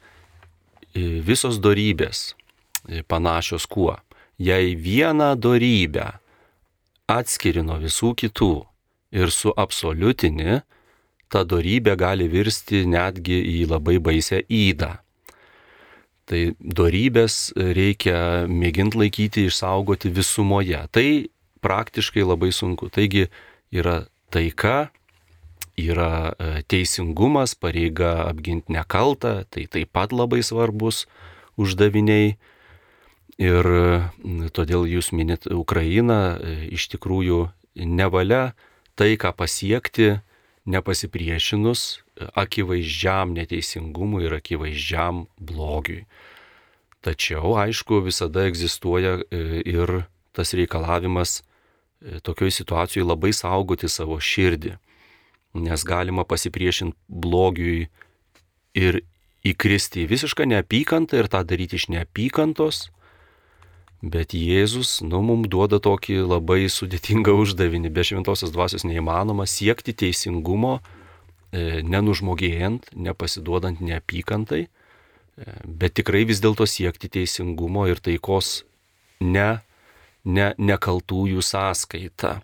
Visos 0.97 1.59
darybės 1.61 2.31
panašios 3.09 3.67
kuo? 3.69 3.99
Jei 4.41 4.73
vieną 4.81 5.35
darybę 5.37 6.15
atskiri 7.09 7.61
nuo 7.65 7.77
visų 7.83 8.15
kitų 8.17 8.53
ir 9.17 9.33
suabsoliutini, 9.33 10.63
ta 11.33 11.43
darybė 11.49 11.97
gali 11.99 12.29
virsti 12.31 12.85
netgi 12.89 13.39
į 13.57 13.67
labai 13.71 13.99
baisę 14.03 14.43
įdą. 14.47 14.97
Tai 16.27 16.41
darybės 16.59 17.55
reikia 17.55 18.19
mėginti 18.51 18.99
laikyti, 18.99 19.47
išsaugoti 19.47 20.11
visumoje. 20.11 20.81
Tai 20.91 21.07
praktiškai 21.63 22.25
labai 22.27 22.51
sunku. 22.55 22.91
Taigi 22.91 23.29
yra 23.75 24.01
taika, 24.35 24.91
yra 25.79 26.35
e, 26.35 26.63
teisingumas, 26.67 27.55
pareiga 27.55 28.27
apginti 28.27 28.75
nekaltą, 28.75 29.45
tai 29.51 29.67
taip 29.71 29.93
pat 29.95 30.15
labai 30.15 30.43
svarbus 30.47 31.05
uždaviniai. 31.61 32.37
Ir 33.37 33.67
todėl 34.57 34.87
jūs 34.89 35.11
minit 35.13 35.45
Ukrainą, 35.53 36.21
e, 36.41 36.55
iš 36.73 36.89
tikrųjų 36.95 37.51
nevalia 37.85 38.57
tai, 38.97 39.13
ką 39.21 39.35
pasiekti, 39.37 40.17
nepasipriešinus 40.67 42.03
akivaizdžiam 42.35 43.35
neteisingumui 43.37 44.27
ir 44.27 44.37
akivaizdžiam 44.41 45.27
blogiui. 45.39 46.07
Tačiau, 47.07 47.55
aišku, 47.61 48.01
visada 48.03 48.47
egzistuoja 48.49 49.21
e, 49.31 49.63
ir 49.63 49.93
tas 50.35 50.51
reikalavimas 50.59 51.39
e, 51.41 52.19
tokioj 52.21 52.51
situacijoje 52.51 53.07
labai 53.07 53.31
saugoti 53.37 53.89
savo 53.89 54.19
širdį, 54.19 54.75
nes 55.63 55.85
galima 55.87 56.27
pasipriešinti 56.27 56.99
blogiui 57.07 57.87
ir 58.75 59.01
įkristi 59.47 60.03
į 60.03 60.11
visišką 60.11 60.49
neapykantą 60.51 61.23
ir 61.23 61.31
tą 61.31 61.45
daryti 61.47 61.79
iš 61.79 61.89
neapykantos, 61.95 62.89
Bet 64.05 64.35
Jėzus, 64.37 65.01
nu, 65.01 65.23
mums 65.25 65.49
duoda 65.49 65.79
tokį 65.81 66.21
labai 66.27 66.67
sudėtingą 66.69 67.33
uždavinį. 67.41 67.91
Be 67.91 68.05
šventosios 68.05 68.53
dvasios 68.53 68.85
neįmanoma 68.85 69.47
siekti 69.49 69.95
teisingumo, 69.97 70.81
e, 71.51 71.81
nenužmogėjant, 71.81 72.91
nepasiduodant 72.93 73.81
neapykantai, 73.81 74.67
e, 74.67 75.57
bet 75.65 75.97
tikrai 75.97 76.27
vis 76.29 76.43
dėlto 76.45 76.69
siekti 76.69 77.09
teisingumo 77.09 77.87
ir 77.89 78.03
taikos 78.05 78.67
ne, 79.21 79.63
ne 80.25 80.53
nekaltųjų 80.59 81.41
sąskaita. 81.41 82.43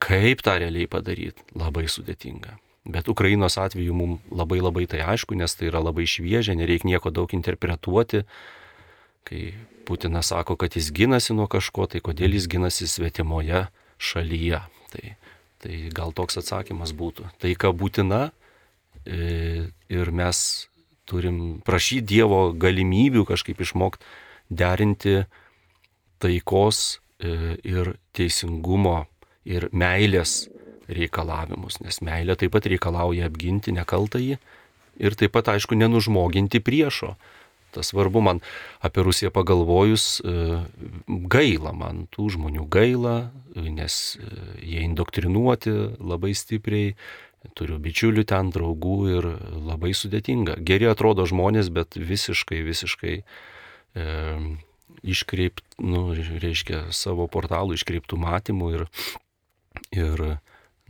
Kaip 0.00 0.42
tą 0.42 0.58
realiai 0.58 0.90
padaryti? 0.90 1.44
Labai 1.54 1.86
sudėtinga. 1.86 2.56
Bet 2.90 3.08
Ukrainos 3.12 3.58
atveju 3.60 3.94
mums 3.94 4.20
labai 4.32 4.58
labai 4.58 4.86
tai 4.90 5.04
aišku, 5.04 5.36
nes 5.38 5.54
tai 5.54 5.68
yra 5.68 5.82
labai 5.84 6.08
šviežia, 6.08 6.56
nereikia 6.56 6.88
nieko 6.88 7.12
daug 7.14 7.30
interpretuoti. 7.36 8.24
Kai 9.28 9.52
Putinas 9.90 10.30
sako, 10.30 10.54
kad 10.54 10.76
jis 10.78 10.92
ginasi 10.94 11.34
nuo 11.34 11.48
kažko, 11.50 11.88
tai 11.90 11.98
kodėl 12.04 12.36
jis 12.38 12.46
ginasi 12.50 12.86
svetimoje 12.86 13.64
šalyje. 13.98 14.62
Tai, 14.94 15.14
tai 15.62 15.78
gal 15.94 16.14
toks 16.14 16.38
atsakymas 16.38 16.94
būtų. 16.94 17.26
Tai 17.42 17.50
ką 17.58 17.72
būtina 17.74 18.20
e, 19.02 19.66
ir 19.90 20.12
mes 20.14 20.42
turim 21.10 21.58
prašyti 21.66 22.06
Dievo 22.14 22.50
galimybių 22.54 23.26
kažkaip 23.32 23.58
išmokti 23.66 24.06
derinti 24.50 25.24
taikos 26.22 27.00
e, 27.18 27.56
ir 27.66 27.94
teisingumo 28.14 29.04
ir 29.48 29.68
meilės 29.72 30.44
reikalavimus, 30.90 31.80
nes 31.82 32.00
meilė 32.04 32.36
taip 32.38 32.54
pat 32.54 32.66
reikalauja 32.70 33.28
apginti 33.30 33.74
nekaltąjį 33.74 34.38
ir 35.00 35.16
taip 35.16 35.32
pat, 35.34 35.48
aišku, 35.54 35.78
nenužmoginti 35.78 36.60
priešo. 36.60 37.14
Tas 37.74 37.92
svarbu 37.92 38.22
man 38.24 38.40
apie 38.84 39.04
Rusiją 39.06 39.30
pagalvojus, 39.34 40.06
e, 40.20 40.60
gaila 41.06 41.72
man 41.76 42.06
tų 42.14 42.30
žmonių 42.36 42.66
gaila, 42.70 43.16
nes 43.54 44.16
e, 44.18 44.30
jie 44.64 44.86
indoktrinuoti 44.86 45.74
labai 45.98 46.34
stipriai, 46.38 46.94
turiu 47.56 47.78
bičiulių 47.80 48.24
ten, 48.28 48.50
draugų 48.52 48.96
ir 49.14 49.28
labai 49.64 49.94
sudėtinga. 49.96 50.58
Geri 50.66 50.90
atrodo 50.90 51.24
žmonės, 51.28 51.70
bet 51.72 51.96
visiškai, 51.96 52.60
visiškai 52.66 53.14
e, 53.20 54.08
iškreipt, 55.02 55.64
nu, 55.80 56.10
reiškia, 56.14 56.88
savo 56.94 57.26
portalų 57.30 57.78
iškreiptų 57.78 58.18
matymų 58.20 58.70
ir, 58.76 58.86
ir, 59.96 60.24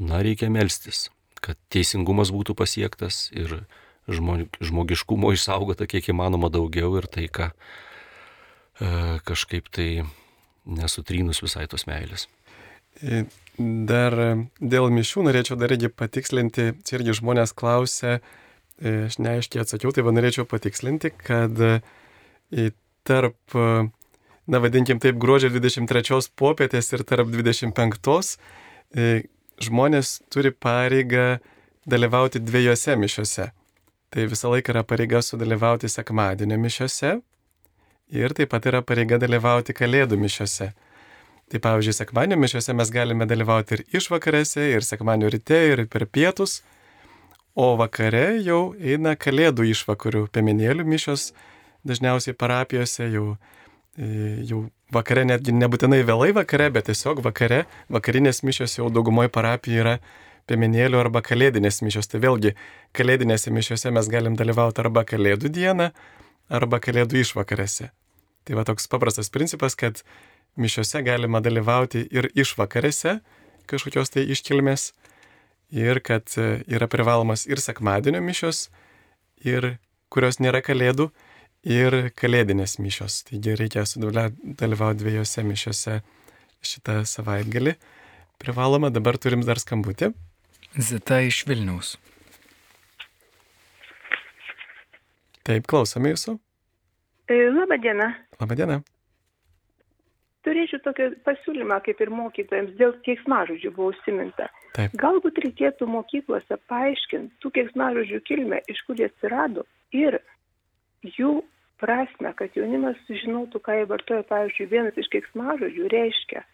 na, 0.01 0.23
reikia 0.25 0.51
melstis, 0.53 1.09
kad 1.45 1.59
teisingumas 1.73 2.33
būtų 2.35 2.57
pasiektas 2.59 3.29
ir 3.37 3.63
žmogiškumo 4.09 5.33
išsaugota 5.35 5.87
kiek 5.91 6.11
įmanoma 6.13 6.51
daugiau 6.53 6.97
ir 7.01 7.07
tai, 7.11 7.29
ką 7.29 7.51
e, 7.51 8.91
kažkaip 9.27 9.71
tai 9.73 10.05
nesutrynus 10.71 11.43
visai 11.45 11.67
tos 11.71 11.87
meilės. 11.91 12.27
E, 13.03 13.25
dar 13.59 14.17
dėl 14.61 14.91
mišių 14.95 15.27
norėčiau 15.29 15.59
dar 15.61 15.75
irgi 15.75 15.93
patikslinti, 15.93 16.73
čia 16.87 16.99
irgi 16.99 17.19
žmonės 17.21 17.55
klausia, 17.57 18.19
e, 18.81 19.07
aš 19.09 19.21
neaiškiai 19.23 19.65
atsakiau, 19.65 19.95
tai 19.95 20.07
va 20.07 20.15
norėčiau 20.17 20.49
patikslinti, 20.49 21.13
kad 21.15 21.61
tarp, 23.07 23.55
na 24.51 24.59
vadinkim 24.59 24.99
taip, 25.03 25.21
gruodžio 25.23 25.53
23 25.55 26.33
popietės 26.35 26.91
ir 26.97 27.05
tarp 27.07 27.31
25 27.31 28.11
žmonės 29.63 30.17
turi 30.33 30.51
pareigą 30.51 31.39
dalyvauti 31.87 32.43
dviejose 32.43 32.97
mišiuose 32.99 33.51
tai 34.11 34.27
visą 34.31 34.51
laiką 34.51 34.75
yra 34.75 34.83
pareiga 34.87 35.21
sudalyvauti 35.23 35.89
sekmadienio 35.89 36.59
mišiose 36.59 37.19
ir 38.11 38.35
taip 38.35 38.51
pat 38.51 38.67
yra 38.67 38.83
pareiga 38.83 39.21
dalyvauti 39.23 39.75
kalėdų 39.77 40.19
mišiose. 40.19 40.73
Tai 41.51 41.59
pavyzdžiui, 41.63 41.95
sekmadienio 41.95 42.39
mišiose 42.39 42.75
mes 42.79 42.91
galime 42.95 43.27
dalyvauti 43.27 43.79
ir 43.79 43.85
išvakarėse, 44.01 44.67
ir 44.75 44.87
sekmadienio 44.87 45.31
ryte, 45.35 45.61
ir 45.73 45.85
per 45.91 46.07
pietus, 46.07 46.61
o 47.55 47.75
vakare 47.79 48.39
jau 48.47 48.75
eina 48.79 49.17
kalėdų 49.19 49.67
išvakarių 49.73 50.27
piemenėlių 50.35 50.87
mišios, 50.87 51.31
dažniausiai 51.87 52.37
parapijose 52.39 53.09
jau, 53.11 53.25
e, 53.99 54.07
jau 54.47 54.65
vakare, 54.95 55.25
netgi 55.27 55.55
nebūtinai 55.55 56.03
vėlai 56.07 56.31
vakare, 56.37 56.71
bet 56.75 56.91
tiesiog 56.91 57.23
vakare, 57.27 57.65
vakarinės 57.91 58.43
mišios 58.47 58.79
jau 58.79 58.91
daugumoje 58.91 59.33
parapijų 59.35 59.83
yra 59.85 59.97
piemenėlių 60.51 61.01
arba 61.01 61.23
kalėdinės 61.25 61.81
mišios. 61.87 62.11
Tai 62.11 62.21
vėlgi, 62.27 62.55
kalėdinėse 62.97 63.55
mišiose 63.55 63.95
mes 63.95 64.11
galim 64.11 64.37
dalyvauti 64.39 64.83
arba 64.83 65.07
kalėdų 65.09 65.53
dieną, 65.55 65.91
arba 66.51 66.83
kalėdų 66.83 67.23
išvakarėse. 67.23 67.91
Tai 68.45 68.59
va 68.59 68.67
toks 68.67 68.91
paprastas 68.91 69.31
principas, 69.31 69.79
kad 69.79 70.03
mišiose 70.61 71.05
galima 71.07 71.41
dalyvauti 71.45 72.05
ir 72.11 72.31
išvakarėse 72.35 73.21
kažkokios 73.71 74.11
tai 74.11 74.27
iškilmės, 74.35 74.91
ir 75.71 76.01
kad 76.03 76.27
e, 76.37 76.63
yra 76.71 76.89
privalomas 76.91 77.47
ir 77.47 77.63
sekmadienio 77.63 78.23
mišios, 78.25 78.69
ir 79.47 79.77
kurios 80.11 80.41
nėra 80.43 80.63
kalėdų, 80.67 81.11
ir 81.63 82.11
kalėdinės 82.19 82.79
mišios. 82.83 83.23
Taigi 83.29 83.55
reikia 83.59 83.85
dalyvauti 83.95 85.05
dviejose 85.05 85.45
mišiose 85.47 86.01
šitą 86.61 87.03
savaitgalį. 87.07 87.77
Privaloma, 88.41 88.91
dabar 88.91 89.19
turim 89.21 89.45
dar 89.47 89.61
skambutį. 89.61 90.11
Zita 90.79 91.19
iš 91.21 91.43
Vilniaus. 91.51 91.97
Taip, 95.43 95.67
klausome 95.67 96.13
jūsų. 96.13 96.37
E, 97.27 97.39
Labą 97.51 97.79
dieną. 97.83 98.07
Labą 98.39 98.59
dieną. 98.61 98.77
Turėčiau 100.47 100.79
tokį 100.85 101.09
pasiūlymą, 101.27 101.81
kaip 101.85 101.99
ir 102.01 102.13
mokytojams, 102.15 102.77
dėl 102.79 102.95
keiksmažodžių 103.05 103.73
buvo 103.75 103.91
užsiminta. 103.91 104.47
Taip. 104.79 104.95
Galbūt 105.03 105.43
reikėtų 105.43 105.91
mokyklose 105.91 106.61
paaiškinti 106.71 107.43
tų 107.43 107.53
keiksmažodžių 107.59 108.23
kilmę, 108.31 108.63
iš 108.71 108.87
kur 108.87 109.03
jie 109.03 109.11
atsirado 109.11 109.67
ir 109.91 110.21
jų 111.19 111.41
prasme, 111.83 112.31
kad 112.39 112.55
jaunimas 112.55 112.97
sužinotų, 113.09 113.59
ką 113.59 113.81
jie 113.81 113.91
vartoja. 113.91 114.25
Pavyzdžiui, 114.31 114.71
vienas 114.71 115.03
iš 115.03 115.11
keiksmažodžių 115.19 115.93
reiškia, 115.99 116.47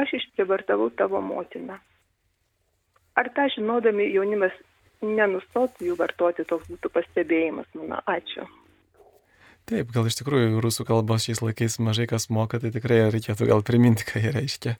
aš 0.00 0.18
išprivartavau 0.22 0.88
tavo 0.96 1.20
motiną 1.20 1.82
ar 3.18 3.30
tą 3.36 3.48
žinodami 3.54 4.08
jaunimas 4.12 4.54
nenustotų 5.02 5.90
jų 5.90 5.96
vartoti, 5.98 6.46
toks 6.48 6.68
būtų 6.70 6.90
pastebėjimas 6.94 7.68
mano. 7.78 7.98
Ačiū. 8.06 8.46
Taip, 9.68 9.92
gal 9.94 10.08
iš 10.10 10.18
tikrųjų 10.18 10.62
rusų 10.62 10.86
kalbos 10.88 11.26
šiais 11.28 11.42
laikais 11.42 11.78
mažai 11.82 12.08
kas 12.10 12.28
moka, 12.34 12.58
tai 12.62 12.72
tikrai 12.74 13.04
reikėtų 13.14 13.46
gal 13.50 13.62
priminti, 13.66 14.06
ką 14.06 14.22
jie 14.22 14.32
reiškia. 14.34 14.74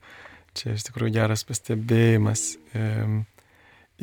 Čia 0.53 0.75
iš 0.75 0.85
tikrųjų 0.89 1.15
geras 1.15 1.45
pastebėjimas. 1.47 2.43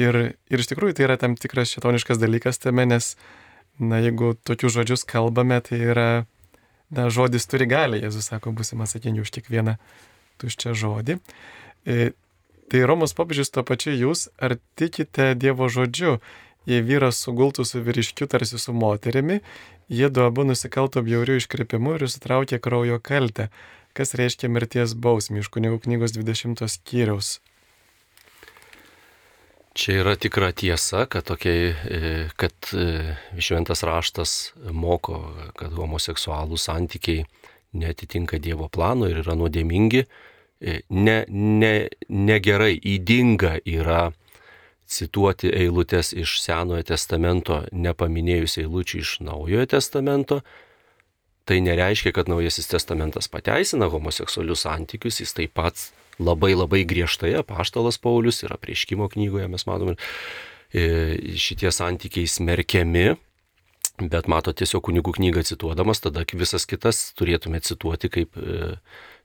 Ir, 0.00 0.18
ir 0.32 0.62
iš 0.62 0.70
tikrųjų 0.70 0.96
tai 0.96 1.06
yra 1.06 1.18
tam 1.20 1.36
tikras 1.38 1.72
šetoniškas 1.74 2.20
dalykas 2.20 2.62
tame, 2.62 2.86
nes, 2.88 3.12
na, 3.78 4.00
jeigu 4.00 4.32
tokius 4.46 4.74
žodžius 4.78 5.04
kalbame, 5.08 5.60
tai 5.66 5.82
yra, 5.92 6.08
na, 6.94 7.08
žodis 7.12 7.46
turi 7.50 7.68
galę, 7.70 8.00
Jėzus 8.00 8.30
sako, 8.32 8.54
būsim 8.56 8.80
atsakingi 8.80 9.22
už 9.24 9.32
kiekvieną 9.36 9.76
tuščią 10.40 10.74
žodį. 10.80 11.20
E, 12.70 12.76
tai 12.78 12.86
Romos 12.86 13.14
popiežius 13.14 13.50
to 13.50 13.64
pačiu 13.66 13.90
jūs, 13.90 14.28
ar 14.38 14.54
tikite 14.78 15.34
Dievo 15.34 15.66
žodžiu, 15.66 16.20
jei 16.70 16.82
vyras 16.86 17.18
sugultų 17.18 17.64
su 17.66 17.82
vyriškiu 17.82 18.28
tarsi 18.30 18.58
su 18.58 18.72
moterimi, 18.72 19.40
jie 19.88 20.08
du 20.08 20.22
abu 20.22 20.44
nusikalto 20.46 21.02
bjaurių 21.02 21.40
iškreipimų 21.40 21.98
ir 21.98 22.06
sutraukė 22.06 22.60
kraujo 22.62 23.00
kaltę, 23.02 23.50
kas 23.92 24.14
reiškia 24.14 24.48
mirties 24.48 24.94
bausmį 24.94 25.42
iš 25.42 25.50
kunigų 25.50 25.80
knygos 25.82 26.14
20 26.14 26.62
skyriaus. 26.70 27.40
Čia 29.74 30.00
yra 30.02 30.14
tikra 30.14 30.52
tiesa, 30.52 31.06
kad, 31.10 31.26
tokie, 31.26 31.74
kad 32.36 32.54
e, 32.74 33.16
šventas 33.38 33.82
raštas 33.86 34.52
moko, 34.70 35.30
kad 35.58 35.74
homoseksualų 35.74 36.58
santykiai 36.58 37.24
netitinka 37.74 38.38
Dievo 38.42 38.68
plano 38.68 39.10
ir 39.10 39.22
yra 39.22 39.34
nuodėmingi. 39.38 40.06
E, 40.60 40.80
ne, 40.92 41.22
ne, 41.28 41.88
negerai, 42.08 42.74
įdinga 42.76 43.58
yra 43.64 44.10
cituoti 44.90 45.48
eilutes 45.54 46.12
iš 46.12 46.40
Senojo 46.42 46.82
testamento, 46.84 47.62
nepaminėjus 47.72 48.58
eilučių 48.60 49.00
iš 49.00 49.14
Naujojo 49.24 49.64
testamento, 49.70 50.40
tai 51.48 51.62
nereiškia, 51.64 52.12
kad 52.12 52.28
Naujasis 52.28 52.68
testamentas 52.68 53.30
pateisina 53.32 53.88
homoseksualius 53.90 54.66
santykius, 54.66 55.22
jis 55.22 55.32
taip 55.38 55.54
pat 55.56 55.86
labai 56.20 56.52
labai 56.52 56.82
griežtai, 56.84 57.32
paštalas 57.48 57.96
Paulius 58.02 58.42
yra 58.44 58.58
prieškimo 58.60 59.08
knygoje, 59.14 59.48
mes 59.48 59.66
matome, 59.66 59.96
e, 60.74 60.84
šitie 61.40 61.72
santykiai 61.72 62.28
smerkiami, 62.28 63.06
bet 64.10 64.28
mato 64.28 64.52
tiesiog 64.56 64.84
kunigų 64.90 65.16
knygą 65.16 65.44
cituodamas, 65.48 66.02
tada 66.04 66.24
visas 66.32 66.66
kitas 66.68 67.10
turėtume 67.16 67.60
cituoti, 67.64 68.12
kaip 68.12 68.36
e, 68.36 68.74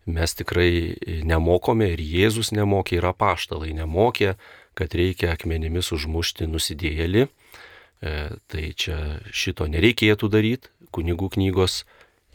mes 0.06 0.36
tikrai 0.38 0.95
nemokome 1.26 1.90
ir 1.95 2.02
Jėzus 2.02 2.52
nemokė, 2.56 2.99
ir 2.99 3.07
apaštalai 3.10 3.73
nemokė, 3.77 4.36
kad 4.77 4.95
reikia 4.95 5.34
akmenimis 5.34 5.91
užmušti 5.95 6.48
nusidėjėlį. 6.52 7.26
E, 7.26 8.15
tai 8.52 8.65
čia 8.77 9.22
šito 9.34 9.68
nereikėtų 9.72 10.30
daryti, 10.30 10.69
kunigų 10.94 11.32
knygos 11.36 11.84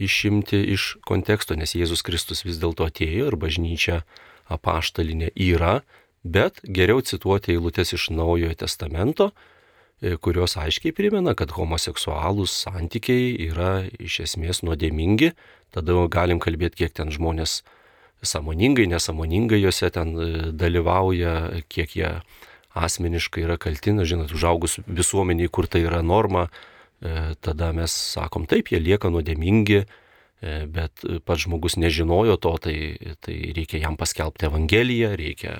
išimti 0.00 0.58
iš 0.74 0.96
konteksto, 1.06 1.54
nes 1.54 1.76
Jėzus 1.76 2.02
Kristus 2.02 2.44
vis 2.46 2.58
dėlto 2.60 2.88
atėjo 2.88 3.28
ir 3.30 3.36
bažnyčia 3.38 4.02
apaštalinė 4.50 5.30
yra, 5.36 5.80
bet 6.24 6.60
geriau 6.64 7.04
cituoti 7.04 7.54
eilutes 7.54 7.94
iš 7.96 8.10
Naujojo 8.16 8.56
testamento, 8.64 9.30
kurios 10.20 10.56
aiškiai 10.56 10.94
primena, 10.96 11.34
kad 11.36 11.52
homoseksualūs 11.52 12.54
santykiai 12.64 13.34
yra 13.50 13.72
iš 14.00 14.22
esmės 14.24 14.62
nuodėmingi, 14.64 15.34
tada 15.74 15.96
galim 16.12 16.40
kalbėti, 16.40 16.84
kiek 16.84 16.96
ten 16.96 17.12
žmonės 17.12 17.60
samoningai, 18.22 18.86
nesamoningai 18.90 19.60
juose 19.60 19.90
ten 19.92 20.12
e, 20.16 20.28
dalyvauja, 20.52 21.62
kiek 21.72 21.96
jie 21.96 22.10
asmeniškai 22.76 23.44
yra 23.46 23.56
kaltina, 23.60 24.04
žinot, 24.06 24.32
užaugus 24.36 24.78
visuomeniai, 24.86 25.50
kur 25.52 25.68
tai 25.70 25.84
yra 25.86 26.02
norma, 26.06 26.48
e, 27.00 27.34
tada 27.40 27.72
mes 27.76 27.92
sakom, 27.92 28.46
taip, 28.50 28.70
jie 28.72 28.80
lieka 28.82 29.10
nuodėmingi, 29.12 29.80
e, 29.84 30.58
bet 30.70 31.04
pats 31.24 31.46
žmogus 31.46 31.78
nežinojo 31.80 32.36
to, 32.40 32.56
tai, 32.68 32.76
tai 33.24 33.38
reikia 33.56 33.84
jam 33.86 33.96
paskelbti 34.00 34.50
Evangeliją, 34.50 35.14
reikia 35.20 35.56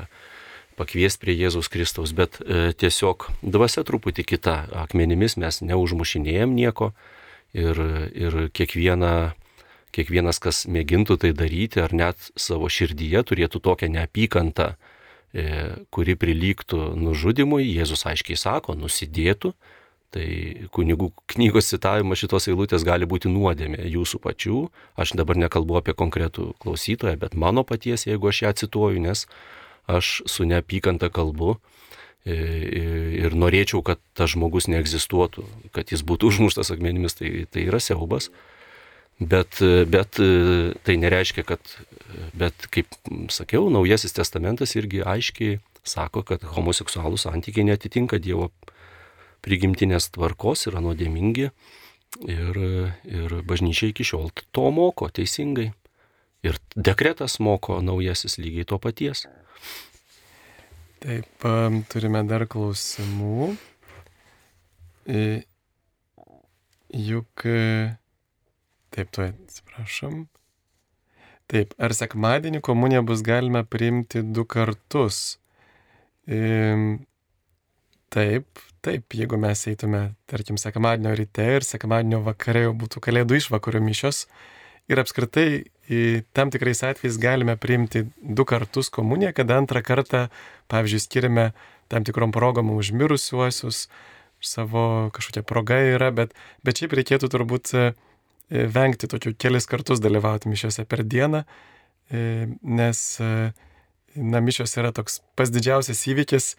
pakviesti 0.81 1.21
prie 1.27 1.37
Jėzaus 1.37 1.69
Kristaus, 1.73 2.15
bet 2.17 2.41
tiesiog 2.81 3.29
dvasia 3.45 3.85
truputį 3.85 4.25
kita, 4.33 4.57
akmenimis 4.87 5.37
mes 5.41 5.61
neužmušinėjom 5.61 6.57
nieko 6.57 6.95
ir, 7.53 7.85
ir 8.17 8.41
kiekvieną 8.57 9.15
kiekvienas, 9.95 10.41
kas 10.43 10.65
mėgintų 10.71 11.19
tai 11.25 11.33
daryti, 11.37 11.83
ar 11.83 11.95
net 11.97 12.31
savo 12.39 12.71
širdyje 12.71 13.23
turėtų 13.27 13.63
tokią 13.63 13.91
neapykantą, 13.97 14.75
e, 15.35 15.45
kuri 15.91 16.17
prilygtų 16.19 16.95
nužudimui, 16.99 17.65
Jėzus 17.67 18.07
aiškiai 18.07 18.39
sako, 18.39 18.79
nusidėtų. 18.79 19.55
Tai 20.11 20.27
kunigų 20.75 21.13
knygos 21.31 21.69
citavimas 21.71 22.19
šitos 22.19 22.49
eilutės 22.51 22.83
gali 22.83 23.07
būti 23.07 23.31
nuodėmė 23.31 23.85
jūsų 23.93 24.19
pačių. 24.19 24.65
Aš 24.99 25.15
dabar 25.15 25.39
nekalbu 25.39 25.77
apie 25.79 25.95
konkretų 25.95 26.49
klausytoją, 26.59 27.15
bet 27.15 27.37
mano 27.39 27.63
paties, 27.63 28.09
jeigu 28.09 28.33
aš 28.33 28.43
ją 28.43 28.51
cituoju, 28.65 29.05
nes 29.07 29.29
aš 29.99 30.21
su 30.31 30.47
neapykanta 30.49 31.11
kalbu 31.13 31.57
e, 31.57 32.37
ir 33.25 33.37
norėčiau, 33.37 33.83
kad 33.87 34.01
tas 34.17 34.33
žmogus 34.35 34.71
neegzistuotų, 34.71 35.47
kad 35.77 35.93
jis 35.93 36.05
būtų 36.07 36.29
užmuštas 36.35 36.73
akmenimis, 36.75 37.19
tai, 37.19 37.47
tai 37.51 37.67
yra 37.69 37.83
siaubas. 37.83 38.31
Bet, 39.21 39.59
bet 39.93 40.17
tai 40.17 40.95
nereiškia, 40.97 41.43
kad, 41.45 41.61
bet 42.33 42.65
kaip 42.73 42.89
sakiau, 43.29 43.67
Naujasis 43.69 44.17
testamentas 44.17 44.73
irgi 44.81 45.03
aiškiai 45.05 45.59
sako, 45.85 46.23
kad 46.25 46.45
homoseksualų 46.57 47.19
santykiai 47.21 47.67
netitinka 47.69 48.17
Dievo 48.17 48.49
prigimtinės 49.45 50.11
tvarkos, 50.15 50.67
yra 50.69 50.83
nuodėmingi 50.85 51.51
ir, 52.29 52.61
ir 53.09 53.37
bažnyčia 53.47 53.91
iki 53.91 54.07
šiol 54.07 54.31
to 54.53 54.67
moko 54.75 55.09
teisingai. 55.09 55.71
Ir 56.45 56.57
dekretas 56.73 57.37
moko 57.41 57.81
naujasis 57.85 58.39
lygiai 58.41 58.65
to 58.69 58.79
paties. 58.81 59.27
Taip, 61.01 61.49
turime 61.93 62.23
dar 62.29 62.45
klausimų. 62.51 63.55
Juk 66.91 67.47
Taip, 68.91 69.11
tu 69.15 69.23
atsiprašom. 69.23 70.25
Taip, 71.51 71.75
ar 71.79 71.95
sekmadienį 71.95 72.61
komuniją 72.67 73.05
bus 73.07 73.23
galima 73.27 73.63
priimti 73.67 74.23
du 74.23 74.43
kartus? 74.51 75.39
E, 76.27 76.41
taip, 78.11 78.63
taip, 78.83 79.15
jeigu 79.15 79.39
mes 79.39 79.63
eitume, 79.71 80.03
tarkim, 80.31 80.59
sekmadienio 80.59 81.15
ryte 81.19 81.47
ir 81.59 81.67
sekmadienio 81.67 82.21
vakare 82.27 82.65
jau 82.67 82.75
būtų 82.83 83.03
kalėdų 83.07 83.39
išvakarių 83.39 83.83
mišios. 83.87 84.25
Ir 84.91 84.99
apskritai 84.99 85.49
tam 86.35 86.51
tikrais 86.51 86.83
atvejais 86.87 87.19
galime 87.23 87.57
priimti 87.59 88.05
du 88.19 88.47
kartus 88.47 88.91
komuniją, 88.95 89.33
kad 89.35 89.51
antrą 89.55 89.83
kartą, 89.87 90.25
pavyzdžiui, 90.71 91.03
skiriame 91.03 91.47
tam 91.91 92.07
tikrom 92.07 92.35
progom 92.35 92.71
užmirusiuosius, 92.75 93.89
savo 94.43 94.85
kažkokia 95.15 95.43
proga 95.47 95.81
yra, 95.97 96.13
bet, 96.15 96.35
bet 96.67 96.83
šiaip 96.83 96.95
reikėtų 96.99 97.31
turbūt 97.31 97.75
E, 98.51 98.67
vengti 98.67 99.07
tokių 99.11 99.37
kelis 99.39 99.69
kartus 99.71 100.03
dalyvauti 100.03 100.51
mišiuose 100.51 100.85
per 100.91 101.05
dieną, 101.07 101.45
e, 102.11 102.23
nes 102.67 103.03
e, 103.23 103.29
na, 104.19 104.41
mišios 104.43 104.75
yra 104.81 104.91
toks 104.95 105.21
pas 105.39 105.53
didžiausias 105.55 106.03
įvykis 106.11 106.55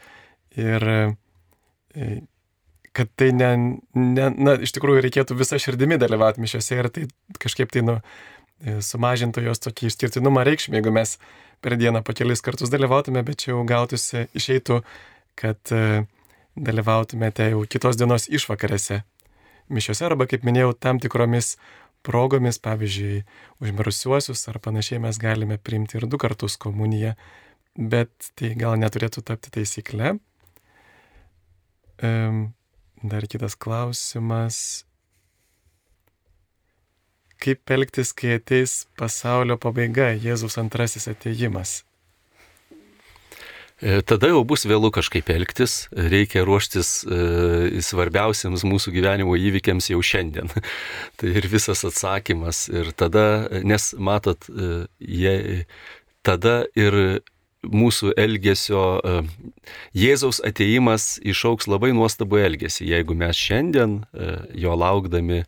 ir 0.55 0.87
kad 2.97 3.11
tai 3.15 3.31
ne, 3.35 3.51
ne, 3.95 4.29
na, 4.35 4.57
iš 4.59 4.73
tikrųjų 4.75 5.03
reikėtų 5.05 5.37
visą 5.39 5.59
širdimi 5.61 5.99
dalyvauti 6.01 6.43
mišiuose 6.43 6.79
ir 6.79 6.89
tai 6.91 7.05
kažkaip 7.39 7.71
tai 7.71 7.85
nu, 7.87 7.99
sumažintų 8.61 9.45
jos 9.47 9.63
tokį 9.63 9.89
išskirtinumą 9.89 10.43
reikšmę, 10.47 10.79
jeigu 10.79 10.93
mes 10.93 11.15
per 11.63 11.77
dieną 11.79 12.03
po 12.05 12.13
kelis 12.17 12.43
kartus 12.45 12.71
dalyvautume, 12.73 13.23
bet 13.25 13.41
čia 13.41 13.53
jau 13.53 13.63
gautųsi, 13.67 14.27
išeitų, 14.37 14.81
kad 15.39 15.73
dalyvautumėte 16.55 17.51
jau 17.53 17.63
kitos 17.69 17.97
dienos 17.97 18.27
išvakarėse 18.29 19.01
mišiuose 19.71 20.05
arba, 20.05 20.27
kaip 20.29 20.45
minėjau, 20.45 20.73
tam 20.75 20.99
tikromis 21.01 21.55
progomis, 22.05 22.57
pavyzdžiui, 22.61 23.21
užmirusiuosius 23.61 24.47
ar 24.51 24.59
panašiai 24.63 25.01
mes 25.03 25.19
galime 25.21 25.57
priimti 25.61 25.99
ir 25.99 26.07
du 26.09 26.19
kartus 26.21 26.57
komuniją, 26.61 27.13
bet 27.77 28.31
tai 28.35 28.55
gal 28.59 28.75
neturėtų 28.81 29.23
tapti 29.25 29.53
taisykle. 29.53 30.15
Dar 33.01 33.25
kitas 33.25 33.55
klausimas. 33.57 34.85
Kaip 37.41 37.71
elgtis, 37.73 38.11
kai 38.13 38.35
ateis 38.37 38.83
pasaulio 38.99 39.57
pabaiga, 39.57 40.11
Jėzus 40.13 40.59
antrasis 40.61 41.07
ateimas? 41.09 41.79
E, 43.81 44.03
tada 44.05 44.29
jau 44.29 44.43
bus 44.45 44.67
vėlų 44.69 44.91
kažkaip 44.93 45.31
elgtis, 45.33 45.87
reikia 45.89 46.43
ruoštis 46.45 46.91
e, 47.01 47.81
svarbiausiams 47.81 48.61
mūsų 48.69 48.93
gyvenimo 48.93 49.33
įvykiams 49.33 49.89
jau 49.89 50.03
šiandien. 50.05 50.53
tai 51.17 51.33
ir 51.41 51.49
visas 51.49 51.81
atsakymas. 51.89 52.67
Ir 52.69 52.93
tada, 52.93 53.25
nes 53.65 53.89
matot, 53.97 54.45
e, 54.53 54.85
jie, 55.01 55.65
tada 56.21 56.59
ir 56.77 57.23
mūsų 57.67 58.15
elgesio, 58.17 58.85
e, 59.03 59.21
Jėzaus 59.97 60.41
ateimas 60.45 61.19
išauks 61.21 61.69
labai 61.69 61.91
nuostabu 61.93 62.41
elgesį, 62.41 62.87
jeigu 62.95 63.17
mes 63.17 63.37
šiandien 63.37 64.01
e, 64.01 64.33
jo 64.63 64.75
laukdami 64.77 65.43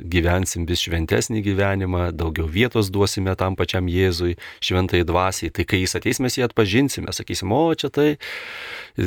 gyvensim 0.00 0.66
vis 0.68 0.82
šventesnį 0.84 1.42
gyvenimą, 1.44 2.10
daugiau 2.16 2.46
vietos 2.50 2.90
duosime 2.92 3.34
tam 3.38 3.56
pačiam 3.56 3.88
Jėzui, 3.90 4.36
šventai 4.64 5.02
dvasiai. 5.08 5.52
Tai 5.54 5.66
kai 5.68 5.80
jis 5.82 5.96
ateis, 5.98 6.20
mes 6.22 6.36
jį 6.36 6.46
atpažinsime, 6.46 7.12
sakysim, 7.16 7.52
o 7.52 7.74
čia 7.74 7.90
tai 7.92 8.08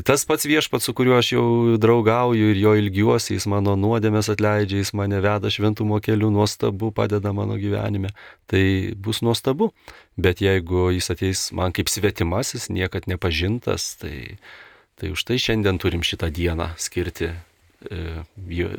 tas 0.06 0.26
pats 0.30 0.48
viešpats, 0.50 0.88
su 0.90 0.96
kuriuo 0.98 1.18
aš 1.20 1.34
jau 1.34 1.46
draugauju 1.82 2.54
ir 2.54 2.62
jo 2.62 2.76
ilgiuosi, 2.80 3.36
jis 3.38 3.50
mano 3.52 3.76
nuodėmės 3.80 4.32
atleidžia, 4.34 4.82
jis 4.84 4.94
mane 4.98 5.22
veda 5.24 5.52
šventumo 5.54 6.02
keliu, 6.04 6.32
nuostabu, 6.34 6.94
padeda 6.96 7.34
mano 7.36 7.60
gyvenime. 7.60 8.14
Tai 8.50 8.64
bus 8.98 9.22
nuostabu. 9.26 9.72
Bet 10.20 10.42
jeigu 10.44 10.90
jis 10.96 11.14
ateis 11.14 11.46
man 11.56 11.76
kaip 11.76 11.92
svetimasis, 11.92 12.68
niekad 12.74 13.08
nepažintas, 13.08 13.94
tai, 14.02 14.40
tai 15.00 15.14
už 15.14 15.24
tai 15.28 15.40
šiandien 15.40 15.80
turim 15.80 16.04
šitą 16.04 16.32
dieną 16.34 16.74
skirti 16.82 17.32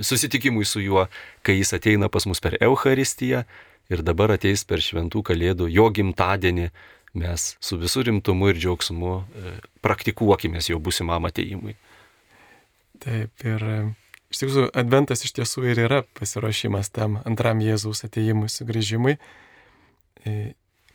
susitikimui 0.05 0.65
su 0.65 0.83
juo, 0.85 1.07
kai 1.43 1.57
jis 1.59 1.73
ateina 1.77 2.09
pas 2.13 2.27
mus 2.29 2.41
per 2.41 2.57
Euharistiją 2.61 3.45
ir 3.91 4.03
dabar 4.07 4.35
ateis 4.37 4.65
per 4.65 4.83
šventų 4.85 5.23
kalėdų, 5.27 5.69
jo 5.73 5.89
gimtadienį, 5.91 6.69
mes 7.19 7.57
su 7.59 7.79
visų 7.81 8.05
rimtumu 8.07 8.53
ir 8.53 8.61
džiaugsmu 8.61 9.15
e, 9.19 9.55
praktikuokime 9.83 10.63
jo 10.63 10.79
būsimam 10.79 11.27
ateimui. 11.27 11.75
Taip, 13.03 13.33
ir 13.43 13.65
e, 13.67 13.81
iš 14.31 14.45
tiesų 14.45 14.69
adventas 14.79 15.25
iš 15.27 15.35
tiesų 15.41 15.67
ir 15.73 15.83
yra 15.89 16.05
pasiruošimas 16.19 16.93
tam 16.95 17.19
antram 17.25 17.65
Jėzaus 17.65 18.05
ateimui, 18.07 18.51
sugrįžimui. 18.53 19.17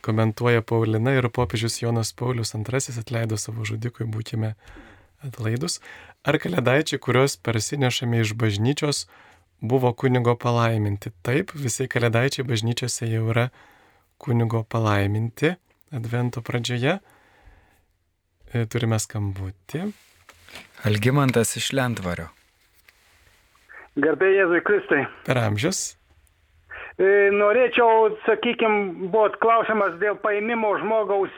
Komentuoja 0.06 0.62
Paulina 0.62 1.16
ir 1.18 1.26
popiežius 1.34 1.80
Jonas 1.82 2.12
Paulius 2.14 2.54
II 2.54 3.00
atleido 3.02 3.36
savo 3.36 3.66
žudikui, 3.66 4.06
būkime 4.06 4.54
atlaidus. 5.26 5.80
Ar 6.26 6.40
kalėdaičiai, 6.42 6.98
kuriuos 6.98 7.36
parsinešame 7.46 8.18
iš 8.24 8.32
bažnyčios, 8.34 9.04
buvo 9.62 9.92
kunigo 9.94 10.34
palaiminti? 10.34 11.12
Taip, 11.22 11.52
visi 11.54 11.86
kalėdaičiai 11.86 12.42
bažnyčiose 12.48 13.06
jau 13.06 13.28
yra 13.30 13.44
kunigo 14.18 14.64
palaiminti 14.66 15.54
Advento 15.94 16.42
pradžioje. 16.42 16.96
E, 18.50 18.64
turime 18.66 18.98
skambutį. 18.98 19.84
Algimantas 20.88 21.54
iš 21.60 21.70
Lentvario. 21.78 22.26
Garbė 23.94 24.32
Jėzui 24.34 24.64
Kristai. 24.66 25.04
Per 25.28 25.38
amžius. 25.40 25.94
E, 26.98 27.30
norėčiau, 27.30 28.10
sakykime, 28.26 29.08
buvo 29.14 29.30
klausimas 29.38 29.94
dėl 30.02 30.18
paėmimo 30.26 30.74
žmogaus 30.82 31.30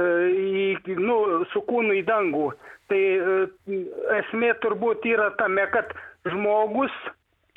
e, 0.00 0.08
į, 0.32 0.96
nu, 0.96 1.44
su 1.52 1.60
kūnu 1.68 2.00
į 2.00 2.04
dangų. 2.08 2.48
Tai 2.90 3.00
e, 3.00 3.80
esmė 4.18 4.52
turbūt 4.64 5.06
yra 5.06 5.30
tame, 5.38 5.66
kad 5.74 5.92
žmogus, 6.28 6.94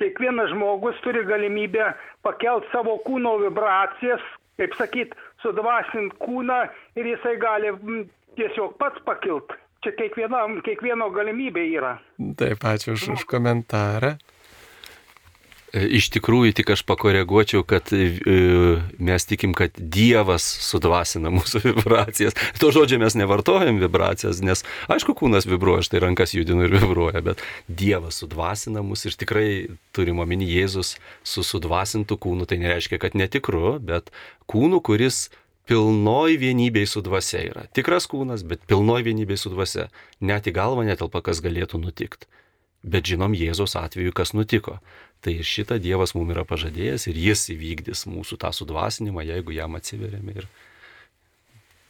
kiekvienas 0.02 0.52
žmogus 0.54 1.00
turi 1.06 1.24
galimybę 1.26 1.92
pakelt 2.26 2.68
savo 2.74 3.00
kūno 3.08 3.40
vibracijas, 3.42 4.24
kaip 4.62 4.78
sakyt, 4.78 5.16
sudvasint 5.42 6.14
kūną 6.22 6.60
ir 7.00 7.10
jisai 7.16 7.36
gali 7.42 7.74
tiesiog 8.38 8.78
pats 8.82 9.02
pakilt. 9.08 9.56
Čia 9.84 9.92
kiekvieno 10.00 11.10
galimybė 11.12 11.66
yra. 11.76 11.98
Taip, 12.40 12.62
ačiū 12.64 12.94
už, 12.96 13.10
už 13.18 13.26
komentarą. 13.28 14.14
Iš 15.74 16.12
tikrųjų, 16.14 16.52
tik 16.54 16.70
aš 16.76 16.84
pakoreguočiau, 16.86 17.64
kad 17.66 17.90
e, 17.98 18.06
mes 19.02 19.24
tikim, 19.26 19.56
kad 19.58 19.74
Dievas 19.74 20.46
sudvasina 20.62 21.32
mūsų 21.34 21.64
vibracijas. 21.72 22.38
To 22.62 22.70
žodžio 22.76 23.00
mes 23.02 23.18
nevartojam 23.18 23.80
vibracijas, 23.82 24.44
nes 24.46 24.62
aišku, 24.94 25.16
kūnas 25.18 25.48
vibruoja, 25.50 25.82
štai 25.88 26.04
rankas 26.04 26.36
judinu 26.38 26.68
ir 26.68 26.76
vibruoja, 26.78 27.24
bet 27.26 27.42
Dievas 27.66 28.22
sudvasina 28.22 28.84
mus 28.86 29.08
ir 29.10 29.18
tikrai 29.18 29.48
turime 29.98 30.22
omeny 30.22 30.46
Jėzus 30.46 30.94
su 31.26 31.42
sudvasintų 31.42 32.20
kūnu, 32.22 32.46
tai 32.46 32.62
nereiškia, 32.62 33.02
kad 33.02 33.18
netikru, 33.18 33.80
bet 33.82 34.14
kūnu, 34.46 34.78
kuris 34.86 35.32
pilnoj 35.66 36.38
vienybėj 36.38 36.86
su 36.92 37.02
dvasia 37.02 37.42
yra. 37.48 37.66
Tikras 37.74 38.06
kūnas, 38.12 38.46
bet 38.46 38.62
pilnoj 38.70 39.08
vienybėj 39.10 39.42
su 39.42 39.54
dvasia. 39.54 39.90
Net 40.22 40.46
į 40.46 40.54
galvą 40.54 40.86
netelpa, 40.86 41.24
kas 41.26 41.42
galėtų 41.42 41.82
nutikti. 41.82 42.30
Bet 42.84 43.08
žinom 43.08 43.32
Jėzos 43.32 43.78
atveju, 43.80 44.12
kas 44.12 44.34
nutiko. 44.36 44.82
Tai 45.24 45.34
šitą 45.48 45.78
Dievas 45.80 46.12
mums 46.18 46.34
yra 46.36 46.44
pažadėjęs 46.48 47.08
ir 47.08 47.20
jis 47.30 47.46
įvykdys 47.54 48.04
mūsų 48.12 48.38
tą 48.42 48.52
sudvasinimą, 48.52 49.24
jeigu 49.24 49.56
jam 49.56 49.78
atsiverėme. 49.80 50.36
Ir... 50.36 50.48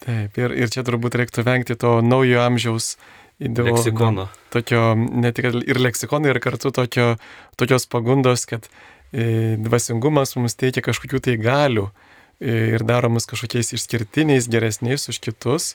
Taip, 0.04 0.38
ir, 0.38 0.54
ir 0.54 0.70
čia 0.70 0.84
turbūt 0.86 1.18
reiktų 1.18 1.46
vengti 1.48 1.78
to 1.80 1.96
naujo 2.06 2.44
amžiaus 2.44 2.94
ideologo. 3.42 3.80
Leksikono. 3.80 4.28
Tokio, 4.54 4.84
ne 4.96 5.32
tik 5.34 5.50
ir 5.50 5.82
leksikono, 5.82 6.30
ir 6.30 6.40
kartu 6.44 6.70
tokio, 6.76 7.16
tokios 7.58 7.88
pagundos, 7.90 8.46
kad 8.50 8.70
e, 9.10 9.56
dvasingumas 9.58 10.36
mums 10.38 10.58
teikia 10.60 10.86
kažkokių 10.86 11.24
tai 11.26 11.38
galių 11.42 11.88
e, 11.90 12.76
ir 12.76 12.86
daro 12.86 13.10
mus 13.14 13.26
kažkokiais 13.30 13.74
išskirtiniais, 13.80 14.52
geresniais 14.52 15.10
už 15.10 15.24
kitus. 15.24 15.74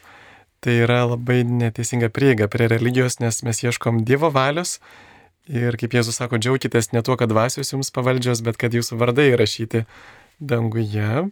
Tai 0.62 0.74
yra 0.74 1.04
labai 1.06 1.44
neteisinga 1.46 2.10
prieiga 2.10 2.48
prie 2.50 2.66
religijos, 2.70 3.20
nes 3.22 3.44
mes 3.46 3.66
ieškom 3.66 4.02
Dievo 4.06 4.30
valios 4.34 4.78
Ir 5.48 5.78
kaip 5.80 5.94
Jėzus 5.96 6.18
sako, 6.20 6.36
džiaukitės 6.36 6.90
ne 6.92 7.00
tuo, 7.00 7.16
kad 7.16 7.30
dvasios 7.32 7.72
jums 7.72 7.88
pavaldžios, 7.94 8.42
bet 8.44 8.58
kad 8.60 8.74
jūsų 8.76 8.98
vardai 9.00 9.30
įrašyti 9.32 9.86
danguje. 10.38 11.28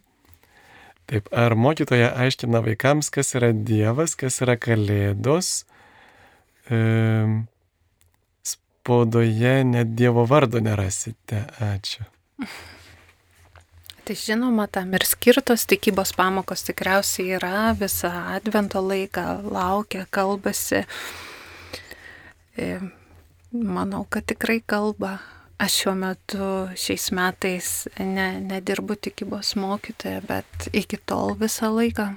Taip, 1.07 1.29
ar 1.31 1.55
mokytoja 1.55 2.09
aiškina 2.25 2.63
vaikams, 2.65 3.13
kas 3.15 3.37
yra 3.39 3.53
Dievas, 3.55 4.17
kas 4.19 4.41
yra 4.43 4.57
Kalėdos? 4.59 5.67
E, 6.67 6.81
spaudoje 8.43 9.55
net 9.69 9.93
Dievo 10.01 10.25
vardo 10.27 10.65
nerasite. 10.65 11.45
Ačiū. 11.63 12.09
Tai 14.07 14.15
žinoma, 14.15 14.69
tam 14.71 14.93
ir 14.95 15.03
skirtos 15.07 15.65
tikybos 15.67 16.13
pamokos 16.15 16.63
tikriausiai 16.67 17.37
yra 17.37 17.73
visą 17.79 18.11
advento 18.37 18.79
laiką, 18.79 19.25
laukia, 19.51 20.05
kalbasi. 20.15 20.85
E, 22.57 22.79
Manau, 23.63 24.05
kad 24.11 24.27
tikrai 24.29 24.61
kalba. 24.67 25.19
Aš 25.57 25.79
šiuo 25.81 25.95
metu 25.97 26.47
šiais 26.77 27.09
metais 27.17 27.69
ne, 27.97 28.27
nedirbu 28.45 28.99
tikybos 29.01 29.55
mokytoja, 29.57 30.21
bet 30.29 30.67
iki 30.77 30.99
tol 31.01 31.33
visą 31.41 31.71
laiką. 31.73 32.11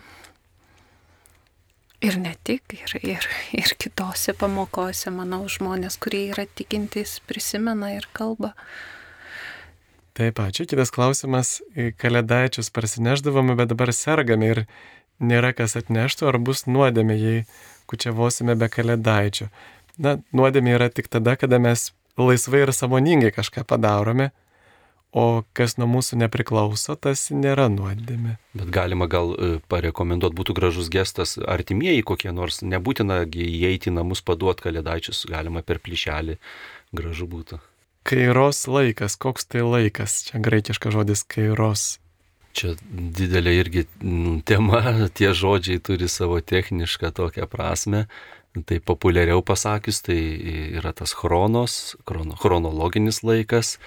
Ir 2.03 2.17
ne 2.19 2.33
tik, 2.47 2.75
ir, 2.75 2.95
ir, 2.99 3.27
ir 3.55 3.73
kitose 3.79 4.35
pamokose, 4.35 5.11
manau, 5.15 5.45
žmonės, 5.51 5.95
kurie 6.03 6.25
yra 6.33 6.45
tikintys, 6.47 7.17
prisimena 7.27 7.93
ir 7.95 8.07
kalba. 8.15 8.53
Taip, 10.19 10.39
ačiū. 10.43 10.67
Kitas 10.67 10.91
klausimas. 10.91 11.57
Kalėdaičius 11.99 12.71
parsineždavome, 12.75 13.55
bet 13.55 13.71
dabar 13.71 13.91
sergame 13.95 14.51
ir 14.51 14.65
nėra 15.23 15.55
kas 15.55 15.79
atneštų, 15.79 16.27
ar 16.27 16.39
bus 16.43 16.67
nuodėmė, 16.67 17.19
jei 17.19 17.43
kučiavosime 17.87 18.59
be 18.59 18.67
kalėdaičio 18.71 19.47
na, 20.01 20.17
nuodėmė 20.35 20.77
yra 20.77 20.89
tik 20.93 21.11
tada, 21.11 21.35
kada 21.39 21.59
mes 21.61 21.91
laisvai 22.19 22.65
ir 22.65 22.73
samoningai 22.76 23.31
kažką 23.35 23.65
padarome, 23.67 24.31
o 25.11 25.41
kas 25.57 25.77
nuo 25.80 25.88
mūsų 25.89 26.19
nepriklauso, 26.21 26.93
tas 26.99 27.30
nėra 27.34 27.67
nuodėmė. 27.73 28.35
Bet 28.57 28.69
galima 28.73 29.07
gal 29.09 29.34
e, 29.34 29.49
parekomenduoti, 29.71 30.38
būtų 30.38 30.55
gražus 30.57 30.91
gestas 30.93 31.38
artimieji 31.39 32.05
kokie 32.05 32.34
nors, 32.35 32.61
nebūtina 32.61 33.23
įeiti 33.26 33.89
į 33.89 33.97
namus 33.97 34.21
paduoti 34.26 34.67
kalėdaičius, 34.67 35.26
galima 35.31 35.65
per 35.65 35.81
plyšelį, 35.81 36.38
gražu 36.93 37.30
būtų. 37.30 37.61
Kairos 38.09 38.63
laikas, 38.69 39.17
koks 39.19 39.49
tai 39.49 39.65
laikas, 39.65 40.21
čia 40.30 40.41
graikiškas 40.41 40.93
žodis 40.95 41.26
kairos. 41.30 41.97
Čia 42.57 42.73
didelė 42.89 43.53
irgi 43.59 43.85
tema, 44.49 44.81
tie 45.17 45.34
žodžiai 45.38 45.81
turi 45.84 46.09
savo 46.09 46.39
technišką 46.41 47.11
tokią 47.17 47.45
prasme. 47.49 48.07
Tai 48.65 48.80
populiariau 48.81 49.44
pasakius, 49.45 50.02
tai 50.02 50.19
yra 50.80 50.91
tas 50.95 51.14
chronos, 51.14 51.95
chrono, 52.07 52.36
chronologinis 52.40 53.22
laikas. 53.23 53.77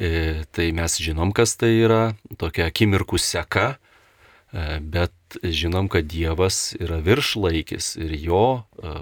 E, 0.00 0.44
tai 0.50 0.72
mes 0.72 0.96
žinom, 0.98 1.34
kas 1.36 1.54
tai 1.60 1.74
yra, 1.84 2.14
tokia 2.40 2.70
akimirkų 2.70 3.20
seka, 3.20 3.76
e, 3.76 4.80
bet 4.80 5.12
žinom, 5.44 5.90
kad 5.92 6.08
Dievas 6.08 6.72
yra 6.80 6.98
viršlaikis 7.04 7.94
ir 8.00 8.16
jo 8.16 8.46
e, 8.56 8.94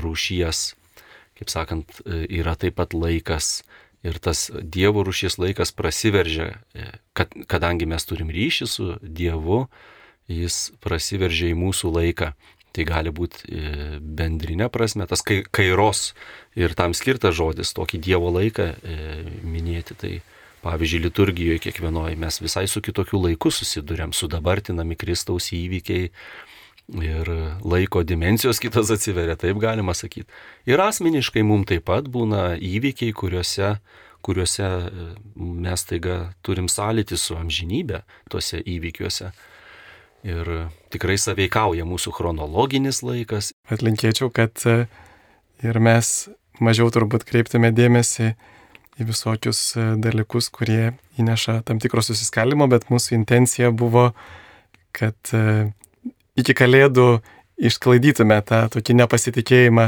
rūšies, 0.00 0.62
kaip 1.38 1.52
sakant, 1.52 2.00
yra 2.08 2.56
taip 2.56 2.80
pat 2.80 2.96
laikas. 2.96 3.60
Ir 4.00 4.16
tas 4.16 4.48
Dievo 4.50 5.04
rūšies 5.04 5.36
laikas 5.36 5.74
prasiveržia, 5.76 6.54
kad, 7.12 7.34
kadangi 7.48 7.84
mes 7.84 8.06
turim 8.08 8.32
ryšį 8.32 8.68
su 8.68 8.86
Dievu, 9.04 9.66
jis 10.30 10.70
prasiveržia 10.80 11.50
į 11.52 11.58
mūsų 11.60 11.92
laiką. 11.98 12.30
Tai 12.70 12.84
gali 12.86 13.10
būti 13.10 13.48
e, 13.50 13.70
bendrinė 13.98 14.68
prasme, 14.70 15.06
tas 15.10 15.24
kairos 15.26 16.12
ir 16.58 16.76
tam 16.78 16.94
skirtas 16.94 17.34
žodis, 17.34 17.72
tokį 17.74 17.98
Dievo 18.04 18.30
laiką 18.36 18.68
e, 18.70 18.98
minėti. 19.42 19.96
Tai 19.98 20.12
pavyzdžiui, 20.60 21.02
liturgijoje 21.08 21.64
kiekvienoje 21.64 22.18
mes 22.20 22.38
visai 22.42 22.66
su 22.68 22.82
kitokiu 22.84 23.22
laiku 23.24 23.50
susidurėm, 23.54 24.12
sudabartinami 24.14 24.98
Kristaus 25.00 25.50
įvykiai, 25.56 26.12
ir 26.98 27.30
laiko 27.62 28.02
dimensijos 28.02 28.58
kitos 28.62 28.90
atsiveria, 28.90 29.36
taip 29.38 29.58
galima 29.62 29.94
sakyti. 29.94 30.28
Ir 30.66 30.82
asmeniškai 30.82 31.44
mums 31.46 31.68
taip 31.70 31.86
pat 31.86 32.08
būna 32.10 32.56
įvykiai, 32.56 33.14
kuriuose, 33.14 33.76
kuriuose 34.26 34.66
e, 34.66 35.06
mes 35.38 35.86
taiga 35.86 36.18
turim 36.42 36.68
sąlytį 36.68 37.18
su 37.18 37.38
amžinybė 37.38 38.02
tuose 38.30 38.60
įvykiuose. 38.60 39.30
Ir 40.26 40.48
tikrai 40.92 41.16
saveikauja 41.20 41.86
mūsų 41.88 42.12
chronologinis 42.12 43.00
laikas. 43.06 43.54
Atlinkėčiau, 43.72 44.28
kad 44.34 44.52
e, 44.68 44.84
ir 45.64 45.78
mes 45.80 46.28
mažiau 46.60 46.90
turbūt 46.92 47.24
kreiptume 47.28 47.70
dėmesį 47.72 48.34
į 49.00 49.06
visokius 49.08 49.62
e, 49.80 49.86
dalykus, 49.96 50.50
kurie 50.52 50.92
įneša 51.20 51.62
tam 51.64 51.80
tikro 51.80 52.04
susiskaldimo, 52.04 52.68
bet 52.68 52.90
mūsų 52.92 53.16
intencija 53.16 53.70
buvo, 53.72 54.10
kad 54.92 55.16
iki 56.36 56.56
kalėdų 56.56 57.20
išsklaidytume 57.60 58.40
tą 58.48 58.64
tokį 58.74 58.96
nepasitikėjimą 59.00 59.86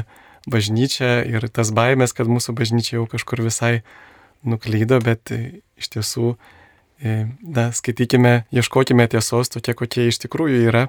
bažnyčia 0.52 1.22
ir 1.28 1.44
tas 1.52 1.72
baimės, 1.74 2.14
kad 2.16 2.30
mūsų 2.30 2.54
bažnyčia 2.56 2.96
jau 3.00 3.06
kažkur 3.10 3.42
visai 3.44 3.82
nuklydo, 4.46 5.00
bet 5.04 5.32
iš 5.32 5.92
tiesų, 5.92 6.34
e, 6.36 6.61
na, 7.02 7.70
skaitykime, 7.74 8.42
ieškokime 8.54 9.08
tiesos 9.10 9.52
tokie, 9.52 9.74
kokie 9.78 10.08
iš 10.10 10.22
tikrųjų 10.26 10.66
yra. 10.70 10.88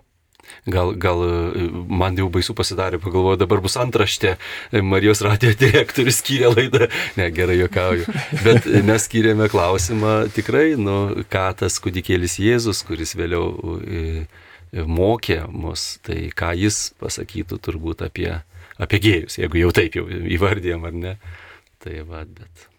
Gal, 0.68 0.94
gal 1.00 1.22
e, 1.24 1.66
man 1.88 2.18
jau 2.20 2.28
baisu 2.32 2.54
pasidarė, 2.56 3.00
pagalvoju, 3.02 3.40
dabar 3.40 3.62
bus 3.64 3.78
antraštė, 3.80 4.36
e, 4.72 4.82
Marijos 4.84 5.24
radio 5.24 5.54
direktorius 5.64 6.20
skyrė 6.20 6.52
laidą. 6.52 6.90
Ne, 7.20 7.30
gerai 7.36 7.58
juokauju. 7.62 8.08
Bet 8.44 8.68
mes 8.86 9.08
skyrėme 9.08 9.48
klausimą 9.52 10.16
tikrai, 10.36 10.74
nu, 10.80 11.26
ką 11.32 11.46
tas 11.64 11.80
kudikėlis 11.84 12.38
Jėzus, 12.44 12.84
kuris 12.88 13.16
vėliau 13.20 13.48
mokė 14.74 15.44
mus, 15.54 15.98
tai 16.06 16.28
ką 16.36 16.54
jis 16.58 16.90
pasakytų 17.02 17.60
turbūt 17.64 18.04
apie, 18.06 18.30
apie 18.82 19.00
gėjus, 19.04 19.38
jeigu 19.40 19.62
jau 19.62 19.72
taip 19.76 19.98
jau 20.00 20.08
įvardėjom 20.10 20.88
ar 20.90 21.00
ne. 21.06 21.16
Tai 21.84 21.98
va, 22.08 22.24
bet. 22.26 22.70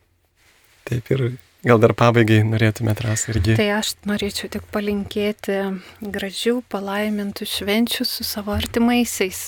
Taip 0.88 1.10
ir 1.12 1.26
gal 1.64 1.80
dar 1.82 1.94
pabaigai 1.96 2.42
norėtumėt 2.46 3.02
ras 3.04 3.26
irgi. 3.32 3.56
Tai 3.58 3.68
aš 3.78 3.94
norėčiau 4.08 4.50
tik 4.52 4.66
palinkėti 4.74 5.58
gražių, 6.00 6.58
palaimintų 6.72 7.48
švenčių 7.48 8.06
su 8.08 8.26
savo 8.26 8.54
artimaisiais. 8.56 9.46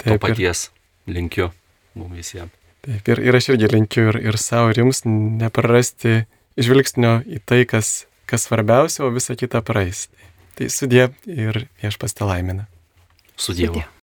Taip, 0.00 0.16
to 0.16 0.18
paties 0.24 0.68
ir... 0.68 1.14
linkiu 1.18 1.50
mums 1.98 2.16
visiems. 2.16 2.56
Taip, 2.80 3.12
ir, 3.12 3.20
ir 3.28 3.36
aš 3.36 3.50
irgi 3.52 3.68
linkiu 3.74 4.06
ir, 4.08 4.20
ir 4.30 4.40
savo, 4.40 4.72
ir 4.72 4.80
jums 4.80 5.04
neprarasti 5.04 6.22
žvilgsnio 6.60 7.18
į 7.28 7.42
tai, 7.44 7.62
kas, 7.68 8.06
kas 8.30 8.48
svarbiausia, 8.48 9.04
o 9.04 9.12
visa 9.12 9.36
kita 9.36 9.60
praeis. 9.66 10.06
Tai 10.56 10.72
sudė 10.72 11.10
ir 11.28 11.66
viešpas 11.84 12.16
te 12.16 12.28
laimina. 12.28 12.68
Su 13.36 13.52
Dievu. 13.56 13.80
Sudė. 13.80 13.99